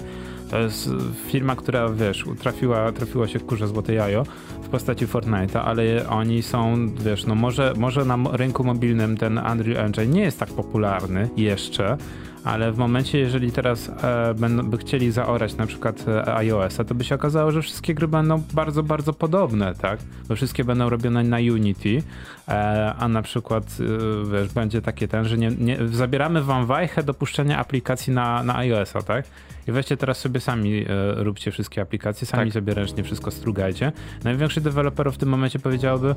To 0.51 0.59
jest 0.59 0.91
firma, 1.27 1.57
która, 1.57 1.89
wiesz, 1.89 2.25
trafiła, 2.41 2.93
trafiła 2.93 3.29
się 3.29 3.39
w 3.39 3.47
kurze 3.47 3.69
złote 3.69 3.95
jajo 3.95 4.25
w 4.63 4.69
postaci 4.69 5.07
Fortnite'a, 5.07 5.59
ale 5.65 6.09
oni 6.09 6.43
są, 6.43 6.89
wiesz, 6.95 7.27
no 7.27 7.35
może, 7.35 7.73
może 7.77 8.05
na 8.05 8.19
rynku 8.33 8.65
mobilnym 8.65 9.17
ten 9.17 9.39
Unreal 9.53 9.87
Engine 9.87 10.11
nie 10.11 10.23
jest 10.23 10.39
tak 10.39 10.49
popularny 10.49 11.29
jeszcze, 11.37 11.97
ale 12.45 12.73
w 12.73 12.79
momencie, 12.79 13.19
jeżeli 13.19 13.53
teraz 13.53 13.89
e, 13.89 14.35
będą, 14.35 14.63
by 14.63 14.79
chcieli 14.79 15.11
zaorać 15.11 15.57
na 15.57 15.67
przykład 15.67 16.09
e, 16.09 16.35
iOS-a, 16.35 16.85
to 16.85 16.95
by 16.95 17.05
się 17.05 17.15
okazało, 17.15 17.51
że 17.51 17.63
wszystkie 17.63 17.95
gry 17.95 18.09
będą 18.09 18.43
bardzo, 18.53 18.83
bardzo 18.83 19.13
podobne, 19.13 19.75
tak? 19.75 19.99
Bo 20.29 20.37
wszystkie 20.37 20.65
będą 20.65 20.89
robione 20.89 21.23
na 21.23 21.37
Unity, 21.37 22.03
e, 22.49 22.95
a 22.99 23.09
na 23.09 23.23
przykład, 23.23 23.65
e, 23.65 24.33
wiesz, 24.33 24.49
będzie 24.49 24.83
takie 24.83 25.09
ten, 25.09 25.25
że 25.25 25.39
nie, 25.39 25.51
nie, 25.51 25.79
zabieramy 25.93 26.43
wam 26.43 26.67
wajchę 26.67 27.03
dopuszczenia 27.03 27.59
aplikacji 27.59 28.13
na, 28.13 28.43
na 28.43 28.57
iOS-a, 28.57 29.03
tak? 29.03 29.25
I 29.69 29.73
weźcie 29.73 29.97
teraz 29.97 30.19
sobie 30.19 30.41
sami 30.41 30.85
e, 30.85 30.85
róbcie 31.25 31.51
wszystkie 31.51 31.81
aplikacje, 31.81 32.27
sami 32.27 32.45
tak. 32.45 32.55
sobie 32.55 32.75
ręcznie 32.75 33.05
wszystko 33.05 33.31
strugajcie. 33.31 33.93
Największy 34.25 34.61
deweloper 34.61 35.13
w 35.13 35.19
tym 35.19 35.29
momencie 35.29 35.59
powiedziałby, 35.59 36.15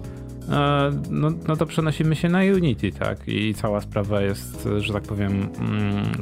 e, 0.50 0.92
no, 1.10 1.32
no 1.48 1.56
to 1.56 1.66
przenosimy 1.66 2.16
się 2.16 2.30
na 2.30 2.40
Unity, 2.40 2.92
tak? 2.92 3.28
I 3.28 3.54
cała 3.54 3.82
sprawa 3.82 4.22
jest, 4.22 4.70
że 4.78 4.94
tak 4.94 5.04
powiem, 5.04 5.50
mm, 5.60 6.15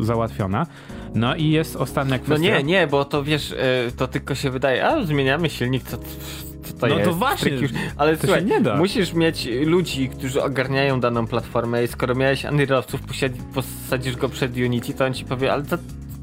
załatwiona. 0.00 0.66
No 1.14 1.34
i 1.34 1.50
jest 1.50 1.76
ostatnia 1.76 2.18
kwestia. 2.18 2.50
No 2.50 2.56
nie, 2.56 2.62
nie, 2.62 2.86
bo 2.86 3.04
to 3.04 3.24
wiesz, 3.24 3.52
e, 3.52 3.56
to 3.96 4.08
tylko 4.08 4.34
się 4.34 4.50
wydaje, 4.50 4.86
a 4.86 5.04
zmieniamy 5.04 5.50
silnik, 5.50 5.84
to 5.84 5.98
to 6.80 6.86
no 6.86 6.94
jest. 6.94 7.10
to 7.10 7.14
właśnie, 7.14 7.52
ale 7.96 8.16
to 8.16 8.26
słuchaj, 8.26 8.44
nie 8.44 8.60
da. 8.60 8.76
musisz 8.76 9.12
mieć 9.12 9.48
ludzi, 9.66 10.08
którzy 10.08 10.42
ogarniają 10.42 11.00
daną 11.00 11.26
platformę 11.26 11.84
i 11.84 11.88
skoro 11.88 12.14
miałeś 12.14 12.44
Unrealowców, 12.44 13.00
posadzisz 13.54 14.16
go 14.16 14.28
przed 14.28 14.56
Unity, 14.56 14.94
to 14.94 15.04
on 15.04 15.14
ci 15.14 15.24
powie, 15.24 15.52
ale 15.52 15.62
to 15.62 15.78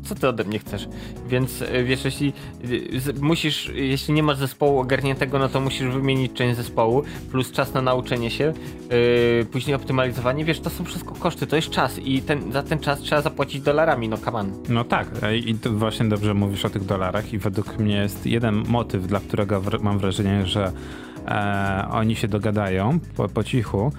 co 0.08 0.16
ty 0.16 0.28
ode 0.28 0.44
mnie 0.44 0.60
chcesz? 0.60 0.88
Więc 1.28 1.62
e, 1.62 1.84
wiesz, 1.84 2.06
jeśli 2.06 2.34
e, 2.64 3.14
musisz, 3.22 3.72
jeśli 3.76 4.14
nie 4.14 4.24
masz 4.24 4.38
zespołu 4.38 4.80
ogarniętego, 4.80 5.40
no 5.40 5.50
to 5.50 5.62
musisz 5.62 5.88
wymienić 5.88 6.34
część 6.34 6.58
zespołu, 6.58 7.04
plus 7.32 7.52
czas 7.52 7.74
na 7.74 7.82
nauczenie 7.82 8.30
się, 8.30 8.54
yy, 8.90 9.46
później 9.46 9.76
optymalizowanie, 9.76 10.46
wiesz, 10.46 10.60
to 10.60 10.70
są 10.70 10.84
wszystko 10.84 11.16
koszty, 11.16 11.48
to 11.48 11.56
jest 11.56 11.70
czas 11.70 12.00
i 12.00 12.22
ten, 12.22 12.52
za 12.52 12.64
ten 12.64 12.80
czas 12.80 13.00
trzeba 13.00 13.22
zapłacić 13.22 13.62
dolarami, 13.62 14.10
no 14.10 14.18
kaman. 14.18 14.52
No 14.70 14.84
tak, 14.84 15.08
i 15.46 15.56
właśnie 15.70 16.06
dobrze 16.06 16.34
mówisz 16.34 16.66
o 16.66 16.70
tych 16.70 16.86
dolarach 16.86 17.34
i 17.34 17.38
według 17.38 17.78
mnie 17.80 17.96
jest 17.96 18.26
jeden 18.26 18.64
motyw, 18.68 19.08
dla 19.08 19.20
którego 19.20 19.62
mam 19.82 20.00
wrażenie, 20.00 20.46
że 20.46 20.72
e, 21.28 21.88
oni 21.92 22.16
się 22.16 22.28
dogadają 22.28 23.00
po, 23.16 23.30
po 23.30 23.44
cichu, 23.44 23.92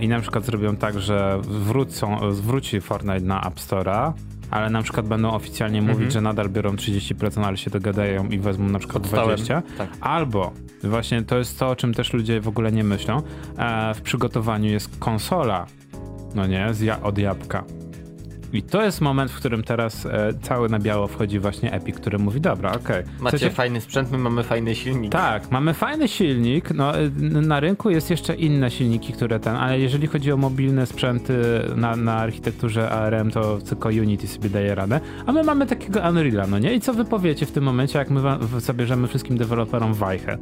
i 0.00 0.08
na 0.08 0.20
przykład 0.20 0.44
zrobią 0.44 0.76
tak, 0.76 1.00
że 1.00 1.40
wrócą, 1.42 2.32
zwróci 2.32 2.80
Fortnite 2.80 3.20
na 3.20 3.40
App 3.46 3.54
Store'a, 3.54 4.12
ale 4.54 4.70
na 4.70 4.82
przykład 4.82 5.08
będą 5.08 5.30
oficjalnie 5.30 5.82
mówić, 5.82 5.94
mhm. 5.94 6.10
że 6.10 6.20
nadal 6.20 6.48
biorą 6.48 6.70
30%, 6.70 7.44
ale 7.44 7.56
się 7.56 7.70
dogadają 7.70 8.28
i 8.28 8.38
wezmą 8.38 8.68
na 8.68 8.78
przykład 8.78 9.02
Podstałem. 9.02 9.36
20%. 9.38 9.62
Tak. 9.78 9.88
Albo 10.00 10.52
właśnie 10.84 11.22
to 11.22 11.38
jest 11.38 11.58
to, 11.58 11.68
o 11.68 11.76
czym 11.76 11.94
też 11.94 12.12
ludzie 12.12 12.40
w 12.40 12.48
ogóle 12.48 12.72
nie 12.72 12.84
myślą. 12.84 13.22
E, 13.58 13.94
w 13.94 14.00
przygotowaniu 14.00 14.70
jest 14.70 14.98
konsola, 14.98 15.66
no 16.34 16.46
nie, 16.46 16.66
od 17.02 17.18
jabłka. 17.18 17.64
I 18.54 18.62
to 18.62 18.82
jest 18.82 19.00
moment, 19.00 19.30
w 19.30 19.36
którym 19.36 19.62
teraz 19.62 20.06
e, 20.06 20.32
cały 20.42 20.68
na 20.68 20.78
biało 20.78 21.06
wchodzi 21.06 21.38
właśnie 21.38 21.72
Epic, 21.72 21.96
który 21.96 22.18
mówi, 22.18 22.40
dobra, 22.40 22.70
okej. 22.70 22.80
Okay. 22.82 23.04
Macie 23.20 23.36
Chcecie... 23.36 23.54
fajny 23.54 23.80
sprzęt, 23.80 24.12
my 24.12 24.18
mamy 24.18 24.42
fajny 24.42 24.74
silnik. 24.74 25.12
Tak, 25.12 25.50
mamy 25.50 25.74
fajny 25.74 26.08
silnik, 26.08 26.70
no 26.70 26.98
e, 26.98 27.10
na 27.20 27.60
rynku 27.60 27.90
jest 27.90 28.10
jeszcze 28.10 28.34
inne 28.34 28.70
silniki, 28.70 29.12
które 29.12 29.40
ten, 29.40 29.56
ale 29.56 29.80
jeżeli 29.80 30.06
chodzi 30.06 30.32
o 30.32 30.36
mobilne 30.36 30.86
sprzęty 30.86 31.34
na, 31.76 31.96
na 31.96 32.14
architekturze 32.16 32.90
ARM, 32.90 33.30
to 33.30 33.58
tylko 33.58 33.88
Unity 33.88 34.28
sobie 34.28 34.50
daje 34.50 34.74
radę, 34.74 35.00
a 35.26 35.32
my 35.32 35.42
mamy 35.42 35.66
takiego 35.66 36.00
Unreal'a, 36.00 36.48
no 36.48 36.58
nie? 36.58 36.74
I 36.74 36.80
co 36.80 36.94
wy 36.94 37.04
powiecie 37.04 37.46
w 37.46 37.52
tym 37.52 37.64
momencie, 37.64 37.98
jak 37.98 38.10
my 38.10 38.20
zabierzemy 38.58 39.08
wszystkim 39.08 39.38
deweloperom 39.38 39.94
wajchę? 39.94 40.38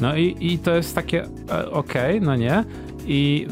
No 0.00 0.16
i, 0.16 0.36
i 0.40 0.58
to 0.58 0.74
jest 0.74 0.94
takie 0.94 1.24
e, 1.50 1.70
okej, 1.70 2.16
okay, 2.16 2.26
no 2.26 2.36
nie? 2.36 2.64
I 3.06 3.46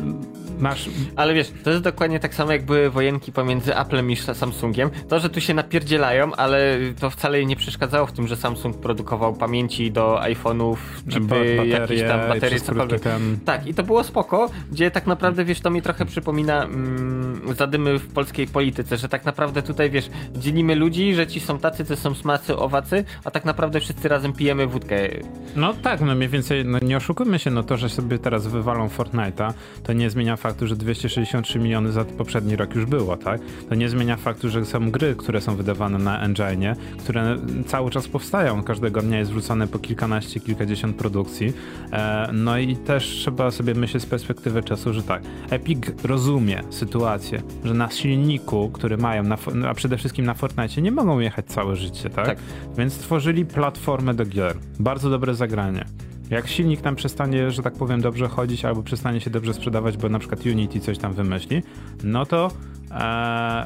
masz... 0.61 0.91
Ale 1.17 1.35
wiesz, 1.35 1.53
to 1.65 1.71
jest 1.71 1.83
dokładnie 1.83 2.21
tak 2.21 2.35
samo 2.35 2.53
jak 2.53 2.65
były 2.65 2.91
wojenki 2.91 3.33
pomiędzy 3.33 3.77
Applem 3.77 4.11
i 4.11 4.17
Samsungiem. 4.17 4.91
To, 5.09 5.21
że 5.21 5.31
tu 5.31 5.41
się 5.41 5.55
napierdzielają, 5.55 6.35
ale 6.35 6.79
to 7.01 7.11
wcale 7.11 7.45
nie 7.45 7.57
przeszkadzało 7.57 8.07
w 8.07 8.13
tym, 8.13 8.29
że 8.29 8.37
Samsung 8.37 8.77
produkował 8.77 9.35
pamięci 9.35 9.93
do 9.93 10.21
iPhone'ów, 10.23 10.77
chipy, 11.11 11.67
jakieś 11.67 12.03
tam 12.03 12.29
baterie, 12.29 12.61
cokolwiek. 12.61 13.03
Tak, 13.45 13.67
i 13.67 13.75
to 13.75 13.83
było 13.83 14.05
spoko, 14.05 14.51
gdzie 14.73 14.91
tak 14.91 15.07
naprawdę, 15.07 15.45
wiesz, 15.45 15.61
to 15.61 15.71
mi 15.71 15.83
trochę 15.83 16.07
przypomina 16.07 16.65
mm, 16.65 17.41
zadymy 17.57 17.99
w 17.99 18.13
polskiej 18.13 18.47
polityce, 18.47 18.97
że 18.97 19.09
tak 19.09 19.25
naprawdę 19.25 19.63
tutaj, 19.63 19.91
wiesz, 19.91 20.11
dzielimy 20.35 20.75
ludzi, 20.75 21.15
że 21.15 21.27
ci 21.27 21.41
są 21.41 21.59
tacy, 21.59 21.85
co 21.85 21.97
są 21.97 22.15
smacy, 22.15 22.57
owacy, 22.57 23.05
a 23.25 23.31
tak 23.31 23.45
naprawdę 23.45 23.81
wszyscy 23.81 24.09
razem 24.09 24.33
pijemy 24.33 24.67
wódkę. 24.67 25.09
No 25.57 25.75
tak, 25.75 26.01
no 26.01 26.15
mniej 26.15 26.29
więcej, 26.29 26.65
no 26.65 26.79
nie 26.83 26.97
oszukujmy 26.97 27.39
się, 27.39 27.51
no 27.51 27.63
to, 27.63 27.77
że 27.77 27.89
sobie 27.89 28.19
teraz 28.19 28.47
wywalą 28.47 28.89
Fortnite'a, 28.89 29.53
to 29.83 29.93
nie 29.93 30.11
zmienia 30.11 30.37
faktu, 30.37 30.48
faktu, 30.49 30.67
że 30.67 30.77
263 30.77 31.59
miliony 31.59 31.93
za 31.93 32.05
poprzedni 32.05 32.57
rok 32.57 32.75
już 32.75 32.87
było, 32.87 33.17
tak? 33.17 33.41
To 33.69 33.75
nie 33.75 33.89
zmienia 33.89 34.17
faktu, 34.17 34.49
że 34.49 34.65
są 34.65 34.91
gry, 34.91 35.15
które 35.17 35.41
są 35.41 35.57
wydawane 35.57 35.99
na 35.99 36.23
engine, 36.23 36.75
które 36.99 37.37
cały 37.67 37.91
czas 37.91 38.09
powstają. 38.09 38.63
Każdego 38.63 39.03
dnia 39.03 39.19
jest 39.19 39.31
wrzucane 39.31 39.67
po 39.67 39.79
kilkanaście, 39.79 40.41
kilkadziesiąt 40.41 40.97
produkcji. 40.97 41.53
E, 41.93 42.31
no 42.33 42.59
i 42.59 42.77
też 42.77 43.05
trzeba 43.05 43.51
sobie 43.51 43.75
myśleć 43.75 44.03
z 44.03 44.07
perspektywy 44.07 44.63
czasu, 44.63 44.93
że 44.93 45.03
tak, 45.03 45.23
Epic 45.51 45.79
rozumie 46.05 46.63
sytuację, 46.71 47.43
że 47.65 47.75
na 47.75 47.91
silniku, 47.91 48.71
który 48.73 48.97
mają, 48.97 49.23
na, 49.23 49.37
a 49.69 49.75
przede 49.75 49.97
wszystkim 49.97 50.25
na 50.25 50.35
Fortnite, 50.35 50.83
nie 50.83 50.93
mogą 50.93 51.19
jechać 51.19 51.47
całe 51.47 51.77
życie, 51.77 52.11
tak? 52.11 52.27
tak? 52.27 52.39
Więc 52.77 52.93
stworzyli 52.93 53.47
platformę 53.47 54.15
do 54.15 54.27
gier. 54.27 54.57
Bardzo 54.81 55.11
dobre 55.11 55.35
zagranie. 55.35 55.85
Jak 56.31 56.49
silnik 56.49 56.81
tam 56.81 56.97
przestanie, 56.97 57.51
że 57.51 57.63
tak 57.63 57.73
powiem, 57.75 58.01
dobrze 58.01 58.29
chodzić 58.29 58.65
albo 58.65 58.83
przestanie 58.83 59.21
się 59.21 59.31
dobrze 59.31 59.55
sprzedawać, 59.55 59.97
bo 59.97 60.09
na 60.09 60.19
przykład 60.19 60.47
Unity 60.47 60.81
coś 60.81 60.99
tam 60.99 61.13
wymyśli, 61.13 61.63
no 62.05 62.27
to 62.27 62.51
e, 62.91 62.95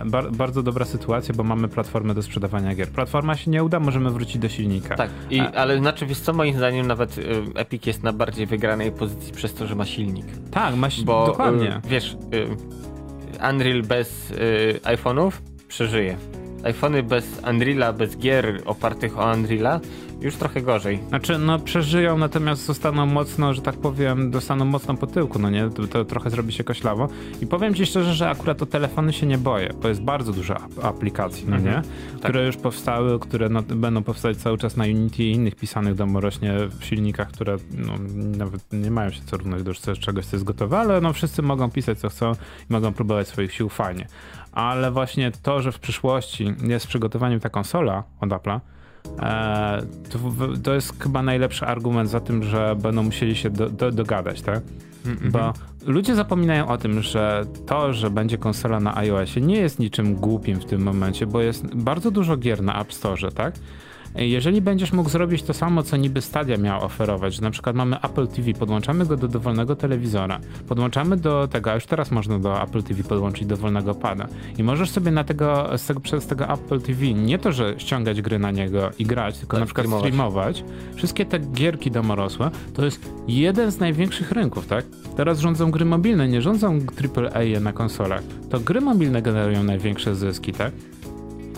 bar 0.06 0.32
bardzo 0.32 0.62
dobra 0.62 0.84
sytuacja, 0.84 1.34
bo 1.34 1.44
mamy 1.44 1.68
platformę 1.68 2.14
do 2.14 2.22
sprzedawania 2.22 2.74
gier. 2.74 2.88
Platforma 2.88 3.36
się 3.36 3.50
nie 3.50 3.64
uda, 3.64 3.80
możemy 3.80 4.10
wrócić 4.10 4.38
do 4.38 4.48
silnika. 4.48 4.96
Tak, 4.96 5.10
I, 5.30 5.38
e, 5.38 5.58
ale 5.58 5.78
znaczy, 5.78 6.06
wiesz 6.06 6.18
co, 6.18 6.32
moim 6.32 6.56
zdaniem 6.56 6.86
nawet 6.86 7.18
y, 7.18 7.24
Epic 7.54 7.86
jest 7.86 8.02
na 8.02 8.12
bardziej 8.12 8.46
wygranej 8.46 8.92
pozycji 8.92 9.32
przez 9.32 9.54
to, 9.54 9.66
że 9.66 9.74
ma 9.74 9.84
silnik. 9.86 10.26
Tak, 10.50 10.76
ma 10.76 10.90
silnik, 10.90 11.06
dokładnie. 11.06 11.76
Y, 11.76 11.88
wiesz, 11.88 12.16
y, 12.34 12.46
Unreal 13.50 13.82
bez 13.82 14.30
y, 14.30 14.80
iPhone'ów 14.82 15.32
przeżyje. 15.68 16.16
iPhony 16.64 17.02
bez 17.02 17.40
Unreala, 17.50 17.92
bez 17.92 18.16
gier 18.18 18.62
opartych 18.64 19.18
o 19.18 19.32
Unreala 19.32 19.80
już 20.22 20.36
trochę 20.36 20.62
gorzej. 20.62 20.98
Znaczy, 21.08 21.38
no 21.38 21.58
przeżyją, 21.58 22.18
natomiast 22.18 22.66
zostaną 22.66 23.06
mocno, 23.06 23.54
że 23.54 23.62
tak 23.62 23.76
powiem, 23.76 24.30
dostaną 24.30 24.64
mocno 24.64 24.94
po 24.94 25.06
tyłku, 25.06 25.38
no 25.38 25.50
nie? 25.50 25.70
To, 25.70 25.86
to 25.86 26.04
trochę 26.04 26.30
zrobi 26.30 26.52
się 26.52 26.64
koślawo. 26.64 27.08
I 27.40 27.46
powiem 27.46 27.74
ci 27.74 27.86
szczerze, 27.86 28.14
że 28.14 28.30
akurat 28.30 28.62
o 28.62 28.66
telefony 28.66 29.12
się 29.12 29.26
nie 29.26 29.38
boję, 29.38 29.72
bo 29.82 29.88
jest 29.88 30.02
bardzo 30.02 30.32
dużo 30.32 30.56
aplikacji, 30.82 31.44
no 31.48 31.56
mhm. 31.56 31.74
nie? 31.74 31.82
Które 32.18 32.40
tak. 32.40 32.46
już 32.46 32.56
powstały, 32.56 33.18
które 33.18 33.48
no, 33.48 33.62
będą 33.62 34.02
powstać 34.02 34.36
cały 34.36 34.58
czas 34.58 34.76
na 34.76 34.84
Unity 34.84 35.22
i 35.22 35.32
innych 35.32 35.54
pisanych 35.54 35.94
domorośnie 35.94 36.52
w 36.80 36.84
silnikach, 36.84 37.28
które 37.28 37.56
no, 37.72 37.92
nawet 38.38 38.72
nie 38.72 38.90
mają 38.90 39.10
się 39.10 39.20
co 39.26 39.36
równać 39.36 39.62
do 39.62 39.74
czegoś, 39.74 40.26
co 40.26 40.36
jest 40.36 40.44
gotowe, 40.44 40.78
ale 40.78 41.00
no 41.00 41.12
wszyscy 41.12 41.42
mogą 41.42 41.70
pisać 41.70 41.98
co 41.98 42.08
chcą 42.08 42.32
i 42.70 42.72
mogą 42.72 42.92
próbować 42.92 43.28
swoich 43.28 43.52
sił 43.52 43.68
fajnie. 43.68 44.06
Ale 44.52 44.90
właśnie 44.90 45.32
to, 45.42 45.62
że 45.62 45.72
w 45.72 45.78
przyszłości 45.78 46.54
jest 46.62 46.86
przygotowaniem 46.86 47.40
ta 47.40 47.48
konsola 47.48 48.04
od 48.20 48.30
Apple'a, 48.30 48.60
to, 50.10 50.18
to, 50.62 50.74
jest 50.74 51.02
chyba 51.02 51.22
najlepszy 51.22 51.66
argument 51.66 52.10
za 52.10 52.20
tym, 52.20 52.44
że 52.44 52.76
będą 52.82 53.02
musieli 53.02 53.36
się 53.36 53.50
do, 53.50 53.70
do, 53.70 53.90
dogadać, 53.90 54.42
tak? 54.42 54.60
Mm 55.06 55.18
-hmm. 55.18 55.30
Bo 55.30 55.52
ludzie 55.86 56.14
zapominają 56.14 56.68
o 56.68 56.78
tym, 56.78 57.02
że 57.02 57.44
to, 57.66 57.92
że 57.92 58.10
będzie 58.10 58.38
konsola 58.38 58.80
na 58.80 58.96
iOSie 58.96 59.40
nie 59.40 59.56
jest 59.56 59.78
niczym 59.78 60.14
głupim 60.14 60.60
w 60.60 60.64
tym 60.64 60.82
momencie, 60.82 61.26
bo 61.26 61.40
jest 61.40 61.74
bardzo 61.74 62.10
dużo 62.10 62.36
gier 62.36 62.62
na 62.62 62.80
App 62.80 62.92
Store, 62.92 63.32
tak? 63.32 63.54
Jeżeli 64.14 64.60
będziesz 64.60 64.92
mógł 64.92 65.08
zrobić 65.08 65.42
to 65.42 65.54
samo, 65.54 65.82
co 65.82 65.96
niby 65.96 66.20
Stadia 66.20 66.56
miał 66.56 66.84
oferować, 66.84 67.34
że 67.34 67.42
na 67.42 67.50
przykład 67.50 67.76
mamy 67.76 67.96
Apple 68.00 68.26
TV, 68.26 68.52
podłączamy 68.52 69.06
go 69.06 69.16
do 69.16 69.28
dowolnego 69.28 69.76
telewizora, 69.76 70.40
podłączamy 70.68 71.16
do 71.16 71.48
tego, 71.48 71.70
a 71.70 71.74
już 71.74 71.86
teraz 71.86 72.10
można 72.10 72.38
do 72.38 72.62
Apple 72.62 72.82
TV 72.82 73.02
podłączyć 73.02 73.46
dowolnego 73.46 73.94
pada 73.94 74.28
i 74.58 74.62
możesz 74.62 74.90
sobie 74.90 75.10
na 75.10 75.24
tego, 75.24 75.78
z 75.78 75.86
tego, 75.86 76.00
przez 76.00 76.26
tego 76.26 76.48
Apple 76.48 76.80
TV 76.80 77.06
nie 77.06 77.38
to, 77.38 77.52
że 77.52 77.74
ściągać 77.78 78.22
gry 78.22 78.38
na 78.38 78.50
niego 78.50 78.90
i 78.98 79.06
grać, 79.06 79.38
tylko 79.38 79.56
tak, 79.56 79.60
na 79.60 79.66
przykład 79.66 79.86
streamować. 79.86 80.56
streamować. 80.56 80.64
Wszystkie 80.94 81.24
te 81.24 81.38
gierki 81.38 81.90
domorosłe 81.90 82.50
to 82.74 82.84
jest 82.84 83.12
jeden 83.28 83.70
z 83.70 83.78
największych 83.78 84.32
rynków, 84.32 84.66
tak? 84.66 84.84
Teraz 85.16 85.40
rządzą 85.40 85.70
gry 85.70 85.84
mobilne, 85.84 86.28
nie 86.28 86.42
rządzą 86.42 86.78
AAA 87.16 87.60
na 87.60 87.72
konsolach. 87.72 88.22
To 88.50 88.60
gry 88.60 88.80
mobilne 88.80 89.22
generują 89.22 89.62
największe 89.62 90.14
zyski, 90.14 90.52
tak? 90.52 90.72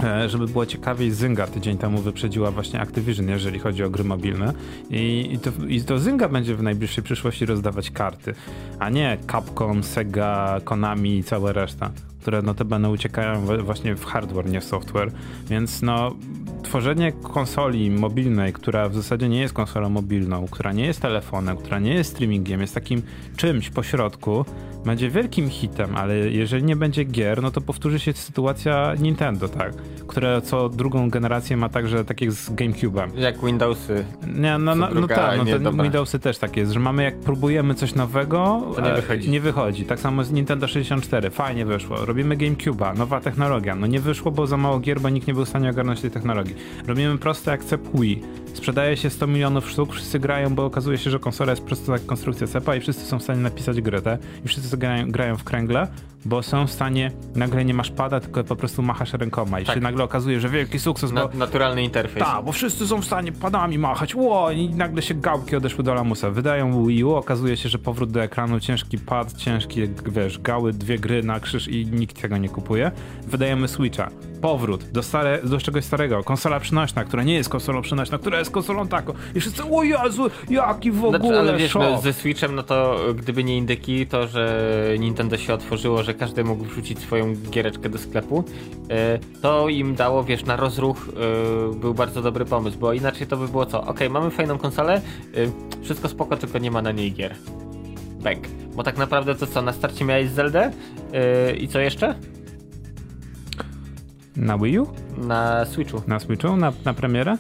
E, 0.03 0.29
żeby 0.29 0.47
było 0.47 0.67
ciekawiej, 0.67 1.11
Zynga 1.11 1.47
tydzień 1.47 1.79
temu 1.79 1.99
wyprzedziła 1.99 2.51
właśnie 2.51 2.81
Activision, 2.81 3.29
jeżeli 3.29 3.59
chodzi 3.59 3.85
o 3.85 3.91
gry 3.91 4.05
mobilne. 4.05 4.53
I, 4.91 5.29
i, 5.33 5.39
to, 5.39 5.51
I 5.69 5.83
to 5.83 5.99
Zynga 5.99 6.29
będzie 6.29 6.55
w 6.55 6.63
najbliższej 6.63 7.05
przyszłości 7.05 7.47
rozdawać 7.47 7.91
karty, 7.91 8.35
a 8.79 8.91
nie 8.91 9.19
Capcom, 9.33 9.83
Sega, 9.83 10.61
Konami 10.65 11.19
i 11.19 11.25
cała 11.25 11.53
reszta, 11.53 11.91
które 12.21 12.43
notabene 12.43 12.91
uciekają 12.91 13.47
właśnie 13.63 13.95
w 13.95 14.05
hardware, 14.05 14.51
nie 14.51 14.61
w 14.61 14.65
software. 14.65 15.13
Więc 15.49 15.83
no, 15.83 16.15
tworzenie 16.63 17.13
konsoli 17.13 17.91
mobilnej, 17.91 18.53
która 18.53 18.89
w 18.89 18.95
zasadzie 18.95 19.29
nie 19.29 19.41
jest 19.41 19.55
konsolą 19.55 19.89
mobilną, 19.89 20.47
która 20.51 20.73
nie 20.73 20.87
jest 20.87 21.01
telefonem, 21.01 21.57
która 21.57 21.79
nie 21.79 21.95
jest 21.95 22.11
streamingiem, 22.11 22.61
jest 22.61 22.75
takim 22.75 23.03
czymś 23.37 23.71
pośrodku, 23.71 24.45
będzie 24.85 25.11
wielkim 25.11 25.51
hitem, 25.51 25.97
ale 25.97 26.17
jeżeli 26.17 26.65
nie 26.65 26.77
będzie 26.77 27.05
gier, 27.05 27.43
no 27.43 27.51
to 27.51 27.61
powtórzy 27.61 27.99
się 27.99 28.13
sytuacja 28.13 28.95
Nintendo, 28.99 29.49
tak? 29.49 29.73
Które 30.07 30.43
co 30.43 30.69
drugą 30.69 31.11
generację 31.11 31.57
ma 31.57 31.69
także 31.69 32.05
tak 32.05 32.21
jak 32.21 32.33
z 32.33 32.51
GameCube'em. 32.51 33.19
Jak 33.19 33.45
Windowsy. 33.45 34.05
Nie, 34.27 34.59
no, 34.59 34.75
no, 34.75 34.89
no 34.95 35.09
tak, 35.09 35.39
no 35.39 35.71
to 35.71 35.83
Windowsy 35.83 36.19
też 36.19 36.39
tak 36.39 36.57
jest, 36.57 36.73
że 36.73 36.81
mamy 36.81 37.03
jak 37.03 37.21
próbujemy 37.21 37.75
coś 37.75 37.95
nowego, 37.95 38.63
to 38.75 38.81
nie 38.81 38.93
wychodzi. 38.95 39.31
nie 39.31 39.41
wychodzi. 39.41 39.85
Tak 39.85 40.01
samo 40.01 40.25
z 40.25 40.33
Nintendo 40.33 40.69
64, 40.69 41.31
fajnie 41.31 41.67
wyszło. 41.67 42.05
Robimy 42.05 42.37
GameCube'a, 42.37 42.99
nowa 42.99 43.21
technologia. 43.21 43.75
No 43.75 43.87
nie 43.87 44.01
wyszło, 44.01 44.31
bo 44.31 44.47
za 44.47 44.57
mało 44.57 44.81
gier, 44.81 45.01
bo 45.01 45.09
nikt 45.09 45.27
nie 45.27 45.35
był 45.35 45.45
w 45.45 45.49
stanie 45.49 45.71
ogarnąć 45.71 46.01
tej 46.01 46.11
technologii. 46.11 46.55
Robimy 46.87 47.19
prosty 47.19 47.51
akcept 47.51 48.01
Wii. 48.01 48.23
Sprzedaje 48.55 48.97
się 48.97 49.11
100 49.11 49.27
milionów 49.27 49.71
sztuk, 49.71 49.93
wszyscy 49.93 50.19
grają, 50.19 50.55
bo 50.55 50.65
okazuje 50.65 50.99
się, 50.99 51.11
że 51.11 51.19
konsola 51.19 51.53
jest 51.53 51.63
prosta 51.63 51.93
jak 51.93 52.07
konstrukcja 52.07 52.47
cepa 52.47 52.77
i 52.77 52.81
wszyscy 52.81 53.07
są 53.07 53.19
w 53.19 53.23
stanie 53.23 53.41
napisać 53.41 53.81
grę, 53.81 54.03
te, 54.03 54.19
i 54.45 54.49
wszyscy 54.49 54.74
grają, 54.77 55.11
grają 55.11 55.37
w 55.37 55.45
kręgle, 55.45 55.87
bo 56.25 56.43
są 56.43 56.67
w 56.67 56.71
stanie, 56.71 57.11
nagle 57.35 57.65
nie 57.65 57.75
masz 57.75 57.91
pada, 57.91 58.21
tylko 58.21 58.45
po 58.45 58.57
prostu 58.57 58.83
machasz 58.83 59.13
rękoma 59.13 59.61
i 59.61 59.65
tak. 59.65 59.75
się 59.75 59.81
nagle 59.81 60.05
okazuje, 60.05 60.41
że 60.41 60.49
wielki 60.49 60.79
sukces, 60.79 61.13
Na, 61.13 61.29
bo... 61.29 61.39
Naturalny 61.39 61.83
interfejs. 61.83 62.27
Tak, 62.27 62.45
bo 62.45 62.53
wszyscy 62.53 62.87
są 62.87 63.01
w 63.01 63.05
stanie 63.05 63.33
padami 63.33 63.79
machać, 63.79 64.15
ło, 64.15 64.51
i 64.51 64.69
nagle 64.69 65.03
się 65.03 65.15
gałki 65.15 65.57
odeszły 65.57 65.85
do 65.85 65.95
lamusa. 65.95 66.31
Wydają 66.31 66.87
Wii 66.87 67.05
U, 67.05 67.15
okazuje 67.15 67.57
się, 67.57 67.69
że 67.69 67.79
powrót 67.79 68.11
do 68.13 68.23
ekranu, 68.23 68.61
ciężki 68.61 68.99
pad, 68.99 69.33
ciężki, 69.33 69.81
wiesz, 70.07 70.39
gały, 70.39 70.73
dwie 70.73 70.99
gry 70.99 71.23
na 71.23 71.41
krzyż 71.41 71.69
i 71.69 71.87
nikt 71.87 72.21
tego 72.23 72.37
nie 72.37 72.49
kupuje. 72.49 72.91
Wydajemy 73.27 73.69
Switcha. 73.69 74.11
Powrót 74.41 74.85
do, 74.85 75.03
stare, 75.03 75.41
do 75.45 75.59
czegoś 75.59 75.85
starego. 75.85 76.25
Konsola 76.25 76.61
przynośna, 76.61 77.05
która 77.05 77.23
nie 77.23 77.35
jest 77.35 77.49
konsolą 77.49 77.83
przynośna, 77.83 78.19
która 78.19 78.39
jest 78.39 78.51
konsolą 78.51 78.89
taką. 78.89 79.13
I 79.35 79.41
wszyscy, 79.41 79.63
o 79.65 79.83
Jezu, 79.83 80.31
jaki 80.51 80.91
w 80.91 81.05
ogóle 81.05 81.21
znaczy, 81.21 81.39
Ale 81.39 81.57
wiesz, 81.57 81.75
no, 81.75 82.01
ze 82.01 82.13
Switchem, 82.13 82.55
no 82.55 82.63
to 82.63 82.97
gdyby 83.15 83.45
nie 83.45 83.57
indyki, 83.57 84.07
to, 84.07 84.27
że 84.27 84.75
Nintendo 84.99 85.37
się 85.37 85.55
otworzyło, 85.55 86.03
że 86.03 86.14
każdy 86.15 86.45
mógł 86.45 86.65
wrzucić 86.65 86.99
swoją 86.99 87.35
giereczkę 87.51 87.89
do 87.89 87.99
sklepu, 87.99 88.45
e, 88.91 89.19
to 89.43 89.69
im 89.69 89.95
dało, 89.95 90.25
wiesz, 90.25 90.45
na 90.45 90.57
rozruch 90.57 91.09
e, 91.09 91.75
był 91.75 91.95
bardzo 91.95 92.23
dobry 92.23 92.45
pomysł, 92.45 92.79
bo 92.79 92.93
inaczej 92.93 93.27
to 93.27 93.37
by 93.37 93.49
było 93.49 93.67
co? 93.67 93.85
Ok, 93.85 94.01
mamy 94.11 94.31
fajną 94.31 94.59
konsolę, 94.59 94.95
e, 94.95 95.01
wszystko 95.83 96.09
spoko, 96.09 96.37
tylko 96.37 96.59
nie 96.59 96.71
ma 96.71 96.83
na 96.83 96.93
niej 96.93 97.13
gier. 97.13 97.35
Bang. 98.23 98.49
Bo 98.77 98.83
tak 98.83 98.99
naprawdę 98.99 99.35
to 99.35 99.47
co, 99.47 99.63
na 99.63 99.73
starcie 99.73 100.05
miałeś 100.05 100.31
Zeldę 100.31 100.71
i 101.61 101.69
co 101.69 101.81
jeszcze? 101.81 102.15
Na 104.37 104.59
Wii 104.59 104.79
U? 104.79 104.87
Na 105.17 105.65
Switchu. 105.65 106.03
Na 106.07 106.21
Switchu? 106.21 106.57
Na, 106.57 106.73
na 106.85 106.95
premierę? 106.95 107.37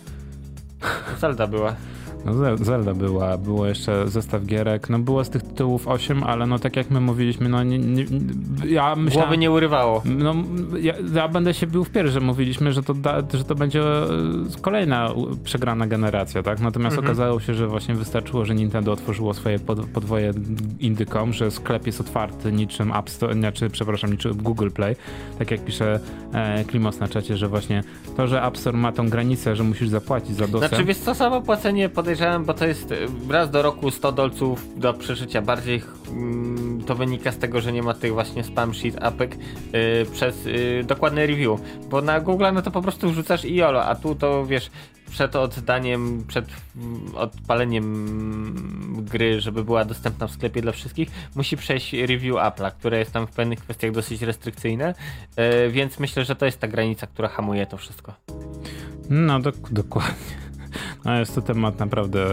Zelda 1.20 1.46
była. 1.46 1.76
No 2.24 2.56
Zelda 2.56 2.94
była, 2.94 3.38
było 3.38 3.66
jeszcze 3.66 4.08
zestaw 4.08 4.44
gierek, 4.44 4.90
no 4.90 4.98
było 4.98 5.24
z 5.24 5.30
tych 5.30 5.42
tytułów 5.42 5.88
8, 5.88 6.22
ale 6.22 6.46
no 6.46 6.58
tak 6.58 6.76
jak 6.76 6.90
my 6.90 7.00
mówiliśmy, 7.00 7.48
no 7.48 7.62
nie, 7.62 7.78
nie, 7.78 8.04
ja 8.66 8.96
myślałem... 8.96 9.28
Głowy 9.28 9.38
nie 9.38 9.50
urywało. 9.50 10.02
No 10.04 10.34
ja, 10.80 10.94
ja 11.14 11.28
będę 11.28 11.54
się 11.54 11.66
bił 11.66 11.84
w 11.84 11.90
pierś, 11.90 12.10
że 12.10 12.20
mówiliśmy, 12.20 12.72
że 12.72 12.82
to, 12.82 12.94
da, 12.94 13.22
że 13.34 13.44
to 13.44 13.54
będzie 13.54 13.82
e, 13.82 14.06
kolejna 14.60 15.10
przegrana 15.44 15.86
generacja, 15.86 16.42
tak? 16.42 16.60
Natomiast 16.60 16.96
mhm. 16.96 17.06
okazało 17.06 17.40
się, 17.40 17.54
że 17.54 17.66
właśnie 17.66 17.94
wystarczyło, 17.94 18.44
że 18.44 18.54
Nintendo 18.54 18.92
otworzyło 18.92 19.34
swoje 19.34 19.58
pod, 19.58 19.86
podwoje 19.86 20.32
Indycom, 20.80 21.32
że 21.32 21.50
sklep 21.50 21.86
jest 21.86 22.00
otwarty 22.00 22.52
niczym 22.52 22.92
App 22.92 23.10
Store, 23.10 23.34
znaczy, 23.34 23.70
przepraszam, 23.70 24.10
niczym 24.10 24.36
Google 24.36 24.70
Play, 24.70 24.96
tak 25.38 25.50
jak 25.50 25.64
pisze 25.64 26.00
e, 26.32 26.64
Klimos 26.64 27.00
na 27.00 27.08
czacie, 27.08 27.36
że 27.36 27.48
właśnie 27.48 27.82
to, 28.16 28.26
że 28.26 28.42
App 28.42 28.58
Store 28.58 28.78
ma 28.78 28.92
tą 28.92 29.08
granicę, 29.08 29.56
że 29.56 29.64
musisz 29.64 29.88
zapłacić 29.88 30.36
za 30.36 30.46
dostęp... 30.46 30.68
Znaczy 30.68 30.84
wiesz 30.84 30.98
co, 30.98 31.14
samo 31.14 31.42
płacenie 31.42 31.88
podejrzewam 31.88 32.13
podejrzewam, 32.14 32.44
bo 32.44 32.54
to 32.54 32.66
jest 32.66 32.92
e, 32.92 32.96
raz 33.28 33.50
do 33.50 33.62
roku 33.62 33.90
100 33.90 34.12
dolców 34.12 34.80
do 34.80 34.94
przeżycia. 34.94 35.42
Bardziej 35.42 35.82
mm, 36.08 36.82
to 36.86 36.94
wynika 36.94 37.32
z 37.32 37.38
tego, 37.38 37.60
że 37.60 37.72
nie 37.72 37.82
ma 37.82 37.94
tych 37.94 38.12
właśnie 38.12 38.44
spam 38.44 38.74
sheet 38.74 39.02
apek 39.02 39.36
yy, 39.36 40.06
przez 40.12 40.44
yy, 40.44 40.84
dokładny 40.84 41.26
review. 41.26 41.60
Bo 41.90 42.02
na 42.02 42.20
Google 42.20 42.44
no 42.54 42.62
to 42.62 42.70
po 42.70 42.82
prostu 42.82 43.10
wrzucasz 43.10 43.44
i 43.44 43.54
jolo, 43.54 43.84
a 43.84 43.94
tu 43.94 44.14
to 44.14 44.46
wiesz, 44.46 44.70
przed 45.10 45.36
oddaniem, 45.36 46.24
przed 46.28 46.46
odpaleniem 47.14 49.04
gry, 49.04 49.40
żeby 49.40 49.64
była 49.64 49.84
dostępna 49.84 50.26
w 50.26 50.32
sklepie 50.32 50.62
dla 50.62 50.72
wszystkich, 50.72 51.10
musi 51.34 51.56
przejść 51.56 51.92
review 51.92 52.36
Apple'a, 52.36 52.72
które 52.72 52.98
jest 52.98 53.12
tam 53.12 53.26
w 53.26 53.30
pewnych 53.30 53.58
kwestiach 53.58 53.90
dosyć 53.90 54.22
restrykcyjne, 54.22 54.94
yy, 55.36 55.70
więc 55.70 55.98
myślę, 55.98 56.24
że 56.24 56.36
to 56.36 56.46
jest 56.46 56.60
ta 56.60 56.68
granica, 56.68 57.06
która 57.06 57.28
hamuje 57.28 57.66
to 57.66 57.76
wszystko. 57.76 58.14
No, 59.10 59.40
dok 59.40 59.56
dokładnie. 59.70 60.43
A 61.04 61.18
jest 61.18 61.34
to 61.34 61.42
temat 61.42 61.78
naprawdę 61.78 62.26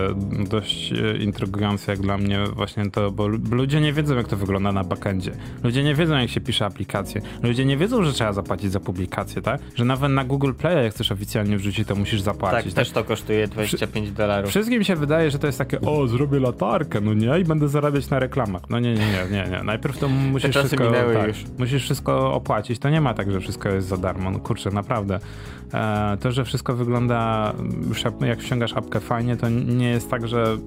dość 0.49 0.93
e, 0.93 1.17
intrygujący 1.17 1.91
jak 1.91 1.99
dla 1.99 2.17
mnie 2.17 2.43
właśnie 2.55 2.91
to, 2.91 3.11
bo 3.11 3.27
ludzie 3.27 3.81
nie 3.81 3.93
wiedzą 3.93 4.15
jak 4.15 4.27
to 4.27 4.37
wygląda 4.37 4.71
na 4.71 4.83
backendzie. 4.83 5.31
Ludzie 5.63 5.83
nie 5.83 5.95
wiedzą 5.95 6.17
jak 6.17 6.29
się 6.29 6.41
pisze 6.41 6.65
aplikacje. 6.65 7.21
Ludzie 7.43 7.65
nie 7.65 7.77
wiedzą, 7.77 8.03
że 8.03 8.13
trzeba 8.13 8.33
zapłacić 8.33 8.71
za 8.71 8.79
publikację, 8.79 9.41
tak? 9.41 9.61
Że 9.75 9.85
nawet 9.85 10.11
na 10.11 10.23
Google 10.23 10.53
Play 10.53 10.83
jak 10.83 10.93
chcesz 10.93 11.11
oficjalnie 11.11 11.57
wrzucić, 11.57 11.87
to 11.87 11.95
musisz 11.95 12.21
zapłacić. 12.21 12.55
Tak, 12.55 12.65
tak? 12.65 12.73
też 12.73 12.91
to 12.91 13.03
kosztuje 13.03 13.47
25 13.47 14.11
dolarów. 14.11 14.49
Wszystkim 14.49 14.83
się 14.83 14.95
wydaje, 14.95 15.31
że 15.31 15.39
to 15.39 15.47
jest 15.47 15.57
takie, 15.57 15.81
o, 15.81 16.07
zrobię 16.07 16.39
latarkę, 16.39 17.01
no 17.01 17.13
nie, 17.13 17.39
i 17.39 17.43
będę 17.43 17.67
zarabiać 17.67 18.09
na 18.09 18.19
reklamach. 18.19 18.61
No 18.69 18.79
nie, 18.79 18.93
nie, 18.93 18.99
nie, 18.99 19.25
nie, 19.31 19.49
nie. 19.51 19.63
Najpierw 19.63 19.97
to 19.97 20.09
musisz 20.09 20.55
wszystko, 20.55 20.91
tak, 20.91 21.31
musisz 21.59 21.83
wszystko 21.83 22.33
opłacić. 22.33 22.79
To 22.79 22.89
nie 22.89 23.01
ma 23.01 23.13
tak, 23.13 23.31
że 23.31 23.39
wszystko 23.39 23.69
jest 23.69 23.87
za 23.87 23.97
darmo. 23.97 24.31
No 24.31 24.39
kurczę, 24.39 24.71
naprawdę. 24.71 25.19
E, 25.73 26.17
to, 26.19 26.31
że 26.31 26.45
wszystko 26.45 26.75
wygląda, 26.75 27.53
jak 28.31 28.41
wciągasz 28.41 28.73
apkę 28.73 28.99
fajnie, 28.99 29.37
to 29.37 29.49
nie 29.49 29.89
jest 29.89 30.09
tak, 30.09 30.27
że 30.27 30.57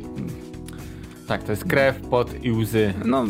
tak, 1.26 1.42
to 1.42 1.52
jest 1.52 1.64
krew, 1.64 2.00
pot 2.00 2.44
i 2.44 2.52
łzy. 2.52 2.94
No, 3.04 3.24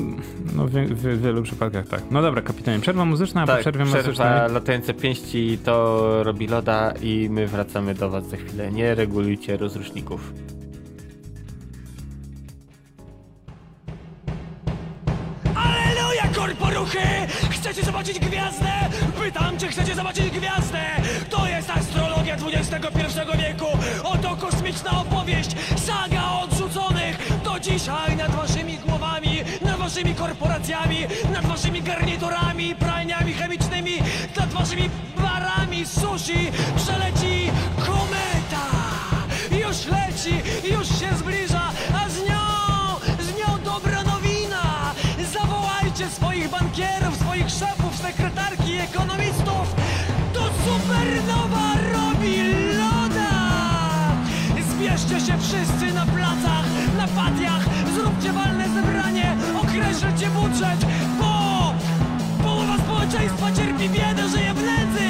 no 0.57 0.67
w, 0.67 0.71
w, 0.71 1.03
w 1.03 1.23
wielu 1.23 1.43
przypadkach 1.43 1.89
tak. 1.89 2.03
No 2.11 2.23
dobra, 2.23 2.43
kapitanie, 2.43 2.81
przerwa 2.81 3.05
muzyczna, 3.05 3.43
a 3.43 3.47
tak, 3.47 3.57
po 3.57 3.61
przerwie 3.61 3.85
przerwa 3.85 4.01
muzycznej... 4.01 4.53
latające 4.55 4.95
pięści 4.95 5.59
to 5.65 6.25
robi 6.25 6.47
loda 6.47 6.93
i 7.03 7.29
my 7.31 7.47
wracamy 7.47 7.95
do 7.95 8.11
was 8.11 8.29
za 8.29 8.37
chwilę. 8.37 8.73
Nie 8.73 8.95
regulujcie 8.95 9.57
rozruszników. 9.57 10.33
Korporuchy! 16.59 17.27
Chcecie 17.51 17.83
zobaczyć 17.83 18.19
gwiazdę? 18.19 18.71
Pytam, 19.23 19.59
czy 19.59 19.69
chcecie 19.69 19.95
zobaczyć 19.95 20.31
gwiazdę? 20.31 20.81
To 21.31 21.47
jest 21.47 21.71
astrologia 21.71 22.35
XXI 22.35 23.21
wieku! 23.39 23.67
Oto 24.05 24.37
kosmiczna 24.37 25.01
opowieść! 25.01 25.51
Saga 25.77 26.31
odrzuconych! 26.43 27.29
To 27.45 27.61
dzisiaj 27.61 28.17
nad 28.17 28.31
waszymi 28.35 28.79
głowami, 28.79 29.39
nad 29.63 29.79
waszymi 29.79 30.15
korporacjami, 30.15 30.99
nad 31.33 31.47
waszymi 31.47 31.83
garniturami, 31.83 32.75
pralniami 32.75 33.33
chemicznymi, 33.33 33.99
nad 34.37 34.53
waszymi 34.53 34.91
barami 35.17 35.87
sushi 35.87 36.51
przeleci 36.77 37.51
kometa! 37.77 38.65
Już 39.51 39.87
leci, 39.87 40.35
już 40.73 40.89
się 40.89 41.17
zbliża, 41.19 41.54
ekonomistów! 48.85 49.67
To 50.35 50.43
supernowa 50.65 51.69
robi 51.93 52.37
loda! 52.79 53.33
Zbierzcie 54.71 55.21
się 55.27 55.39
wszyscy 55.39 55.95
na 55.95 56.07
placach, 56.07 56.67
na 56.97 57.09
patiach, 57.09 57.65
zróbcie 57.95 58.33
walne 58.33 58.69
zebranie, 58.69 59.37
określcie 59.63 60.31
budżet, 60.31 60.81
bo 61.21 61.35
połowa 62.43 62.77
społeczeństwa 62.79 63.53
cierpi 63.53 63.89
biedę, 63.89 64.29
żyje 64.29 64.55
w 64.55 64.63
nędzy, 64.63 65.07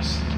oto 0.00 0.29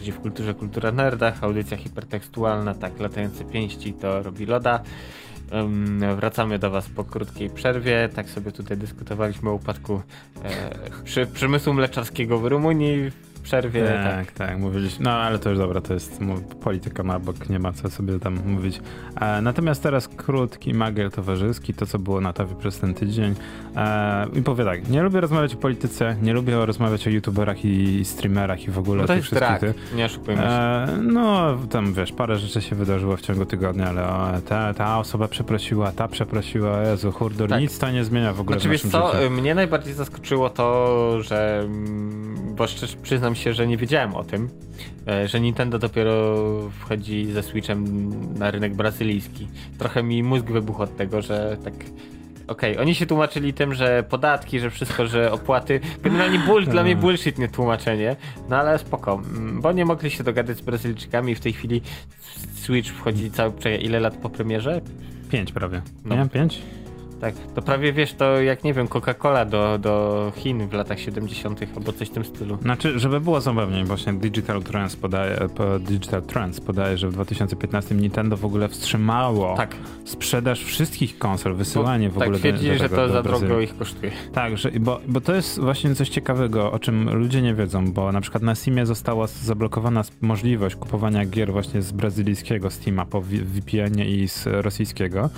Nerdzi 0.00 0.12
w 0.12 0.20
kulturze, 0.20 0.54
kultura 0.54 0.92
nerdach, 0.92 1.44
audycja 1.44 1.76
hipertekstualna, 1.76 2.74
tak, 2.74 3.00
latające 3.00 3.44
pięści 3.44 3.92
to 3.92 4.22
robi 4.22 4.46
loda. 4.46 4.82
Wracamy 6.16 6.58
do 6.58 6.70
Was 6.70 6.88
po 6.88 7.04
krótkiej 7.04 7.50
przerwie. 7.50 8.08
Tak 8.14 8.28
sobie 8.28 8.52
tutaj 8.52 8.76
dyskutowaliśmy 8.76 9.50
o 9.50 9.54
upadku 9.54 10.02
e, 10.44 11.02
przy, 11.04 11.26
przemysłu 11.26 11.74
mleczarskiego 11.74 12.38
w 12.38 12.46
Rumunii. 12.46 13.10
W 13.40 13.42
przerwie. 13.42 13.84
Tak, 13.86 14.26
tak, 14.26 14.32
tak 14.32 14.58
mówiliśmy. 14.58 15.04
No 15.04 15.10
ale 15.10 15.38
to 15.38 15.50
już 15.50 15.58
dobra, 15.58 15.80
to 15.80 15.94
jest 15.94 16.20
polityka 16.60 17.02
na 17.02 17.18
bok, 17.18 17.48
nie 17.48 17.58
ma 17.58 17.72
co 17.72 17.90
sobie 17.90 18.18
tam 18.18 18.38
mówić. 18.46 18.80
E, 19.20 19.42
natomiast 19.42 19.82
teraz 19.82 20.08
krótki 20.08 20.74
magiel 20.74 21.10
towarzyski, 21.10 21.74
to 21.74 21.86
co 21.86 21.98
było 21.98 22.20
na 22.20 22.32
TAWie 22.32 22.54
przez 22.54 22.78
ten 22.78 22.94
tydzień. 22.94 23.34
E, 23.76 24.26
I 24.34 24.42
powiem 24.42 24.66
tak, 24.66 24.88
nie 24.88 25.02
lubię 25.02 25.20
rozmawiać 25.20 25.54
o 25.54 25.56
polityce, 25.56 26.16
nie 26.22 26.32
lubię 26.32 26.66
rozmawiać 26.66 27.06
o 27.06 27.10
youtuberach 27.10 27.64
i 27.64 28.04
streamerach 28.04 28.64
i 28.64 28.70
w 28.70 28.78
ogóle 28.78 29.02
no 29.02 29.06
to 29.06 29.14
jest 29.14 29.34
drak, 29.34 29.62
nie 29.94 30.04
oszukujmy 30.04 30.42
się. 30.42 30.48
E, 30.48 30.98
no 31.02 31.56
tam 31.70 31.92
wiesz, 31.92 32.12
parę 32.12 32.38
rzeczy 32.38 32.62
się 32.62 32.76
wydarzyło 32.76 33.16
w 33.16 33.20
ciągu 33.20 33.46
tygodnia, 33.46 33.88
ale 33.88 34.08
o, 34.08 34.40
ta, 34.48 34.74
ta 34.74 34.98
osoba 34.98 35.28
przeprosiła, 35.28 35.92
ta 35.92 36.08
przeprosiła, 36.08 36.82
Jezu, 36.82 37.12
hurdur, 37.12 37.48
tak. 37.48 37.60
nic 37.60 37.78
to 37.78 37.90
nie 37.90 38.04
zmienia 38.04 38.32
w 38.32 38.40
ogóle 38.40 38.60
znaczy, 38.60 38.68
w 38.68 38.72
naszym 38.72 38.90
co, 38.90 39.12
życiu. 39.16 39.30
mnie 39.30 39.54
najbardziej 39.54 39.94
zaskoczyło 39.94 40.50
to, 40.50 41.22
że 41.22 41.60
mm, 41.64 42.54
bo 42.56 42.66
szczerze 42.66 42.96
przyznam 43.02 43.29
się, 43.34 43.54
że 43.54 43.66
nie 43.66 43.76
wiedziałem 43.76 44.14
o 44.14 44.24
tym, 44.24 44.48
e, 45.08 45.28
że 45.28 45.40
Nintendo 45.40 45.78
dopiero 45.78 46.36
wchodzi 46.70 47.32
ze 47.32 47.42
Switchem 47.42 48.10
na 48.38 48.50
rynek 48.50 48.74
brazylijski. 48.74 49.48
Trochę 49.78 50.02
mi 50.02 50.22
mózg 50.22 50.46
wybuchł 50.46 50.82
od 50.82 50.96
tego, 50.96 51.22
że 51.22 51.56
tak 51.64 51.74
Okej, 52.50 52.72
okay. 52.72 52.82
oni 52.82 52.94
się 52.94 53.06
tłumaczyli 53.06 53.54
tym, 53.54 53.74
że 53.74 54.02
podatki, 54.02 54.60
że 54.60 54.70
wszystko, 54.70 55.06
że 55.06 55.32
opłaty. 55.32 55.80
Generalnie 56.02 56.38
bull, 56.38 56.66
dla 56.66 56.82
mnie 56.82 56.96
bullshit, 56.96 57.38
nie 57.38 57.48
tłumaczenie. 57.48 58.16
No 58.48 58.56
ale 58.56 58.78
spoko, 58.78 59.14
mm, 59.14 59.60
bo 59.60 59.72
nie 59.72 59.84
mogli 59.84 60.10
się 60.10 60.24
dogadać 60.24 60.56
z 60.56 60.60
Brazylijczykami. 60.60 61.34
W 61.34 61.40
tej 61.40 61.52
chwili 61.52 61.82
Switch 62.54 62.90
wchodzi 62.90 63.30
cały. 63.30 63.52
Czekaj, 63.52 63.84
ile 63.84 64.00
lat 64.00 64.16
po 64.16 64.30
premierze? 64.30 64.80
Pięć 65.30 65.52
prawie. 65.52 65.82
No. 66.04 66.16
Nie, 66.16 66.28
pięć? 66.28 66.62
Tak, 67.20 67.34
to 67.54 67.62
prawie 67.62 67.92
wiesz, 67.92 68.14
to 68.14 68.40
jak 68.40 68.64
nie 68.64 68.74
wiem, 68.74 68.88
Coca-Cola 68.88 69.46
do, 69.46 69.78
do 69.78 70.32
Chin 70.36 70.68
w 70.68 70.72
latach 70.72 71.00
70. 71.00 71.60
albo 71.76 71.92
coś 71.92 72.08
w 72.08 72.10
tym 72.10 72.24
stylu. 72.24 72.58
Znaczy, 72.62 72.98
żeby 72.98 73.20
było 73.20 73.40
zabawniej, 73.40 73.84
właśnie 73.84 74.12
Digital 74.12 74.62
Trends 74.62 74.96
podaje, 74.96 75.36
Digital 75.80 76.22
Trends 76.22 76.60
podaje, 76.60 76.98
że 76.98 77.08
w 77.08 77.12
2015 77.12 77.94
Nintendo 77.94 78.36
w 78.36 78.44
ogóle 78.44 78.68
wstrzymało 78.68 79.56
tak. 79.56 79.76
sprzedaż 80.04 80.64
wszystkich 80.64 81.18
konsol, 81.18 81.54
wysyłanie 81.54 82.08
bo, 82.08 82.14
w 82.14 82.16
ogóle 82.16 82.30
tak, 82.30 82.38
twierdzi, 82.38 82.78
że 82.78 82.88
to 82.88 83.08
za 83.08 83.22
drogo 83.22 83.60
ich 83.60 83.78
kosztuje. 83.78 84.12
Tak, 84.32 84.58
że, 84.58 84.70
bo, 84.70 85.00
bo 85.08 85.20
to 85.20 85.34
jest 85.34 85.60
właśnie 85.60 85.94
coś 85.94 86.08
ciekawego, 86.08 86.72
o 86.72 86.78
czym 86.78 87.14
ludzie 87.14 87.42
nie 87.42 87.54
wiedzą, 87.54 87.92
bo 87.92 88.12
na 88.12 88.20
przykład 88.20 88.42
na 88.42 88.54
Steamie 88.54 88.86
została 88.86 89.26
zablokowana 89.26 90.02
możliwość 90.20 90.76
kupowania 90.76 91.24
gier 91.24 91.52
właśnie 91.52 91.82
z 91.82 91.92
brazylijskiego 91.92 92.70
Steama 92.70 93.06
po 93.06 93.20
VPN-ie 93.20 94.22
i 94.22 94.28
z 94.28 94.46
rosyjskiego 94.46 95.30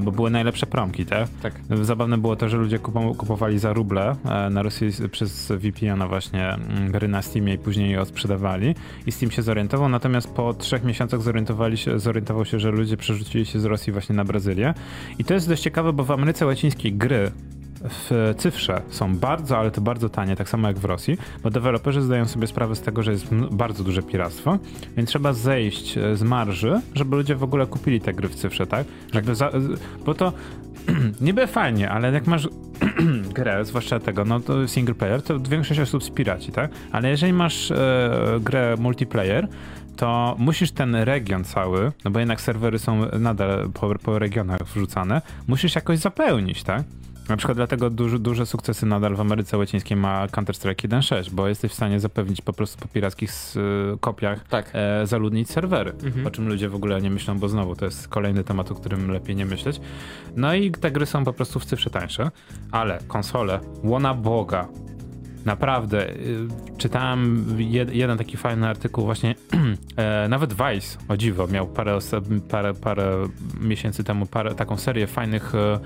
bo 0.00 0.12
były 0.12 0.30
najlepsze 0.30 0.66
promki, 0.66 1.06
tak? 1.06 1.28
Tak. 1.42 1.60
Zabawne 1.82 2.18
było 2.18 2.36
to, 2.36 2.48
że 2.48 2.56
ludzie 2.56 2.78
kupowali 3.18 3.58
za 3.58 3.72
ruble 3.72 4.16
e, 4.24 4.50
na 4.50 4.62
Rosji 4.62 4.88
przez 5.10 5.52
VPN 5.52 6.08
właśnie 6.08 6.48
mm, 6.48 6.92
gry 6.92 7.08
na 7.08 7.22
Steamie 7.22 7.54
i 7.54 7.58
później 7.58 7.90
je 7.90 8.00
odsprzedawali 8.00 8.74
i 9.06 9.12
Steam 9.12 9.30
się 9.30 9.42
zorientował, 9.42 9.88
natomiast 9.88 10.30
po 10.30 10.54
trzech 10.54 10.84
miesiącach 10.84 11.22
zorientowali 11.22 11.76
się, 11.76 11.98
zorientował 11.98 12.44
się, 12.44 12.60
że 12.60 12.70
ludzie 12.70 12.96
przerzucili 12.96 13.46
się 13.46 13.60
z 13.60 13.64
Rosji 13.64 13.92
właśnie 13.92 14.14
na 14.16 14.24
Brazylię 14.24 14.74
i 15.18 15.24
to 15.24 15.34
jest 15.34 15.48
dość 15.48 15.62
ciekawe, 15.62 15.92
bo 15.92 16.04
w 16.04 16.10
Ameryce 16.10 16.46
Łacińskiej 16.46 16.92
gry 16.92 17.30
w 17.80 18.34
cyfrze 18.38 18.82
są 18.88 19.16
bardzo, 19.16 19.58
ale 19.58 19.70
to 19.70 19.80
bardzo 19.80 20.08
tanie, 20.08 20.36
tak 20.36 20.48
samo 20.48 20.68
jak 20.68 20.78
w 20.78 20.84
Rosji, 20.84 21.18
bo 21.42 21.50
deweloperzy 21.50 22.02
zdają 22.02 22.28
sobie 22.28 22.46
sprawę 22.46 22.76
z 22.76 22.80
tego, 22.80 23.02
że 23.02 23.12
jest 23.12 23.34
bardzo 23.34 23.84
duże 23.84 24.02
piractwo, 24.02 24.58
więc 24.96 25.10
trzeba 25.10 25.32
zejść 25.32 25.98
e, 25.98 26.16
z 26.16 26.22
marży, 26.22 26.80
żeby 26.94 27.16
ludzie 27.16 27.34
w 27.34 27.42
ogóle 27.42 27.66
kupili 27.66 28.00
te 28.00 28.12
gry 28.12 28.28
w 28.28 28.34
cyfrze, 28.34 28.66
tak? 28.66 28.86
Żeby 29.12 29.34
za, 29.34 29.50
bo 30.04 30.14
to 30.14 30.32
niby 31.20 31.46
fajnie, 31.46 31.90
ale 31.90 32.12
jak 32.12 32.26
masz 32.26 32.48
grę, 33.34 33.64
zwłaszcza 33.64 34.00
tego, 34.00 34.24
no 34.24 34.40
to 34.40 34.68
single 34.68 34.94
player, 34.94 35.22
to 35.22 35.40
większość 35.40 35.80
osób 35.80 36.04
spiraci, 36.04 36.52
tak? 36.52 36.70
Ale 36.92 37.10
jeżeli 37.10 37.32
masz 37.32 37.70
e, 37.70 38.40
grę 38.40 38.76
multiplayer, 38.78 39.48
to 39.96 40.36
musisz 40.38 40.72
ten 40.72 40.94
region 40.94 41.44
cały, 41.44 41.92
no 42.04 42.10
bo 42.10 42.18
jednak 42.18 42.40
serwery 42.40 42.78
są 42.78 43.06
nadal 43.18 43.70
po, 43.74 43.94
po 43.98 44.18
regionach 44.18 44.60
wrzucane, 44.74 45.22
musisz 45.48 45.74
jakoś 45.74 45.98
zapełnić, 45.98 46.62
tak? 46.62 46.82
Na 47.30 47.36
przykład 47.36 47.56
dlatego 47.56 47.90
duże, 47.90 48.18
duże 48.18 48.46
sukcesy 48.46 48.86
nadal 48.86 49.16
w 49.16 49.20
Ameryce 49.20 49.58
Łacińskiej 49.58 49.96
ma 49.96 50.26
Counter-Strike 50.26 50.88
1.6, 50.88 51.30
bo 51.30 51.48
jesteś 51.48 51.72
w 51.72 51.74
stanie 51.74 52.00
zapewnić 52.00 52.42
po 52.42 52.52
prostu 52.52 52.78
po 52.78 52.88
pirackich 52.88 53.32
kopiach 54.00 54.48
tak. 54.48 54.70
e, 54.72 55.06
zaludnić 55.06 55.50
serwery, 55.50 55.92
mhm. 56.04 56.26
o 56.26 56.30
czym 56.30 56.48
ludzie 56.48 56.68
w 56.68 56.74
ogóle 56.74 57.00
nie 57.00 57.10
myślą, 57.10 57.38
bo 57.38 57.48
znowu 57.48 57.76
to 57.76 57.84
jest 57.84 58.08
kolejny 58.08 58.44
temat, 58.44 58.70
o 58.70 58.74
którym 58.74 59.10
lepiej 59.10 59.36
nie 59.36 59.46
myśleć. 59.46 59.80
No 60.36 60.54
i 60.54 60.70
te 60.70 60.90
gry 60.90 61.06
są 61.06 61.24
po 61.24 61.32
prostu 61.32 61.60
w 61.60 61.64
cyfrze 61.64 61.90
tańsze, 61.90 62.30
ale 62.70 62.98
konsole, 63.08 63.60
łona 63.82 64.14
Boga, 64.14 64.68
Naprawdę. 65.44 66.10
Y, 66.10 66.48
czytałem 66.78 67.46
jed, 67.58 67.94
jeden 67.94 68.18
taki 68.18 68.36
fajny 68.36 68.68
artykuł, 68.68 69.04
właśnie 69.04 69.34
e, 69.96 70.28
nawet 70.28 70.52
Vice, 70.52 70.98
o 71.08 71.16
dziwo, 71.16 71.46
miał 71.46 71.66
parę, 71.66 71.98
parę, 72.48 72.74
parę 72.74 73.28
miesięcy 73.60 74.04
temu 74.04 74.26
parę, 74.26 74.54
taką 74.54 74.76
serię 74.76 75.06
fajnych 75.06 75.54
e, 75.54 75.80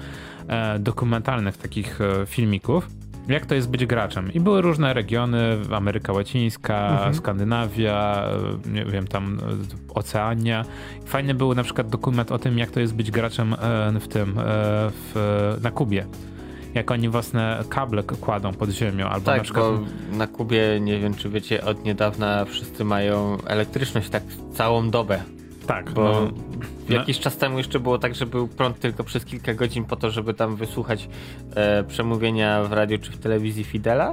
dokumentalnych 0.78 1.56
takich 1.56 2.00
e, 2.00 2.26
filmików. 2.26 2.88
Jak 3.28 3.46
to 3.46 3.54
jest 3.54 3.70
być 3.70 3.86
graczem? 3.86 4.32
I 4.32 4.40
były 4.40 4.62
różne 4.62 4.94
regiony, 4.94 5.58
Ameryka 5.72 6.12
Łacińska, 6.12 6.88
mhm. 6.90 7.14
Skandynawia, 7.14 8.28
e, 8.66 8.70
nie 8.70 8.84
wiem, 8.84 9.06
tam 9.06 9.38
e, 9.38 9.94
Oceania. 9.94 10.64
Fajny 11.06 11.34
był 11.34 11.54
na 11.54 11.62
przykład 11.62 11.88
dokument 11.88 12.32
o 12.32 12.38
tym, 12.38 12.58
jak 12.58 12.70
to 12.70 12.80
jest 12.80 12.94
być 12.94 13.10
graczem 13.10 13.56
w 14.00 14.08
tym, 14.08 14.34
w, 14.36 15.58
na 15.62 15.70
Kubie 15.70 16.06
jak 16.74 16.90
oni 16.90 17.08
własne 17.08 17.64
kable 17.68 18.02
kładą 18.02 18.52
pod 18.52 18.70
ziemią, 18.70 19.06
albo 19.06 19.26
tak, 19.26 19.36
na 19.36 19.44
przykład... 19.44 19.64
Bo 19.64 20.16
na 20.16 20.26
Kubie, 20.26 20.80
nie 20.80 20.98
wiem 20.98 21.14
czy 21.14 21.28
wiecie, 21.28 21.64
od 21.64 21.84
niedawna 21.84 22.44
wszyscy 22.44 22.84
mają 22.84 23.38
elektryczność 23.46 24.08
tak 24.08 24.22
całą 24.54 24.90
dobę. 24.90 25.22
Tak, 25.66 25.90
bo 25.90 26.02
no, 26.88 26.94
jakiś 26.96 27.16
no. 27.16 27.22
czas 27.24 27.36
temu 27.36 27.58
jeszcze 27.58 27.80
było 27.80 27.98
tak, 27.98 28.14
że 28.14 28.26
był 28.26 28.48
prąd 28.48 28.80
tylko 28.80 29.04
przez 29.04 29.24
kilka 29.24 29.54
godzin 29.54 29.84
po 29.84 29.96
to, 29.96 30.10
żeby 30.10 30.34
tam 30.34 30.56
wysłuchać 30.56 31.08
e, 31.54 31.84
przemówienia 31.84 32.64
w 32.64 32.72
radiu 32.72 32.98
czy 32.98 33.12
w 33.12 33.18
telewizji 33.18 33.64
Fidela. 33.64 34.12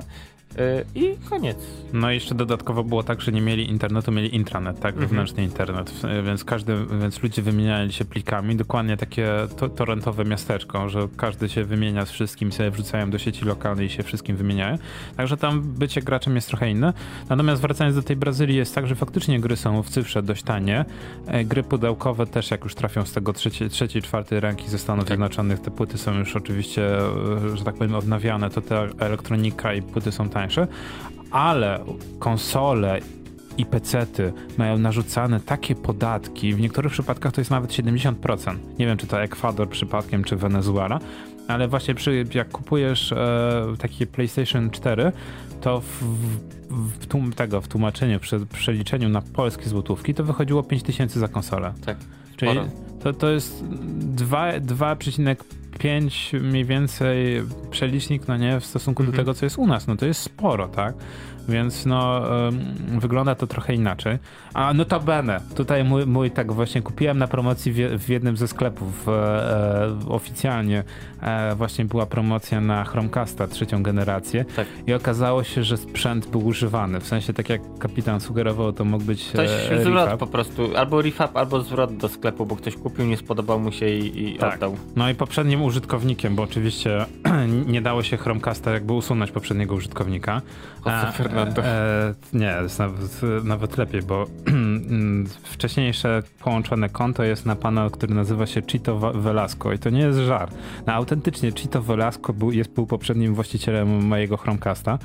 Y, 0.59 0.85
I 0.95 1.17
koniec. 1.29 1.57
No 1.93 2.11
i 2.11 2.13
jeszcze 2.13 2.35
dodatkowo 2.35 2.83
było 2.83 3.03
tak, 3.03 3.21
że 3.21 3.31
nie 3.31 3.41
mieli 3.41 3.69
internetu, 3.69 4.11
mieli 4.11 4.35
intranet, 4.35 4.79
tak, 4.79 4.93
mhm. 4.93 5.07
wewnętrzny 5.07 5.43
internet, 5.43 5.93
więc 6.25 6.43
każdy, 6.43 6.85
więc 7.01 7.23
ludzie 7.23 7.41
wymieniali 7.41 7.93
się 7.93 8.05
plikami, 8.05 8.55
dokładnie 8.55 8.97
takie 8.97 9.29
to, 9.57 9.69
torrentowe 9.69 10.25
miasteczko, 10.25 10.89
że 10.89 11.07
każdy 11.17 11.49
się 11.49 11.63
wymienia 11.63 12.05
z 12.05 12.11
wszystkim, 12.11 12.51
sobie 12.51 12.71
wrzucają 12.71 13.09
do 13.09 13.17
sieci 13.17 13.45
lokalnej 13.45 13.85
i 13.85 13.89
się 13.89 14.03
wszystkim 14.03 14.35
wymieniają. 14.35 14.77
Także 15.17 15.37
tam 15.37 15.61
bycie 15.61 16.01
graczem 16.01 16.35
jest 16.35 16.47
trochę 16.47 16.71
inne. 16.71 16.93
Natomiast 17.29 17.61
wracając 17.61 17.95
do 17.95 18.03
tej 18.03 18.15
Brazylii, 18.15 18.55
jest 18.55 18.75
tak, 18.75 18.87
że 18.87 18.95
faktycznie 18.95 19.39
gry 19.39 19.55
są 19.55 19.83
w 19.83 19.89
cyfrze 19.89 20.23
dość 20.23 20.43
tanie. 20.43 20.85
E, 21.27 21.45
gry 21.45 21.63
pudełkowe 21.63 22.27
też, 22.27 22.51
jak 22.51 22.63
już 22.63 22.75
trafią 22.75 23.05
z 23.05 23.11
tego 23.11 23.33
trzeciej, 23.33 23.69
trzeciej 23.69 24.01
czwartej 24.01 24.39
ręki 24.39 24.69
ze 24.69 24.77
Stanów 24.77 25.05
tak. 25.05 25.07
Zjednoczonych, 25.07 25.59
te 25.59 25.71
płyty 25.71 25.97
są 25.97 26.17
już 26.17 26.35
oczywiście, 26.35 26.97
e, 26.97 27.57
że 27.57 27.63
tak 27.63 27.75
powiem, 27.75 27.95
odnawiane, 27.95 28.49
to 28.49 28.61
ta 28.61 28.83
elektronika 28.99 29.73
i 29.73 29.81
płyty 29.81 30.11
są 30.11 30.29
tanie 30.29 30.40
tańsze, 30.41 30.67
ale 31.31 31.79
konsole 32.19 32.99
i 33.57 33.65
pecety 33.65 34.33
mają 34.57 34.77
narzucane 34.77 35.39
takie 35.39 35.75
podatki, 35.75 36.53
w 36.53 36.59
niektórych 36.59 36.91
przypadkach 36.91 37.33
to 37.33 37.41
jest 37.41 37.51
nawet 37.51 37.71
70%. 37.71 38.55
Nie 38.79 38.85
wiem, 38.85 38.97
czy 38.97 39.07
to 39.07 39.21
Ekwador 39.21 39.69
przypadkiem, 39.69 40.23
czy 40.23 40.35
Wenezuela, 40.35 40.99
ale 41.47 41.67
właśnie 41.67 41.95
przy, 41.95 42.25
jak 42.33 42.49
kupujesz 42.49 43.11
e, 43.11 43.65
takie 43.79 44.07
PlayStation 44.07 44.69
4, 44.69 45.11
to 45.61 45.81
w, 45.81 46.03
w, 46.69 47.05
tłum, 47.05 47.33
tego, 47.33 47.61
w 47.61 47.67
tłumaczeniu, 47.67 48.19
przy 48.19 48.45
przeliczeniu 48.45 49.09
na 49.09 49.21
polskie 49.21 49.69
złotówki, 49.69 50.13
to 50.13 50.23
wychodziło 50.23 50.63
5000 50.63 51.19
za 51.19 51.27
konsolę. 51.27 51.73
Tak. 51.85 51.97
Czyli 52.37 52.59
to, 53.03 53.13
to 53.13 53.29
jest 53.29 53.63
2,5 54.15 55.35
5 55.79 56.33
mniej 56.41 56.65
więcej 56.65 57.43
przelicznik, 57.71 58.27
no 58.27 58.37
nie, 58.37 58.59
w 58.59 58.65
stosunku 58.65 59.03
mhm. 59.03 59.15
do 59.15 59.21
tego, 59.21 59.33
co 59.33 59.45
jest 59.45 59.57
u 59.57 59.67
nas, 59.67 59.87
no 59.87 59.95
to 59.95 60.05
jest 60.05 60.21
sporo, 60.21 60.67
tak? 60.67 60.95
Więc 61.49 61.85
no, 61.85 62.21
um, 62.29 62.99
wygląda 62.99 63.35
to 63.35 63.47
trochę 63.47 63.73
inaczej. 63.73 64.17
A 64.53 64.73
notabene, 64.73 65.41
tutaj 65.55 65.83
mój, 65.83 66.05
mój 66.05 66.31
tak 66.31 66.51
właśnie 66.51 66.81
kupiłem 66.81 67.17
na 67.17 67.27
promocji 67.27 67.71
w, 67.71 67.77
w 67.77 68.09
jednym 68.09 68.37
ze 68.37 68.47
sklepów 68.47 69.07
e, 69.07 69.11
e, 69.11 69.89
oficjalnie 70.09 70.83
e, 71.21 71.55
właśnie 71.55 71.85
była 71.85 72.05
promocja 72.05 72.61
na 72.61 72.83
Chromecasta 72.83 73.47
trzecią 73.47 73.83
generację 73.83 74.45
tak. 74.55 74.67
i 74.87 74.93
okazało 74.93 75.43
się, 75.43 75.63
że 75.63 75.77
sprzęt 75.77 76.27
był 76.27 76.45
używany. 76.45 76.99
W 76.99 77.07
sensie 77.07 77.33
tak 77.33 77.49
jak 77.49 77.61
kapitan 77.79 78.19
sugerował, 78.19 78.73
to 78.73 78.85
mógł 78.85 79.03
być 79.03 79.29
Ktoś 79.29 79.49
e, 79.69 79.83
zwrot 79.83 80.19
po 80.19 80.27
prostu, 80.27 80.77
albo 80.77 81.01
refab, 81.01 81.37
albo 81.37 81.61
zwrot 81.61 81.97
do 81.97 82.09
sklepu, 82.09 82.45
bo 82.45 82.55
ktoś 82.55 82.75
kupił, 82.75 83.05
nie 83.05 83.17
spodobał 83.17 83.59
mu 83.59 83.71
się 83.71 83.89
i, 83.89 84.33
i 84.35 84.37
tak. 84.37 84.53
oddał. 84.53 84.77
No 84.95 85.09
i 85.09 85.15
poprzednim 85.15 85.61
użytkownikiem, 85.61 86.35
bo 86.35 86.43
oczywiście 86.43 87.05
nie 87.73 87.81
dało 87.81 88.03
się 88.03 88.17
Chromecasta 88.17 88.71
jakby 88.71 88.93
usunąć 88.93 89.31
poprzedniego 89.31 89.75
użytkownika. 89.75 90.41
Jose 90.85 91.11
Fernando. 91.11 91.63
E, 91.65 92.13
nie, 92.33 92.55
jest 92.63 92.79
nawet, 92.79 93.21
nawet 93.43 93.77
lepiej, 93.77 94.01
bo 94.01 94.27
wcześniejsze 95.43 96.23
połączone 96.43 96.89
konto 96.89 97.23
jest 97.23 97.45
na 97.45 97.55
pana, 97.55 97.89
który 97.89 98.13
nazywa 98.13 98.45
się 98.45 98.61
Chito 98.61 98.99
Velasco 99.13 99.73
i 99.73 99.79
to 99.79 99.89
nie 99.89 99.99
jest 99.99 100.19
żart. 100.19 100.55
No, 100.87 100.93
autentycznie 100.93 101.51
Chito 101.51 101.81
Velasco 101.81 102.33
był, 102.33 102.51
jest 102.51 102.73
był 102.73 102.85
poprzednim 102.85 103.35
właścicielem 103.35 104.05
mojego 104.05 104.37
Chromecasta 104.37 104.99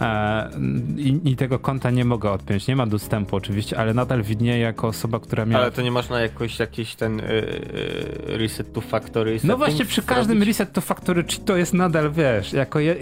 e, 0.00 0.50
i, 0.96 1.20
i, 1.24 1.36
tego 1.36 1.58
konta 1.58 1.90
nie 1.90 2.04
mogę 2.04 2.30
odpiąć. 2.30 2.66
Nie 2.66 2.76
ma 2.76 2.86
dostępu 2.86 3.36
oczywiście, 3.36 3.78
ale 3.78 3.94
nadal 3.94 4.22
widnieje 4.22 4.58
jako 4.58 4.88
osoba, 4.88 5.20
która 5.20 5.46
miała... 5.46 5.62
Ale 5.62 5.72
to 5.72 5.82
nie 5.82 5.90
można 5.90 6.20
jakoś 6.20 6.58
jakiś 6.58 6.94
ten 6.94 7.20
y, 7.20 7.22
y, 7.24 8.38
reset 8.38 8.72
to 8.72 8.80
factory 8.80 9.38
No 9.44 9.56
właśnie 9.56 9.84
przy 9.84 10.02
każdym 10.02 10.38
robić? 10.38 10.48
reset 10.48 10.72
to 10.72 10.80
factory 10.80 11.24
Chito 11.24 11.56
jest 11.56 11.74
nadal, 11.74 12.12
wiesz, 12.12 12.52
jako 12.52 12.78
je, 12.80 12.96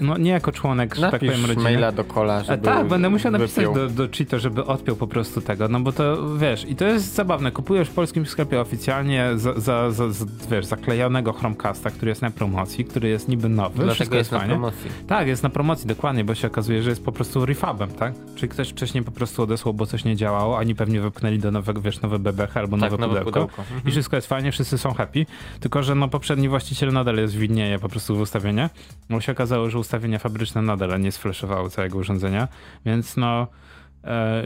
no 0.00 0.18
nie 0.18 0.30
jako 0.30 0.52
członek, 0.52 0.94
że 0.94 1.10
tak 1.10 1.20
powiem, 1.20 1.46
rodziny. 1.46 1.62
maila 1.62 1.92
do 1.92 2.04
kola, 2.04 2.44
żeby 2.44 2.64
Tak, 2.64 2.88
będę 2.88 3.10
musiał 3.10 3.32
napisać 3.32 3.64
do, 3.74 3.88
do 3.88 4.08
Chito, 4.08 4.38
żeby 4.38 4.64
odpiął 4.64 4.96
po 4.96 5.06
prostu 5.06 5.40
tego, 5.40 5.68
no 5.70 5.80
bo 5.80 5.92
to, 5.92 6.36
wiesz, 6.38 6.64
i 6.68 6.76
to 6.76 6.84
jest 6.84 7.14
zabawne. 7.14 7.52
Kupujesz 7.52 7.88
w 7.88 7.92
polskim 7.92 8.26
sklepie 8.26 8.60
oficjalnie 8.60 9.30
za, 9.36 9.60
za, 9.60 9.90
za, 9.90 10.10
za 10.10 10.24
wiesz, 10.50 10.66
zaklejonego 10.66 11.32
Chromecasta, 11.32 11.90
który 11.90 12.08
jest 12.08 12.22
na 12.22 12.30
promocji, 12.30 12.84
który 12.84 13.08
jest 13.08 13.28
niby 13.28 13.48
nowy. 13.48 13.84
Dlatego 13.84 14.16
jest, 14.16 14.32
jest 14.32 14.42
na 14.42 14.48
promocji. 14.48 14.90
Tak, 15.06 15.26
jest 15.26 15.42
na 15.42 15.50
promocji, 15.50 15.86
dokładnie, 15.86 16.24
bo 16.24 16.34
się 16.34 16.46
okazuje, 16.46 16.82
że 16.82 16.90
jest 16.90 17.04
po 17.04 17.12
prostu 17.12 17.46
refabem, 17.46 17.90
tak? 17.90 18.14
Czyli 18.34 18.48
ktoś 18.48 18.68
wcześniej 18.68 19.04
po 19.04 19.10
prostu 19.10 19.42
odesłał, 19.42 19.74
bo 19.74 19.86
coś 19.86 20.04
nie 20.04 20.16
działało, 20.16 20.58
ani 20.58 20.74
pewnie 20.74 21.00
wypchnęli 21.00 21.38
do 21.38 21.50
nowego, 21.50 21.80
wiesz, 21.80 22.00
nowe 22.00 22.18
bebechy 22.18 22.58
albo 22.58 22.78
tak, 22.78 22.90
nowe, 22.90 23.00
nowe 23.06 23.24
pudełko. 23.24 23.40
pudełko. 23.40 23.62
Mhm. 23.62 23.88
I 23.88 23.90
wszystko 23.90 24.16
jest 24.16 24.28
fajnie, 24.28 24.52
wszyscy 24.52 24.78
są 24.78 24.94
happy, 24.94 25.26
tylko 25.60 25.82
że 25.82 25.94
no 25.94 26.08
poprzedni 26.08 26.48
właściciel 26.48 26.92
nadal 26.92 27.16
jest 27.16 27.36
widnieje 27.36 27.78
po 27.78 27.88
prostu 27.88 28.16
w 28.16 28.20
ustawienie. 28.20 28.70
No 29.08 29.20
się 29.20 29.32
okazało, 29.32 29.70
że 29.70 29.78
ustawienia 29.78 30.18
fabryczne 30.18 30.62
nadal 30.62 31.00
nie 31.00 31.12
sflashowały 31.12 31.70
całego 31.70 31.98
urządzenia, 31.98 32.48
więc 32.84 33.16
no 33.16 33.46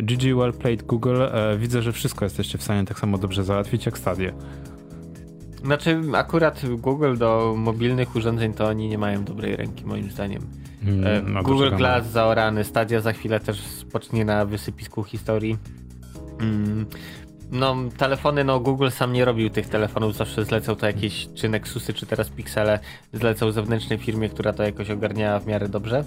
GG 0.02 0.34
well 0.36 0.52
played 0.52 0.82
Google. 0.82 1.22
E, 1.22 1.56
widzę, 1.58 1.82
że 1.82 1.92
wszystko 1.92 2.24
jesteście 2.24 2.58
w 2.58 2.62
stanie 2.62 2.84
tak 2.84 2.98
samo 2.98 3.18
dobrze 3.18 3.44
załatwić 3.44 3.86
jak 3.86 3.98
Stadia. 3.98 4.32
Znaczy, 5.64 6.00
akurat 6.14 6.62
Google 6.78 7.16
do 7.16 7.54
mobilnych 7.56 8.16
urządzeń 8.16 8.54
to 8.54 8.66
oni 8.66 8.88
nie 8.88 8.98
mają 8.98 9.24
dobrej 9.24 9.56
ręki, 9.56 9.84
moim 9.84 10.10
zdaniem. 10.10 10.42
Mm, 10.82 11.06
e, 11.06 11.22
no 11.22 11.42
Google 11.42 11.70
Glass 11.76 12.06
zaorany, 12.06 12.64
Stadia 12.64 13.00
za 13.00 13.12
chwilę 13.12 13.40
też 13.40 13.60
spocznie 13.60 14.24
na 14.24 14.44
wysypisku 14.44 15.04
historii. 15.04 15.58
Mm, 16.40 16.86
no, 17.52 17.76
telefony, 17.96 18.44
no 18.44 18.60
Google 18.60 18.90
sam 18.90 19.12
nie 19.12 19.24
robił 19.24 19.50
tych 19.50 19.68
telefonów, 19.68 20.16
zawsze 20.16 20.44
zlecał 20.44 20.76
to 20.76 20.86
jakieś, 20.86 21.28
czy 21.34 21.48
Nexusy, 21.48 21.94
czy 21.94 22.06
teraz 22.06 22.30
Pixele, 22.30 22.78
zlecał 23.12 23.52
zewnętrznej 23.52 23.98
firmie, 23.98 24.28
która 24.28 24.52
to 24.52 24.62
jakoś 24.62 24.90
ogarniała 24.90 25.40
w 25.40 25.46
miarę 25.46 25.68
dobrze. 25.68 26.04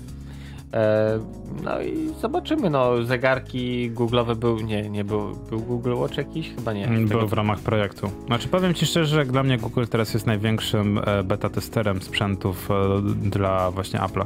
E, 0.73 1.19
no 1.63 1.81
i 1.81 2.13
zobaczymy, 2.21 2.69
no 2.69 3.03
zegarki 3.03 3.91
Google'owe 3.91 4.35
był, 4.35 4.59
nie, 4.59 4.89
nie 4.89 5.03
był, 5.03 5.35
był 5.49 5.59
Google 5.59 5.93
Watch 5.93 6.17
jakiś? 6.17 6.55
Chyba 6.55 6.73
nie. 6.73 6.87
Był 6.87 7.07
tego... 7.07 7.27
w 7.27 7.33
ramach 7.33 7.59
projektu. 7.59 8.09
Znaczy 8.25 8.47
powiem 8.47 8.73
ci 8.73 8.85
szczerze, 8.85 9.15
że 9.15 9.25
dla 9.25 9.43
mnie 9.43 9.57
Google 9.57 9.85
teraz 9.89 10.13
jest 10.13 10.25
największym 10.25 10.99
e, 11.05 11.23
beta 11.23 11.49
testerem 11.49 12.01
sprzętów 12.01 12.69
e, 12.71 13.01
dla 13.29 13.71
właśnie 13.71 13.99
Apple'a. 13.99 14.25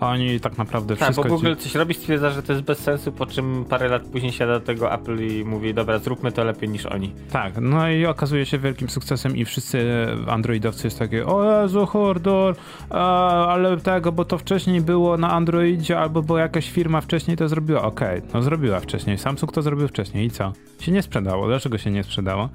Oni 0.00 0.40
tak 0.40 0.58
naprawdę 0.58 0.96
tak, 0.96 1.02
wszystko... 1.04 1.22
Tak, 1.22 1.30
bo 1.30 1.36
Google 1.36 1.54
ci... 1.56 1.62
coś 1.62 1.74
robi, 1.74 1.94
stwierdza, 1.94 2.30
że 2.30 2.42
to 2.42 2.52
jest 2.52 2.64
bez 2.64 2.78
sensu, 2.78 3.12
po 3.12 3.26
czym 3.26 3.64
parę 3.64 3.88
lat 3.88 4.02
później 4.02 4.32
siada 4.32 4.52
do 4.52 4.66
tego 4.66 4.94
Apple 4.94 5.26
i 5.26 5.44
mówi, 5.44 5.74
dobra, 5.74 5.98
zróbmy 5.98 6.32
to 6.32 6.44
lepiej 6.44 6.68
niż 6.68 6.86
oni. 6.86 7.12
Tak, 7.32 7.54
no 7.60 7.90
i 7.90 8.06
okazuje 8.06 8.46
się 8.46 8.58
wielkim 8.58 8.88
sukcesem 8.88 9.36
i 9.36 9.44
wszyscy 9.44 10.06
androidowcy 10.26 10.86
jest 10.86 10.98
takie, 10.98 11.26
o 11.26 11.62
Jezu, 11.62 11.86
Hordor, 11.86 12.54
ale 12.90 13.76
tego, 13.76 14.12
bo 14.12 14.24
to 14.24 14.38
wcześniej 14.38 14.80
było 14.80 15.16
na 15.16 15.30
Androidzie, 15.30 15.98
albo 15.98 16.22
bo 16.22 16.38
jakaś 16.38 16.70
firma 16.70 17.00
wcześniej 17.00 17.36
to 17.36 17.48
zrobiła. 17.48 17.82
Okej, 17.82 18.18
okay, 18.18 18.30
no 18.34 18.42
zrobiła 18.42 18.80
wcześniej, 18.80 19.18
Samsung 19.18 19.52
to 19.52 19.62
zrobił 19.62 19.88
wcześniej 19.88 20.26
i 20.26 20.30
co? 20.30 20.52
Się 20.80 20.92
nie 20.92 21.02
sprzedało. 21.02 21.46
Dlaczego 21.46 21.78
się 21.78 21.90
nie 21.90 22.04
sprzedało? 22.04 22.48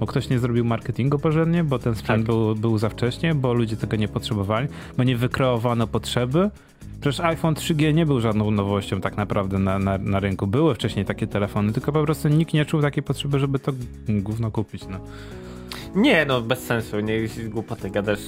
Bo 0.00 0.06
ktoś 0.06 0.28
nie 0.28 0.38
zrobił 0.38 0.64
marketingu 0.64 1.18
porządnie, 1.18 1.64
bo 1.64 1.78
ten 1.78 1.94
sprzęt 1.94 2.26
tak. 2.26 2.34
był, 2.34 2.54
był 2.54 2.78
za 2.78 2.88
wcześnie, 2.88 3.34
bo 3.34 3.52
ludzie 3.52 3.76
tego 3.76 3.96
nie 3.96 4.08
potrzebowali, 4.08 4.68
bo 4.96 5.04
nie 5.04 5.16
wykreowano 5.16 5.86
potrzeby, 5.86 6.50
Przecież 7.00 7.20
iPhone 7.20 7.54
3G 7.54 7.94
nie 7.94 8.06
był 8.06 8.20
żadną 8.20 8.50
nowością 8.50 9.00
tak 9.00 9.16
naprawdę 9.16 9.58
na, 9.58 9.78
na, 9.78 9.98
na, 9.98 10.20
rynku. 10.20 10.46
Były 10.46 10.74
wcześniej 10.74 11.04
takie 11.04 11.26
telefony, 11.26 11.72
tylko 11.72 11.92
po 11.92 12.04
prostu 12.04 12.28
nikt 12.28 12.54
nie 12.54 12.64
czuł 12.64 12.82
takiej 12.82 13.02
potrzeby, 13.02 13.38
żeby 13.38 13.58
to 13.58 13.72
gówno 14.08 14.50
kupić. 14.50 14.82
No. 14.88 15.00
Nie, 15.94 16.26
no 16.26 16.40
bez 16.40 16.58
sensu, 16.58 17.00
nie 17.00 17.28
głupoty 17.48 17.90
gadasz. 17.90 18.20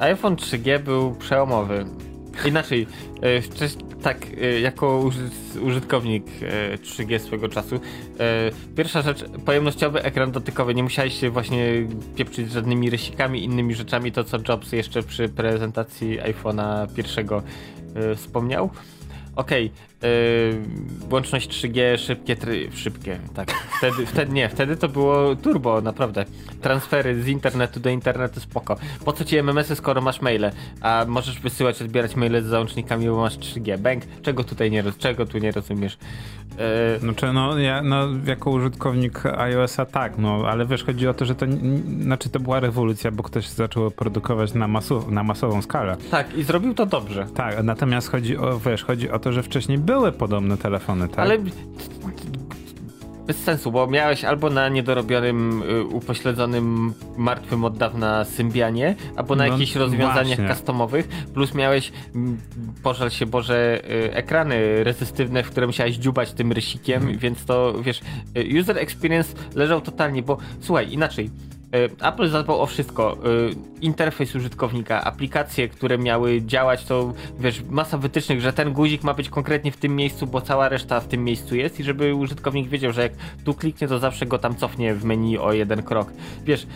iPhone 0.00 0.36
3G 0.36 0.82
był 0.82 1.14
przełomowy. 1.14 1.84
Inaczej, 2.44 2.86
e, 3.22 4.02
tak, 4.02 4.26
e, 4.42 4.60
jako 4.60 5.10
użytkownik 5.62 6.24
3G 6.82 7.14
e, 7.14 7.18
swego 7.18 7.48
czasu, 7.48 7.80
pierwsza 8.76 9.02
rzecz, 9.02 9.24
pojemnościowy 9.44 10.02
ekran 10.02 10.32
dotykowy, 10.32 10.74
nie 10.74 10.82
musiałeś 10.82 11.20
się 11.20 11.30
właśnie 11.30 11.86
pieprzyć 12.16 12.52
żadnymi 12.52 12.90
rysikami, 12.90 13.44
innymi 13.44 13.74
rzeczami, 13.74 14.12
to 14.12 14.24
co 14.24 14.38
Jobs 14.48 14.72
jeszcze 14.72 15.02
przy 15.02 15.28
prezentacji 15.28 16.18
iPhone'a 16.20 16.94
pierwszego 16.94 17.42
wspomniał. 18.16 18.70
Okej, 19.36 19.72
yy, 20.02 20.08
łączność 21.10 21.48
3G, 21.48 21.98
szybkie, 21.98 22.36
try, 22.36 22.70
szybkie, 22.74 23.18
tak. 23.34 23.50
Wtedy, 23.78 24.06
wtedy 24.06 24.32
nie, 24.32 24.48
wtedy 24.48 24.76
to 24.76 24.88
było 24.88 25.36
turbo, 25.36 25.80
naprawdę. 25.80 26.24
Transfery 26.62 27.22
z 27.22 27.28
internetu 27.28 27.80
do 27.80 27.90
internetu 27.90 28.40
spoko. 28.40 28.76
Po 29.04 29.12
co 29.12 29.24
ci 29.24 29.36
MMS-y, 29.36 29.76
skoro 29.76 30.00
masz 30.00 30.20
maile, 30.20 30.50
a 30.80 31.04
możesz 31.08 31.40
wysyłać, 31.40 31.82
odbierać 31.82 32.16
maile 32.16 32.42
z 32.42 32.46
załącznikami, 32.46 33.06
bo 33.06 33.16
masz 33.16 33.38
3G. 33.38 33.78
Bank, 33.78 34.04
czego 34.22 34.44
tutaj 34.44 34.70
nie, 34.70 34.84
czego 34.98 35.26
tu 35.26 35.38
nie 35.38 35.52
rozumiesz? 35.52 35.98
Yy... 36.92 36.98
Znaczy, 36.98 37.32
no, 37.32 37.58
ja, 37.58 37.82
no, 37.82 38.08
jako 38.26 38.50
użytkownik 38.50 39.26
iOS-a 39.26 39.86
tak, 39.86 40.18
no, 40.18 40.44
ale 40.46 40.66
wiesz, 40.66 40.84
chodzi 40.84 41.08
o 41.08 41.14
to, 41.14 41.24
że 41.24 41.34
to, 41.34 41.46
znaczy 42.02 42.28
to 42.28 42.40
była 42.40 42.60
rewolucja, 42.60 43.10
bo 43.10 43.22
ktoś 43.22 43.48
zaczął 43.48 43.90
produkować 43.90 44.54
na, 44.54 44.68
masu, 44.68 45.10
na 45.10 45.22
masową 45.22 45.62
skalę. 45.62 45.96
Tak, 46.10 46.34
i 46.36 46.42
zrobił 46.42 46.74
to 46.74 46.86
dobrze. 46.86 47.26
Tak, 47.34 47.62
natomiast 47.62 48.10
chodzi 48.10 48.36
o, 48.36 48.58
wiesz, 48.58 48.84
chodzi 48.84 49.10
o 49.10 49.18
to, 49.18 49.32
że 49.32 49.42
wcześniej 49.42 49.78
były 49.90 50.12
podobne 50.12 50.56
telefony, 50.56 51.08
tak? 51.08 51.18
Ale 51.18 51.38
bez 53.26 53.36
sensu, 53.36 53.72
bo 53.72 53.86
miałeś 53.86 54.24
albo 54.24 54.50
na 54.50 54.68
niedorobionym, 54.68 55.62
y, 55.62 55.84
upośledzonym, 55.84 56.94
martwym 57.16 57.64
od 57.64 57.78
dawna 57.78 58.24
Symbianie, 58.24 58.94
albo 59.16 59.36
na 59.36 59.46
no, 59.46 59.52
jakichś 59.52 59.76
rozwiązaniach 59.76 60.38
właśnie. 60.38 60.54
customowych, 60.54 61.08
plus 61.34 61.54
miałeś, 61.54 61.92
pożal 62.82 63.10
się 63.10 63.26
Boże, 63.26 63.82
y, 63.90 64.14
ekrany 64.14 64.84
rezystywne, 64.84 65.42
w 65.42 65.50
które 65.50 65.66
musiałeś 65.66 65.96
dziubać 65.96 66.32
tym 66.32 66.52
rysikiem, 66.52 67.00
hmm. 67.00 67.18
więc 67.18 67.44
to, 67.44 67.74
wiesz, 67.82 68.00
y, 68.36 68.60
user 68.60 68.78
experience 68.78 69.34
leżał 69.54 69.80
totalnie, 69.80 70.22
bo 70.22 70.38
słuchaj, 70.60 70.92
inaczej, 70.92 71.30
Apple 72.02 72.28
zadbał 72.28 72.60
o 72.60 72.66
wszystko. 72.66 73.12
E, 73.12 73.16
interfejs 73.80 74.34
użytkownika, 74.34 75.04
aplikacje, 75.04 75.68
które 75.68 75.98
miały 75.98 76.42
działać, 76.42 76.84
to 76.84 77.12
wiesz, 77.40 77.62
masa 77.70 77.98
wytycznych, 77.98 78.40
że 78.40 78.52
ten 78.52 78.72
guzik 78.72 79.04
ma 79.04 79.14
być 79.14 79.28
konkretnie 79.28 79.72
w 79.72 79.76
tym 79.76 79.96
miejscu, 79.96 80.26
bo 80.26 80.40
cała 80.40 80.68
reszta 80.68 81.00
w 81.00 81.08
tym 81.08 81.24
miejscu 81.24 81.56
jest 81.56 81.80
i 81.80 81.84
żeby 81.84 82.14
użytkownik 82.14 82.68
wiedział, 82.68 82.92
że 82.92 83.02
jak 83.02 83.12
tu 83.44 83.54
kliknie, 83.54 83.88
to 83.88 83.98
zawsze 83.98 84.26
go 84.26 84.38
tam 84.38 84.56
cofnie 84.56 84.94
w 84.94 85.04
menu 85.04 85.38
o 85.38 85.52
jeden 85.52 85.82
krok. 85.82 86.12
Wiesz, 86.44 86.66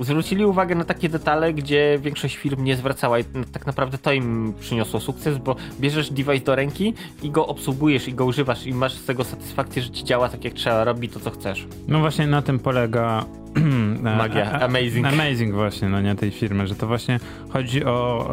zwrócili 0.00 0.44
uwagę 0.44 0.74
na 0.74 0.84
takie 0.84 1.08
detale, 1.08 1.54
gdzie 1.54 1.98
większość 2.02 2.36
firm 2.36 2.64
nie 2.64 2.76
zwracała 2.76 3.18
i 3.18 3.24
tak 3.52 3.66
naprawdę 3.66 3.98
to 3.98 4.12
im 4.12 4.54
przyniosło 4.60 5.00
sukces, 5.00 5.38
bo 5.38 5.56
bierzesz 5.80 6.10
device 6.10 6.44
do 6.44 6.54
ręki 6.54 6.94
i 7.22 7.30
go 7.30 7.46
obsługujesz 7.46 8.08
i 8.08 8.14
go 8.14 8.24
używasz 8.24 8.66
i 8.66 8.74
masz 8.74 8.94
z 8.94 9.04
tego 9.04 9.24
satysfakcję, 9.24 9.82
że 9.82 9.90
ci 9.90 10.04
działa 10.04 10.28
tak 10.28 10.44
jak 10.44 10.54
trzeba, 10.54 10.84
robi 10.84 11.08
to 11.08 11.20
co 11.20 11.30
chcesz. 11.30 11.66
No 11.88 12.00
właśnie 12.00 12.26
na 12.26 12.42
tym 12.42 12.58
polega 12.58 13.24
Magia, 14.02 14.60
amazing. 14.60 15.06
Amazing 15.06 15.54
właśnie, 15.54 15.88
no 15.88 16.00
nie 16.00 16.14
tej 16.14 16.30
firmy, 16.30 16.66
że 16.66 16.74
to 16.74 16.86
właśnie 16.86 17.20
chodzi 17.48 17.84
o, 17.84 18.30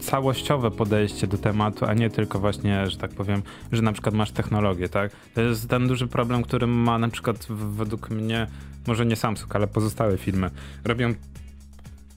całościowe 0.00 0.70
podejście 0.70 1.26
do 1.26 1.38
tematu, 1.38 1.86
a 1.86 1.94
nie 1.94 2.10
tylko 2.10 2.38
właśnie, 2.38 2.90
że 2.90 2.96
tak 2.96 3.10
powiem, 3.10 3.42
że 3.72 3.82
na 3.82 3.92
przykład 3.92 4.14
masz 4.14 4.30
technologię, 4.30 4.88
tak? 4.88 5.12
To 5.34 5.40
jest 5.40 5.68
ten 5.68 5.88
duży 5.88 6.06
problem, 6.06 6.42
który 6.42 6.66
ma 6.66 6.98
na 6.98 7.08
przykład 7.08 7.46
według 7.50 8.10
mnie, 8.10 8.46
może 8.86 9.06
nie 9.06 9.16
Samsung, 9.16 9.56
ale 9.56 9.66
pozostałe 9.66 10.18
firmy. 10.18 10.50
Robią 10.84 11.14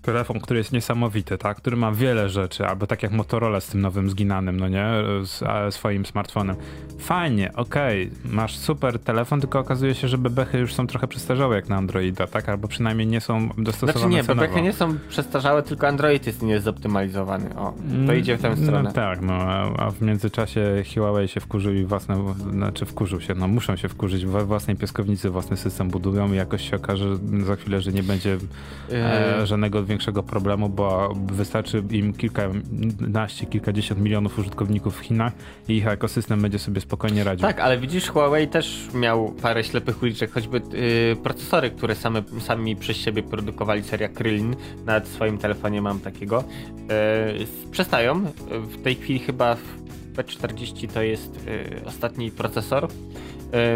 telefon, 0.08 0.40
który 0.40 0.60
jest 0.60 0.72
niesamowity, 0.72 1.38
tak? 1.38 1.58
który 1.58 1.78
ma 1.78 1.92
wiele 1.92 2.30
rzeczy, 2.30 2.66
albo 2.66 2.88
tak 2.88 3.04
jak 3.04 3.12
Motorola 3.12 3.60
z 3.60 3.68
tym 3.68 3.82
nowym 3.82 4.10
zginanym, 4.10 4.60
no 4.60 4.68
nie, 4.68 4.86
z 5.24 5.76
swoim 5.76 6.06
smartfonem. 6.06 6.56
Fajnie, 7.00 7.54
okej, 7.54 8.08
okay, 8.08 8.34
masz 8.34 8.58
super 8.58 9.00
telefon, 9.00 9.42
tylko 9.42 9.60
okazuje 9.60 9.96
się, 9.96 10.08
że 10.08 10.18
bebechy 10.18 10.58
już 10.58 10.74
są 10.74 10.88
trochę 10.88 11.08
przestarzałe 11.08 11.56
jak 11.56 11.70
na 11.70 11.76
Androida, 11.76 12.28
tak? 12.28 12.50
Albo 12.50 12.68
przynajmniej 12.68 13.08
nie 13.08 13.22
są 13.22 13.50
dostosowane 13.58 14.00
Znaczy 14.00 14.16
nie, 14.16 14.24
cenowo. 14.24 14.42
bebechy 14.42 14.62
nie 14.62 14.74
są 14.74 14.98
przestarzałe, 15.10 15.64
tylko 15.64 15.88
Android 15.88 16.28
jest 16.28 16.42
niezoptymalizowany. 16.42 17.56
O, 17.56 17.74
to 17.78 17.94
mm, 17.94 18.20
idzie 18.20 18.38
w 18.38 18.42
tę 18.42 18.58
stronę. 18.58 18.84
No 18.84 18.92
tak, 18.92 19.22
no, 19.22 19.34
a 19.78 19.92
w 19.92 20.02
międzyczasie 20.02 20.84
Huawei 20.94 21.28
się 21.28 21.40
wkurzył 21.40 21.74
i 21.74 21.86
własne, 21.86 22.36
znaczy 22.52 22.86
wkurzył 22.86 23.22
się, 23.22 23.34
no 23.36 23.48
muszą 23.48 23.76
się 23.76 23.90
wkurzyć, 23.90 24.26
we 24.26 24.46
własnej 24.46 24.76
piaskownicy 24.76 25.30
własny 25.30 25.58
system 25.58 25.90
budują 25.90 26.34
i 26.34 26.36
jakoś 26.36 26.70
się 26.70 26.76
okaże 26.76 27.06
za 27.46 27.56
chwilę, 27.56 27.82
że 27.82 27.92
nie 27.92 28.04
będzie 28.04 28.38
e, 28.92 29.46
żadnego 29.46 29.84
większego 29.84 29.97
większego 29.98 30.24
problemu, 30.24 30.70
bo 30.70 31.14
wystarczy 31.32 31.84
im 31.92 32.14
kilkanaście, 32.14 33.46
kilkadziesiąt 33.46 34.02
milionów 34.02 34.40
użytkowników 34.40 34.98
w 34.98 35.00
Chinach 35.00 35.34
i 35.68 35.78
ich 35.78 35.88
ekosystem 35.88 36.42
będzie 36.42 36.60
sobie 36.60 36.82
spokojnie 36.82 37.24
radził. 37.24 37.48
Tak, 37.48 37.60
ale 37.60 37.78
widzisz, 37.78 38.10
Huawei 38.10 38.48
też 38.48 38.88
miał 38.94 39.32
parę 39.42 39.64
ślepych 39.64 40.04
uliczek, 40.04 40.32
choćby 40.32 40.58
yy, 40.58 41.16
procesory, 41.16 41.72
które 41.72 41.96
same, 41.96 42.24
sami 42.40 42.76
przez 42.76 42.98
siebie 42.98 43.24
produkowali, 43.24 43.84
seria 43.84 44.08
Krillin, 44.10 44.56
nawet 44.86 45.08
w 45.08 45.14
swoim 45.14 45.38
telefonie 45.38 45.82
mam 45.82 46.00
takiego, 46.00 46.44
yy, 47.40 47.48
przestają. 47.72 48.26
W 48.50 48.84
tej 48.84 48.96
chwili 48.96 49.20
chyba 49.20 49.56
w 49.56 49.62
P40 50.16 50.88
to 50.94 51.02
jest 51.02 51.46
yy, 51.46 51.82
ostatni 51.86 52.32
procesor, 52.32 52.88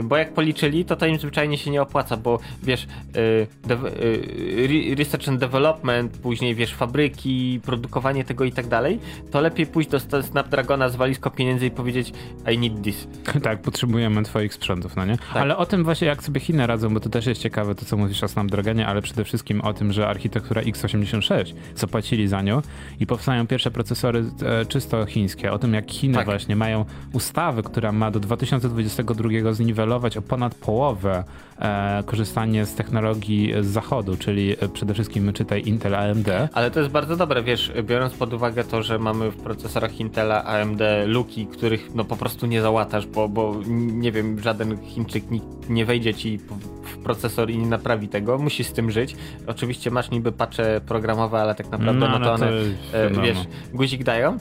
bo 0.04 0.18
jak 0.18 0.34
policzyli, 0.34 0.86
to 0.86 0.96
to 0.96 1.06
im 1.06 1.20
zwyczajnie 1.20 1.58
się 1.58 1.72
nie 1.72 1.82
opłaca, 1.82 2.18
bo 2.18 2.40
wiesz, 2.64 2.88
e, 3.16 3.72
e, 3.74 4.96
research 4.96 5.30
and 5.30 5.40
development, 5.40 6.18
później 6.18 6.56
wiesz, 6.56 6.74
fabryki, 6.74 7.60
produkowanie 7.64 8.24
tego 8.24 8.46
i 8.46 8.52
tak 8.52 8.68
dalej, 8.68 9.00
to 9.32 9.42
lepiej 9.42 9.66
pójść 9.66 9.90
do 9.90 10.00
Snapdragona 10.24 10.90
z 10.90 10.96
walizką 10.96 11.30
pieniędzy 11.30 11.66
i 11.66 11.72
powiedzieć 11.72 12.14
I 12.54 12.58
need 12.58 12.82
this. 12.84 13.08
Tak, 13.44 13.62
potrzebujemy 13.62 14.24
twoich 14.24 14.54
sprzętów, 14.54 14.96
no 14.96 15.06
nie? 15.06 15.18
Tak. 15.18 15.36
Ale 15.36 15.58
o 15.58 15.66
tym 15.66 15.84
właśnie, 15.84 16.08
jak 16.08 16.24
sobie 16.24 16.40
Chiny 16.40 16.68
radzą, 16.68 16.94
bo 16.94 17.00
to 17.00 17.10
też 17.10 17.26
jest 17.26 17.42
ciekawe, 17.42 17.76
to 17.76 17.86
co 17.86 17.98
mówisz 17.98 18.24
o 18.24 18.28
Snapdragonie, 18.28 18.88
ale 18.88 19.02
przede 19.02 19.24
wszystkim 19.24 19.62
o 19.62 19.74
tym, 19.74 19.94
że 19.94 20.08
architektura 20.08 20.62
x86, 20.62 21.54
zapłacili 21.76 22.28
za 22.28 22.42
nią 22.42 22.62
i 23.00 23.06
powstają 23.06 23.48
pierwsze 23.48 23.72
procesory 23.72 24.24
e, 24.44 24.66
czysto 24.66 25.06
chińskie, 25.06 25.52
o 25.52 25.60
tym 25.60 25.74
jak 25.74 25.92
Chiny 25.92 26.16
tak. 26.16 26.26
właśnie 26.26 26.56
mają 26.56 26.86
ustawy, 27.14 27.64
która 27.64 27.92
ma 27.92 28.12
do 28.12 28.20
2022 28.20 29.30
zniwelować 29.62 30.18
o 30.18 30.22
ponad 30.22 30.56
połowę 30.56 31.24
e, 31.60 32.04
korzystanie 32.06 32.66
z 32.66 32.76
technologii 32.76 33.54
z 33.62 33.66
zachodu, 33.66 34.18
czyli 34.18 34.56
e, 34.60 34.70
przede 34.70 34.94
wszystkim 34.94 35.34
czytaj 35.34 35.64
Intel 35.66 35.96
AMD. 35.96 36.28
Ale 36.54 36.72
to 36.72 36.80
jest 36.80 36.92
bardzo 36.92 37.16
dobre, 37.18 37.44
wiesz, 37.44 37.72
biorąc 37.84 38.14
pod 38.14 38.34
uwagę 38.34 38.64
to, 38.64 38.84
że 38.84 39.00
mamy 39.00 39.32
w 39.32 39.36
procesorach 39.36 40.00
Intela 40.00 40.44
AMD 40.44 40.82
luki, 41.06 41.48
których 41.48 41.96
no 41.96 42.06
po 42.06 42.16
prostu 42.16 42.46
nie 42.46 42.62
załatasz, 42.62 43.08
bo, 43.08 43.30
bo 43.30 43.56
nie 43.68 44.12
wiem, 44.12 44.40
żaden 44.40 44.78
Chińczyk 44.78 45.32
nie, 45.32 45.40
nie 45.70 45.86
wejdzie 45.86 46.14
ci 46.14 46.38
w 46.84 46.98
procesor 47.04 47.50
i 47.50 47.58
nie 47.58 47.68
naprawi 47.68 48.08
tego, 48.08 48.38
musisz 48.38 48.68
z 48.68 48.74
tym 48.74 48.92
żyć. 48.92 49.16
Oczywiście 49.48 49.92
masz 49.92 50.12
niby 50.12 50.32
pacze 50.32 50.82
programowe, 50.86 51.42
ale 51.42 51.56
tak 51.56 51.70
naprawdę 51.70 52.00
no, 52.00 52.20
no 52.20 52.26
to 52.26 52.34
one, 52.34 52.52
to 52.92 52.98
e, 52.98 53.24
wiesz, 53.24 53.38
guzik 53.74 54.04
dają. 54.04 54.38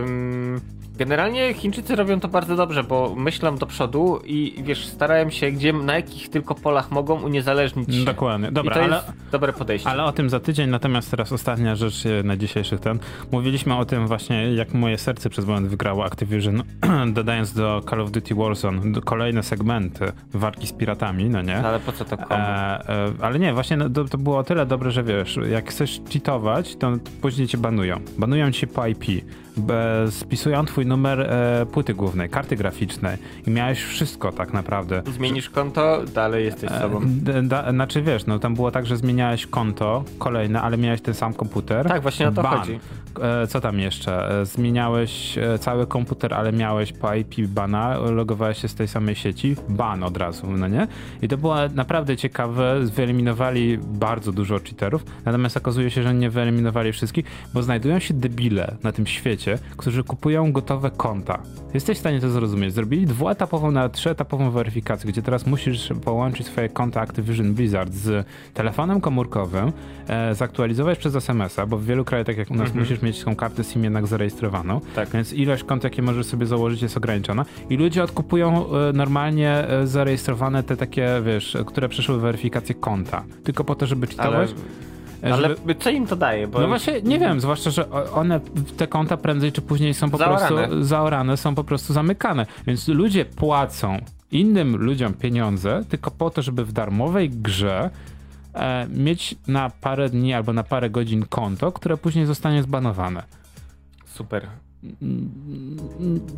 Um, 0.00 0.60
Generalnie 0.96 1.54
Chińczycy 1.54 1.96
robią 1.96 2.20
to 2.20 2.28
bardzo 2.28 2.56
dobrze, 2.56 2.84
bo 2.84 3.14
myślą 3.16 3.56
do 3.56 3.66
przodu 3.66 4.20
i 4.24 4.62
wiesz, 4.64 4.86
starają 4.86 5.30
się, 5.30 5.50
gdzie, 5.50 5.72
na 5.72 5.94
jakich 5.94 6.28
tylko 6.28 6.54
polach 6.54 6.90
mogą 6.90 7.22
uniezależnić 7.22 7.94
się. 7.94 8.04
Dokładnie, 8.04 8.52
dobra, 8.52 8.72
I 8.72 8.74
to 8.74 8.84
ale, 8.84 8.96
jest 8.96 9.12
dobre 9.32 9.52
podejście. 9.52 9.90
Ale 9.90 10.04
o 10.04 10.12
tym 10.12 10.30
za 10.30 10.40
tydzień, 10.40 10.70
natomiast 10.70 11.10
teraz 11.10 11.32
ostatnia 11.32 11.76
rzecz 11.76 12.04
na 12.24 12.36
dzisiejszy 12.36 12.78
ten. 12.78 12.98
Mówiliśmy 13.32 13.76
o 13.76 13.84
tym 13.84 14.06
właśnie, 14.06 14.54
jak 14.54 14.74
moje 14.74 14.98
serce 14.98 15.30
przez 15.30 15.46
moment 15.46 15.68
wygrało 15.68 16.04
Activision, 16.04 16.62
dodając 17.12 17.52
do 17.52 17.82
Call 17.90 18.00
of 18.00 18.10
Duty 18.10 18.34
Warzone 18.34 19.00
kolejne 19.04 19.42
segmenty 19.42 20.12
walki 20.34 20.66
z 20.66 20.72
piratami, 20.72 21.24
no 21.24 21.42
nie? 21.42 21.56
Ale 21.56 21.80
po 21.80 21.92
co 21.92 22.04
to 22.04 22.16
komu? 22.16 22.40
E, 22.40 22.88
e, 22.88 23.12
ale 23.20 23.38
nie, 23.38 23.54
właśnie 23.54 23.76
no, 23.76 23.90
to, 23.90 24.04
to, 24.04 24.18
było 24.18 24.38
o 24.38 24.44
tyle 24.44 24.66
dobre, 24.66 24.90
że 24.90 25.02
wiesz, 25.02 25.38
jak 25.50 25.70
chcesz 25.70 26.00
cheatować, 26.12 26.76
to 26.76 26.92
później 27.22 27.48
cię 27.48 27.58
banują. 27.58 28.00
Banują 28.18 28.50
cię 28.50 28.66
po 28.66 28.86
IP 28.86 29.04
spisują 30.10 30.64
twój 30.64 30.86
numer 30.86 31.20
e, 31.20 31.66
płyty 31.66 31.94
głównej, 31.94 32.30
karty 32.30 32.56
graficznej 32.56 33.18
i 33.46 33.50
miałeś 33.50 33.82
wszystko 33.82 34.32
tak 34.32 34.52
naprawdę. 34.52 35.02
Zmienisz 35.14 35.50
konto, 35.50 36.02
dalej 36.14 36.44
jesteś 36.44 36.70
e, 36.72 36.80
sobą. 36.80 37.00
E, 37.34 37.42
da, 37.42 37.72
znaczy 37.72 38.02
wiesz, 38.02 38.26
no 38.26 38.38
tam 38.38 38.54
było 38.54 38.70
tak, 38.70 38.86
że 38.86 38.96
zmieniałeś 38.96 39.46
konto 39.46 40.04
kolejne, 40.18 40.62
ale 40.62 40.76
miałeś 40.76 41.00
ten 41.00 41.14
sam 41.14 41.34
komputer. 41.34 41.88
Tak, 41.88 42.02
właśnie 42.02 42.28
o 42.28 42.32
to 42.32 42.42
ban. 42.42 42.58
chodzi. 42.58 42.80
E, 43.22 43.46
co 43.46 43.60
tam 43.60 43.78
jeszcze? 43.78 44.40
E, 44.40 44.46
zmieniałeś 44.46 45.38
e, 45.38 45.58
cały 45.58 45.86
komputer, 45.86 46.34
ale 46.34 46.52
miałeś 46.52 46.92
po 46.92 47.14
IP 47.14 47.34
bana, 47.48 47.98
logowałeś 47.98 48.58
się 48.58 48.68
z 48.68 48.74
tej 48.74 48.88
samej 48.88 49.14
sieci, 49.14 49.56
ban 49.68 50.02
od 50.02 50.16
razu, 50.16 50.46
no 50.46 50.68
nie? 50.68 50.86
I 51.22 51.28
to 51.28 51.36
było 51.38 51.56
naprawdę 51.74 52.16
ciekawe, 52.16 52.80
wyeliminowali 52.80 53.78
bardzo 53.78 54.32
dużo 54.32 54.58
cheaterów, 54.58 55.04
natomiast 55.24 55.56
okazuje 55.56 55.90
się, 55.90 56.02
że 56.02 56.14
nie 56.14 56.30
wyeliminowali 56.30 56.92
wszystkich, 56.92 57.24
bo 57.54 57.62
znajdują 57.62 57.98
się 57.98 58.14
debile 58.14 58.76
na 58.82 58.92
tym 58.92 59.06
świecie, 59.06 59.58
którzy 59.76 60.04
kupują 60.04 60.52
gotowe 60.52 60.90
konta. 60.90 61.42
Jesteś 61.74 61.96
w 61.96 62.00
stanie 62.00 62.20
to 62.20 62.30
zrozumieć. 62.30 62.74
Zrobili 62.74 63.06
dwuetapową, 63.06 63.70
na 63.70 63.88
trzyetapową 63.88 64.50
weryfikację, 64.50 65.12
gdzie 65.12 65.22
teraz 65.22 65.46
musisz 65.46 65.88
połączyć 66.04 66.46
swoje 66.46 66.68
konta 66.68 67.00
Activision 67.00 67.54
Blizzard 67.54 67.92
z 67.92 68.26
telefonem 68.54 69.00
komórkowym, 69.00 69.72
e, 70.08 70.34
zaktualizować 70.34 70.98
przez 70.98 71.14
SMS-a, 71.14 71.66
bo 71.66 71.78
w 71.78 71.84
wielu 71.84 72.04
krajach, 72.04 72.26
tak 72.26 72.36
jak 72.36 72.50
u 72.50 72.54
nas, 72.54 72.66
mm 72.66 72.76
-hmm. 72.76 72.80
musisz 72.80 73.02
mieć 73.04 73.24
tą 73.24 73.36
kartę 73.36 73.64
SIM 73.64 73.84
jednak 73.84 74.06
zarejestrowaną, 74.06 74.80
tak. 74.94 75.08
więc 75.08 75.32
ilość 75.32 75.64
kont, 75.64 75.84
jakie 75.84 76.02
możesz 76.02 76.26
sobie 76.26 76.46
założyć 76.46 76.82
jest 76.82 76.96
ograniczona 76.96 77.44
i 77.70 77.76
ludzie 77.76 78.04
odkupują 78.04 78.66
e, 78.66 78.92
normalnie 78.92 79.50
e, 79.50 79.86
zarejestrowane 79.86 80.62
te 80.62 80.76
takie, 80.76 81.08
wiesz, 81.24 81.56
które 81.66 81.88
przeszły 81.88 82.20
weryfikację 82.20 82.74
konta, 82.74 83.24
tylko 83.44 83.64
po 83.64 83.74
to, 83.74 83.86
żeby 83.86 84.06
czytałeś. 84.06 84.50
Ale... 84.50 85.34
Ale 85.34 85.48
żeby... 85.48 85.74
co 85.74 85.90
im 85.90 86.06
to 86.06 86.16
daje? 86.16 86.48
Bo... 86.48 86.60
No 86.60 86.68
właśnie, 86.68 87.02
nie 87.02 87.18
wiem, 87.18 87.40
zwłaszcza, 87.40 87.70
że 87.70 87.90
one, 87.90 88.40
te 88.76 88.86
konta 88.86 89.16
prędzej 89.16 89.52
czy 89.52 89.62
później 89.62 89.94
są 89.94 90.10
po 90.10 90.16
zaorane. 90.16 90.48
prostu 90.48 90.84
zaorane, 90.84 91.36
są 91.36 91.54
po 91.54 91.64
prostu 91.64 91.92
zamykane. 91.92 92.46
Więc 92.66 92.88
ludzie 92.88 93.24
płacą 93.24 93.98
innym 94.32 94.76
ludziom 94.76 95.14
pieniądze 95.14 95.84
tylko 95.88 96.10
po 96.10 96.30
to, 96.30 96.42
żeby 96.42 96.64
w 96.64 96.72
darmowej 96.72 97.30
grze 97.30 97.84
e, 97.84 98.13
mieć 98.88 99.34
na 99.46 99.70
parę 99.70 100.08
dni 100.08 100.34
albo 100.34 100.52
na 100.52 100.62
parę 100.62 100.90
godzin 100.90 101.26
konto, 101.26 101.72
które 101.72 101.96
później 101.96 102.26
zostanie 102.26 102.62
zbanowane. 102.62 103.22
Super 104.06 104.48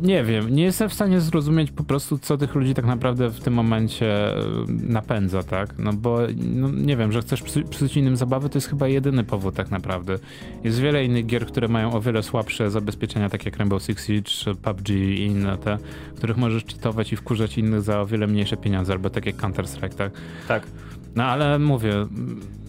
nie 0.01 0.23
wiem, 0.23 0.55
nie 0.55 0.63
jestem 0.63 0.89
w 0.89 0.93
stanie 0.93 1.21
zrozumieć 1.21 1.71
po 1.71 1.83
prostu, 1.83 2.17
co 2.17 2.37
tych 2.37 2.55
ludzi 2.55 2.73
tak 2.73 2.85
naprawdę 2.85 3.29
w 3.29 3.39
tym 3.39 3.53
momencie 3.53 4.37
e, 4.37 4.41
napędza, 4.67 5.43
tak? 5.43 5.77
No 5.77 5.93
bo, 5.93 6.19
no, 6.37 6.71
nie 6.71 6.97
wiem, 6.97 7.11
że 7.11 7.21
chcesz 7.21 7.43
psuć 7.69 7.97
innym 7.97 8.17
zabawy, 8.17 8.49
to 8.49 8.57
jest 8.57 8.67
chyba 8.67 8.87
jedyny 8.87 9.23
powód 9.23 9.55
tak 9.55 9.71
naprawdę. 9.71 10.19
Jest 10.63 10.79
wiele 10.79 11.05
innych 11.05 11.25
gier, 11.25 11.45
które 11.45 11.67
mają 11.67 11.93
o 11.93 12.01
wiele 12.01 12.23
słabsze 12.23 12.71
zabezpieczenia, 12.71 13.29
tak 13.29 13.45
jak 13.45 13.57
Rainbow 13.57 13.83
Six 13.83 14.05
Siege, 14.05 14.55
PUBG 14.61 14.89
i 14.89 15.25
inne 15.25 15.57
te, 15.57 15.77
których 16.15 16.37
możesz 16.37 16.65
cheatować 16.65 17.13
i 17.13 17.15
wkurzać 17.15 17.57
innych 17.57 17.81
za 17.81 18.01
o 18.01 18.05
wiele 18.05 18.27
mniejsze 18.27 18.57
pieniądze, 18.57 18.93
albo 18.93 19.09
tak 19.09 19.25
jak 19.25 19.35
Counter-Strike, 19.35 19.95
tak? 19.95 20.11
Tak. 20.47 20.67
No 21.15 21.23
ale 21.23 21.59
mówię, 21.59 21.93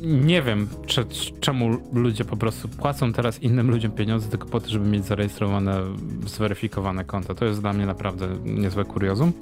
nie 0.02 0.42
wiem 0.42 0.68
czy, 0.86 1.04
czemu 1.40 1.76
ludzie 1.92 2.24
po 2.24 2.36
prostu 2.36 2.68
płacą 2.68 3.12
teraz 3.12 3.42
innym 3.42 3.70
ludziom 3.70 3.92
pieniądze 3.92 4.28
tylko 4.28 4.48
po 4.48 4.60
to, 4.60 4.68
żeby 4.68 4.88
mieć 4.88 5.04
zarejestrowane, 5.04 5.82
zweryfikowane 6.26 7.04
konta. 7.04 7.34
To 7.34 7.44
jest 7.44 7.60
dla 7.60 7.72
mnie 7.72 7.86
naprawdę 7.86 8.28
niezłe 8.44 8.84
kuriozum. 8.84 9.32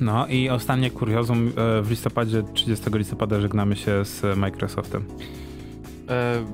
No 0.00 0.26
i 0.26 0.48
ostatnie 0.48 0.90
kuriozum, 0.90 1.52
e, 1.56 1.82
w 1.82 1.90
listopadzie, 1.90 2.42
30 2.54 2.90
listopada 2.92 3.40
żegnamy 3.40 3.76
się 3.76 4.04
z 4.04 4.38
Microsoftem. 4.38 5.04
E 6.08 6.44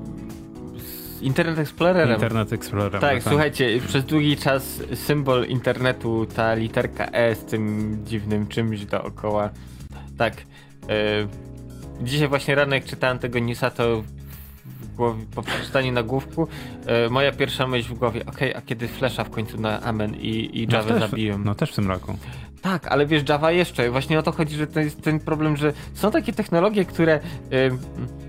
Internet 1.22 1.58
Explorerem. 1.58 2.14
Internet 2.14 2.52
Explorerem. 2.52 3.00
Tak, 3.00 3.14
tak, 3.14 3.22
słuchajcie, 3.22 3.80
przez 3.86 4.04
długi 4.04 4.36
czas 4.36 4.82
symbol 4.94 5.46
internetu, 5.46 6.26
ta 6.36 6.54
literka 6.54 7.06
E 7.06 7.34
z 7.34 7.44
tym 7.44 7.96
dziwnym 8.04 8.46
czymś 8.46 8.84
dookoła. 8.84 9.50
Tak. 10.18 10.34
E, 10.88 11.28
dzisiaj 12.00 12.28
właśnie 12.28 12.54
rano 12.54 12.74
jak 12.74 12.84
czytałem 12.84 13.18
tego 13.18 13.38
newsa, 13.38 13.70
to 13.70 14.02
głowie, 14.96 15.24
po 15.34 15.42
przeczytaniu 15.42 15.92
nagłówku, 15.92 16.48
e, 16.86 17.08
moja 17.08 17.32
pierwsza 17.32 17.66
myśl 17.66 17.94
w 17.94 17.98
głowie, 17.98 18.20
okej, 18.26 18.50
okay, 18.50 18.62
a 18.62 18.66
kiedy 18.66 18.88
Flasha 18.88 19.24
w 19.24 19.30
końcu 19.30 19.60
na 19.60 19.82
Amen 19.82 20.14
i, 20.14 20.50
i 20.52 20.66
Java 20.72 20.94
no 20.94 21.08
zabiją? 21.08 21.38
No 21.38 21.54
też 21.54 21.72
w 21.72 21.74
tym 21.74 21.88
roku. 21.88 22.18
Tak, 22.62 22.88
ale 22.88 23.06
wiesz, 23.06 23.28
Java 23.28 23.52
jeszcze. 23.52 23.90
Właśnie 23.90 24.18
o 24.18 24.22
to 24.22 24.32
chodzi, 24.32 24.56
że 24.56 24.66
to 24.66 24.80
jest 24.80 25.02
ten 25.02 25.20
problem, 25.20 25.56
że 25.56 25.72
są 25.94 26.10
takie 26.10 26.32
technologie, 26.32 26.84
które 26.84 27.20
y, 27.52 27.70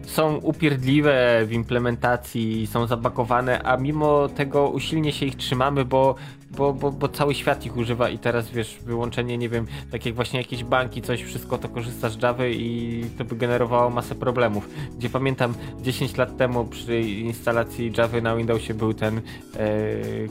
są 0.05 0.35
upierdliwe 0.35 1.45
w 1.45 1.51
implementacji, 1.51 2.67
są 2.67 2.88
zabakowane, 2.88 3.63
a 3.63 3.77
mimo 3.77 4.29
tego 4.29 4.69
usilnie 4.69 5.11
się 5.11 5.25
ich 5.25 5.35
trzymamy, 5.35 5.85
bo 5.85 6.15
bo, 6.52 6.74
bo, 6.74 6.91
bo 6.91 7.07
cały 7.07 7.36
świat 7.36 7.65
ich 7.65 7.78
używa 7.78 8.10
i 8.10 8.18
teraz 8.19 8.49
wiesz, 8.52 8.78
wyłączenie, 8.86 9.38
nie 9.38 9.49
wiem, 9.49 9.68
tak 9.91 10.06
jak 10.06 10.15
właśnie 10.15 10.40
jakieś 10.40 10.64
banki, 10.64 11.02
coś, 11.02 11.24
wszystko 11.24 11.57
to 11.57 11.69
korzysta 11.69 12.10
z 12.10 12.22
Java 12.22 12.48
i 12.48 13.06
to 13.18 13.26
by 13.26 13.36
generowało 13.36 13.90
masę 13.90 14.15
problemów. 14.15 14.69
Gdzie 14.98 15.10
pamiętam 15.10 15.53
10 15.82 16.18
lat 16.18 16.38
temu 16.38 16.65
przy 16.65 17.02
instalacji 17.02 17.94
Java 17.98 18.22
na 18.22 18.36
Windowsie 18.36 18.74
był 18.74 18.94
ten 18.94 19.18
e, 19.18 19.22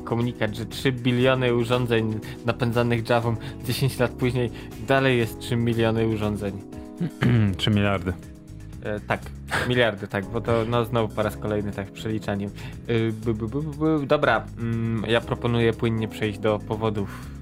komunikat, 0.05 0.55
że 0.55 0.66
3 0.66 0.93
biliony 0.93 1.55
urządzeń 1.55 2.20
napędzanych 2.47 3.09
Javą, 3.10 3.36
10 3.64 3.98
lat 3.98 4.10
później 4.10 4.51
dalej 4.88 5.18
jest 5.18 5.38
3 5.38 5.56
miliony 5.56 6.09
urządzeń. 6.09 6.62
3 7.56 7.70
miliardy. 7.70 8.35
E, 8.82 9.00
tak, 9.00 9.20
miliardy, 9.68 10.08
tak, 10.08 10.26
bo 10.26 10.40
to 10.40 10.64
no 10.68 10.84
znowu 10.84 11.14
po 11.14 11.22
raz 11.22 11.36
kolejny 11.36 11.72
tak 11.72 11.92
przeliczaniem. 11.92 12.50
E, 12.88 14.06
dobra, 14.06 14.46
mm, 14.58 15.04
ja 15.10 15.20
proponuję 15.20 15.72
płynnie 15.72 16.08
przejść 16.08 16.38
do 16.38 16.58
powodów 16.58 17.36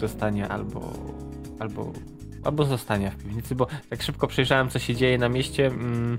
zostania 0.00 0.48
albo, 0.48 0.92
albo, 1.58 1.92
albo 2.44 2.64
zostania 2.64 3.10
w 3.10 3.16
piwnicy, 3.16 3.54
bo 3.54 3.66
tak 3.90 4.02
szybko 4.02 4.26
przejrzałem 4.26 4.68
co 4.68 4.78
się 4.78 4.94
dzieje 4.94 5.18
na 5.18 5.28
mieście. 5.28 5.66
Mm, 5.66 6.18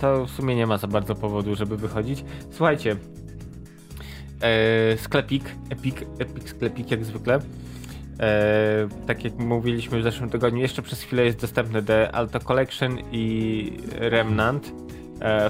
to 0.00 0.26
w 0.26 0.30
sumie 0.30 0.56
nie 0.56 0.66
ma 0.66 0.78
za 0.78 0.86
bardzo 0.86 1.14
powodu, 1.14 1.54
żeby 1.54 1.76
wychodzić. 1.76 2.24
Słuchajcie, 2.50 2.96
e, 4.40 4.98
sklepik, 4.98 5.44
Epic, 5.70 5.96
Epic 6.18 6.48
sklepik 6.48 6.90
jak 6.90 7.04
zwykle. 7.04 7.38
E, 8.20 8.88
tak 9.06 9.24
jak 9.24 9.38
mówiliśmy 9.38 10.00
w 10.00 10.02
zeszłym 10.02 10.30
tygodniu, 10.30 10.60
jeszcze 10.60 10.82
przez 10.82 11.02
chwilę 11.02 11.24
jest 11.24 11.40
dostępny 11.40 11.82
The 11.82 12.12
Alto 12.12 12.40
Collection 12.40 12.98
i 13.12 13.72
Remnant 13.98 14.72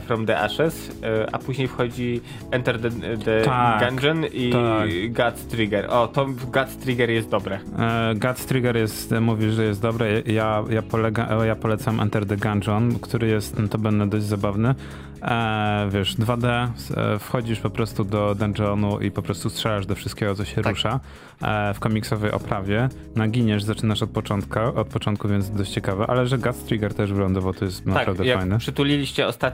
From 0.07 0.27
the 0.27 0.39
Ashes, 0.41 0.91
e, 1.03 1.27
a 1.35 1.39
później 1.39 1.69
wchodzi 1.69 2.21
Enter 2.51 2.81
the, 2.81 2.91
the 3.25 3.43
Tak, 3.43 3.89
Gungeon 3.89 4.25
i 4.33 4.51
tak. 4.53 4.89
Guts 5.33 5.47
Trigger. 5.47 5.87
O, 5.91 6.09
to 6.09 6.27
Guts 6.27 6.77
Trigger 6.77 7.11
jest 7.11 7.29
dobre. 7.29 7.59
E, 7.79 8.15
Guts 8.15 8.47
Trigger 8.47 8.77
jest, 8.77 9.15
mówisz, 9.21 9.55
że 9.55 9.65
jest 9.65 9.83
dobry. 9.83 10.23
Ja, 10.27 10.65
ja, 10.71 10.83
polega, 10.83 11.29
e, 11.43 11.47
ja 11.47 11.57
polecam 11.57 12.01
Enter 12.01 12.27
the 12.27 12.37
Gungeon, 12.37 12.99
który 12.99 13.27
jest 13.29 13.59
notabene 13.59 14.07
dość 14.09 14.25
zabawny. 14.25 14.75
E, 15.23 15.89
wiesz, 15.93 16.17
2D, 16.17 16.69
s- 16.77 16.91
e, 16.97 17.19
wchodzisz 17.19 17.61
po 17.61 17.71
prostu 17.71 18.05
do 18.05 18.35
dungeonu 18.35 19.01
i 19.01 19.11
po 19.11 19.23
prostu 19.23 19.51
strzelasz 19.51 19.87
do 19.87 19.95
wszystkiego, 19.95 20.35
co 20.35 20.45
się 20.45 20.63
Tak. 20.63 20.73
rusza 20.75 21.01
e, 21.43 21.75
w 21.75 21.81
komiksowej 21.81 22.31
oprawie. 22.33 22.89
Naginiesz, 23.17 23.63
zaczynasz 23.63 24.03
od 24.03 24.11
początku, 24.11 24.59
od 24.77 24.87
początku, 24.89 25.29
więc 25.29 25.51
dość 25.51 25.71
ciekawe, 25.73 26.05
ale 26.09 26.27
że 26.27 26.39
Guts 26.39 26.65
Trigger 26.65 26.95
też 26.95 27.13
wylądował, 27.13 27.53
to 27.55 27.65
jest 27.65 27.87
naprawdę 27.87 28.19
tak, 28.19 28.27
jak 28.27 28.39
fajne. 28.39 28.59
przytuliliście 28.59 29.27
ostatnio 29.27 29.54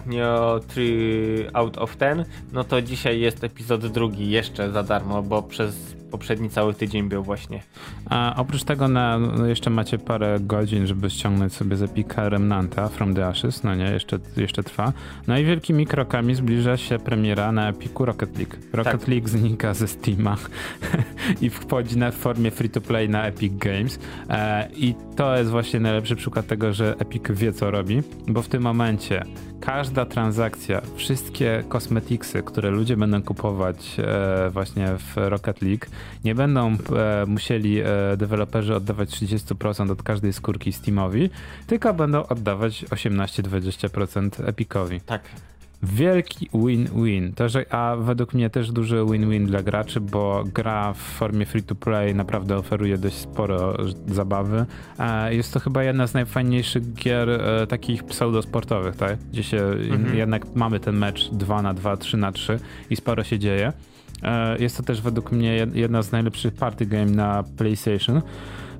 3 0.68 1.51
out 1.52 1.78
of 1.78 1.97
10, 1.97 2.27
no 2.52 2.64
to 2.64 2.82
dzisiaj 2.82 3.20
jest 3.20 3.44
epizod 3.44 3.86
drugi 3.86 4.31
jeszcze 4.31 4.70
za 4.70 4.82
darmo, 4.82 5.22
bo 5.22 5.43
przez 5.43 5.99
poprzedni 6.11 6.51
cały 6.51 6.74
tydzień 6.74 7.09
był 7.09 7.23
właśnie. 7.23 7.62
A 8.11 8.35
oprócz 8.37 8.65
tego 8.65 8.89
na, 8.89 9.19
no 9.19 9.47
jeszcze 9.47 9.70
macie 9.70 9.99
parę 9.99 10.37
godzin, 10.41 10.87
żeby 10.87 11.11
ściągnąć 11.11 11.53
sobie 11.53 11.77
z 11.77 11.82
Epika 11.82 12.28
Remnanta 12.28 12.89
From 12.89 13.15
the 13.15 13.27
Ashes, 13.27 13.65
no 13.65 13.74
nie, 13.74 13.85
jeszcze, 13.85 14.19
jeszcze 14.37 14.62
trwa. 14.62 14.93
No 15.27 15.39
i 15.39 15.45
wielkimi 15.45 15.87
krokami 15.87 16.35
zbliża 16.35 16.77
się 16.77 16.99
premiera 16.99 17.53
na 17.53 17.69
Epiku 17.69 18.05
Rocket 18.05 18.39
League. 18.39 18.57
Rocket 18.73 19.01
Tak. 19.01 19.09
League 19.09 19.28
znika 19.28 19.74
ze 19.74 19.89
Steama 19.89 20.37
i 21.43 21.51
wchodzi 21.51 21.99
na 21.99 22.11
formie 22.11 22.51
free-to-play 22.51 23.09
na 23.09 23.27
Epic 23.27 23.53
Games 23.57 23.99
e, 24.28 24.69
i 24.77 24.95
to 25.16 25.37
jest 25.37 25.51
właśnie 25.51 25.81
najlepszy 25.81 26.16
przykład 26.16 26.47
tego, 26.47 26.73
że 26.73 26.95
Epic 26.99 27.23
wie 27.31 27.53
co 27.53 27.70
robi, 27.70 28.03
bo 28.28 28.43
w 28.43 28.49
tym 28.49 28.62
momencie 28.62 29.24
każda 29.61 30.07
transakcja, 30.07 30.81
wszystkie 30.95 31.65
kosmetiksy, 31.69 32.43
które 32.43 32.70
ludzie 32.70 32.97
będą 32.97 33.23
kupować 33.23 33.97
e, 33.99 34.51
właśnie 34.51 34.89
w 34.99 35.16
Rocket 35.16 35.62
League, 35.62 35.87
nie 36.24 36.35
będą 36.35 36.68
e, 36.72 37.27
musieli 37.27 37.81
e, 37.81 37.85
deweloperzy 38.16 38.74
oddawać 38.74 39.09
30% 39.10 39.90
od 39.90 40.02
każdej 40.02 40.32
skórki 40.32 40.72
Steamowi, 40.72 41.31
tylko 41.66 41.94
będą 41.94 42.27
oddawać 42.27 42.85
18-20% 42.85 44.48
Epicowi. 44.48 45.01
Tak. 45.01 45.22
Wielki 45.82 46.48
win-win. 46.55 47.32
A 47.70 47.97
według 48.01 48.35
mnie 48.35 48.51
też 48.51 48.72
duży 48.72 48.97
win-win 48.97 49.47
dla 49.47 49.62
graczy, 49.62 50.01
bo 50.01 50.44
gra 50.55 50.93
w 50.93 50.98
formie 50.98 51.47
free-to-play 51.47 52.14
naprawdę 52.14 52.56
oferuje 52.56 52.98
dość 52.98 53.16
sporo 53.16 53.77
zabawy. 54.06 54.66
E, 54.98 55.35
Jest 55.35 55.52
to 55.55 55.60
chyba 55.60 55.82
jedna 55.85 56.06
z 56.06 56.14
najfajniejszych 56.14 56.94
gier 56.94 57.31
e, 57.31 57.66
takich 57.66 58.05
pseudosportowych, 58.05 58.97
tak? 58.97 59.18
Gdzie 59.32 59.43
się 59.43 59.59
Mhm. 59.90 60.16
jednak 60.16 60.43
mamy 60.55 60.81
ten 60.81 60.97
mecz 60.97 61.31
2 61.31 61.62
na 61.62 61.74
2, 61.74 61.97
3 61.97 62.16
na 62.16 62.32
3 62.32 62.59
i 62.90 62.97
sporo 62.97 63.24
się 63.24 63.39
dzieje. 63.39 63.72
E, 64.22 64.59
Jest 64.59 64.76
to 64.76 64.82
też 64.82 65.01
według 65.01 65.32
mnie 65.32 65.66
jed- 65.66 65.74
jedna 65.76 66.02
z 66.02 66.12
najlepszych 66.12 66.55
party 66.55 66.86
game 66.86 67.06
na 67.10 67.44
PlayStation, 67.56 68.22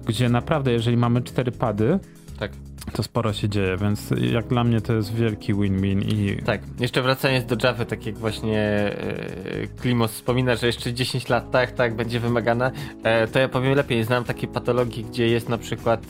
gdzie 0.06 0.28
naprawdę 0.28 0.72
jeżeli 0.72 0.96
mamy 0.96 1.22
cztery 1.22 1.52
pady, 1.52 1.98
Tak. 2.38 2.52
To 2.93 3.02
sporo 3.02 3.32
się 3.32 3.48
dzieje, 3.48 3.77
więc 3.77 4.11
jak 4.32 4.47
dla 4.47 4.65
mnie 4.65 4.81
to 4.81 4.93
jest 4.93 5.15
wielki 5.15 5.55
win-win 5.55 6.02
i 6.02 6.43
Tak, 6.43 6.61
jeszcze 6.81 7.02
wracając 7.02 7.47
do 7.47 7.57
Java, 7.62 7.85
tak 7.85 8.07
jak 8.07 8.19
właśnie 8.19 8.59
e, 8.59 9.66
Klimos 9.81 10.12
wspomina, 10.12 10.57
że 10.57 10.66
jeszcze 10.66 10.93
10 10.93 11.28
lat 11.28 11.51
tak, 11.51 11.73
tak, 11.73 11.94
będzie 11.94 12.20
wymagana, 12.20 12.70
e, 13.02 13.27
to 13.27 13.39
ja 13.39 13.48
powiem 13.48 13.74
lepiej, 13.74 14.05
znam 14.05 14.24
takie 14.24 14.47
patologii, 14.47 15.05
gdzie 15.05 15.28
jest 15.28 15.48
na 15.48 15.59
przykład 15.59 16.01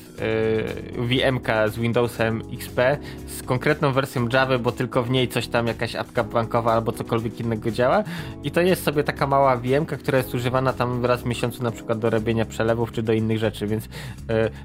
e, 0.97 1.03
VMK 1.03 1.49
z 1.69 1.79
Windowsem 1.79 2.43
XP 2.53 2.81
z 3.27 3.43
konkretną 3.43 3.93
wersją 3.93 4.29
Java, 4.33 4.59
bo 4.59 4.73
tylko 4.73 5.03
w 5.03 5.11
niej 5.11 5.29
coś 5.29 5.49
tam, 5.49 5.67
jakaś 5.67 5.97
apka 5.97 6.25
bankowa 6.25 6.73
albo 6.73 6.93
cokolwiek 6.93 7.41
innego 7.41 7.71
działa. 7.71 8.05
I 8.45 8.51
to 8.51 8.61
jest 8.61 8.83
sobie 8.83 9.05
taka 9.05 9.27
mała 9.27 9.57
VMK, 9.57 9.91
która 9.91 10.19
jest 10.19 10.35
używana 10.35 10.73
tam 10.73 11.05
raz 11.07 11.23
w 11.23 11.27
miesiącu 11.27 11.63
na 11.63 11.71
przykład 11.71 11.99
do 11.99 12.11
robienia 12.11 12.45
przelewów 12.45 12.93
czy 12.93 13.03
do 13.03 13.13
innych 13.13 13.39
rzeczy, 13.39 13.67
więc 13.67 13.89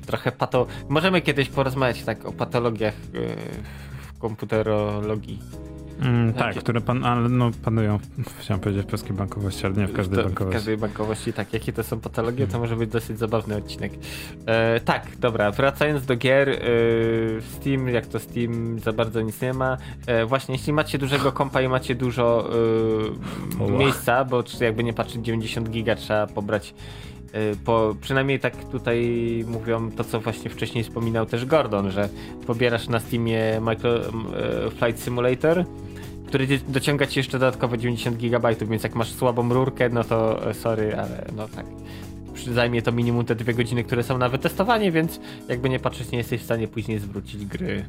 trochę 0.05 0.31
pato... 0.31 0.67
Możemy 0.89 1.21
kiedyś 1.21 1.49
porozmawiać 1.49 1.94
tak 2.03 2.25
o 2.25 2.31
patologiach 2.33 2.93
e, 2.93 3.35
w 4.15 4.19
komputerologii. 4.19 5.39
Mm, 6.01 6.33
tak, 6.33 6.47
Jakie- 6.47 6.59
które 6.59 6.81
pan, 6.81 7.03
ale 7.03 7.29
no, 7.29 7.51
panują, 7.63 7.99
chciałem 8.39 8.59
powiedzieć 8.61 8.83
w 8.85 8.89
polskiej 8.89 9.13
bankowości, 9.13 9.65
ale 9.65 9.75
nie 9.75 9.87
w 9.87 9.93
każdej 9.93 10.17
To- 10.17 10.23
bankowości. 10.23 10.51
W 10.51 10.59
każdej 10.59 10.77
bankowości, 10.77 11.33
tak. 11.33 11.53
Jakie 11.53 11.73
to 11.73 11.83
są 11.83 11.99
patologie, 11.99 12.47
to 12.47 12.59
może 12.59 12.75
być 12.75 12.89
dosyć 12.89 13.19
zabawny 13.19 13.55
odcinek. 13.55 13.91
E, 14.45 14.79
tak, 14.79 15.07
dobra, 15.19 15.51
wracając 15.51 16.05
do 16.05 16.15
gier, 16.15 16.49
e, 16.49 16.55
Steam, 17.41 17.89
jak 17.89 18.05
to 18.05 18.19
Steam, 18.19 18.79
za 18.79 18.93
bardzo 18.93 19.21
nic 19.21 19.41
nie 19.41 19.53
ma. 19.53 19.77
E, 20.07 20.25
właśnie, 20.25 20.55
jeśli 20.55 20.73
macie 20.73 20.97
dużego 20.97 21.31
kompa 21.31 21.61
i 21.61 21.67
macie 21.67 21.95
dużo 21.95 22.49
e, 23.67 23.71
miejsca, 23.77 24.25
bo 24.25 24.43
jakby 24.61 24.83
nie 24.83 24.93
patrzeć 24.93 25.25
90 25.25 25.69
giga 25.69 25.95
trzeba 25.95 26.27
pobrać 26.27 26.73
po, 27.65 27.95
przynajmniej 28.01 28.39
tak 28.39 28.65
tutaj 28.65 29.09
mówią 29.47 29.91
to, 29.91 30.03
co 30.03 30.19
właśnie 30.19 30.49
wcześniej 30.49 30.83
wspominał 30.83 31.25
też 31.25 31.45
Gordon, 31.45 31.91
że 31.91 32.09
pobierasz 32.47 32.87
na 32.87 32.99
Steamie 32.99 33.61
micro, 33.61 33.95
e, 33.95 34.01
Flight 34.71 35.03
Simulator, 35.03 35.65
który 36.27 36.47
dociąga 36.67 37.07
ci 37.07 37.19
jeszcze 37.19 37.39
dodatkowo 37.39 37.77
90 37.77 38.17
GB, 38.17 38.55
więc 38.55 38.83
jak 38.83 38.95
masz 38.95 39.11
słabą 39.11 39.53
rurkę, 39.53 39.89
no 39.89 40.03
to 40.03 40.49
e, 40.49 40.53
sorry, 40.53 40.95
ale 40.95 41.25
no 41.35 41.47
tak. 41.47 41.65
Zajmie 42.53 42.81
to 42.81 42.91
minimum 42.91 43.25
te 43.25 43.35
dwie 43.35 43.53
godziny, 43.53 43.83
które 43.83 44.03
są 44.03 44.17
na 44.17 44.29
wytestowanie, 44.29 44.91
więc 44.91 45.19
jakby 45.49 45.69
nie 45.69 45.79
patrzeć, 45.79 46.11
nie 46.11 46.17
jesteś 46.17 46.41
w 46.41 46.45
stanie 46.45 46.67
później 46.67 46.99
zwrócić 46.99 47.45
gry. 47.45 47.85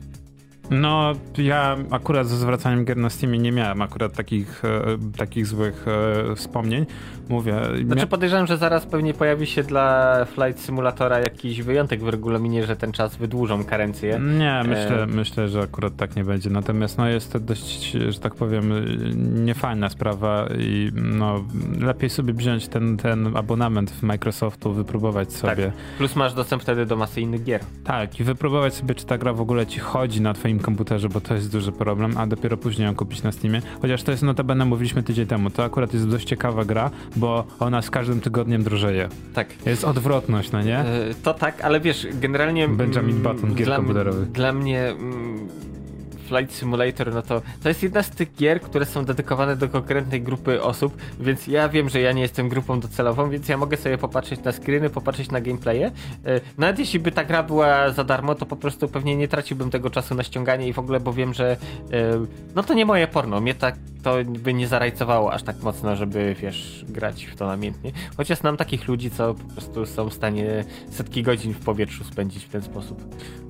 No, 0.70 1.12
ja 1.38 1.76
akurat 1.90 2.26
ze 2.28 2.36
zwracaniem 2.36 2.84
gier 2.84 2.96
na 2.96 3.10
Steamie 3.10 3.38
nie 3.38 3.52
miałem 3.52 3.82
akurat 3.82 4.12
takich, 4.12 4.64
e, 4.64 4.80
takich 5.16 5.46
złych 5.46 5.84
e, 5.88 6.34
wspomnień. 6.34 6.86
Mówię, 7.28 7.54
Znaczy 7.84 8.02
mia- 8.02 8.06
podejrzewam, 8.06 8.46
że 8.46 8.56
zaraz 8.56 8.86
pewnie 8.86 9.14
pojawi 9.14 9.46
się 9.46 9.62
dla 9.62 10.16
Flight 10.24 10.60
Simulatora 10.64 11.18
jakiś 11.18 11.62
wyjątek 11.62 12.00
w 12.00 12.08
regulaminie, 12.08 12.66
że 12.66 12.76
ten 12.76 12.92
czas 12.92 13.16
wydłużą 13.16 13.64
karencję. 13.64 14.20
nie, 14.38 14.62
myślę, 14.68 15.02
e, 15.02 15.06
myślę, 15.06 15.48
że 15.48 15.60
akurat 15.60 15.96
tak 15.96 16.16
nie 16.16 16.24
będzie. 16.24 16.50
Natomiast 16.50 16.98
no, 16.98 17.08
jest 17.08 17.32
to 17.32 17.40
dość, 17.40 17.90
że 18.08 18.20
tak 18.20 18.34
powiem, 18.34 18.72
niefajna 19.44 19.88
sprawa 19.88 20.46
i 20.58 20.90
no, 20.94 21.44
lepiej 21.80 22.10
sobie 22.10 22.32
wziąć 22.32 22.68
ten, 22.68 22.96
ten 22.96 23.36
abonament 23.36 23.90
w 23.90 24.02
Microsoftu, 24.02 24.72
wypróbować 24.72 25.32
sobie. 25.32 25.66
Tak. 25.66 25.74
Plus 25.98 26.16
masz 26.16 26.34
dostęp 26.34 26.62
wtedy 26.62 26.86
do 26.86 26.96
masy 26.96 27.20
innych 27.20 27.44
gier. 27.44 27.60
Tak, 27.84 28.20
i 28.20 28.24
wypróbować 28.24 28.74
sobie, 28.74 28.94
czy 28.94 29.06
ta 29.06 29.18
gra 29.18 29.32
w 29.32 29.40
ogóle 29.40 29.66
ci 29.66 29.80
chodzi 29.80 30.20
na 30.20 30.34
twoim 30.34 30.55
komputerze, 30.58 31.08
bo 31.08 31.20
to 31.20 31.34
jest 31.34 31.52
duży 31.52 31.72
problem, 31.72 32.16
a 32.16 32.26
dopiero 32.26 32.56
później 32.56 32.86
ją 32.86 32.94
kupić 32.94 33.22
na 33.22 33.32
Steamie. 33.32 33.62
Chociaż 33.82 34.02
to 34.02 34.10
jest 34.10 34.22
notabene, 34.22 34.64
mówiliśmy 34.64 35.02
tydzień 35.02 35.26
temu, 35.26 35.50
to 35.50 35.64
akurat 35.64 35.94
jest 35.94 36.08
dość 36.08 36.28
ciekawa 36.28 36.64
gra, 36.64 36.90
bo 37.16 37.44
ona 37.60 37.82
z 37.82 37.90
każdym 37.90 38.20
tygodniem 38.20 38.62
drożeje. 38.62 39.08
Tak. 39.34 39.48
Jest 39.66 39.84
odwrotność, 39.84 40.52
no 40.52 40.62
nie? 40.62 40.78
E, 40.78 41.14
To 41.22 41.34
tak, 41.34 41.60
ale 41.60 41.80
wiesz, 41.80 42.06
generalnie. 42.20 42.68
Benjamin 42.68 43.16
mm, 43.16 43.22
Button 43.22 43.54
gier 43.54 43.76
komputerowych. 43.76 44.30
Dla 44.32 44.52
mnie 44.52 44.88
mm, 44.88 45.48
Flight 46.26 46.54
Simulator, 46.54 47.14
no 47.14 47.22
to 47.22 47.42
to 47.62 47.68
jest 47.68 47.82
jedna 47.82 48.02
z 48.02 48.10
tych 48.10 48.34
gier, 48.34 48.60
które 48.60 48.86
są 48.86 49.04
dedykowane 49.04 49.56
do 49.56 49.68
konkretnej 49.68 50.22
grupy 50.22 50.62
osób, 50.62 50.96
więc 51.20 51.46
ja 51.46 51.68
wiem, 51.68 51.88
że 51.88 52.00
ja 52.00 52.12
nie 52.12 52.22
jestem 52.22 52.48
grupą 52.48 52.80
docelową, 52.80 53.30
więc 53.30 53.48
ja 53.48 53.56
mogę 53.56 53.76
sobie 53.76 53.98
popatrzeć 53.98 54.42
na 54.44 54.52
screeny, 54.52 54.90
popatrzeć 54.90 55.30
na 55.30 55.40
gameplaye. 55.40 55.84
E, 56.26 56.40
Nawet 56.58 56.78
jeśli 56.78 57.00
by 57.00 57.12
ta 57.12 57.24
gra 57.24 57.42
była 57.42 57.90
za 57.90 58.04
darmo, 58.04 58.34
to 58.34 58.46
po 58.46 58.56
prostu 58.56 58.88
pewnie 58.88 59.16
nie 59.16 59.28
traciłbym 59.28 59.70
tego 59.70 59.90
czasu 59.90 60.14
na 60.14 60.22
ściąganie 60.22 60.68
i 60.68 60.72
w 60.72 60.78
ogóle, 60.78 61.00
bo 61.00 61.12
wiem, 61.12 61.34
że 61.34 61.52
e, 61.52 61.56
no 62.54 62.62
to 62.62 62.74
nie 62.74 62.86
moje 62.86 63.06
porno. 63.06 63.40
Mnie 63.40 63.54
tak 63.54 63.74
to 64.02 64.14
by 64.24 64.54
nie 64.54 64.68
zarajcowało 64.68 65.32
aż 65.32 65.42
tak 65.42 65.62
mocno, 65.62 65.96
żeby 65.96 66.36
wiesz, 66.40 66.84
grać 66.88 67.24
w 67.24 67.36
to 67.36 67.46
namiętnie. 67.46 67.92
Chociaż 68.16 68.38
znam 68.38 68.56
takich 68.56 68.88
ludzi, 68.88 69.10
co 69.10 69.34
po 69.34 69.52
prostu 69.52 69.86
są 69.86 70.08
w 70.08 70.14
stanie 70.14 70.64
setki 70.90 71.22
godzin 71.22 71.54
w 71.54 71.58
powietrzu 71.58 72.04
spędzić 72.04 72.44
w 72.44 72.48
ten 72.48 72.62
sposób. 72.62 73.04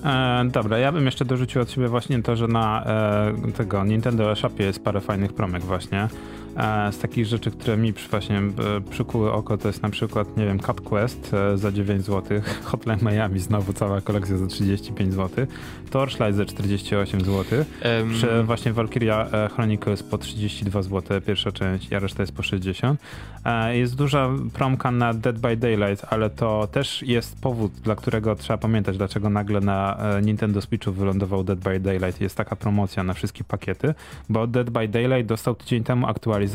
E, 0.05 0.45
dobra, 0.53 0.79
ja 0.79 0.93
bym 0.93 1.07
jeszcze 1.07 1.25
dorzucił 1.25 1.63
od 1.63 1.71
siebie 1.71 1.89
właśnie 1.89 2.23
to, 2.23 2.37
że 2.37 2.49
na 2.49 2.66
e, 2.87 3.53
tego 3.53 3.85
Nintendo 3.85 4.37
Shopie 4.37 4.65
jest 4.65 4.85
parę 4.85 5.01
fajnych 5.01 5.33
promek 5.33 5.63
właśnie. 5.63 6.09
E, 6.57 6.93
z 6.93 6.99
takich 6.99 7.27
rzeczy, 7.27 7.51
które 7.51 7.77
mi 7.77 7.93
właśnie 8.11 8.39
e, 8.39 8.43
przykuły 8.91 9.33
oko, 9.33 9.59
to 9.59 9.69
jest 9.69 9.83
na 9.83 9.91
przykład, 9.91 10.37
nie 10.37 10.47
wiem, 10.47 10.61
Cut 10.61 10.81
Quest 10.81 11.35
e, 11.35 11.59
za 11.59 11.73
9 11.73 12.05
zł, 12.05 12.41
Hotline 12.65 12.99
Miami 13.03 13.41
znowu 13.41 13.73
cała 13.73 14.01
kolekcja 14.01 14.37
za 14.37 14.47
35 14.47 15.15
zł, 15.15 15.47
Torchlight 15.91 16.37
za 16.37 16.45
48 16.45 17.21
zł, 17.21 17.45
um... 18.01 18.15
czy 18.21 18.43
właśnie 18.43 18.73
Valkyria 18.73 19.29
Chronicles 19.55 20.03
po 20.03 20.19
32 20.19 20.83
zł, 20.83 21.21
pierwsza 21.21 21.53
część, 21.53 21.93
a 21.93 21.99
reszta 21.99 22.23
jest 22.23 22.33
po 22.33 22.43
60. 22.43 23.01
Jest 23.73 23.97
duża 23.97 24.31
promka 24.53 24.91
na 24.91 25.15
Dead 25.15 25.39
by 25.39 25.57
Daylight, 25.57 26.07
ale 26.11 26.31
to 26.31 26.69
też 26.73 27.03
jest 27.03 27.41
powód, 27.41 27.73
dla 27.73 27.95
którego 27.95 28.37
trzeba 28.37 28.59
pamiętać, 28.59 28.97
dlaczego 28.97 29.31
nagle 29.31 29.61
na 29.61 29.99
Nintendo 30.23 30.61
Switchu 30.61 30.93
wylądował 30.93 31.45
Dead 31.45 31.59
by 31.59 31.81
Daylight. 31.81 32.21
Jest 32.21 32.37
taka 32.37 32.57
promocja 32.57 33.05
na 33.05 33.15
wszystkie 33.15 33.45
pakiety, 33.45 33.95
bo 34.29 34.47
Dead 34.47 34.71
by 34.71 34.89
Daylight 34.89 35.27
dostał 35.27 35.55
tydzień 35.55 35.85
temu 35.85 36.07
aktualizację 36.07 36.46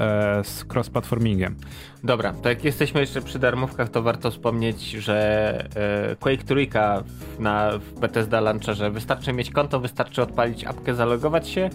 e, 0.00 0.44
z 0.44 0.64
cross-platformingiem. 0.64 1.56
Dobra, 2.04 2.32
to 2.32 2.48
jak 2.48 2.64
jesteśmy 2.64 3.00
jeszcze 3.00 3.22
przy 3.22 3.38
darmówkach, 3.38 3.88
to 3.88 4.02
warto 4.02 4.30
wspomnieć, 4.30 4.90
że 4.90 5.68
e, 6.10 6.16
Quake 6.16 6.44
Trójka 6.44 7.02
na 7.38 7.78
w 7.78 8.00
Bethesda 8.00 8.40
Launcherze 8.40 8.90
wystarczy 8.90 9.32
mieć 9.32 9.50
konto, 9.50 9.80
wystarczy 9.80 10.22
odpalić 10.22 10.64
apkę, 10.64 10.94
zalogować 10.94 11.48
się 11.48 11.70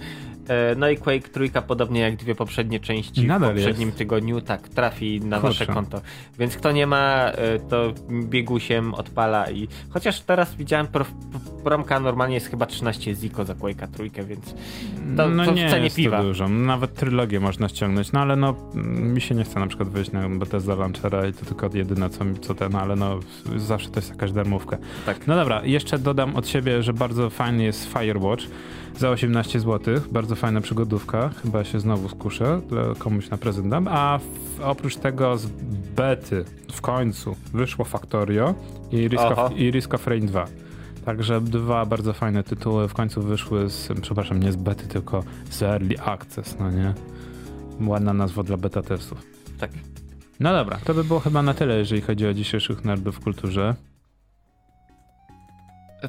E, 0.50 0.76
no 0.76 0.90
i 0.90 0.98
Quake 0.98 1.30
trójka, 1.30 1.62
podobnie 1.62 2.02
jak 2.02 2.16
dwie 2.16 2.36
poprzednie 2.36 2.80
części 2.80 3.28
Nadal 3.28 3.52
w 3.52 3.54
poprzednim 3.54 3.88
jest. 3.88 3.98
tygodniu, 3.98 4.42
tak, 4.42 4.70
trafi 4.70 5.22
na 5.22 5.40
Kurczę. 5.40 5.60
wasze 5.60 5.74
konto. 5.74 6.02
Więc 6.40 6.58
kto 6.58 6.72
nie 6.72 6.88
ma, 6.88 7.32
e, 7.32 7.60
to 7.60 7.94
biegusiem 8.10 8.94
odpala 8.94 9.52
i 9.52 9.68
chociaż 9.90 10.22
teraz 10.22 10.56
widziałem 10.56 10.88
pro, 10.88 11.06
promka 11.64 12.00
normalnie 12.00 12.36
jest 12.36 12.48
chyba 12.48 12.66
13 12.66 13.16
ziko 13.16 13.46
za 13.46 13.54
Quake'a 13.54 13.88
trójkę, 13.88 14.24
więc 14.24 14.56
to, 15.18 15.30
no 15.30 15.46
to 15.46 15.52
nie 15.52 15.68
w 15.68 15.72
cenie 15.72 15.84
jest 15.84 15.96
piwa. 15.96 16.18
To 16.18 16.24
dużo. 16.24 16.48
Nawet 16.48 16.94
trylogię 16.96 17.40
można 17.40 17.70
ściągnąć, 17.70 18.12
no 18.12 18.20
ale 18.20 18.36
no 18.36 18.56
mi 18.86 19.22
się 19.22 19.36
nie 19.36 19.44
chce 19.44 19.60
na 19.60 19.68
przykład 19.68 19.90
wejść 19.90 20.12
na 20.12 20.19
Bethesda 20.40 20.76
Launchera 20.76 21.28
i 21.28 21.34
to 21.34 21.46
tylko 21.46 21.70
jedyne 21.74 22.10
co, 22.10 22.26
co 22.42 22.56
ten, 22.56 22.76
ale 22.76 22.96
no 22.96 23.20
zawsze 23.58 23.90
to 23.90 24.00
jest 24.00 24.10
jakaś 24.10 24.32
darmówka. 24.32 24.78
Tak. 25.06 25.28
No 25.28 25.36
dobra, 25.36 25.66
jeszcze 25.66 26.00
dodam 26.00 26.36
od 26.36 26.48
siebie, 26.48 26.84
że 26.84 26.94
bardzo 26.94 27.30
fajny 27.30 27.64
jest 27.64 27.94
Firewatch 27.94 28.44
za 28.98 29.10
18 29.10 29.60
zł. 29.60 29.96
Bardzo 30.12 30.36
fajna 30.36 30.62
przygodówka. 30.62 31.30
Chyba 31.44 31.64
się 31.64 31.80
znowu 31.80 32.10
skuszę, 32.10 32.62
komuś 33.00 33.30
na 33.30 33.38
prezent 33.38 33.68
dam. 33.70 33.88
A 33.88 34.18
w, 34.18 34.62
oprócz 34.62 34.96
tego 34.96 35.38
z 35.38 35.48
bety 35.96 36.46
w 36.72 36.82
końcu 36.82 37.36
wyszło 37.54 37.86
Factorio 37.86 38.56
i 38.92 39.08
Risk, 39.08 39.24
of, 39.24 39.52
i 39.58 39.72
Risk 39.72 39.94
of 39.94 40.08
Rain 40.08 40.26
2. 40.28 40.46
Także 41.06 41.42
dwa 41.42 41.86
bardzo 41.86 42.14
fajne 42.14 42.44
tytuły 42.44 42.88
w 42.88 42.94
końcu 42.94 43.22
wyszły 43.22 43.70
z, 43.70 43.90
przepraszam, 44.02 44.40
nie 44.40 44.52
z 44.52 44.56
bety, 44.56 44.88
tylko 44.88 45.24
z 45.50 45.62
Early 45.62 46.00
Access, 46.06 46.60
no 46.60 46.72
nie? 46.72 46.94
Ładna 47.88 48.14
nazwa 48.14 48.44
dla 48.44 48.58
beta 48.58 48.82
testów. 48.82 49.22
Tak. 49.60 49.72
No 50.40 50.54
dobra, 50.54 50.80
to 50.86 50.94
by 50.94 51.04
było 51.04 51.20
chyba 51.20 51.42
na 51.42 51.54
tyle, 51.54 51.78
jeżeli 51.78 52.02
chodzi 52.02 52.28
o 52.28 52.34
dzisiejszych 52.34 52.86
nerdów 52.86 53.16
w 53.16 53.24
kulturze. 53.24 53.76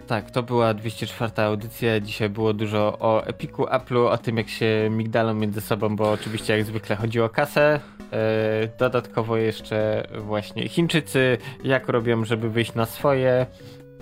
Tak, 0.06 0.30
to 0.30 0.42
była 0.42 0.74
204 0.74 1.42
audycja. 1.42 2.00
Dzisiaj 2.00 2.28
było 2.28 2.52
dużo 2.52 2.98
o 3.00 3.26
Epiku, 3.26 3.64
Apple'u, 3.64 4.06
o 4.06 4.18
tym 4.18 4.36
jak 4.36 4.48
się 4.48 4.88
migdalą 4.90 5.34
między 5.34 5.60
sobą, 5.60 5.96
bo 5.96 6.12
oczywiście 6.12 6.56
jak 6.56 6.66
zwykle 6.66 6.96
chodzi 6.96 7.20
o 7.20 7.28
kasę. 7.28 7.80
E, 8.12 8.68
dodatkowo 8.78 9.36
jeszcze 9.36 10.06
właśnie 10.18 10.68
Chińczycy, 10.68 11.38
jak 11.64 11.88
robią, 11.88 12.24
żeby 12.24 12.50
wyjść 12.50 12.74
na 12.74 12.86
swoje. 12.86 13.46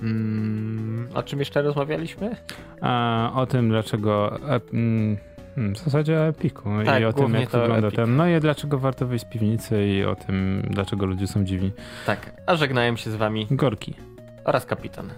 Mm, 0.02 1.08
o 1.14 1.22
czym 1.22 1.38
jeszcze 1.38 1.62
rozmawialiśmy? 1.62 2.36
A, 2.80 3.32
o 3.34 3.46
tym, 3.46 3.68
dlaczego. 3.68 4.38
Mm, 5.58 5.74
hmm, 5.74 5.74
w 5.74 5.78
zasadzie 5.78 6.18
o 6.18 6.26
Epiku 6.26 6.70
tak, 6.86 7.00
i 7.00 7.04
o 7.04 7.12
tym, 7.12 7.34
jak 7.34 7.50
wygląda 7.50 7.90
ten. 7.90 8.16
No 8.16 8.28
i 8.28 8.40
dlaczego 8.40 8.78
warto 8.78 9.06
wyjść 9.06 9.24
z 9.24 9.28
piwnicy 9.28 9.86
i 9.86 10.04
o 10.04 10.16
tym, 10.16 10.62
dlaczego 10.70 11.06
ludzie 11.06 11.26
są 11.26 11.44
dziwni. 11.44 11.72
Tak, 12.06 12.42
a 12.46 12.56
żegnałem 12.56 12.96
się 12.96 13.10
z 13.10 13.16
wami 13.16 13.46
Gorki 13.50 13.94
oraz 14.44 14.66
kapitan. 14.66 15.10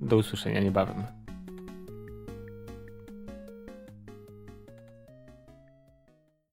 Do 0.00 0.16
usłyszenia 0.16 0.60
niebawem. 0.60 1.17